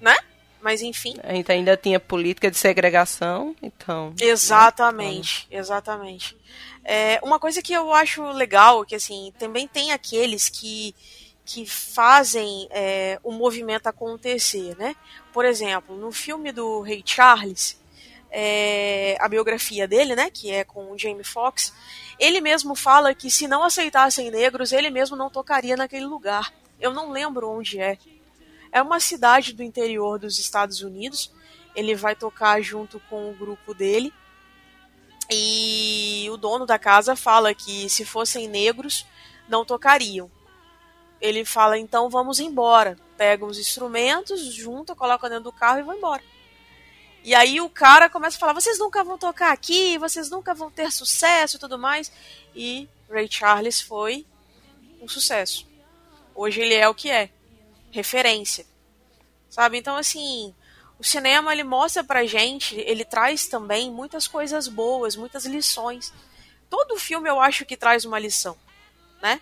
né? 0.00 0.16
Mas 0.60 0.82
enfim. 0.82 1.14
A 1.22 1.32
gente 1.32 1.52
ainda 1.52 1.76
tinha 1.76 2.00
política 2.00 2.50
de 2.50 2.56
segregação, 2.56 3.54
então. 3.62 4.12
Exatamente, 4.20 5.46
exatamente. 5.48 6.36
É, 6.84 7.20
uma 7.22 7.38
coisa 7.38 7.62
que 7.62 7.72
eu 7.72 7.92
acho 7.94 8.24
legal, 8.32 8.84
que 8.84 8.96
assim, 8.96 9.32
também 9.38 9.68
tem 9.68 9.92
aqueles 9.92 10.48
que, 10.48 10.96
que 11.44 11.64
fazem 11.64 12.66
é, 12.72 13.20
o 13.22 13.30
movimento 13.30 13.86
acontecer, 13.86 14.76
né? 14.76 14.96
Por 15.32 15.44
exemplo, 15.44 15.96
no 15.96 16.10
filme 16.10 16.50
do 16.50 16.80
Rei 16.80 17.04
Charles, 17.06 17.80
é, 18.36 19.16
a 19.20 19.28
biografia 19.28 19.86
dele, 19.86 20.16
né, 20.16 20.28
que 20.28 20.50
é 20.50 20.64
com 20.64 20.90
o 20.90 20.98
Jamie 20.98 21.22
Foxx, 21.22 21.72
ele 22.18 22.40
mesmo 22.40 22.74
fala 22.74 23.14
que 23.14 23.30
se 23.30 23.46
não 23.46 23.62
aceitassem 23.62 24.28
negros, 24.28 24.72
ele 24.72 24.90
mesmo 24.90 25.16
não 25.16 25.30
tocaria 25.30 25.76
naquele 25.76 26.04
lugar. 26.04 26.52
Eu 26.80 26.92
não 26.92 27.12
lembro 27.12 27.48
onde 27.48 27.78
é. 27.78 27.96
É 28.72 28.82
uma 28.82 28.98
cidade 28.98 29.52
do 29.52 29.62
interior 29.62 30.18
dos 30.18 30.40
Estados 30.40 30.82
Unidos. 30.82 31.32
Ele 31.76 31.94
vai 31.94 32.16
tocar 32.16 32.60
junto 32.60 32.98
com 33.08 33.30
o 33.30 33.34
grupo 33.34 33.72
dele. 33.72 34.12
E 35.30 36.28
o 36.32 36.36
dono 36.36 36.66
da 36.66 36.78
casa 36.78 37.14
fala 37.14 37.54
que 37.54 37.88
se 37.88 38.04
fossem 38.04 38.48
negros, 38.48 39.06
não 39.48 39.64
tocariam. 39.64 40.28
Ele 41.20 41.44
fala, 41.44 41.78
então 41.78 42.10
vamos 42.10 42.40
embora. 42.40 42.98
Pega 43.16 43.44
os 43.44 43.60
instrumentos, 43.60 44.44
junta, 44.52 44.94
coloca 44.94 45.28
dentro 45.28 45.44
do 45.44 45.52
carro 45.52 45.78
e 45.78 45.82
vai 45.84 45.96
embora. 45.96 46.33
E 47.24 47.34
aí 47.34 47.58
o 47.58 47.70
cara 47.70 48.10
começa 48.10 48.36
a 48.36 48.38
falar: 48.38 48.52
vocês 48.52 48.78
nunca 48.78 49.02
vão 49.02 49.16
tocar 49.16 49.50
aqui, 49.50 49.96
vocês 49.96 50.28
nunca 50.28 50.52
vão 50.52 50.70
ter 50.70 50.92
sucesso 50.92 51.56
e 51.56 51.58
tudo 51.58 51.78
mais. 51.78 52.12
E 52.54 52.86
Ray 53.10 53.26
Charles 53.30 53.80
foi 53.80 54.26
um 55.00 55.08
sucesso. 55.08 55.66
Hoje 56.34 56.60
ele 56.60 56.74
é 56.74 56.86
o 56.86 56.94
que 56.94 57.10
é 57.10 57.30
referência. 57.90 58.66
Sabe? 59.48 59.78
Então, 59.78 59.96
assim, 59.96 60.54
o 60.98 61.04
cinema 61.04 61.50
ele 61.52 61.64
mostra 61.64 62.04
pra 62.04 62.26
gente, 62.26 62.78
ele 62.80 63.04
traz 63.04 63.46
também 63.46 63.90
muitas 63.90 64.28
coisas 64.28 64.68
boas, 64.68 65.16
muitas 65.16 65.46
lições. 65.46 66.12
Todo 66.68 66.98
filme 66.98 67.28
eu 67.30 67.40
acho 67.40 67.64
que 67.64 67.76
traz 67.76 68.04
uma 68.04 68.18
lição, 68.18 68.56
né? 69.22 69.40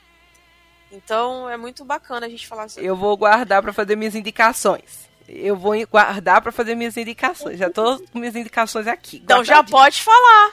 Então 0.92 1.48
é 1.48 1.56
muito 1.56 1.84
bacana 1.84 2.26
a 2.26 2.28
gente 2.28 2.46
falar 2.46 2.64
assim. 2.64 2.80
Eu 2.80 2.94
vou 2.94 3.16
guardar 3.16 3.60
para 3.60 3.72
fazer 3.72 3.96
minhas 3.96 4.14
indicações 4.14 5.10
eu 5.28 5.56
vou 5.56 5.74
guardar 5.86 6.40
para 6.40 6.52
fazer 6.52 6.74
minhas 6.74 6.96
indicações. 6.96 7.58
Já 7.58 7.70
tô 7.70 7.98
com 8.12 8.18
minhas 8.18 8.36
indicações 8.36 8.86
aqui. 8.86 9.20
Então 9.24 9.44
já 9.44 9.62
pode 9.62 10.02
falar. 10.02 10.52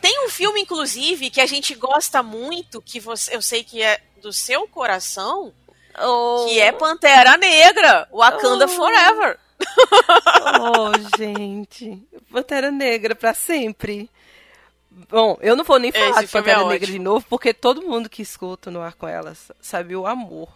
Tem 0.00 0.24
um 0.24 0.28
filme, 0.28 0.60
inclusive, 0.60 1.30
que 1.30 1.40
a 1.40 1.46
gente 1.46 1.74
gosta 1.74 2.22
muito, 2.22 2.82
que 2.82 3.00
você, 3.00 3.34
eu 3.34 3.42
sei 3.42 3.64
que 3.64 3.82
é 3.82 4.00
do 4.20 4.32
seu 4.32 4.66
coração, 4.68 5.52
oh. 5.98 6.46
que 6.46 6.60
é 6.60 6.72
Pantera 6.72 7.36
Negra, 7.36 8.08
Wakanda 8.12 8.66
oh. 8.66 8.68
Forever. 8.68 9.38
oh, 10.60 11.16
gente. 11.16 12.02
Pantera 12.30 12.70
Negra 12.70 13.14
para 13.14 13.32
sempre. 13.32 14.10
Bom, 14.90 15.36
eu 15.40 15.54
não 15.54 15.64
vou 15.64 15.78
nem 15.78 15.92
falar 15.92 16.10
Esse 16.10 16.26
de 16.26 16.32
Pantera 16.32 16.62
é 16.62 16.64
Negra 16.64 16.86
de 16.90 16.98
novo, 16.98 17.24
porque 17.28 17.52
todo 17.52 17.82
mundo 17.82 18.08
que 18.08 18.22
escuta 18.22 18.70
no 18.70 18.80
ar 18.80 18.94
com 18.94 19.06
elas 19.06 19.52
sabe 19.60 19.94
o 19.94 20.06
amor, 20.06 20.48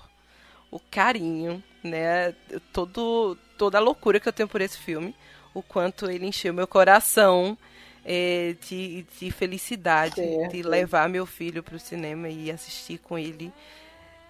o 0.70 0.80
carinho, 0.80 1.62
né? 1.82 2.34
Todo, 2.72 3.36
toda 3.60 3.76
a 3.76 3.80
loucura 3.80 4.18
que 4.18 4.26
eu 4.26 4.32
tenho 4.32 4.48
por 4.48 4.62
esse 4.62 4.78
filme, 4.78 5.14
o 5.52 5.62
quanto 5.62 6.10
ele 6.10 6.26
encheu 6.26 6.54
meu 6.54 6.66
coração 6.66 7.58
é, 8.02 8.56
de, 8.66 9.04
de 9.18 9.30
felicidade 9.30 10.14
certo. 10.14 10.50
de 10.50 10.62
levar 10.62 11.10
meu 11.10 11.26
filho 11.26 11.62
para 11.62 11.76
o 11.76 11.78
cinema 11.78 12.30
e 12.30 12.50
assistir 12.50 12.96
com 12.96 13.18
ele. 13.18 13.52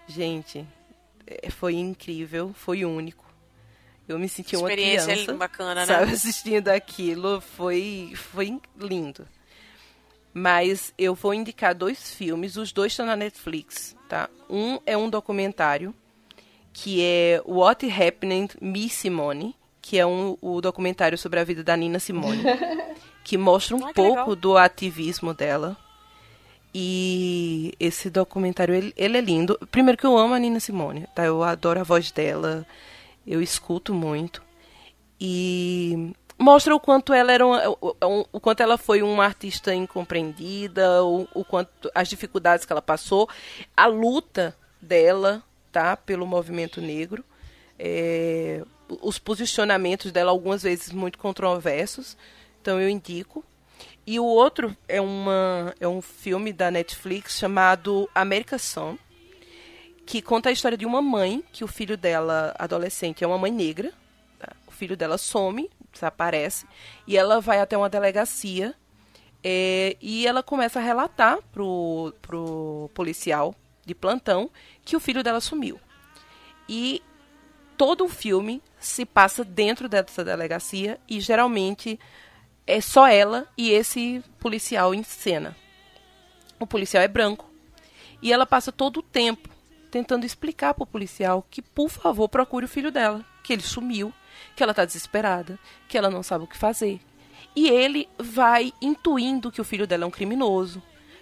Gente, 0.08 0.66
é, 1.24 1.48
foi 1.48 1.74
incrível, 1.74 2.52
foi 2.52 2.84
único. 2.84 3.24
Eu 4.08 4.18
me 4.18 4.28
senti 4.28 4.56
uma 4.56 4.68
criança, 4.68 5.32
bacana, 5.34 5.86
sabe, 5.86 6.06
né? 6.06 6.10
assistindo 6.12 6.66
aquilo, 6.66 7.40
foi, 7.40 8.12
foi 8.16 8.60
lindo. 8.76 9.28
Mas 10.34 10.92
eu 10.98 11.14
vou 11.14 11.32
indicar 11.32 11.72
dois 11.72 12.12
filmes, 12.12 12.56
os 12.56 12.72
dois 12.72 12.90
estão 12.90 13.06
na 13.06 13.14
Netflix, 13.14 13.94
tá? 14.08 14.28
Um 14.48 14.80
é 14.84 14.96
um 14.96 15.08
documentário 15.08 15.94
que 16.72 17.02
é 17.02 17.42
What 17.44 17.88
Happened 17.90 18.56
Miss 18.60 18.92
Simone, 18.92 19.54
que 19.80 19.98
é 19.98 20.06
um, 20.06 20.36
o 20.40 20.60
documentário 20.60 21.18
sobre 21.18 21.40
a 21.40 21.44
vida 21.44 21.64
da 21.64 21.76
Nina 21.76 21.98
Simone, 21.98 22.42
que 23.24 23.36
mostra 23.36 23.76
um 23.76 23.86
ah, 23.86 23.92
pouco 23.92 24.20
legal. 24.20 24.36
do 24.36 24.56
ativismo 24.56 25.34
dela. 25.34 25.76
E 26.72 27.74
esse 27.80 28.08
documentário, 28.08 28.74
ele, 28.74 28.92
ele, 28.96 29.18
é 29.18 29.20
lindo. 29.20 29.58
Primeiro 29.72 29.98
que 29.98 30.06
eu 30.06 30.16
amo 30.16 30.34
a 30.34 30.38
Nina 30.38 30.60
Simone, 30.60 31.06
tá? 31.14 31.24
Eu 31.24 31.42
adoro 31.42 31.80
a 31.80 31.84
voz 31.84 32.12
dela, 32.12 32.64
eu 33.26 33.42
escuto 33.42 33.92
muito. 33.92 34.40
E 35.20 36.12
mostra 36.38 36.74
o 36.74 36.80
quanto 36.80 37.12
ela 37.12 37.32
era 37.32 37.44
uma, 37.44 37.68
o, 37.68 37.96
o, 38.32 38.40
quanto 38.40 38.62
ela 38.62 38.78
foi 38.78 39.02
uma 39.02 39.24
artista 39.24 39.74
incompreendida, 39.74 41.02
o, 41.02 41.26
o 41.34 41.44
quanto 41.44 41.90
as 41.94 42.08
dificuldades 42.08 42.64
que 42.64 42.72
ela 42.72 42.80
passou, 42.80 43.28
a 43.76 43.86
luta 43.86 44.56
dela 44.80 45.42
tá 45.72 45.96
pelo 45.96 46.26
movimento 46.26 46.80
negro. 46.80 47.24
É, 47.78 48.62
os 49.00 49.18
posicionamentos 49.18 50.12
dela 50.12 50.30
algumas 50.30 50.62
vezes 50.62 50.92
muito 50.92 51.18
controversos, 51.18 52.16
então 52.60 52.80
eu 52.80 52.88
indico. 52.88 53.44
E 54.06 54.18
o 54.18 54.24
outro 54.24 54.76
é, 54.88 55.00
uma, 55.00 55.74
é 55.78 55.86
um 55.86 56.02
filme 56.02 56.52
da 56.52 56.70
Netflix 56.70 57.38
chamado 57.38 58.08
America 58.14 58.58
Son, 58.58 58.98
que 60.04 60.20
conta 60.20 60.48
a 60.48 60.52
história 60.52 60.76
de 60.76 60.84
uma 60.84 61.00
mãe 61.00 61.44
que 61.52 61.62
o 61.62 61.68
filho 61.68 61.96
dela, 61.96 62.54
adolescente, 62.58 63.22
é 63.22 63.26
uma 63.26 63.38
mãe 63.38 63.52
negra. 63.52 63.92
Tá? 64.38 64.52
O 64.66 64.72
filho 64.72 64.96
dela 64.96 65.16
some, 65.16 65.70
desaparece, 65.92 66.66
e 67.06 67.16
ela 67.16 67.40
vai 67.40 67.60
até 67.60 67.76
uma 67.76 67.88
delegacia 67.88 68.74
é, 69.42 69.96
e 70.00 70.26
ela 70.26 70.42
começa 70.42 70.78
a 70.78 70.82
relatar 70.82 71.38
pro, 71.52 72.14
pro 72.20 72.90
policial 72.94 73.54
de 73.90 73.94
plantão 73.94 74.50
que 74.84 74.96
o 74.96 75.00
filho 75.00 75.22
dela 75.22 75.40
sumiu. 75.40 75.80
E 76.68 77.02
todo 77.76 78.04
o 78.04 78.08
filme 78.08 78.62
se 78.78 79.04
passa 79.04 79.42
dentro 79.42 79.88
dessa 79.88 80.24
delegacia 80.24 81.00
e 81.08 81.18
geralmente 81.18 81.98
é 82.66 82.80
só 82.80 83.08
ela 83.08 83.48
e 83.58 83.70
esse 83.70 84.22
policial 84.38 84.94
em 84.94 85.02
cena. 85.02 85.56
O 86.58 86.66
policial 86.66 87.02
é 87.02 87.08
branco 87.08 87.50
e 88.22 88.32
ela 88.32 88.46
passa 88.46 88.70
todo 88.70 88.98
o 88.98 89.02
tempo 89.02 89.48
tentando 89.90 90.24
explicar 90.24 90.72
para 90.72 90.84
o 90.84 90.86
policial 90.86 91.44
que, 91.50 91.60
por 91.60 91.88
favor, 91.88 92.28
procure 92.28 92.66
o 92.66 92.68
filho 92.68 92.92
dela, 92.92 93.24
que 93.42 93.52
ele 93.52 93.62
sumiu, 93.62 94.14
que 94.54 94.62
ela 94.62 94.70
está 94.70 94.84
desesperada, 94.84 95.58
que 95.88 95.98
ela 95.98 96.08
não 96.08 96.22
sabe 96.22 96.44
o 96.44 96.46
que 96.46 96.56
fazer. 96.56 97.00
E 97.56 97.68
ele 97.68 98.08
vai 98.16 98.72
intuindo 98.80 99.50
que 99.50 99.60
o 99.60 99.64
filho 99.64 99.86
dela 99.86 100.04
é 100.04 100.06
um 100.06 100.12
criminoso, 100.12 100.80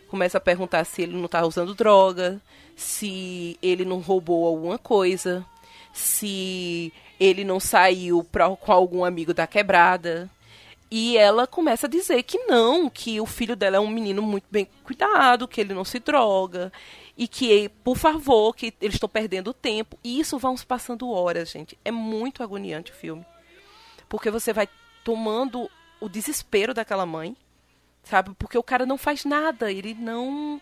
começa 0.09 0.39
a 0.39 0.41
perguntar 0.41 0.85
se 0.85 1.03
ele 1.03 1.17
não 1.17 1.27
está 1.27 1.45
usando 1.47 1.75
droga, 1.75 2.41
se 2.75 3.59
ele 3.63 3.85
não 3.85 4.01
roubou 4.01 4.47
alguma 4.47 4.79
coisa, 4.79 5.45
se 5.93 6.93
ele 7.19 7.45
não 7.45 7.61
saiu 7.61 8.25
pra, 8.25 8.49
com 8.57 8.73
algum 8.73 9.05
amigo 9.05 9.35
da 9.35 9.47
quebrada. 9.47 10.31
E 10.91 11.19
ela 11.19 11.47
começa 11.47 11.87
a 11.87 11.91
dizer 11.91 12.23
que 12.23 12.39
não, 12.47 12.89
que 12.89 13.21
o 13.21 13.27
filho 13.27 13.55
dela 13.55 13.77
é 13.77 13.81
um 13.81 13.91
menino 13.91 14.23
muito 14.23 14.47
bem 14.51 14.67
cuidado, 14.83 15.47
que 15.47 15.61
ele 15.61 15.75
não 15.75 15.85
se 15.85 15.99
droga, 15.99 16.73
e 17.17 17.29
que, 17.29 17.69
por 17.85 17.97
favor, 17.97 18.55
que 18.55 18.73
eles 18.81 18.95
estão 18.95 19.09
perdendo 19.09 19.53
tempo. 19.53 19.99
E 20.03 20.19
isso 20.19 20.39
se 20.57 20.65
passando 20.65 21.11
horas, 21.11 21.51
gente. 21.51 21.77
É 21.85 21.91
muito 21.91 22.43
agoniante 22.43 22.93
o 22.93 22.95
filme. 22.95 23.27
Porque 24.09 24.31
você 24.31 24.53
vai 24.53 24.67
tomando 25.05 25.69
o 26.01 26.09
desespero 26.09 26.73
daquela 26.73 27.05
mãe, 27.05 27.37
sabe? 28.09 28.31
Porque 28.39 28.57
o 28.59 28.63
cara 28.63 28.87
não 28.87 28.99
faz 28.99 29.25
nada, 29.25 29.71
ele 29.73 29.95
não 29.95 30.61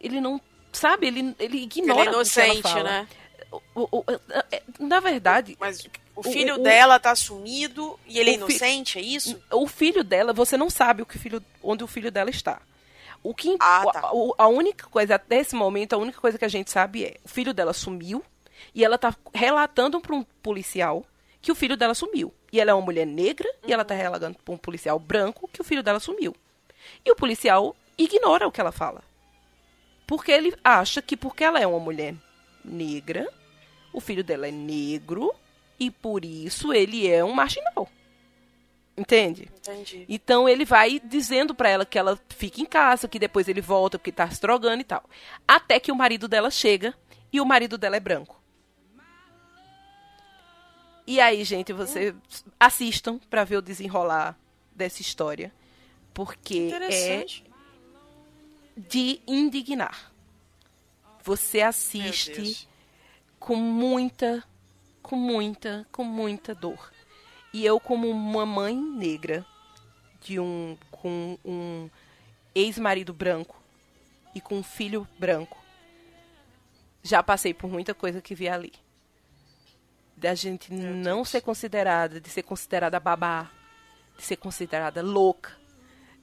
ele 0.00 0.20
não 0.20 0.40
sabe, 0.72 1.06
ele 1.06 1.34
ele 1.38 1.62
ignora 1.62 2.00
ele 2.00 2.08
é 2.08 2.12
inocente, 2.12 2.74
né? 2.82 3.08
O, 3.52 3.60
o, 3.74 3.98
o, 4.00 4.04
é, 4.50 4.62
na 4.80 5.00
verdade, 5.00 5.56
mas 5.60 5.86
O 6.14 6.22
filho 6.22 6.56
o- 6.56 6.58
dela 6.58 6.98
tá 6.98 7.14
sumido 7.14 7.98
e 8.06 8.18
ele 8.18 8.30
é 8.30 8.32
o 8.34 8.46
fi- 8.46 8.52
inocente, 8.54 8.98
é 8.98 9.02
isso? 9.02 9.40
o 9.52 9.66
filho 9.66 10.02
dela, 10.02 10.32
você 10.32 10.56
não 10.56 10.68
sabe 10.68 11.02
o 11.02 11.06
que 11.06 11.18
filho, 11.18 11.42
onde 11.62 11.84
o 11.84 11.86
filho 11.86 12.10
dela 12.10 12.28
está. 12.30 12.60
O 13.22 13.34
que 13.34 13.56
Ah, 13.60 13.84
tá. 13.92 14.10
o- 14.12 14.34
a 14.36 14.46
única 14.48 14.86
coisa 14.88 15.14
até 15.14 15.38
esse 15.40 15.54
momento, 15.54 15.92
a 15.94 15.98
única 15.98 16.20
coisa 16.20 16.38
que 16.38 16.44
a 16.44 16.48
gente 16.48 16.70
sabe 16.70 17.04
é 17.04 17.16
o 17.24 17.28
filho 17.28 17.54
dela 17.54 17.72
sumiu 17.72 18.22
e 18.74 18.84
ela 18.84 18.98
tá 18.98 19.14
relatando 19.34 20.00
para 20.00 20.14
um 20.14 20.22
policial 20.42 21.04
que 21.40 21.50
o 21.52 21.54
filho 21.54 21.76
dela 21.76 21.94
sumiu. 21.94 22.32
E 22.52 22.60
ela 22.60 22.70
é 22.72 22.74
uma 22.74 22.84
mulher 22.84 23.06
negra 23.06 23.48
e 23.66 23.72
ela 23.72 23.84
tá 23.84 23.94
relatando 23.94 24.36
para 24.44 24.54
um 24.54 24.58
policial 24.58 24.98
branco 24.98 25.48
que 25.52 25.60
o 25.60 25.64
filho 25.64 25.82
dela 25.82 26.00
sumiu. 26.00 26.34
E 27.04 27.10
o 27.10 27.16
policial 27.16 27.74
ignora 27.96 28.46
o 28.46 28.52
que 28.52 28.60
ela 28.60 28.72
fala. 28.72 29.02
Porque 30.06 30.30
ele 30.30 30.54
acha 30.62 31.02
que 31.02 31.16
porque 31.16 31.44
ela 31.44 31.60
é 31.60 31.66
uma 31.66 31.80
mulher 31.80 32.14
negra, 32.64 33.28
o 33.92 34.00
filho 34.00 34.22
dela 34.22 34.46
é 34.46 34.52
negro 34.52 35.32
e 35.78 35.90
por 35.90 36.24
isso 36.24 36.72
ele 36.72 37.08
é 37.08 37.24
um 37.24 37.32
marginal. 37.32 37.88
Entende? 38.96 39.50
Entendi. 39.58 40.06
Então 40.08 40.48
ele 40.48 40.64
vai 40.64 40.98
dizendo 40.98 41.54
pra 41.54 41.68
ela 41.68 41.84
que 41.84 41.98
ela 41.98 42.18
fica 42.30 42.62
em 42.62 42.64
casa, 42.64 43.08
que 43.08 43.18
depois 43.18 43.46
ele 43.46 43.60
volta 43.60 43.98
porque 43.98 44.10
tá 44.10 44.28
se 44.30 44.40
drogando 44.40 44.80
e 44.80 44.84
tal. 44.84 45.04
Até 45.46 45.78
que 45.78 45.92
o 45.92 45.96
marido 45.96 46.26
dela 46.26 46.50
chega 46.50 46.94
e 47.32 47.40
o 47.40 47.44
marido 47.44 47.76
dela 47.76 47.96
é 47.96 48.00
branco. 48.00 48.40
E 51.06 51.20
aí, 51.20 51.44
gente, 51.44 51.72
vocês 51.72 52.14
assistam 52.58 53.18
pra 53.30 53.44
ver 53.44 53.58
o 53.58 53.62
desenrolar 53.62 54.36
dessa 54.74 55.00
história, 55.00 55.52
porque 56.16 56.70
é 56.90 57.26
de 58.74 59.20
indignar. 59.26 60.10
Você 61.22 61.60
assiste 61.60 62.66
com 63.38 63.56
muita, 63.56 64.42
com 65.02 65.14
muita, 65.14 65.86
com 65.92 66.04
muita 66.04 66.54
dor. 66.54 66.90
E 67.52 67.66
eu, 67.66 67.78
como 67.78 68.08
uma 68.08 68.46
mãe 68.46 68.74
negra, 68.74 69.44
de 70.22 70.40
um, 70.40 70.78
com 70.90 71.38
um 71.44 71.90
ex-marido 72.54 73.12
branco 73.12 73.62
e 74.34 74.40
com 74.40 74.56
um 74.56 74.62
filho 74.62 75.06
branco, 75.18 75.62
já 77.02 77.22
passei 77.22 77.52
por 77.52 77.68
muita 77.68 77.92
coisa 77.92 78.22
que 78.22 78.34
vi 78.34 78.48
ali. 78.48 78.72
Da 80.16 80.34
gente 80.34 80.72
não 80.72 81.26
ser 81.26 81.42
considerada, 81.42 82.18
de 82.18 82.30
ser 82.30 82.42
considerada 82.42 82.98
babá, 82.98 83.50
de 84.16 84.24
ser 84.24 84.36
considerada 84.36 85.02
louca, 85.02 85.65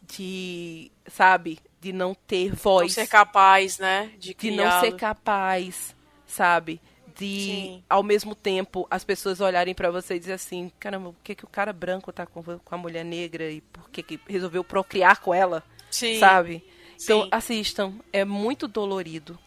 de, 0.08 0.92
sabe, 1.08 1.60
de 1.80 1.94
não 1.94 2.14
ter 2.14 2.50
Não 2.50 2.56
voz 2.56 2.94
ser 2.94 3.08
capaz, 3.08 3.78
né? 3.80 4.12
De, 4.18 4.34
de 4.34 4.52
não 4.52 4.80
ser 4.80 4.94
capaz, 4.94 5.96
sabe? 6.26 6.82
De 7.16 7.46
Sim. 7.46 7.84
ao 7.90 8.02
mesmo 8.02 8.34
tempo 8.34 8.88
as 8.90 9.04
pessoas 9.04 9.40
olharem 9.40 9.74
pra 9.74 9.92
você 9.92 10.16
e 10.16 10.20
dizer 10.20 10.34
assim, 10.34 10.72
caramba, 10.80 11.14
por 11.14 11.24
que, 11.24 11.36
que 11.36 11.46
o 11.46 11.50
cara 11.50 11.72
branco 11.72 12.12
tá 12.12 12.26
com, 12.26 12.42
com 12.42 12.76
a 12.76 12.78
mulher 12.78 13.06
negra 13.06 13.52
e 13.52 13.62
por 13.62 13.90
que, 13.90 14.02
que 14.02 14.20
resolveu 14.28 14.64
procriar 14.64 15.20
com 15.20 15.34
ela, 15.34 15.64
Sim. 15.92 16.20
sabe? 16.20 16.64
Então 17.02 17.24
Sim. 17.24 17.30
assistam, 17.32 17.94
é 18.12 18.26
muito 18.26 18.68
dolorido. 18.68 19.38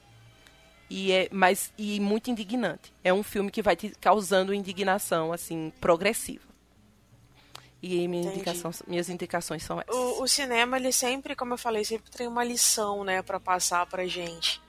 E 0.88 1.10
é 1.10 1.28
mas 1.32 1.72
e 1.76 1.98
muito 1.98 2.30
indignante. 2.30 2.92
É 3.02 3.12
um 3.12 3.24
filme 3.24 3.50
que 3.50 3.60
vai 3.62 3.74
te 3.74 3.90
causando 4.00 4.54
indignação 4.54 5.32
assim 5.32 5.72
progressiva. 5.80 6.45
E 7.86 8.08
minha 8.08 8.32
indicação, 8.32 8.70
minhas 8.86 9.08
indicações 9.08 9.62
são 9.62 9.80
essas. 9.80 9.94
O, 9.94 10.22
o 10.22 10.28
cinema, 10.28 10.76
ele 10.76 10.90
sempre, 10.90 11.36
como 11.36 11.54
eu 11.54 11.58
falei, 11.58 11.84
sempre 11.84 12.10
tem 12.10 12.26
uma 12.26 12.42
lição, 12.42 13.04
né, 13.04 13.22
pra 13.22 13.38
passar 13.38 13.86
pra 13.86 14.06
gente. 14.06 14.60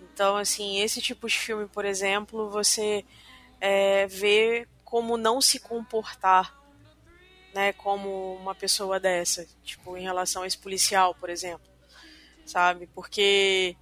Então, 0.00 0.36
assim, 0.36 0.80
esse 0.80 1.00
tipo 1.00 1.26
de 1.26 1.38
filme, 1.38 1.66
por 1.66 1.84
exemplo, 1.84 2.50
você 2.50 3.04
é, 3.60 4.06
vê 4.06 4.66
como 4.84 5.16
não 5.16 5.40
se 5.40 5.58
comportar, 5.58 6.54
né, 7.54 7.72
como 7.72 8.34
uma 8.34 8.54
pessoa 8.54 9.00
dessa, 9.00 9.46
tipo, 9.64 9.96
em 9.96 10.02
relação 10.02 10.42
a 10.42 10.46
esse 10.46 10.58
policial, 10.58 11.14
por 11.14 11.30
exemplo, 11.30 11.66
sabe? 12.44 12.86
Porque 12.94 13.76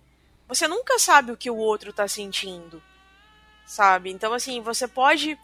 você 0.47 0.69
nunca 0.69 0.99
sabe 0.99 1.33
o 1.33 1.37
que 1.37 1.51
o 1.51 1.57
outro 1.57 1.93
tá 1.93 2.07
sentindo, 2.07 2.83
sabe? 3.67 4.11
Então, 4.11 4.33
assim, 4.33 4.61
você 4.61 4.87
pode 4.87 5.39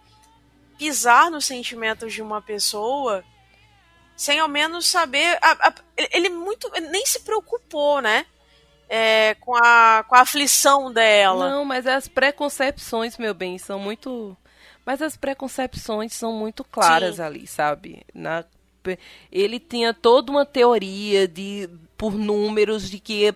pisar 0.78 1.31
nos 1.31 1.44
sentimentos 1.44 2.12
de 2.12 2.23
uma 2.23 2.40
pessoa 2.40 3.24
sem 4.16 4.39
ao 4.39 4.48
menos 4.48 4.86
saber. 4.86 5.39
a- 5.43 5.68
a- 5.68 5.74
ele 6.12 6.28
muito. 6.28 6.70
nem 6.90 7.05
se 7.06 7.20
preocupou, 7.20 8.01
né? 8.01 8.26
É, 8.89 9.34
com, 9.40 9.55
a, 9.56 10.05
com 10.06 10.14
a 10.14 10.20
aflição 10.20 10.93
dela. 10.93 11.48
Não, 11.51 11.64
mas 11.64 11.86
as 11.86 12.09
preconcepções, 12.09 13.16
meu 13.16 13.32
bem, 13.32 13.56
são 13.59 13.78
muito. 13.78 14.36
Mas 14.84 15.01
as 15.01 15.16
preconcepções 15.16 16.12
são 16.12 16.32
muito 16.32 16.62
claras 16.64 17.16
Sim. 17.16 17.22
ali, 17.22 17.47
sabe? 17.47 18.02
Na... 18.12 18.44
Ele 19.30 19.60
tinha 19.60 19.94
toda 19.94 20.30
uma 20.32 20.44
teoria 20.44 21.26
de 21.28 21.70
por 21.97 22.14
números 22.14 22.90
de 22.90 22.98
que 22.98 23.32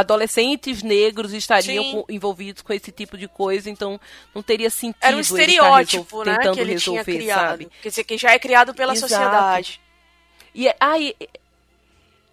adolescentes 0.00 0.82
negros 0.82 1.32
estariam 1.32 1.84
com- 2.02 2.12
envolvidos 2.12 2.62
com 2.62 2.72
esse 2.72 2.90
tipo 2.92 3.16
de 3.18 3.26
coisa, 3.28 3.68
então 3.70 4.00
não 4.34 4.42
teria 4.42 4.70
sentido. 4.70 4.98
Era 5.02 5.16
um 5.16 5.20
ele 5.20 5.28
tá 5.28 5.34
estereótipo, 5.34 6.18
resol- 6.18 6.24
né? 6.24 6.36
tentando 6.38 6.54
Que 6.54 6.60
ele 6.60 6.74
tinha 6.76 6.96
resolver, 7.02 7.18
criado. 7.18 7.48
sabe? 7.48 7.68
Quer 7.82 7.88
dizer, 7.88 8.04
que 8.04 8.18
já 8.18 8.30
é 8.32 8.38
criado 8.38 8.74
pela 8.74 8.92
Exato. 8.92 9.12
sociedade. 9.12 9.80
E, 10.54 10.68
é- 10.68 10.76
ah, 10.80 10.98
e, 10.98 11.14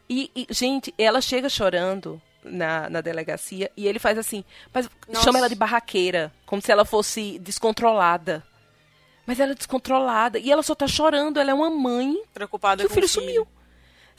e- 0.10 0.32
e, 0.36 0.48
gente, 0.50 0.94
ela 0.98 1.22
chega 1.22 1.48
chorando 1.50 2.22
na, 2.44 2.90
na 2.90 3.02
delegacia 3.02 3.72
e 3.78 3.88
ele 3.88 4.00
faz 4.00 4.18
assim, 4.18 4.44
mas 4.74 4.90
Nossa. 5.08 5.24
chama 5.26 5.40
ela 5.40 5.50
de 5.50 5.56
barraqueira, 5.56 6.32
como 6.46 6.62
se 6.62 6.72
ela 6.72 6.84
fosse 6.86 7.40
descontrolada. 7.40 8.44
Mas 9.26 9.40
ela 9.40 9.52
é 9.52 9.56
descontrolada 9.56 10.40
e 10.40 10.52
ela 10.52 10.64
só 10.64 10.74
tá 10.76 10.88
chorando, 10.88 11.40
ela 11.40 11.52
é 11.52 11.54
uma 11.54 11.70
mãe 11.70 12.22
Preocupada 12.34 12.84
que 12.84 12.92
o 12.92 12.94
filho 12.94 13.08
sumiu. 13.08 13.48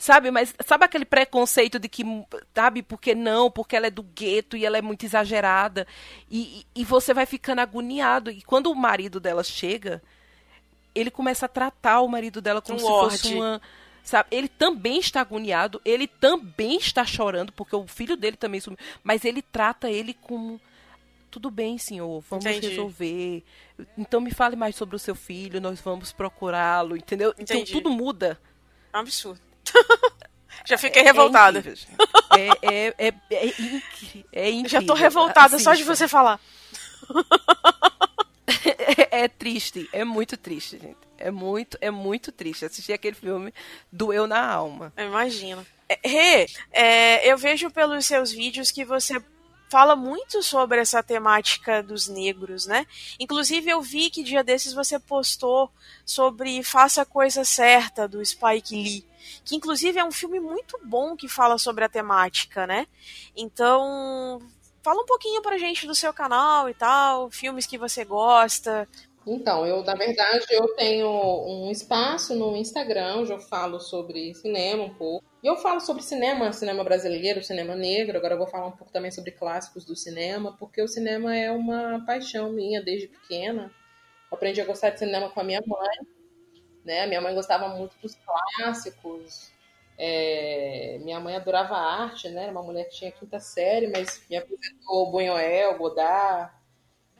Sabe, 0.03 0.31
mas 0.31 0.53
sabe 0.65 0.83
aquele 0.83 1.05
preconceito 1.05 1.79
de 1.79 1.87
que, 1.87 2.03
sabe, 2.53 2.83
porque 2.83 3.15
não, 3.15 3.49
porque 3.49 3.73
ela 3.73 3.87
é 3.87 3.89
do 3.89 4.03
gueto 4.03 4.57
e 4.57 4.65
ela 4.65 4.77
é 4.77 4.81
muito 4.81 5.05
exagerada. 5.05 5.87
E, 6.29 6.65
e, 6.75 6.83
você 6.83 7.13
vai 7.13 7.25
ficando 7.25 7.59
agoniado. 7.59 8.29
E 8.29 8.41
quando 8.41 8.69
o 8.69 8.75
marido 8.75 9.17
dela 9.17 9.45
chega, 9.45 10.03
ele 10.93 11.09
começa 11.09 11.45
a 11.45 11.47
tratar 11.47 12.01
o 12.01 12.09
marido 12.09 12.41
dela 12.41 12.61
como 12.61 12.75
Um 12.75 12.81
se 12.81 12.85
fosse 12.85 13.27
lorde. 13.27 13.33
uma. 13.33 13.61
Sabe, 14.03 14.27
ele 14.31 14.49
também 14.49 14.99
está 14.99 15.21
agoniado, 15.21 15.79
ele 15.85 16.05
também 16.05 16.75
está 16.75 17.05
chorando, 17.05 17.53
porque 17.53 17.73
o 17.73 17.87
filho 17.87 18.17
dele 18.17 18.35
também 18.35 18.59
sumiu. 18.59 18.79
Mas 19.05 19.23
ele 19.23 19.41
trata 19.41 19.89
ele 19.89 20.13
como. 20.13 20.59
Tudo 21.31 21.49
bem, 21.49 21.77
senhor, 21.77 22.21
vamos 22.29 22.45
Entendi. 22.45 22.67
resolver. 22.67 23.41
Então 23.97 24.19
me 24.19 24.31
fale 24.31 24.57
mais 24.57 24.75
sobre 24.75 24.97
o 24.97 24.99
seu 24.99 25.15
filho, 25.15 25.61
nós 25.61 25.79
vamos 25.79 26.11
procurá-lo, 26.11 26.97
entendeu? 26.97 27.33
Então 27.39 27.55
Entendi. 27.55 27.71
tudo 27.71 27.89
muda. 27.89 28.37
É 28.91 28.97
um 28.97 28.99
absurdo. 28.99 29.52
já 30.65 30.77
fiquei 30.77 31.01
revoltada. 31.03 31.59
É 31.59 31.61
incrível, 31.61 31.75
gente. 31.75 31.97
é, 32.61 32.87
é, 32.97 33.07
é, 33.07 33.13
é, 33.31 33.45
incri- 33.47 34.25
é 34.31 34.49
incrível. 34.49 34.69
já 34.69 34.81
tô 34.87 34.93
revoltada 34.93 35.59
só 35.59 35.73
de 35.73 35.83
você 35.83 36.07
falar. 36.07 36.39
É, 38.65 39.23
é 39.23 39.27
triste, 39.27 39.89
é 39.91 40.03
muito 40.03 40.37
triste, 40.37 40.77
gente. 40.79 40.97
É 41.17 41.29
muito, 41.31 41.77
é 41.81 41.89
muito 41.91 42.31
triste. 42.31 42.65
Assistir 42.65 42.93
aquele 42.93 43.15
filme 43.15 43.53
doeu 43.91 44.27
na 44.27 44.45
alma. 44.45 44.91
Eu 44.97 45.05
imagino. 45.07 45.65
É, 45.87 45.99
Rê, 46.03 46.47
é, 46.71 47.31
eu 47.31 47.37
vejo 47.37 47.69
pelos 47.71 48.05
seus 48.05 48.31
vídeos 48.31 48.71
que 48.71 48.83
você 48.85 49.21
fala 49.73 49.95
muito 49.95 50.43
sobre 50.43 50.79
essa 50.79 51.01
temática 51.01 51.81
dos 51.81 52.07
negros, 52.07 52.67
né? 52.67 52.85
Inclusive 53.19 53.71
eu 53.71 53.81
vi 53.81 54.11
que 54.11 54.21
dia 54.21 54.43
desses 54.43 54.71
você 54.71 54.99
postou 54.99 55.71
sobre 56.05 56.61
Faça 56.61 57.01
a 57.01 57.05
Coisa 57.05 57.43
Certa, 57.43 58.07
do 58.07 58.23
Spike 58.23 58.75
Lee. 58.75 59.03
Que 59.43 59.55
inclusive 59.55 59.97
é 59.97 60.05
um 60.05 60.11
filme 60.11 60.39
muito 60.39 60.79
bom 60.85 61.15
que 61.15 61.27
fala 61.27 61.57
sobre 61.57 61.83
a 61.83 61.89
temática, 61.89 62.67
né? 62.67 62.85
Então, 63.35 64.39
fala 64.83 65.01
um 65.01 65.07
pouquinho 65.07 65.41
pra 65.41 65.57
gente 65.57 65.87
do 65.87 65.95
seu 65.95 66.13
canal 66.13 66.69
e 66.69 66.75
tal, 66.75 67.31
filmes 67.31 67.65
que 67.65 67.79
você 67.79 68.05
gosta. 68.05 68.87
Então, 69.25 69.65
eu, 69.65 69.81
na 69.83 69.95
verdade, 69.95 70.45
eu 70.49 70.75
tenho 70.75 71.07
um 71.07 71.71
espaço 71.71 72.35
no 72.35 72.57
Instagram 72.57 73.19
onde 73.19 73.31
eu 73.31 73.39
falo 73.39 73.79
sobre 73.79 74.33
cinema 74.35 74.83
um 74.83 74.93
pouco. 74.93 75.25
E 75.41 75.47
eu 75.47 75.55
falo 75.57 75.79
sobre 75.79 76.03
cinema, 76.03 76.51
cinema 76.51 76.83
brasileiro, 76.83 77.41
cinema 77.43 77.73
negro. 77.75 78.17
Agora 78.17 78.33
eu 78.33 78.37
vou 78.37 78.47
falar 78.47 78.67
um 78.67 78.71
pouco 78.71 78.91
também 78.91 79.11
sobre 79.11 79.31
clássicos 79.31 79.85
do 79.85 79.95
cinema, 79.95 80.55
porque 80.57 80.81
o 80.81 80.87
cinema 80.87 81.35
é 81.35 81.49
uma 81.51 82.03
paixão 82.05 82.51
minha 82.51 82.81
desde 82.83 83.07
pequena. 83.07 83.71
Eu 84.29 84.35
aprendi 84.35 84.59
a 84.59 84.65
gostar 84.65 84.89
de 84.89 84.99
cinema 84.99 85.29
com 85.29 85.39
a 85.39 85.43
minha 85.43 85.61
mãe, 85.65 86.07
né? 86.85 87.07
Minha 87.07 87.21
mãe 87.21 87.33
gostava 87.35 87.69
muito 87.69 87.95
dos 88.01 88.15
clássicos. 88.15 89.51
É, 89.97 90.99
minha 91.03 91.19
mãe 91.19 91.35
adorava 91.35 91.75
arte, 91.77 92.29
né? 92.29 92.43
Era 92.43 92.51
uma 92.51 92.63
mulher 92.63 92.85
que 92.85 92.95
tinha 92.95 93.11
quinta 93.11 93.39
série, 93.39 93.87
mas 93.87 94.23
me 94.29 94.35
apresentou 94.37 95.11
Buñuel, 95.11 95.77
Godard. 95.77 96.51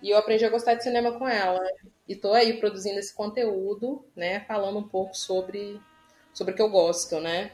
E 0.01 0.09
eu 0.09 0.17
aprendi 0.17 0.45
a 0.45 0.49
gostar 0.49 0.75
de 0.75 0.83
cinema 0.83 1.17
com 1.17 1.27
ela. 1.27 1.59
E 2.07 2.15
tô 2.15 2.33
aí 2.33 2.57
produzindo 2.59 2.99
esse 2.99 3.13
conteúdo, 3.13 4.05
né? 4.15 4.41
Falando 4.41 4.79
um 4.79 4.87
pouco 4.87 5.15
sobre, 5.15 5.79
sobre 6.33 6.53
o 6.53 6.55
que 6.55 6.61
eu 6.61 6.69
gosto, 6.69 7.19
né? 7.19 7.51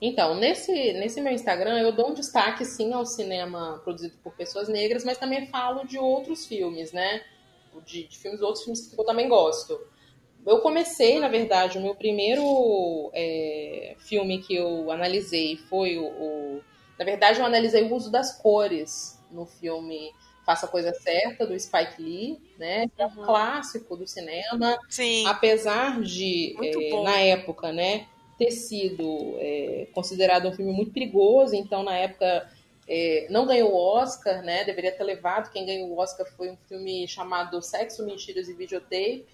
Então, 0.00 0.34
nesse, 0.34 0.72
nesse 0.94 1.20
meu 1.20 1.32
Instagram, 1.32 1.78
eu 1.78 1.92
dou 1.92 2.10
um 2.10 2.14
destaque, 2.14 2.64
sim, 2.64 2.92
ao 2.92 3.06
cinema 3.06 3.80
produzido 3.84 4.16
por 4.22 4.34
pessoas 4.34 4.68
negras, 4.68 5.04
mas 5.04 5.16
também 5.16 5.46
falo 5.46 5.86
de 5.86 5.96
outros 5.96 6.44
filmes, 6.44 6.92
né? 6.92 7.22
de, 7.80 8.06
de 8.06 8.18
filmes, 8.18 8.40
outros 8.42 8.64
filmes 8.64 8.86
que 8.86 9.00
eu 9.00 9.04
também 9.04 9.28
gosto. 9.28 9.80
Eu 10.44 10.60
comecei, 10.60 11.18
na 11.18 11.28
verdade, 11.28 11.78
o 11.78 11.80
meu 11.80 11.94
primeiro 11.94 13.10
é, 13.14 13.94
filme 14.00 14.42
que 14.42 14.54
eu 14.54 14.90
analisei 14.90 15.56
foi 15.56 15.98
o, 15.98 16.04
o, 16.04 16.60
Na 16.98 17.04
verdade, 17.04 17.38
eu 17.38 17.46
analisei 17.46 17.84
o 17.84 17.94
uso 17.94 18.10
das 18.10 18.36
cores 18.40 19.20
no 19.30 19.46
filme 19.46 20.12
Faça 20.52 20.66
a 20.66 20.68
Coisa 20.68 20.92
Certa, 20.92 21.46
do 21.46 21.58
Spike 21.58 22.02
Lee, 22.02 22.38
né? 22.58 22.84
É 22.98 23.06
um 23.06 23.24
clássico 23.24 23.96
do 23.96 24.06
cinema. 24.06 24.78
Sim. 24.86 25.26
Apesar 25.26 26.02
de, 26.02 26.54
é, 26.62 27.02
na 27.02 27.18
época, 27.20 27.72
né, 27.72 28.06
ter 28.38 28.50
sido 28.50 29.34
é, 29.38 29.88
considerado 29.94 30.48
um 30.48 30.52
filme 30.52 30.70
muito 30.70 30.92
perigoso, 30.92 31.54
então 31.54 31.82
na 31.82 31.96
época 31.96 32.50
é, 32.86 33.26
não 33.30 33.46
ganhou 33.46 33.72
o 33.72 33.76
Oscar, 33.76 34.42
né? 34.42 34.62
Deveria 34.64 34.92
ter 34.92 35.04
levado. 35.04 35.50
Quem 35.50 35.64
ganhou 35.64 35.88
o 35.88 35.98
Oscar 35.98 36.26
foi 36.36 36.50
um 36.50 36.56
filme 36.68 37.08
chamado 37.08 37.62
Sexo, 37.62 38.04
Mentiras 38.04 38.46
e 38.46 38.52
Videotape. 38.52 39.26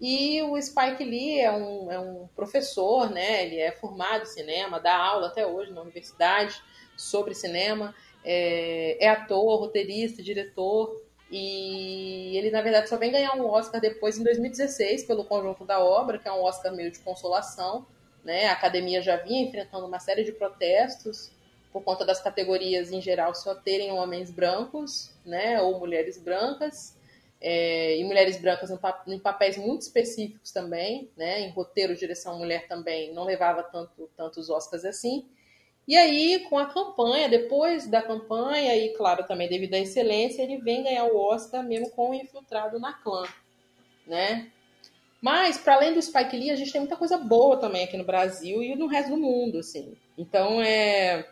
E 0.00 0.42
o 0.42 0.60
Spike 0.60 1.04
Lee 1.04 1.38
é 1.38 1.52
um, 1.52 1.92
é 1.92 2.00
um 2.00 2.28
professor, 2.34 3.08
né? 3.08 3.46
Ele 3.46 3.58
é 3.58 3.70
formado 3.70 4.22
em 4.22 4.26
cinema, 4.26 4.80
dá 4.80 4.96
aula 4.96 5.28
até 5.28 5.46
hoje 5.46 5.70
na 5.70 5.82
universidade 5.82 6.60
sobre 6.96 7.32
cinema. 7.32 7.94
É, 8.24 9.04
é 9.04 9.08
ator, 9.08 9.60
roteirista, 9.60 10.22
diretor. 10.22 11.00
E 11.30 12.36
ele, 12.36 12.50
na 12.50 12.60
verdade, 12.60 12.88
só 12.88 12.96
vem 12.96 13.10
ganhar 13.10 13.34
um 13.34 13.46
Oscar 13.46 13.80
depois, 13.80 14.18
em 14.18 14.22
2016, 14.22 15.04
pelo 15.04 15.24
conjunto 15.24 15.64
da 15.64 15.82
obra, 15.82 16.18
que 16.18 16.28
é 16.28 16.32
um 16.32 16.42
Oscar 16.42 16.74
meio 16.74 16.90
de 16.90 16.98
consolação. 16.98 17.86
Né? 18.22 18.46
A 18.46 18.52
academia 18.52 19.00
já 19.00 19.16
vinha 19.16 19.42
enfrentando 19.42 19.86
uma 19.86 19.98
série 19.98 20.24
de 20.24 20.32
protestos 20.32 21.30
por 21.72 21.82
conta 21.82 22.04
das 22.04 22.20
categorias 22.20 22.92
em 22.92 23.00
geral 23.00 23.34
só 23.34 23.54
terem 23.54 23.90
homens 23.92 24.30
brancos, 24.30 25.10
né, 25.24 25.60
ou 25.62 25.78
mulheres 25.80 26.18
brancas, 26.18 26.94
é, 27.40 27.96
e 27.98 28.04
mulheres 28.04 28.36
brancas 28.36 28.70
em, 28.70 28.76
pa 28.76 29.02
em, 29.08 29.18
papéis 29.18 29.56
muito 29.56 29.80
específicos 29.80 30.52
também, 30.52 31.10
né, 31.16 31.40
em 31.40 31.50
roteiro, 31.50 31.96
direção 31.96 32.38
mulher 32.38 32.68
também 32.68 33.12
não 33.14 33.24
levava 33.24 33.62
tanto 33.62 34.08
tantos 34.16 34.50
Oscars 34.50 34.84
assim. 34.84 35.26
E 35.86 35.96
aí, 35.96 36.40
com 36.48 36.58
a 36.58 36.66
campanha, 36.66 37.28
depois 37.28 37.88
da 37.88 38.00
campanha, 38.00 38.76
e 38.76 38.90
claro, 38.94 39.26
também 39.26 39.48
devido 39.48 39.74
à 39.74 39.78
excelência, 39.78 40.42
ele 40.42 40.58
vem 40.58 40.84
ganhar 40.84 41.04
o 41.04 41.16
Oscar 41.16 41.62
mesmo 41.64 41.90
com 41.90 42.10
o 42.10 42.14
Infiltrado 42.14 42.78
na 42.78 42.92
Clã, 42.92 43.24
né? 44.06 44.50
Mas, 45.20 45.58
para 45.58 45.74
além 45.74 45.94
do 45.94 46.02
Spike 46.02 46.36
Lee, 46.36 46.50
a 46.50 46.56
gente 46.56 46.72
tem 46.72 46.80
muita 46.80 46.96
coisa 46.96 47.16
boa 47.16 47.56
também 47.56 47.84
aqui 47.84 47.96
no 47.96 48.04
Brasil 48.04 48.62
e 48.62 48.74
no 48.74 48.86
resto 48.86 49.10
do 49.10 49.16
mundo, 49.16 49.58
assim. 49.58 49.96
Então, 50.16 50.60
é 50.60 51.28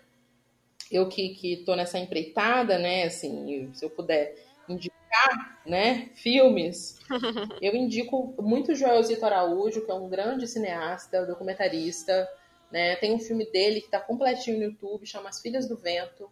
eu 0.91 1.09
que, 1.09 1.31
que 1.31 1.59
tô 1.59 1.77
nessa 1.77 1.99
empreitada, 1.99 2.79
né, 2.79 3.05
assim, 3.05 3.71
se 3.73 3.85
eu 3.85 3.91
puder 3.91 4.35
indicar, 4.69 5.61
né, 5.65 6.11
filmes, 6.15 6.99
eu 7.63 7.75
indico 7.77 8.35
muito 8.43 8.75
Joelzito 8.75 9.25
Araújo, 9.25 9.85
que 9.85 9.91
é 9.91 9.95
um 9.95 10.09
grande 10.09 10.49
cineasta, 10.49 11.25
documentarista, 11.25 12.29
né, 12.71 12.97
tem 12.97 13.15
um 13.15 13.19
filme 13.19 13.45
dele 13.51 13.81
que 13.81 13.89
tá 13.89 14.01
completinho 14.01 14.59
no 14.59 14.65
YouTube, 14.65 15.07
chama 15.07 15.29
As 15.29 15.41
Filhas 15.41 15.69
do 15.69 15.77
Vento, 15.77 16.31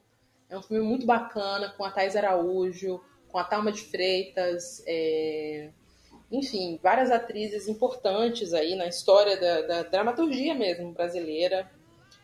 é 0.48 0.56
um 0.56 0.62
filme 0.62 0.82
muito 0.82 1.04
bacana, 1.04 1.70
com 1.76 1.84
a 1.84 1.90
Thais 1.90 2.16
Araújo, 2.16 3.00
com 3.28 3.38
a 3.38 3.44
Thalma 3.44 3.70
de 3.70 3.82
Freitas, 3.82 4.82
é... 4.86 5.70
enfim, 6.30 6.78
várias 6.82 7.10
atrizes 7.10 7.68
importantes 7.68 8.54
aí 8.54 8.74
na 8.74 8.86
história 8.86 9.38
da, 9.38 9.62
da 9.62 9.82
dramaturgia 9.82 10.54
mesmo 10.54 10.92
brasileira, 10.92 11.70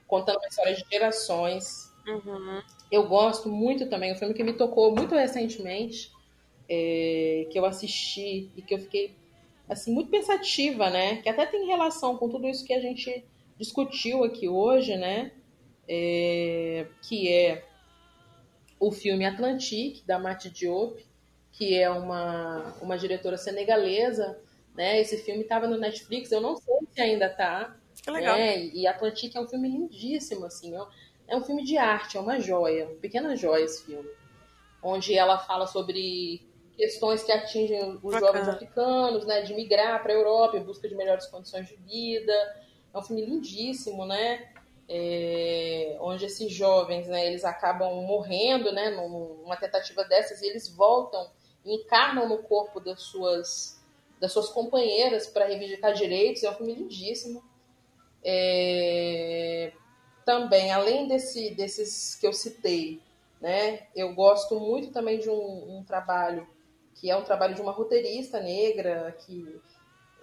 contando 0.07 0.39
uma 0.39 0.49
história 0.49 0.75
de 0.75 0.85
gerações, 0.91 1.93
Uhum. 2.07 2.61
eu 2.93 3.09
gosto 3.09 3.49
muito 3.49 3.89
também, 3.89 4.13
um 4.13 4.17
filme 4.17 4.35
que 4.35 4.45
me 4.45 4.53
tocou 4.53 4.95
muito 4.95 5.15
recentemente, 5.15 6.13
é, 6.69 7.47
que 7.51 7.59
eu 7.59 7.65
assisti 7.65 8.51
e 8.57 8.63
que 8.63 8.75
eu 8.75 8.79
fiquei 8.79 9.15
assim 9.69 9.93
muito 9.93 10.11
pensativa, 10.11 10.91
né? 10.91 11.17
Que 11.23 11.29
até 11.29 11.47
tem 11.47 11.67
relação 11.67 12.17
com 12.17 12.29
tudo 12.29 12.47
isso 12.47 12.65
que 12.65 12.75
a 12.75 12.81
gente 12.81 13.25
discutiu 13.59 14.25
aqui 14.25 14.49
hoje, 14.49 14.97
né? 14.97 15.33
É, 15.89 16.87
que 17.03 17.31
é 17.31 17.65
o 18.81 18.91
filme 18.91 19.25
Atlantique 19.25 20.03
da 20.07 20.19
Mati 20.19 20.51
Diop, 20.51 21.05
que 21.53 21.75
é 21.79 21.89
uma 21.91 22.75
uma 22.81 22.99
diretora 22.99 23.37
senegalesa, 23.37 24.39
né? 24.75 25.01
Esse 25.01 25.19
filme 25.19 25.43
estava 25.43 25.67
no 25.67 25.79
Netflix, 25.79 26.33
eu 26.33 26.41
não 26.41 26.57
sei 26.57 26.75
se 26.91 27.01
ainda 27.01 27.29
tá. 27.29 27.77
Que 28.03 28.11
legal. 28.11 28.37
Né? 28.37 28.67
E 28.67 28.87
Atlantique 28.87 29.37
é 29.37 29.41
um 29.41 29.49
filme 29.49 29.69
lindíssimo, 29.69 30.45
assim, 30.45 30.77
ó. 30.77 30.87
É 31.27 31.37
um 31.37 31.43
filme 31.43 31.65
de 31.65 31.79
arte, 31.79 32.17
é 32.17 32.21
uma 32.21 32.39
joia, 32.39 32.87
uma 32.87 32.97
pequena 32.97 33.35
joia 33.37 33.65
esse 33.65 33.85
filme. 33.85 34.09
Onde 34.83 35.15
ela 35.15 35.39
fala 35.39 35.67
sobre 35.67 36.43
questões 36.77 37.23
que 37.23 37.33
atingem 37.33 37.81
os 37.83 38.03
Bacana. 38.03 38.21
jovens 38.21 38.49
africanos, 38.49 39.25
né? 39.25 39.43
De 39.43 39.55
migrar 39.55 40.03
para 40.03 40.13
a 40.13 40.17
Europa 40.17 40.57
em 40.57 40.63
busca 40.63 40.89
de 40.89 40.95
melhores 40.95 41.27
condições 41.27 41.69
de 41.69 41.77
vida. 41.77 42.64
É 42.95 42.99
um 42.99 43.03
filme 43.03 43.27
lindíssimo, 43.27 44.07
né? 44.07 44.49
É, 44.89 45.97
onde 46.01 46.27
esses 46.27 46.53
jovens, 46.53 47.09
né? 47.09 47.27
Eles 47.27 47.45
acabam 47.45 48.03
morrendo, 48.03 48.71
né? 48.71 48.91
Numa 48.91 49.57
tentativa 49.57 50.05
dessas 50.05 50.41
e 50.41 50.47
eles 50.47 50.69
voltam 50.69 51.29
encarnam 51.65 52.29
no 52.29 52.39
corpo 52.43 52.79
das 52.79 53.03
suas, 53.03 53.83
das 54.21 54.33
suas 54.33 54.49
companheiras 54.51 55.27
para 55.27 55.47
reivindicar 55.47 55.95
direitos. 55.95 56.45
É 56.45 56.51
um 56.51 56.55
filme 56.55 56.75
lindíssimo. 56.75 57.43
É, 58.23 59.73
também, 60.25 60.71
além 60.71 61.09
desse, 61.09 61.51
desses 61.51 62.15
que 62.15 62.27
eu 62.27 62.33
citei, 62.33 63.01
né, 63.41 63.87
eu 63.95 64.15
gosto 64.15 64.59
muito 64.59 64.91
também 64.91 65.19
de 65.19 65.29
um, 65.29 65.79
um 65.79 65.85
trabalho 65.85 66.49
que 66.95 67.11
é 67.11 67.17
um 67.17 67.25
trabalho 67.25 67.55
de 67.55 67.61
uma 67.61 67.73
roteirista 67.73 68.41
negra 68.41 69.15
que 69.27 69.61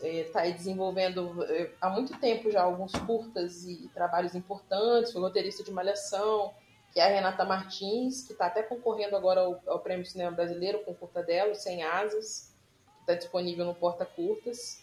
está 0.03 0.41
aí 0.41 0.53
desenvolvendo 0.53 1.43
é, 1.43 1.71
há 1.79 1.89
muito 1.89 2.17
tempo 2.19 2.49
já 2.49 2.61
alguns 2.61 2.91
curtas 2.91 3.63
e, 3.65 3.89
trabalhos 3.93 4.35
importantes, 4.35 5.11
foi 5.11 5.21
roteirista 5.21 5.63
de 5.63 5.71
Malhação, 5.71 6.53
que 6.93 6.99
é 6.99 7.03
a 7.03 7.07
Renata 7.07 7.45
Martins, 7.45 8.23
que 8.23 8.33
está 8.33 8.47
até 8.47 8.63
concorrendo 8.63 9.15
agora 9.15 9.41
ao, 9.41 9.61
ao 9.67 9.79
Prêmio 9.79 10.05
Cinema 10.05 10.31
Brasileiro 10.31 10.83
com 10.83 10.93
curta 10.93 11.23
dela, 11.23 11.55
Sem 11.55 11.83
Asas, 11.83 12.53
que 12.95 13.01
está 13.01 13.13
disponível 13.15 13.65
no 13.65 13.75
Porta 13.75 14.05
Curtas. 14.05 14.81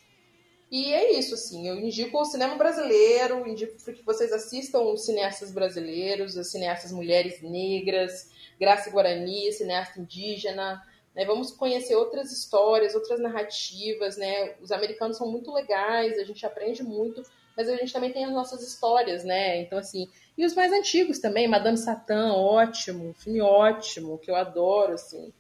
E 0.71 0.93
é 0.93 1.19
isso, 1.19 1.35
assim, 1.35 1.67
eu 1.67 1.77
indico 1.77 2.21
o 2.21 2.25
cinema 2.27 2.55
brasileiro, 2.57 3.49
indico 3.49 3.75
que 3.83 4.03
vocês 4.03 4.33
assistam 4.33 4.81
os 4.81 5.07
cineastas 5.07 5.51
brasileiros, 5.51 6.37
as 6.37 6.51
cineastas 6.51 6.93
mulheres 6.93 7.41
negras, 7.41 8.31
Graça 8.61 8.91
Guarani, 8.91 9.51
cineasta 9.53 9.99
indígena, 9.99 10.83
né? 11.19 11.25
Vamos 11.25 11.51
conhecer 11.51 11.97
outras 11.97 12.31
histórias, 12.31 12.95
outras 12.95 13.19
narrativas, 13.19 14.17
né? 14.17 14.55
Os 14.63 14.71
americanos 14.71 15.17
são 15.17 15.29
muito 15.29 15.53
legais, 15.53 16.17
a 16.17 16.23
gente 16.23 16.47
aprende 16.47 16.81
muito, 16.85 17.25
mas 17.57 17.69
a 17.69 17.75
gente 17.75 17.93
também 17.93 18.13
tem 18.13 18.25
as 18.25 18.31
nossas 18.31 18.63
histórias, 18.63 19.25
né? 19.25 19.61
Então, 19.61 19.81
assim, 19.81 20.09
e 20.37 20.47
os 20.47 20.55
mais 20.55 20.73
antigos 20.73 21.19
também, 21.19 21.49
Madame 21.49 21.77
Satã, 21.77 22.33
ótimo, 22.33 23.13
filme 23.15 23.41
ótimo, 23.41 24.17
que 24.19 24.31
eu 24.31 24.37
adoro, 24.37 24.93
assim. 24.93 25.33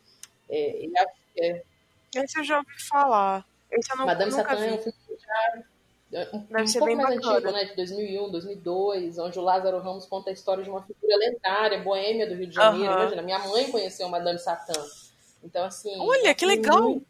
É, 0.50 0.84
é, 1.38 1.62
Esse 2.16 2.40
eu 2.40 2.44
já 2.44 2.56
ouvi 2.56 2.82
falar. 2.88 3.46
Esse 3.70 3.92
eu 3.92 3.98
não, 3.98 4.06
Madame 4.06 4.32
nunca 4.32 4.42
Satã 4.42 4.56
vi. 4.56 4.66
é 4.66 4.72
um 4.72 4.78
filme 4.78 4.98
já 5.20 5.62
um, 6.32 6.44
Deve 6.50 6.70
um 6.70 6.72
pouco 6.72 6.96
mais 6.96 7.16
bacana. 7.16 7.36
antigo, 7.36 7.52
né? 7.52 7.64
De 7.66 7.76
2001, 7.76 8.30
2002, 8.32 9.18
onde 9.18 9.38
o 9.38 9.42
Lázaro 9.42 9.78
Ramos 9.78 10.06
conta 10.06 10.30
a 10.30 10.32
história 10.32 10.64
de 10.64 10.70
uma 10.70 10.82
figura 10.82 11.16
lendária, 11.16 11.78
boêmia 11.82 12.26
do 12.26 12.34
Rio 12.34 12.48
de 12.48 12.54
Janeiro. 12.56 12.92
Aham. 12.92 13.02
Imagina, 13.02 13.22
minha 13.22 13.38
mãe 13.38 13.70
conheceu 13.70 14.08
Madame 14.08 14.40
Satã. 14.40 14.72
Então, 15.42 15.64
assim. 15.64 15.94
Olha, 15.98 16.28
é 16.28 16.34
que 16.34 16.46
legal! 16.46 17.00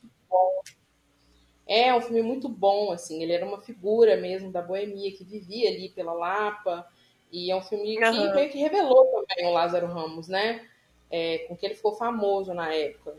É 1.66 1.94
um 1.94 2.00
filme 2.00 2.22
muito 2.22 2.48
bom, 2.48 2.92
assim. 2.92 3.22
Ele 3.22 3.32
era 3.32 3.44
uma 3.44 3.60
figura 3.60 4.16
mesmo 4.16 4.50
da 4.50 4.62
boemia 4.62 5.12
que 5.12 5.22
vivia 5.22 5.68
ali 5.68 5.90
pela 5.90 6.14
Lapa. 6.14 6.86
E 7.30 7.50
é 7.50 7.56
um 7.56 7.60
filme 7.60 7.96
que 7.96 8.04
Aham. 8.04 8.34
meio 8.34 8.50
que 8.50 8.58
revelou 8.58 9.04
também 9.28 9.46
o 9.46 9.52
Lázaro 9.52 9.86
Ramos, 9.86 10.28
né? 10.28 10.66
É, 11.10 11.38
com 11.46 11.56
que 11.56 11.66
ele 11.66 11.74
ficou 11.74 11.94
famoso 11.94 12.54
na 12.54 12.72
época. 12.72 13.16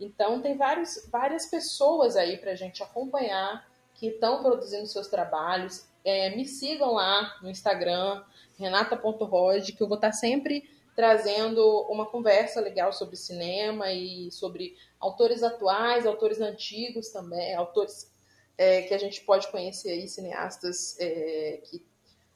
Então, 0.00 0.40
tem 0.40 0.56
vários, 0.56 1.06
várias 1.10 1.46
pessoas 1.46 2.16
aí 2.16 2.38
pra 2.38 2.54
gente 2.54 2.82
acompanhar 2.82 3.68
que 3.94 4.06
estão 4.06 4.42
produzindo 4.42 4.86
seus 4.86 5.08
trabalhos. 5.08 5.86
É, 6.02 6.34
me 6.34 6.46
sigam 6.46 6.94
lá 6.94 7.36
no 7.42 7.50
Instagram, 7.50 8.24
renata.rod, 8.58 9.70
que 9.70 9.82
eu 9.82 9.86
vou 9.86 9.96
estar 9.96 10.12
sempre 10.12 10.68
trazendo 10.94 11.62
uma 11.88 12.06
conversa 12.06 12.60
legal 12.60 12.92
sobre 12.92 13.16
cinema 13.16 13.92
e 13.92 14.30
sobre 14.30 14.76
autores 15.00 15.42
atuais, 15.42 16.06
autores 16.06 16.40
antigos 16.40 17.08
também, 17.08 17.54
autores 17.54 18.12
é, 18.58 18.82
que 18.82 18.94
a 18.94 18.98
gente 18.98 19.22
pode 19.22 19.48
conhecer 19.48 19.90
aí, 19.90 20.06
cineastas 20.06 20.96
é, 21.00 21.60
que 21.64 21.84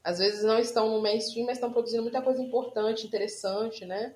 às 0.03 0.19
vezes 0.19 0.45
não 0.45 0.59
estão 0.59 0.89
no 0.91 1.03
mainstream, 1.03 1.47
mas 1.47 1.57
estão 1.57 1.73
produzindo 1.73 2.03
muita 2.03 2.23
coisa 2.23 2.41
importante, 2.41 3.07
interessante, 3.07 3.85
né? 3.85 4.15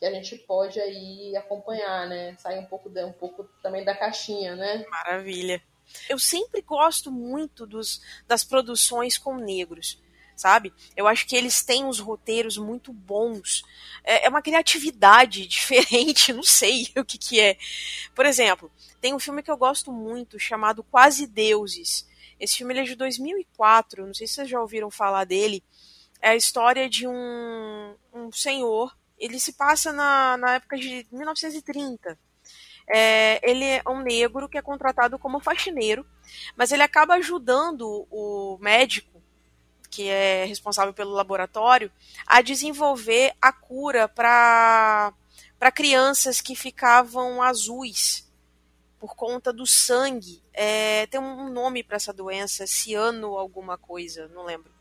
Que 0.00 0.04
a 0.04 0.10
gente 0.10 0.36
pode 0.38 0.80
aí 0.80 1.36
acompanhar, 1.36 2.08
né? 2.08 2.36
Sair 2.36 2.58
um 2.58 2.66
pouco, 2.66 2.88
da, 2.90 3.06
um 3.06 3.12
pouco 3.12 3.44
também 3.62 3.84
da 3.84 3.94
caixinha, 3.94 4.56
né? 4.56 4.84
Maravilha. 4.90 5.62
Eu 6.08 6.18
sempre 6.18 6.60
gosto 6.62 7.12
muito 7.12 7.64
dos, 7.64 8.00
das 8.26 8.42
produções 8.42 9.18
com 9.18 9.36
negros. 9.36 10.02
Sabe? 10.40 10.72
Eu 10.96 11.06
acho 11.06 11.26
que 11.26 11.36
eles 11.36 11.62
têm 11.62 11.84
uns 11.84 11.98
roteiros 11.98 12.56
muito 12.56 12.92
bons. 12.92 13.62
É, 14.02 14.26
é 14.26 14.28
uma 14.28 14.40
criatividade 14.40 15.44
diferente, 15.48 16.32
não 16.32 16.42
sei 16.42 16.88
o 16.96 17.04
que 17.04 17.18
que 17.18 17.40
é. 17.40 17.56
Por 18.14 18.24
exemplo, 18.24 18.72
tem 19.00 19.14
um 19.14 19.18
filme 19.18 19.42
que 19.42 19.50
eu 19.50 19.56
gosto 19.56 19.92
muito 19.92 20.38
chamado 20.38 20.82
Quase 20.82 21.26
Deuses. 21.26 22.08
Esse 22.38 22.56
filme 22.56 22.72
ele 22.72 22.80
é 22.80 22.84
de 22.84 22.94
2004, 22.94 24.06
não 24.06 24.14
sei 24.14 24.26
se 24.26 24.34
vocês 24.34 24.48
já 24.48 24.60
ouviram 24.60 24.90
falar 24.90 25.24
dele. 25.24 25.62
É 26.22 26.30
a 26.30 26.36
história 26.36 26.88
de 26.88 27.06
um, 27.06 27.94
um 28.14 28.32
senhor, 28.32 28.96
ele 29.18 29.38
se 29.38 29.52
passa 29.52 29.92
na, 29.92 30.36
na 30.38 30.54
época 30.54 30.76
de 30.76 31.06
1930. 31.12 32.18
É, 32.92 33.40
ele 33.48 33.64
é 33.64 33.82
um 33.86 34.00
negro 34.00 34.48
que 34.48 34.58
é 34.58 34.62
contratado 34.62 35.18
como 35.18 35.38
faxineiro, 35.38 36.04
mas 36.56 36.72
ele 36.72 36.82
acaba 36.82 37.14
ajudando 37.14 38.06
o 38.10 38.58
médico, 38.60 39.09
que 39.90 40.08
é 40.08 40.44
responsável 40.44 40.94
pelo 40.94 41.10
laboratório, 41.10 41.90
a 42.26 42.40
desenvolver 42.40 43.34
a 43.42 43.52
cura 43.52 44.08
para 44.08 45.12
crianças 45.74 46.40
que 46.40 46.54
ficavam 46.54 47.42
azuis 47.42 48.30
por 48.98 49.16
conta 49.16 49.52
do 49.52 49.66
sangue. 49.66 50.42
É, 50.52 51.06
tem 51.06 51.18
um 51.18 51.50
nome 51.50 51.82
para 51.82 51.96
essa 51.96 52.12
doença, 52.12 52.66
ciano 52.66 53.36
alguma 53.36 53.76
coisa, 53.76 54.28
não 54.28 54.44
lembro. 54.44 54.79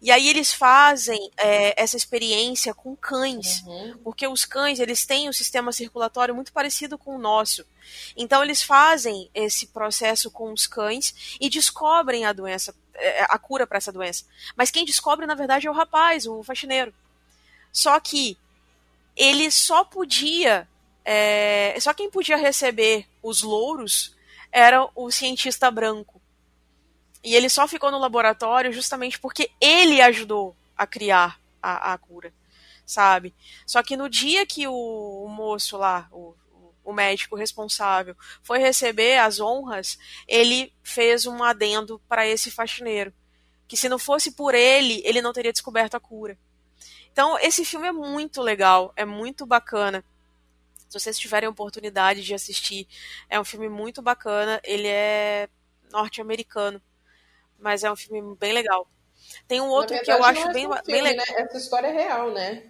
E 0.00 0.10
aí 0.10 0.28
eles 0.28 0.52
fazem 0.52 1.30
é, 1.36 1.80
essa 1.80 1.96
experiência 1.96 2.74
com 2.74 2.96
cães, 2.96 3.62
uhum. 3.62 3.98
porque 4.02 4.26
os 4.26 4.44
cães 4.44 4.80
eles 4.80 5.04
têm 5.04 5.28
um 5.28 5.32
sistema 5.32 5.72
circulatório 5.72 6.34
muito 6.34 6.52
parecido 6.52 6.96
com 6.96 7.16
o 7.16 7.18
nosso. 7.18 7.64
Então 8.16 8.42
eles 8.42 8.62
fazem 8.62 9.30
esse 9.34 9.66
processo 9.68 10.30
com 10.30 10.52
os 10.52 10.66
cães 10.66 11.36
e 11.40 11.48
descobrem 11.48 12.24
a 12.24 12.32
doença, 12.32 12.74
é, 12.94 13.24
a 13.24 13.38
cura 13.38 13.66
para 13.66 13.78
essa 13.78 13.92
doença. 13.92 14.24
Mas 14.56 14.70
quem 14.70 14.84
descobre 14.84 15.26
na 15.26 15.34
verdade 15.34 15.66
é 15.66 15.70
o 15.70 15.74
rapaz, 15.74 16.26
o 16.26 16.42
faxineiro. 16.42 16.94
Só 17.72 17.98
que 18.00 18.36
ele 19.16 19.50
só 19.50 19.84
podia, 19.84 20.68
é, 21.04 21.76
só 21.80 21.92
quem 21.92 22.10
podia 22.10 22.36
receber 22.36 23.06
os 23.22 23.42
louros 23.42 24.14
era 24.50 24.88
o 24.94 25.10
cientista 25.10 25.70
branco. 25.70 26.21
E 27.22 27.34
ele 27.34 27.48
só 27.48 27.68
ficou 27.68 27.90
no 27.90 27.98
laboratório 27.98 28.72
justamente 28.72 29.18
porque 29.18 29.50
ele 29.60 30.00
ajudou 30.00 30.56
a 30.76 30.86
criar 30.86 31.40
a, 31.62 31.92
a 31.92 31.98
cura, 31.98 32.34
sabe? 32.84 33.34
Só 33.64 33.82
que 33.82 33.96
no 33.96 34.08
dia 34.08 34.44
que 34.44 34.66
o, 34.66 35.24
o 35.24 35.28
moço 35.28 35.76
lá, 35.76 36.08
o, 36.10 36.34
o 36.84 36.92
médico 36.92 37.36
responsável, 37.36 38.16
foi 38.42 38.58
receber 38.58 39.18
as 39.18 39.38
honras, 39.38 39.98
ele 40.26 40.72
fez 40.82 41.26
um 41.26 41.42
adendo 41.44 42.00
para 42.08 42.26
esse 42.26 42.50
faxineiro. 42.50 43.12
Que 43.68 43.76
se 43.76 43.88
não 43.88 43.98
fosse 43.98 44.32
por 44.32 44.54
ele, 44.54 45.00
ele 45.04 45.22
não 45.22 45.32
teria 45.32 45.52
descoberto 45.52 45.94
a 45.94 46.00
cura. 46.00 46.36
Então, 47.12 47.38
esse 47.38 47.64
filme 47.64 47.86
é 47.86 47.92
muito 47.92 48.42
legal, 48.42 48.92
é 48.96 49.04
muito 49.04 49.46
bacana. 49.46 50.04
Se 50.88 50.98
vocês 50.98 51.18
tiverem 51.18 51.48
oportunidade 51.48 52.22
de 52.22 52.34
assistir, 52.34 52.86
é 53.30 53.40
um 53.40 53.44
filme 53.44 53.68
muito 53.68 54.02
bacana. 54.02 54.60
Ele 54.64 54.88
é 54.88 55.48
norte-americano 55.90 56.82
mas 57.62 57.84
é 57.84 57.90
um 57.90 57.96
filme 57.96 58.36
bem 58.36 58.52
legal. 58.52 58.86
Tem 59.46 59.60
um 59.60 59.68
outro 59.68 59.94
verdade, 59.94 60.04
que 60.04 60.22
eu 60.22 60.24
acho 60.24 60.48
é 60.48 60.52
bem, 60.52 60.66
um 60.66 60.72
filme, 60.72 60.82
bem 60.86 61.02
legal. 61.02 61.26
Né? 61.26 61.42
Essa 61.42 61.56
história 61.56 61.86
é 61.86 61.92
real, 61.92 62.30
né? 62.32 62.64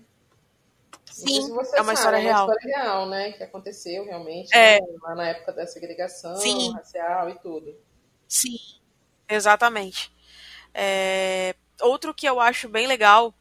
Sim, 1.11 1.43
se 1.43 1.51
é 1.51 1.53
uma 1.53 1.65
sabe, 1.65 1.93
história 1.95 2.19
real. 2.19 2.41
É 2.41 2.45
uma 2.45 2.55
história 2.55 2.77
real, 2.77 3.09
né? 3.09 3.33
Que 3.33 3.43
aconteceu 3.43 4.05
realmente 4.05 4.55
é. 4.55 4.81
né? 4.81 4.87
lá 5.03 5.15
na 5.15 5.29
época 5.29 5.53
da 5.53 5.67
segregação 5.67 6.37
Sim. 6.37 6.73
racial 6.73 7.31
e 7.31 7.39
tudo. 7.39 7.75
Sim, 8.29 8.59
exatamente. 9.29 10.13
É... 10.73 11.55
Outro 11.81 12.15
que 12.15 12.27
eu 12.27 12.39
acho 12.39 12.69
bem 12.69 12.87
legal 12.87 13.35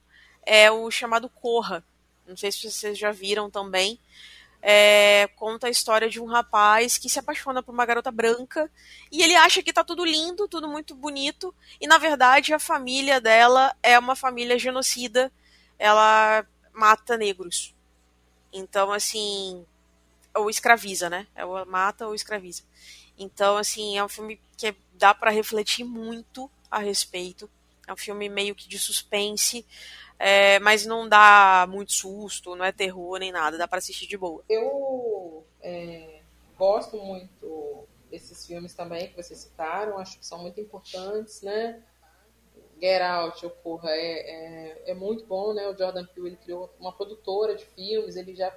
é 0.45 0.71
o 0.71 0.89
chamado 0.89 1.29
Corra. 1.29 1.83
Não 2.25 2.35
sei 2.35 2.51
se 2.51 2.69
vocês 2.69 2.97
já 2.97 3.11
viram 3.11 3.49
também 3.49 3.99
é, 4.61 5.27
conta 5.35 5.67
a 5.67 5.69
história 5.69 6.09
de 6.09 6.19
um 6.19 6.25
rapaz 6.25 6.97
que 6.97 7.09
se 7.09 7.17
apaixona 7.17 7.63
por 7.63 7.73
uma 7.73 7.85
garota 7.85 8.11
branca 8.11 8.69
e 9.11 9.23
ele 9.23 9.35
acha 9.35 9.63
que 9.63 9.73
tá 9.73 9.83
tudo 9.83 10.05
lindo, 10.05 10.47
tudo 10.47 10.67
muito 10.67 10.93
bonito, 10.93 11.53
e 11.79 11.87
na 11.87 11.97
verdade 11.97 12.53
a 12.53 12.59
família 12.59 13.19
dela 13.19 13.75
é 13.81 13.97
uma 13.97 14.15
família 14.15 14.59
genocida, 14.59 15.31
ela 15.79 16.45
mata 16.73 17.17
negros. 17.17 17.73
Então, 18.53 18.91
assim, 18.91 19.65
ou 20.35 20.49
escraviza, 20.49 21.09
né? 21.09 21.25
Ela 21.35 21.65
mata 21.65 22.07
ou 22.07 22.13
escraviza. 22.13 22.63
Então, 23.17 23.57
assim, 23.57 23.97
é 23.97 24.03
um 24.03 24.09
filme 24.09 24.39
que 24.57 24.75
dá 24.93 25.13
para 25.13 25.31
refletir 25.31 25.83
muito 25.83 26.49
a 26.69 26.79
respeito. 26.79 27.49
É 27.87 27.93
um 27.93 27.97
filme 27.97 28.29
meio 28.29 28.55
que 28.55 28.67
de 28.67 28.77
suspense, 28.77 29.65
é, 30.23 30.59
mas 30.59 30.85
não 30.85 31.09
dá 31.09 31.65
muito 31.67 31.91
susto, 31.93 32.55
não 32.55 32.63
é 32.63 32.71
terror 32.71 33.17
nem 33.17 33.31
nada, 33.31 33.57
dá 33.57 33.67
para 33.67 33.79
assistir 33.79 34.05
de 34.05 34.15
boa. 34.15 34.43
Eu 34.47 35.43
é, 35.59 36.21
gosto 36.55 36.95
muito 36.97 37.87
desses 38.07 38.45
filmes 38.45 38.75
também 38.75 39.07
que 39.07 39.15
vocês 39.15 39.39
citaram, 39.39 39.97
acho 39.97 40.19
que 40.19 40.25
são 40.25 40.37
muito 40.37 40.61
importantes, 40.61 41.41
né? 41.41 41.81
Get 42.79 43.01
Out, 43.01 43.49
porra, 43.63 43.89
é, 43.89 43.95
é, 43.95 44.91
é, 44.91 44.93
muito 44.93 45.25
bom, 45.25 45.53
né? 45.53 45.67
O 45.67 45.75
Jordan 45.75 46.05
Peele 46.05 46.29
ele 46.29 46.37
criou 46.37 46.71
uma 46.79 46.91
produtora 46.91 47.55
de 47.55 47.65
filmes, 47.65 48.15
ele 48.15 48.35
já, 48.35 48.55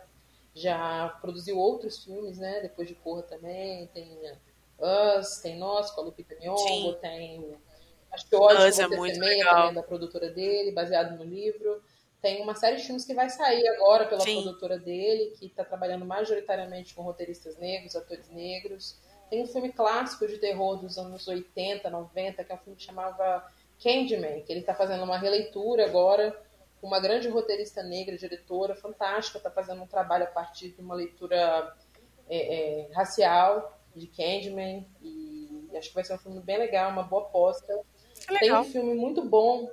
já 0.54 1.16
produziu 1.22 1.56
outros 1.56 2.04
filmes, 2.04 2.38
né? 2.38 2.60
Depois 2.60 2.88
de 2.88 2.94
Corra 2.94 3.22
também, 3.22 3.86
tem 3.88 4.18
Us, 4.78 5.38
tem 5.38 5.58
Nós, 5.58 5.90
com 5.92 6.02
a 6.02 6.04
Lupita 6.04 6.34
Nyong'o, 6.34 6.94
tem 6.96 7.40
o 7.40 7.56
Acho 8.14 8.28
que 8.28 8.36
hoje 8.36 8.54
Nossa, 8.54 8.82
é 8.84 8.88
muito 8.88 9.20
legal. 9.20 9.54
também 9.54 9.74
da 9.74 9.82
produtora 9.82 10.30
dele, 10.30 10.72
baseado 10.72 11.16
no 11.18 11.24
livro. 11.24 11.82
Tem 12.22 12.40
uma 12.40 12.54
série 12.54 12.76
de 12.76 12.84
filmes 12.84 13.04
que 13.04 13.12
vai 13.12 13.28
sair 13.28 13.66
agora 13.68 14.06
pela 14.06 14.20
Sim. 14.20 14.42
produtora 14.42 14.78
dele, 14.78 15.34
que 15.38 15.46
está 15.46 15.64
trabalhando 15.64 16.06
majoritariamente 16.06 16.94
com 16.94 17.02
roteiristas 17.02 17.58
negros, 17.58 17.94
atores 17.94 18.30
negros. 18.30 18.96
Tem 19.28 19.42
um 19.42 19.46
filme 19.46 19.72
clássico 19.72 20.26
de 20.26 20.38
terror 20.38 20.76
dos 20.76 20.96
anos 20.96 21.26
80, 21.26 21.90
90, 21.90 22.44
que 22.44 22.52
é 22.52 22.54
um 22.54 22.58
filme 22.58 22.76
que 22.76 22.84
chamava 22.84 23.46
Candyman, 23.82 24.40
que 24.42 24.52
ele 24.52 24.60
está 24.60 24.74
fazendo 24.74 25.02
uma 25.04 25.18
releitura 25.18 25.84
agora 25.84 26.34
com 26.80 26.86
uma 26.86 27.00
grande 27.00 27.28
roteirista 27.28 27.82
negra, 27.82 28.16
diretora, 28.16 28.74
fantástica, 28.74 29.38
está 29.38 29.50
fazendo 29.50 29.82
um 29.82 29.86
trabalho 29.86 30.24
a 30.24 30.28
partir 30.28 30.68
de 30.70 30.80
uma 30.80 30.94
leitura 30.94 31.74
é, 32.28 32.86
é, 32.86 32.92
racial 32.92 33.78
de 33.94 34.06
Candyman, 34.06 34.86
e 35.02 35.70
acho 35.76 35.88
que 35.88 35.94
vai 35.94 36.04
ser 36.04 36.14
um 36.14 36.18
filme 36.18 36.40
bem 36.40 36.58
legal, 36.58 36.90
uma 36.90 37.02
boa 37.02 37.22
aposta. 37.22 37.80
Tem 38.26 38.54
um 38.54 38.64
filme 38.64 38.94
muito 38.94 39.22
bom 39.22 39.70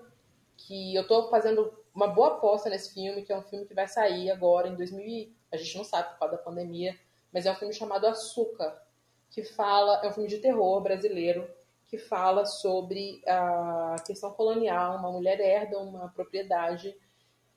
que 0.58 0.96
eu 0.96 1.08
tô 1.08 1.30
fazendo 1.30 1.74
uma 1.94 2.08
boa 2.08 2.36
aposta 2.36 2.70
nesse 2.70 2.94
filme, 2.94 3.24
que 3.24 3.32
é 3.32 3.38
um 3.38 3.42
filme 3.42 3.66
que 3.66 3.74
vai 3.74 3.88
sair 3.88 4.32
agora 4.32 4.68
em 4.68 4.76
2000, 4.76 5.32
a 5.52 5.58
gente 5.58 5.78
não 5.78 5.84
sabe 5.84 6.10
por 6.12 6.20
causa 6.20 6.38
da 6.38 6.42
pandemia, 6.42 6.98
mas 7.32 7.46
é 7.46 7.52
um 7.52 7.56
filme 7.56 7.74
chamado 7.74 8.08
Açúcar, 8.08 8.82
que 9.30 9.44
fala, 9.44 10.02
é 10.04 10.08
um 10.08 10.14
filme 10.14 10.30
de 10.30 10.38
terror 10.38 10.82
brasileiro, 10.82 11.50
que 11.88 11.98
fala 11.98 12.46
sobre 12.46 13.22
a 13.28 13.96
questão 14.06 14.32
colonial, 14.32 14.98
uma 14.98 15.12
mulher 15.12 15.40
herda 15.42 15.78
uma 15.78 16.08
propriedade 16.10 16.96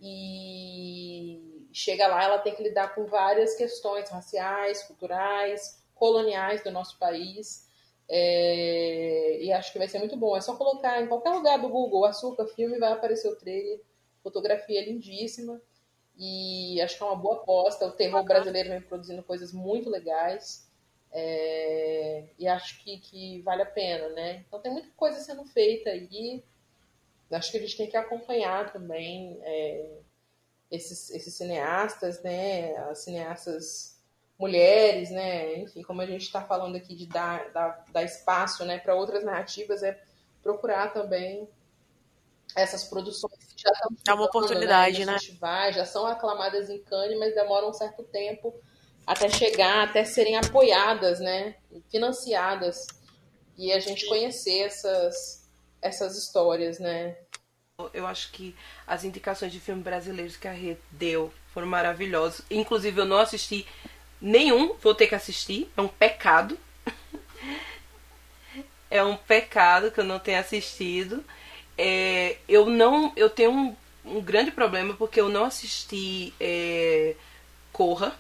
e 0.01 1.69
chega 1.73 2.09
lá, 2.09 2.25
ela 2.25 2.39
tem 2.39 2.55
que 2.55 2.63
lidar 2.63 2.95
com 2.95 3.07
várias 3.07 3.55
questões 3.55 4.11
raciais, 4.11 4.83
culturais, 4.83 5.81
coloniais 5.95 6.63
do 6.65 6.73
nosso 6.73 6.99
país 6.99 7.64
é, 8.09 9.43
e 9.43 9.53
acho 9.53 9.73
que 9.73 9.79
vai 9.79 9.89
ser 9.89 9.99
muito 9.99 10.17
bom. 10.17 10.37
É 10.37 10.41
só 10.41 10.57
colocar 10.57 11.01
em 11.03 11.07
qualquer 11.07 11.31
lugar 11.31 11.59
do 11.59 11.69
Google 11.69 12.05
açúcar 12.05 12.47
filme, 12.47 12.79
vai 12.79 12.93
aparecer 12.93 13.29
o 13.29 13.37
trailer. 13.37 13.81
Fotografia 14.23 14.85
lindíssima. 14.85 15.61
E 16.17 16.81
acho 16.81 16.97
que 16.97 17.03
é 17.03 17.07
uma 17.07 17.17
boa 17.17 17.37
aposta. 17.37 17.87
O 17.87 17.93
terror 17.93 18.23
brasileiro 18.25 18.71
vem 18.71 18.81
produzindo 18.81 19.23
coisas 19.23 19.53
muito 19.53 19.91
legais. 19.91 20.69
É, 21.13 22.25
e 22.39 22.47
acho 22.47 22.83
que, 22.83 22.99
que 22.99 23.41
vale 23.43 23.63
a 23.63 23.67
pena, 23.67 24.09
né? 24.11 24.45
Então 24.47 24.61
tem 24.61 24.73
muita 24.73 24.91
coisa 24.97 25.21
sendo 25.21 25.45
feita 25.45 25.91
aí. 25.91 26.43
Acho 27.31 27.51
que 27.51 27.57
a 27.57 27.61
gente 27.61 27.77
tem 27.77 27.89
que 27.89 27.97
acompanhar 27.97 28.73
também 28.73 29.39
é, 29.43 29.99
esses, 30.71 31.11
esses 31.11 31.35
cineastas, 31.35 32.23
né? 32.23 32.77
As 32.77 32.99
cineastas 32.99 33.94
mulheres, 34.39 35.11
né? 35.11 35.59
Enfim, 35.59 35.83
como 35.83 36.01
a 36.01 36.07
gente 36.07 36.23
está 36.23 36.43
falando 36.43 36.77
aqui 36.77 36.95
de 36.95 37.07
dar, 37.07 37.51
dar, 37.53 37.85
dar 37.93 38.03
espaço 38.03 38.65
né, 38.65 38.79
para 38.79 38.95
outras 38.95 39.25
narrativas, 39.25 39.83
é 39.83 39.99
procurar 40.43 40.93
também 40.93 41.49
essas 42.55 42.85
produções 42.85 43.33
que 43.39 43.63
já 43.63 43.71
estão 43.71 43.97
é 44.07 44.15
uma 44.15 44.27
oportunidade, 44.27 45.05
né? 45.05 45.17
né? 45.41 45.73
já 45.73 45.85
são 45.85 46.07
aclamadas 46.07 46.71
em 46.71 46.79
Cannes, 46.83 47.19
mas 47.19 47.35
demoram 47.35 47.71
um 47.71 47.73
certo 47.73 48.05
tempo 48.05 48.55
até 49.07 49.29
chegar, 49.29 49.89
até 49.89 50.05
serem 50.05 50.37
apoiadas, 50.37 51.21
né? 51.21 51.57
Financiadas 51.91 52.87
e 53.57 53.73
a 53.73 53.81
gente 53.81 54.07
conhecer 54.07 54.61
essas 54.61 55.45
essas 55.83 56.17
histórias, 56.17 56.79
né? 56.79 57.17
Eu 57.93 58.07
acho 58.07 58.31
que 58.33 58.55
as 58.87 59.05
indicações 59.05 59.53
de 59.53 59.61
filmes 59.61 59.85
brasileiros 59.85 60.37
que 60.37 60.49
a 60.49 60.53
Rede 60.53 60.81
deu 60.93 61.33
foram 61.53 61.67
maravilhosos. 61.67 62.43
Inclusive 62.51 63.01
eu 63.01 63.05
não 63.05 63.19
assisti 63.19 63.67
Nenhum 64.25 64.75
vou 64.81 64.95
ter 64.95 65.07
que 65.07 65.15
assistir. 65.15 65.71
É 65.77 65.83
um 65.83 65.87
pecado. 65.87 66.59
é 68.91 69.05
um 69.05 69.19
pecado 69.19 69.91
que 69.91 70.01
eu 70.01 70.05
não 70.05 70.19
tenha 70.19 70.41
assistido. 70.41 71.23
É, 71.77 72.39
eu 72.49 72.65
não. 72.65 73.13
Eu 73.17 73.29
tenho 73.29 73.51
um, 73.51 73.77
um 74.03 74.23
grande 74.23 74.51
problema 74.51 74.95
porque 74.95 75.21
eu 75.21 75.29
não 75.29 75.45
assisti 75.45 76.33
é, 76.41 77.15
Corra. 77.71 78.19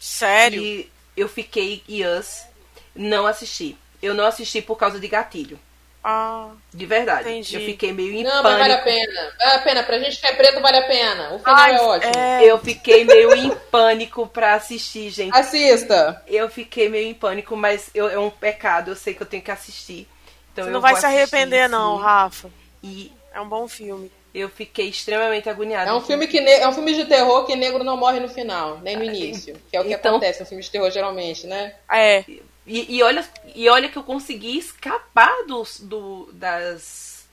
Sério? 0.00 0.64
E 0.64 0.90
eu 1.16 1.28
fiquei 1.28 1.84
Yes. 1.88 2.48
Não 2.92 3.24
assisti. 3.24 3.78
Eu 4.02 4.14
não 4.14 4.24
assisti 4.26 4.60
por 4.60 4.76
causa 4.76 4.98
de 4.98 5.06
gatilho. 5.06 5.60
Ah, 6.02 6.50
De 6.72 6.86
verdade. 6.86 7.28
Entendi. 7.28 7.54
Eu 7.56 7.60
fiquei 7.60 7.92
meio 7.92 8.12
em 8.14 8.22
Não, 8.22 8.42
pânico. 8.42 8.48
mas 8.48 8.58
vale 8.58 8.72
a 8.72 8.78
pena. 8.78 9.32
Vale 9.38 9.52
a 9.52 9.58
pena. 9.58 9.82
Pra 9.82 9.98
gente 9.98 10.18
que 10.18 10.26
é 10.26 10.32
preto, 10.34 10.60
vale 10.60 10.78
a 10.78 10.86
pena. 10.86 11.34
O 11.34 11.38
final 11.40 11.54
Ai, 11.56 11.74
é 11.74 11.80
ótimo. 11.82 12.12
é. 12.16 12.44
Eu 12.44 12.58
fiquei 12.58 13.04
meio 13.04 13.34
em 13.34 13.50
pânico 13.70 14.26
pra 14.26 14.54
assistir, 14.54 15.10
gente. 15.10 15.36
Assista. 15.36 16.22
Eu 16.26 16.48
fiquei 16.48 16.88
meio 16.88 17.06
em 17.08 17.14
pânico, 17.14 17.54
mas 17.54 17.90
eu- 17.94 18.08
é 18.08 18.18
um 18.18 18.30
pecado. 18.30 18.90
Eu 18.92 18.96
sei 18.96 19.12
que 19.12 19.22
eu 19.22 19.26
tenho 19.26 19.42
que 19.42 19.50
assistir. 19.50 20.08
Então 20.52 20.64
Você 20.64 20.70
eu 20.70 20.74
não 20.74 20.80
vai 20.80 20.96
se 20.96 21.04
arrepender, 21.04 21.60
assistir, 21.64 21.76
não. 21.78 21.96
Rafa. 21.96 22.48
E 22.82 23.12
É 23.34 23.40
um 23.40 23.48
bom 23.48 23.68
filme. 23.68 24.10
eu 24.34 24.48
fiquei 24.48 24.88
extremamente 24.88 25.50
agoniada. 25.50 25.90
É 25.90 25.92
um 25.92 26.00
filme 26.00 26.26
que 26.26 26.40
ne- 26.40 26.50
é 26.60 26.66
um 26.66 26.72
filme 26.72 26.94
de 26.94 27.04
terror 27.04 27.44
que 27.44 27.54
negro 27.54 27.84
não 27.84 27.96
morre 27.98 28.20
no 28.20 28.28
final, 28.28 28.78
nem 28.78 28.96
no 28.96 29.04
início. 29.04 29.54
Que 29.70 29.76
é 29.76 29.80
o 29.80 29.84
que 29.84 29.92
Então- 29.92 30.12
acontece 30.12 30.40
no 30.40 30.46
filme 30.46 30.62
de 30.62 30.70
terror 30.70 30.90
geralmente, 30.90 31.46
né? 31.46 31.74
É. 31.92 32.24
E, 32.66 32.96
e 32.96 33.02
olha, 33.02 33.26
e 33.54 33.68
olha 33.68 33.88
que 33.88 33.96
eu 33.96 34.02
consegui 34.02 34.58
escapar 34.58 35.44
dos, 35.46 35.80
do, 35.80 36.28
das, 36.32 37.26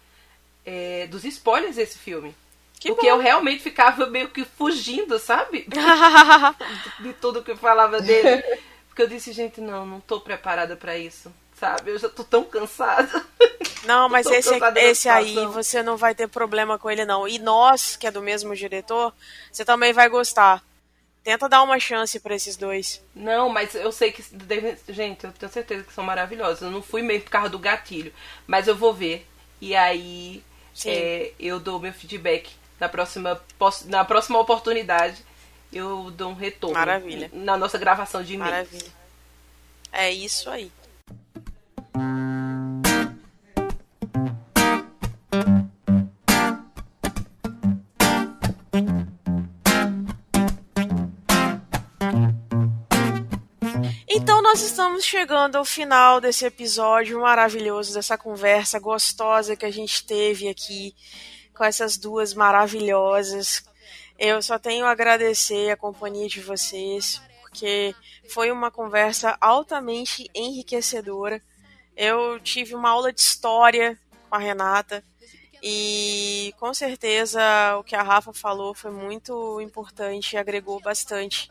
é, 0.65 1.07
dos 1.07 1.23
spoilers 1.25 1.75
desse 1.75 1.97
filme. 1.97 2.35
Que 2.79 2.89
porque 2.89 3.07
bom. 3.07 3.13
eu 3.13 3.17
realmente 3.17 3.63
ficava 3.63 4.05
meio 4.07 4.29
que 4.29 4.45
fugindo, 4.45 5.17
sabe? 5.17 5.67
de 6.99 7.13
tudo 7.13 7.43
que 7.43 7.51
eu 7.51 7.57
falava 7.57 7.99
dele. 7.99 8.43
Porque 8.87 9.01
eu 9.01 9.07
disse, 9.07 9.31
gente, 9.31 9.59
não, 9.59 9.85
não 9.85 9.99
tô 9.99 10.19
preparada 10.19 10.75
pra 10.75 10.97
isso. 10.97 11.31
Sabe? 11.59 11.91
Eu 11.91 11.97
já 11.97 12.07
tô 12.07 12.23
tão 12.23 12.43
cansada. 12.43 13.25
Não, 13.83 14.07
mas 14.07 14.27
esse, 14.27 14.53
esse 14.75 15.09
aí 15.09 15.33
você 15.47 15.81
não 15.81 15.97
vai 15.97 16.13
ter 16.13 16.27
problema 16.27 16.77
com 16.77 16.89
ele, 16.89 17.03
não. 17.03 17.27
E 17.27 17.39
nós, 17.39 17.95
que 17.95 18.05
é 18.05 18.11
do 18.11 18.21
mesmo 18.21 18.55
diretor, 18.55 19.13
você 19.51 19.65
também 19.65 19.91
vai 19.91 20.07
gostar. 20.07 20.63
Tenta 21.27 21.49
dar 21.49 21.61
uma 21.61 21.77
chance 21.77 22.17
pra 22.21 22.33
esses 22.35 22.55
dois. 22.55 23.03
Não, 23.13 23.49
mas 23.49 23.75
eu 23.75 23.91
sei 23.91 24.13
que. 24.13 24.21
deve- 24.33 24.77
Gente, 24.87 25.25
eu 25.25 25.31
tenho 25.33 25.51
certeza 25.51 25.83
que 25.83 25.91
são 25.93 26.01
maravilhosos. 26.01 26.61
Eu 26.61 26.71
não 26.71 26.81
fui 26.81 27.01
meio 27.01 27.19
por 27.21 27.29
causa 27.29 27.49
do 27.49 27.59
gatilho. 27.59 28.13
Mas 28.47 28.65
eu 28.65 28.73
vou 28.77 28.93
ver. 28.93 29.27
E 29.59 29.75
aí 29.75 30.41
é, 30.85 31.33
eu 31.37 31.59
dou 31.59 31.81
meu 31.81 31.91
feedback. 31.91 32.49
Na 32.79 32.87
próxima, 32.87 33.41
na 33.87 34.05
próxima 34.05 34.39
oportunidade, 34.39 35.21
eu 35.73 36.09
dou 36.11 36.29
um 36.31 36.33
retorno. 36.33 36.75
Maravilha. 36.77 37.29
Na 37.33 37.57
nossa 37.57 37.77
gravação 37.77 38.23
de 38.23 38.35
e-mail. 38.35 38.49
Maravilha. 38.49 38.91
É 39.91 40.09
isso 40.09 40.49
aí. 40.49 40.71
Nós 54.57 54.63
estamos 54.63 55.05
chegando 55.05 55.55
ao 55.55 55.63
final 55.63 56.19
desse 56.19 56.43
episódio 56.43 57.21
maravilhoso, 57.21 57.93
dessa 57.93 58.17
conversa 58.17 58.79
gostosa 58.79 59.55
que 59.55 59.67
a 59.67 59.71
gente 59.71 60.03
teve 60.03 60.47
aqui 60.47 60.95
com 61.53 61.63
essas 61.63 61.95
duas 61.95 62.33
maravilhosas. 62.33 63.63
Eu 64.17 64.41
só 64.41 64.57
tenho 64.57 64.87
a 64.87 64.89
agradecer 64.89 65.69
a 65.69 65.77
companhia 65.77 66.27
de 66.27 66.41
vocês, 66.41 67.21
porque 67.39 67.93
foi 68.31 68.49
uma 68.49 68.71
conversa 68.71 69.37
altamente 69.39 70.27
enriquecedora. 70.33 71.39
Eu 71.95 72.39
tive 72.39 72.73
uma 72.73 72.89
aula 72.89 73.13
de 73.13 73.21
história 73.21 73.95
com 74.27 74.35
a 74.37 74.39
Renata 74.39 75.03
e 75.61 76.51
com 76.59 76.73
certeza 76.73 77.39
o 77.77 77.83
que 77.83 77.95
a 77.95 78.01
Rafa 78.01 78.33
falou 78.33 78.73
foi 78.73 78.89
muito 78.89 79.61
importante 79.61 80.33
e 80.33 80.37
agregou 80.37 80.81
bastante 80.81 81.47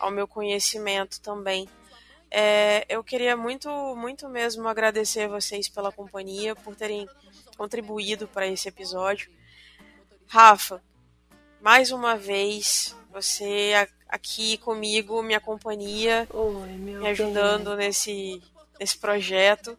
ao 0.00 0.10
meu 0.10 0.26
conhecimento 0.26 1.20
também. 1.20 1.68
É, 2.30 2.86
eu 2.88 3.02
queria 3.02 3.36
muito, 3.36 3.68
muito 3.96 4.28
mesmo 4.28 4.68
agradecer 4.68 5.28
vocês 5.28 5.68
pela 5.68 5.90
companhia, 5.90 6.54
por 6.54 6.76
terem 6.76 7.08
contribuído 7.56 8.28
para 8.28 8.46
esse 8.46 8.68
episódio. 8.68 9.30
Rafa, 10.28 10.80
mais 11.60 11.90
uma 11.90 12.16
vez, 12.16 12.96
você 13.10 13.72
aqui 14.08 14.58
comigo, 14.58 15.22
minha 15.22 15.40
companhia, 15.40 16.26
Oi, 16.30 16.68
me 16.68 17.08
ajudando 17.08 17.76
nesse, 17.76 18.40
nesse 18.78 18.96
projeto. 18.96 19.76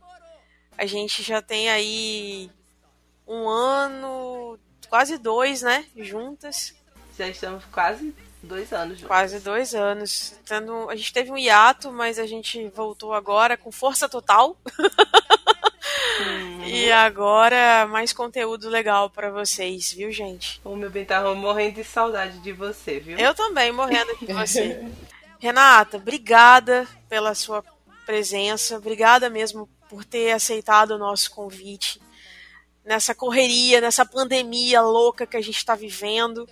A 0.77 0.85
gente 0.85 1.23
já 1.23 1.41
tem 1.41 1.69
aí 1.69 2.51
um 3.25 3.47
ano, 3.47 4.59
quase 4.89 5.17
dois, 5.17 5.61
né? 5.61 5.85
Juntas. 5.95 6.75
Já 7.17 7.29
estamos 7.29 7.63
quase 7.65 8.13
dois 8.43 8.71
anos 8.73 8.95
juntos. 8.95 9.07
Quase 9.07 9.39
dois 9.39 9.75
anos. 9.75 10.35
Tendo, 10.45 10.89
a 10.89 10.95
gente 10.95 11.13
teve 11.13 11.31
um 11.31 11.37
hiato, 11.37 11.91
mas 11.91 12.19
a 12.19 12.25
gente 12.25 12.67
voltou 12.69 13.13
agora 13.13 13.57
com 13.57 13.71
força 13.71 14.09
total. 14.09 14.57
Uhum. 16.19 16.63
E 16.63 16.91
agora 16.91 17.87
mais 17.87 18.13
conteúdo 18.13 18.69
legal 18.69 19.09
pra 19.09 19.31
vocês, 19.31 19.91
viu, 19.91 20.11
gente? 20.11 20.61
O 20.63 20.75
meu 20.75 20.89
bem 20.89 21.05
tava 21.05 21.33
morrendo 21.33 21.75
de 21.75 21.83
saudade 21.83 22.39
de 22.39 22.51
você, 22.51 22.99
viu? 22.99 23.17
Eu 23.17 23.33
também, 23.33 23.71
morrendo 23.71 24.15
de 24.17 24.31
você. 24.31 24.87
Renata, 25.39 25.97
obrigada 25.97 26.87
pela 27.09 27.33
sua 27.33 27.63
presença. 28.05 28.77
Obrigada 28.77 29.29
mesmo 29.29 29.67
por 29.89 30.05
ter 30.05 30.31
aceitado 30.31 30.91
o 30.91 30.97
nosso 30.97 31.31
convite. 31.31 31.99
Nessa 32.85 33.13
correria, 33.15 33.81
nessa 33.81 34.05
pandemia 34.05 34.81
louca 34.81 35.25
que 35.25 35.37
a 35.37 35.41
gente 35.41 35.57
está 35.57 35.75
vivendo, 35.75 36.47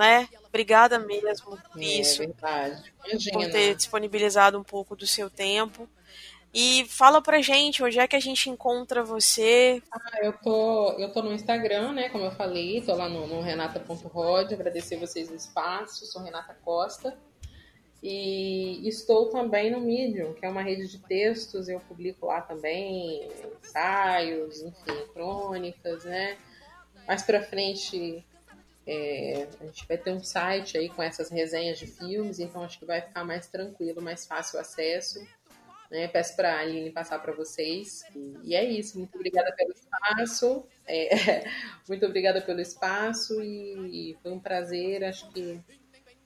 né? 0.00 0.26
Obrigada 0.48 0.98
mesmo 0.98 1.58
por 1.58 1.82
isso. 1.82 2.22
É 2.22 2.26
verdade. 2.26 2.94
por 3.30 3.50
ter 3.50 3.74
disponibilizado 3.76 4.58
um 4.58 4.64
pouco 4.64 4.96
do 4.96 5.06
seu 5.06 5.28
tempo. 5.28 5.86
E 6.54 6.86
fala 6.88 7.20
pra 7.20 7.42
gente 7.42 7.84
onde 7.84 8.00
é 8.00 8.08
que 8.08 8.16
a 8.16 8.20
gente 8.20 8.48
encontra 8.48 9.04
você. 9.04 9.82
Ah, 9.92 10.18
eu 10.22 10.32
tô, 10.32 10.92
eu 10.92 11.12
tô 11.12 11.22
no 11.22 11.34
Instagram, 11.34 11.92
né? 11.92 12.08
Como 12.08 12.24
eu 12.24 12.32
falei, 12.32 12.80
tô 12.80 12.94
lá 12.94 13.10
no, 13.10 13.26
no 13.26 13.42
renata.rod. 13.42 14.52
Agradecer 14.52 14.96
vocês 14.96 15.30
o 15.30 15.34
espaço. 15.34 16.06
Sou 16.06 16.22
Renata 16.22 16.56
Costa. 16.64 17.16
E 18.02 18.88
estou 18.88 19.28
também 19.28 19.70
no 19.70 19.82
Medium, 19.82 20.32
que 20.32 20.46
é 20.46 20.48
uma 20.48 20.62
rede 20.62 20.88
de 20.88 20.98
textos. 20.98 21.68
Eu 21.68 21.78
publico 21.80 22.26
lá 22.26 22.40
também 22.40 23.28
ensaios, 23.62 24.62
enfim, 24.62 25.06
crônicas, 25.12 26.04
né? 26.04 26.38
Mais 27.06 27.22
pra 27.22 27.42
frente 27.42 28.24
é, 28.92 29.46
a 29.60 29.66
gente 29.66 29.86
vai 29.86 29.96
ter 29.96 30.10
um 30.10 30.18
site 30.18 30.76
aí 30.76 30.88
com 30.88 31.00
essas 31.00 31.30
resenhas 31.30 31.78
de 31.78 31.86
filmes, 31.86 32.40
então 32.40 32.64
acho 32.64 32.76
que 32.76 32.84
vai 32.84 33.00
ficar 33.00 33.22
mais 33.22 33.46
tranquilo, 33.46 34.02
mais 34.02 34.26
fácil 34.26 34.58
o 34.58 34.60
acesso. 34.60 35.24
Né? 35.88 36.08
Peço 36.08 36.34
para 36.34 36.54
a 36.54 36.58
Aline 36.58 36.90
passar 36.90 37.20
para 37.20 37.32
vocês. 37.32 38.02
E, 38.42 38.52
é 38.56 38.64
isso. 38.64 38.98
Muito 38.98 39.14
obrigada 39.14 39.52
pelo 39.52 39.70
espaço. 39.70 40.66
É, 40.88 41.44
muito 41.88 42.04
obrigada 42.04 42.42
pelo 42.42 42.60
espaço 42.60 43.40
e, 43.40 44.10
e 44.10 44.16
foi 44.24 44.32
um 44.32 44.40
prazer. 44.40 45.04
Acho 45.04 45.30
que 45.30 45.60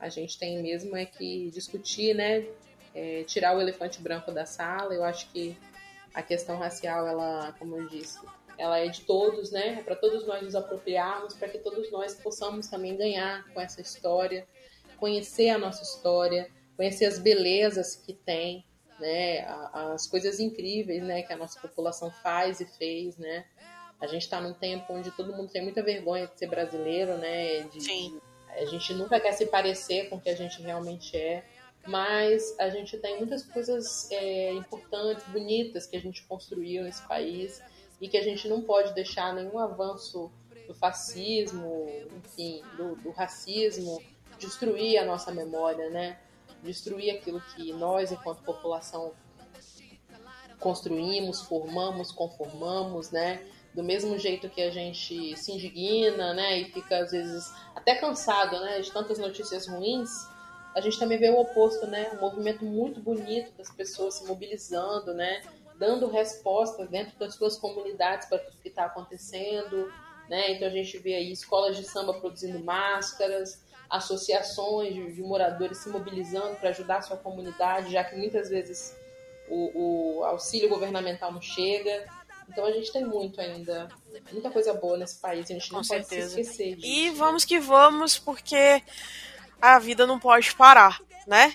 a 0.01 0.09
gente 0.09 0.39
tem 0.39 0.63
mesmo 0.63 0.97
é 0.97 1.05
que 1.05 1.51
discutir, 1.51 2.15
né? 2.15 2.47
É, 2.95 3.25
tirar 3.25 3.55
o 3.55 3.61
elefante 3.61 4.01
branco 4.01 4.33
da 4.33 4.47
sala. 4.47 4.95
Eu 4.95 5.05
acho 5.05 5.31
que 5.31 5.55
a 6.15 6.23
questão 6.23 6.57
racial, 6.57 7.07
ela, 7.07 7.55
como 7.59 7.77
eu 7.77 7.87
disse, 7.89 8.19
ela 8.59 8.79
é 8.79 8.89
de 8.89 9.03
todos, 9.03 9.51
né? 9.51 9.79
É 9.81 9.83
para 9.83 9.97
todos 9.97 10.27
nós 10.27 10.43
nos 10.43 10.55
apropriarmos, 10.55 11.35
para 11.35 11.49
que 11.49 11.59
todos 11.59 11.91
nós 11.91 12.15
possamos 12.15 12.69
também 12.69 12.97
ganhar 12.97 13.45
com 13.53 13.61
essa 13.61 13.81
história, 13.81 14.47
conhecer 14.99 15.51
a 15.51 15.59
nossa 15.59 15.83
história, 15.83 16.51
conhecer 16.77 17.07
as 17.07 17.19
belezas 17.19 17.97
que 17.97 18.13
tem, 18.13 18.65
né? 18.99 19.45
As 19.73 20.07
coisas 20.07 20.41
incríveis, 20.41 21.03
né? 21.03 21.23
Que 21.23 21.33
a 21.33 21.37
nossa 21.37 21.61
população 21.61 22.11
faz 22.23 22.61
e 22.61 22.67
fez, 22.67 23.17
né? 23.17 23.45
A 24.01 24.07
gente 24.07 24.23
está 24.23 24.41
num 24.41 24.55
tempo 24.55 24.93
onde 24.93 25.11
todo 25.11 25.35
mundo 25.35 25.51
tem 25.51 25.63
muita 25.63 25.83
vergonha 25.83 26.27
de 26.27 26.39
ser 26.39 26.49
brasileiro, 26.49 27.17
né? 27.17 27.63
De, 27.63 27.83
Sim. 27.83 28.21
a 28.49 28.65
gente 28.65 28.93
nunca 28.95 29.19
quer 29.21 29.33
se 29.33 29.47
parecer 29.47 30.09
com 30.09 30.17
o 30.17 30.21
que 30.21 30.29
a 30.29 30.37
gente 30.37 30.61
realmente 30.61 31.17
é, 31.17 31.45
mas 31.87 32.59
a 32.59 32.69
gente 32.71 32.97
tem 32.99 33.19
muitas 33.19 33.43
coisas 33.43 34.11
é, 34.11 34.53
importantes, 34.53 35.25
bonitas 35.29 35.87
que 35.87 35.97
a 35.97 36.01
gente 36.01 36.23
construiu 36.25 36.83
nesse 36.83 37.03
país 37.07 37.63
e 38.01 38.09
que 38.09 38.17
a 38.17 38.23
gente 38.23 38.49
não 38.49 38.63
pode 38.63 38.93
deixar 38.95 39.33
nenhum 39.35 39.59
avanço 39.59 40.31
do 40.67 40.75
fascismo, 40.75 41.87
enfim, 42.17 42.63
do, 42.77 42.97
do 42.97 43.11
racismo 43.11 44.03
destruir 44.39 44.99
a 44.99 45.05
nossa 45.05 45.33
memória, 45.33 45.91
né? 45.91 46.19
Destruir 46.63 47.15
aquilo 47.15 47.41
que 47.55 47.73
nós, 47.73 48.11
enquanto 48.11 48.43
população, 48.43 49.13
construímos, 50.59 51.43
formamos, 51.43 52.11
conformamos, 52.11 53.11
né? 53.11 53.43
Do 53.75 53.83
mesmo 53.83 54.19
jeito 54.19 54.49
que 54.49 54.63
a 54.63 54.71
gente 54.71 55.37
se 55.37 55.53
indigna, 55.53 56.33
né? 56.33 56.61
E 56.61 56.65
fica 56.73 56.99
às 56.99 57.11
vezes 57.11 57.53
até 57.75 57.95
cansado, 57.95 58.59
né? 58.61 58.81
De 58.81 58.91
tantas 58.91 59.19
notícias 59.19 59.67
ruins, 59.67 60.11
a 60.75 60.81
gente 60.81 60.99
também 60.99 61.19
vê 61.19 61.31
o 61.31 61.41
oposto, 61.41 61.87
né? 61.87 62.11
Um 62.15 62.21
movimento 62.21 62.65
muito 62.65 63.01
bonito 63.01 63.53
das 63.57 63.71
pessoas 63.71 64.15
se 64.15 64.27
mobilizando, 64.27 65.13
né? 65.13 65.43
Dando 65.79 66.09
respostas 66.09 66.89
dentro 66.89 67.19
das 67.19 67.35
suas 67.35 67.57
comunidades 67.57 68.29
para 68.29 68.39
tudo 68.39 68.59
que 68.63 68.69
está 68.69 68.85
acontecendo, 68.85 69.93
né? 70.29 70.53
Então 70.53 70.69
a 70.69 70.71
gente 70.71 70.97
vê 70.99 71.15
aí 71.15 71.33
escolas 71.33 71.77
de 71.77 71.85
samba 71.85 72.15
produzindo 72.15 72.59
máscaras, 72.63 73.63
associações 73.91 74.95
de, 74.95 75.13
de 75.13 75.23
moradores 75.23 75.79
se 75.79 75.89
mobilizando 75.89 76.57
para 76.57 76.71
ajudar 76.71 76.99
a 76.99 77.03
sua 77.03 77.17
comunidade, 77.17 77.93
já 77.93 78.03
que 78.05 78.17
muitas 78.17 78.49
vezes 78.49 78.97
o, 79.49 80.19
o 80.21 80.25
auxílio 80.25 80.69
governamental 80.69 81.33
não 81.33 81.41
chega. 81.41 82.05
Então 82.49 82.65
a 82.67 82.73
gente 82.73 82.93
tem 82.93 83.05
muito 83.05 83.41
ainda, 83.41 83.89
muita 84.33 84.51
coisa 84.51 84.75
boa 84.75 84.99
nesse 84.99 85.19
país, 85.19 85.51
a 85.51 85.55
gente 85.55 85.73
não 85.73 85.81
Com 85.81 85.89
pode 85.89 86.07
certeza. 86.07 86.35
se 86.35 86.41
esquecer 86.41 86.77
disso. 86.77 86.87
E 86.87 87.11
vamos 87.11 87.45
que 87.45 87.59
vamos, 87.59 88.19
porque 88.19 88.83
a 89.61 89.79
vida 89.79 90.07
não 90.07 90.19
pode 90.19 90.55
parar, 90.55 91.01
né? 91.27 91.55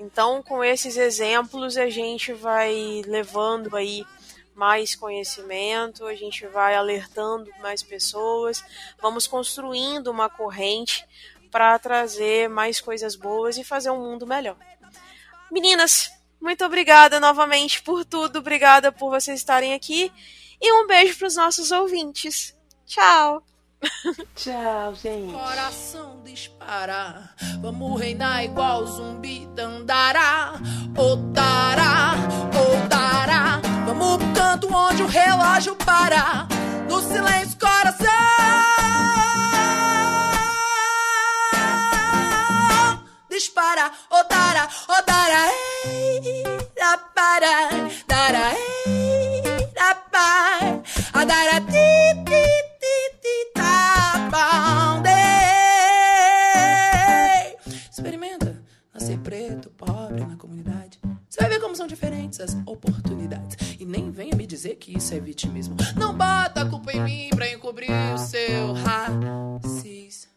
Então, 0.00 0.42
com 0.42 0.64
esses 0.64 0.96
exemplos, 0.96 1.76
a 1.76 1.90
gente 1.90 2.32
vai 2.32 3.02
levando 3.06 3.76
aí 3.76 4.02
mais 4.54 4.96
conhecimento, 4.96 6.06
a 6.06 6.14
gente 6.14 6.46
vai 6.46 6.74
alertando 6.74 7.50
mais 7.60 7.82
pessoas, 7.82 8.64
vamos 9.00 9.26
construindo 9.26 10.08
uma 10.08 10.30
corrente 10.30 11.06
para 11.50 11.78
trazer 11.78 12.48
mais 12.48 12.80
coisas 12.80 13.14
boas 13.14 13.58
e 13.58 13.64
fazer 13.64 13.90
um 13.90 14.00
mundo 14.00 14.26
melhor. 14.26 14.56
Meninas, 15.50 16.10
muito 16.40 16.64
obrigada 16.64 17.20
novamente 17.20 17.82
por 17.82 18.02
tudo, 18.02 18.38
obrigada 18.38 18.90
por 18.90 19.10
vocês 19.10 19.38
estarem 19.38 19.74
aqui 19.74 20.10
e 20.58 20.72
um 20.72 20.86
beijo 20.86 21.18
para 21.18 21.28
os 21.28 21.36
nossos 21.36 21.70
ouvintes. 21.70 22.56
Tchau! 22.86 23.49
Tchau, 24.34 24.94
gente. 24.94 25.32
Coração 25.32 26.20
disparar, 26.24 27.34
vamos 27.60 27.98
reinar 27.98 28.44
igual 28.44 28.86
zumbi 28.86 29.48
dandará, 29.54 30.54
otará, 30.96 32.14
otará. 32.54 33.60
Vamos 33.86 34.18
pro 34.18 34.32
canto 34.32 34.74
onde 34.74 35.02
o 35.02 35.06
relógio 35.06 35.74
para, 35.76 36.46
no 36.88 37.00
silêncio 37.00 37.58
coração. 37.58 38.10
Dispara, 43.30 43.90
otará, 44.10 44.68
otará, 44.88 45.48
ei, 45.86 46.42
da 46.76 46.98
para, 47.14 47.70
dará, 48.06 48.52
ei, 48.54 49.42
da 49.74 49.94
pa, 49.94 50.58
a 51.14 51.24
dará, 51.24 51.60
Você 61.40 61.48
vai 61.48 61.56
ver 61.56 61.60
como 61.60 61.74
são 61.74 61.86
diferentes 61.86 62.38
as 62.38 62.54
oportunidades. 62.66 63.56
E 63.80 63.86
nem 63.86 64.10
venha 64.10 64.36
me 64.36 64.46
dizer 64.46 64.74
que 64.74 64.94
isso 64.94 65.14
é 65.14 65.20
vitimismo. 65.20 65.74
Não 65.96 66.12
bota 66.12 66.60
a 66.60 66.66
culpa 66.68 66.92
em 66.92 67.02
mim 67.02 67.30
pra 67.34 67.50
encobrir 67.50 67.90
o 67.90 68.18
seu 68.18 68.74
racismo. 68.74 70.28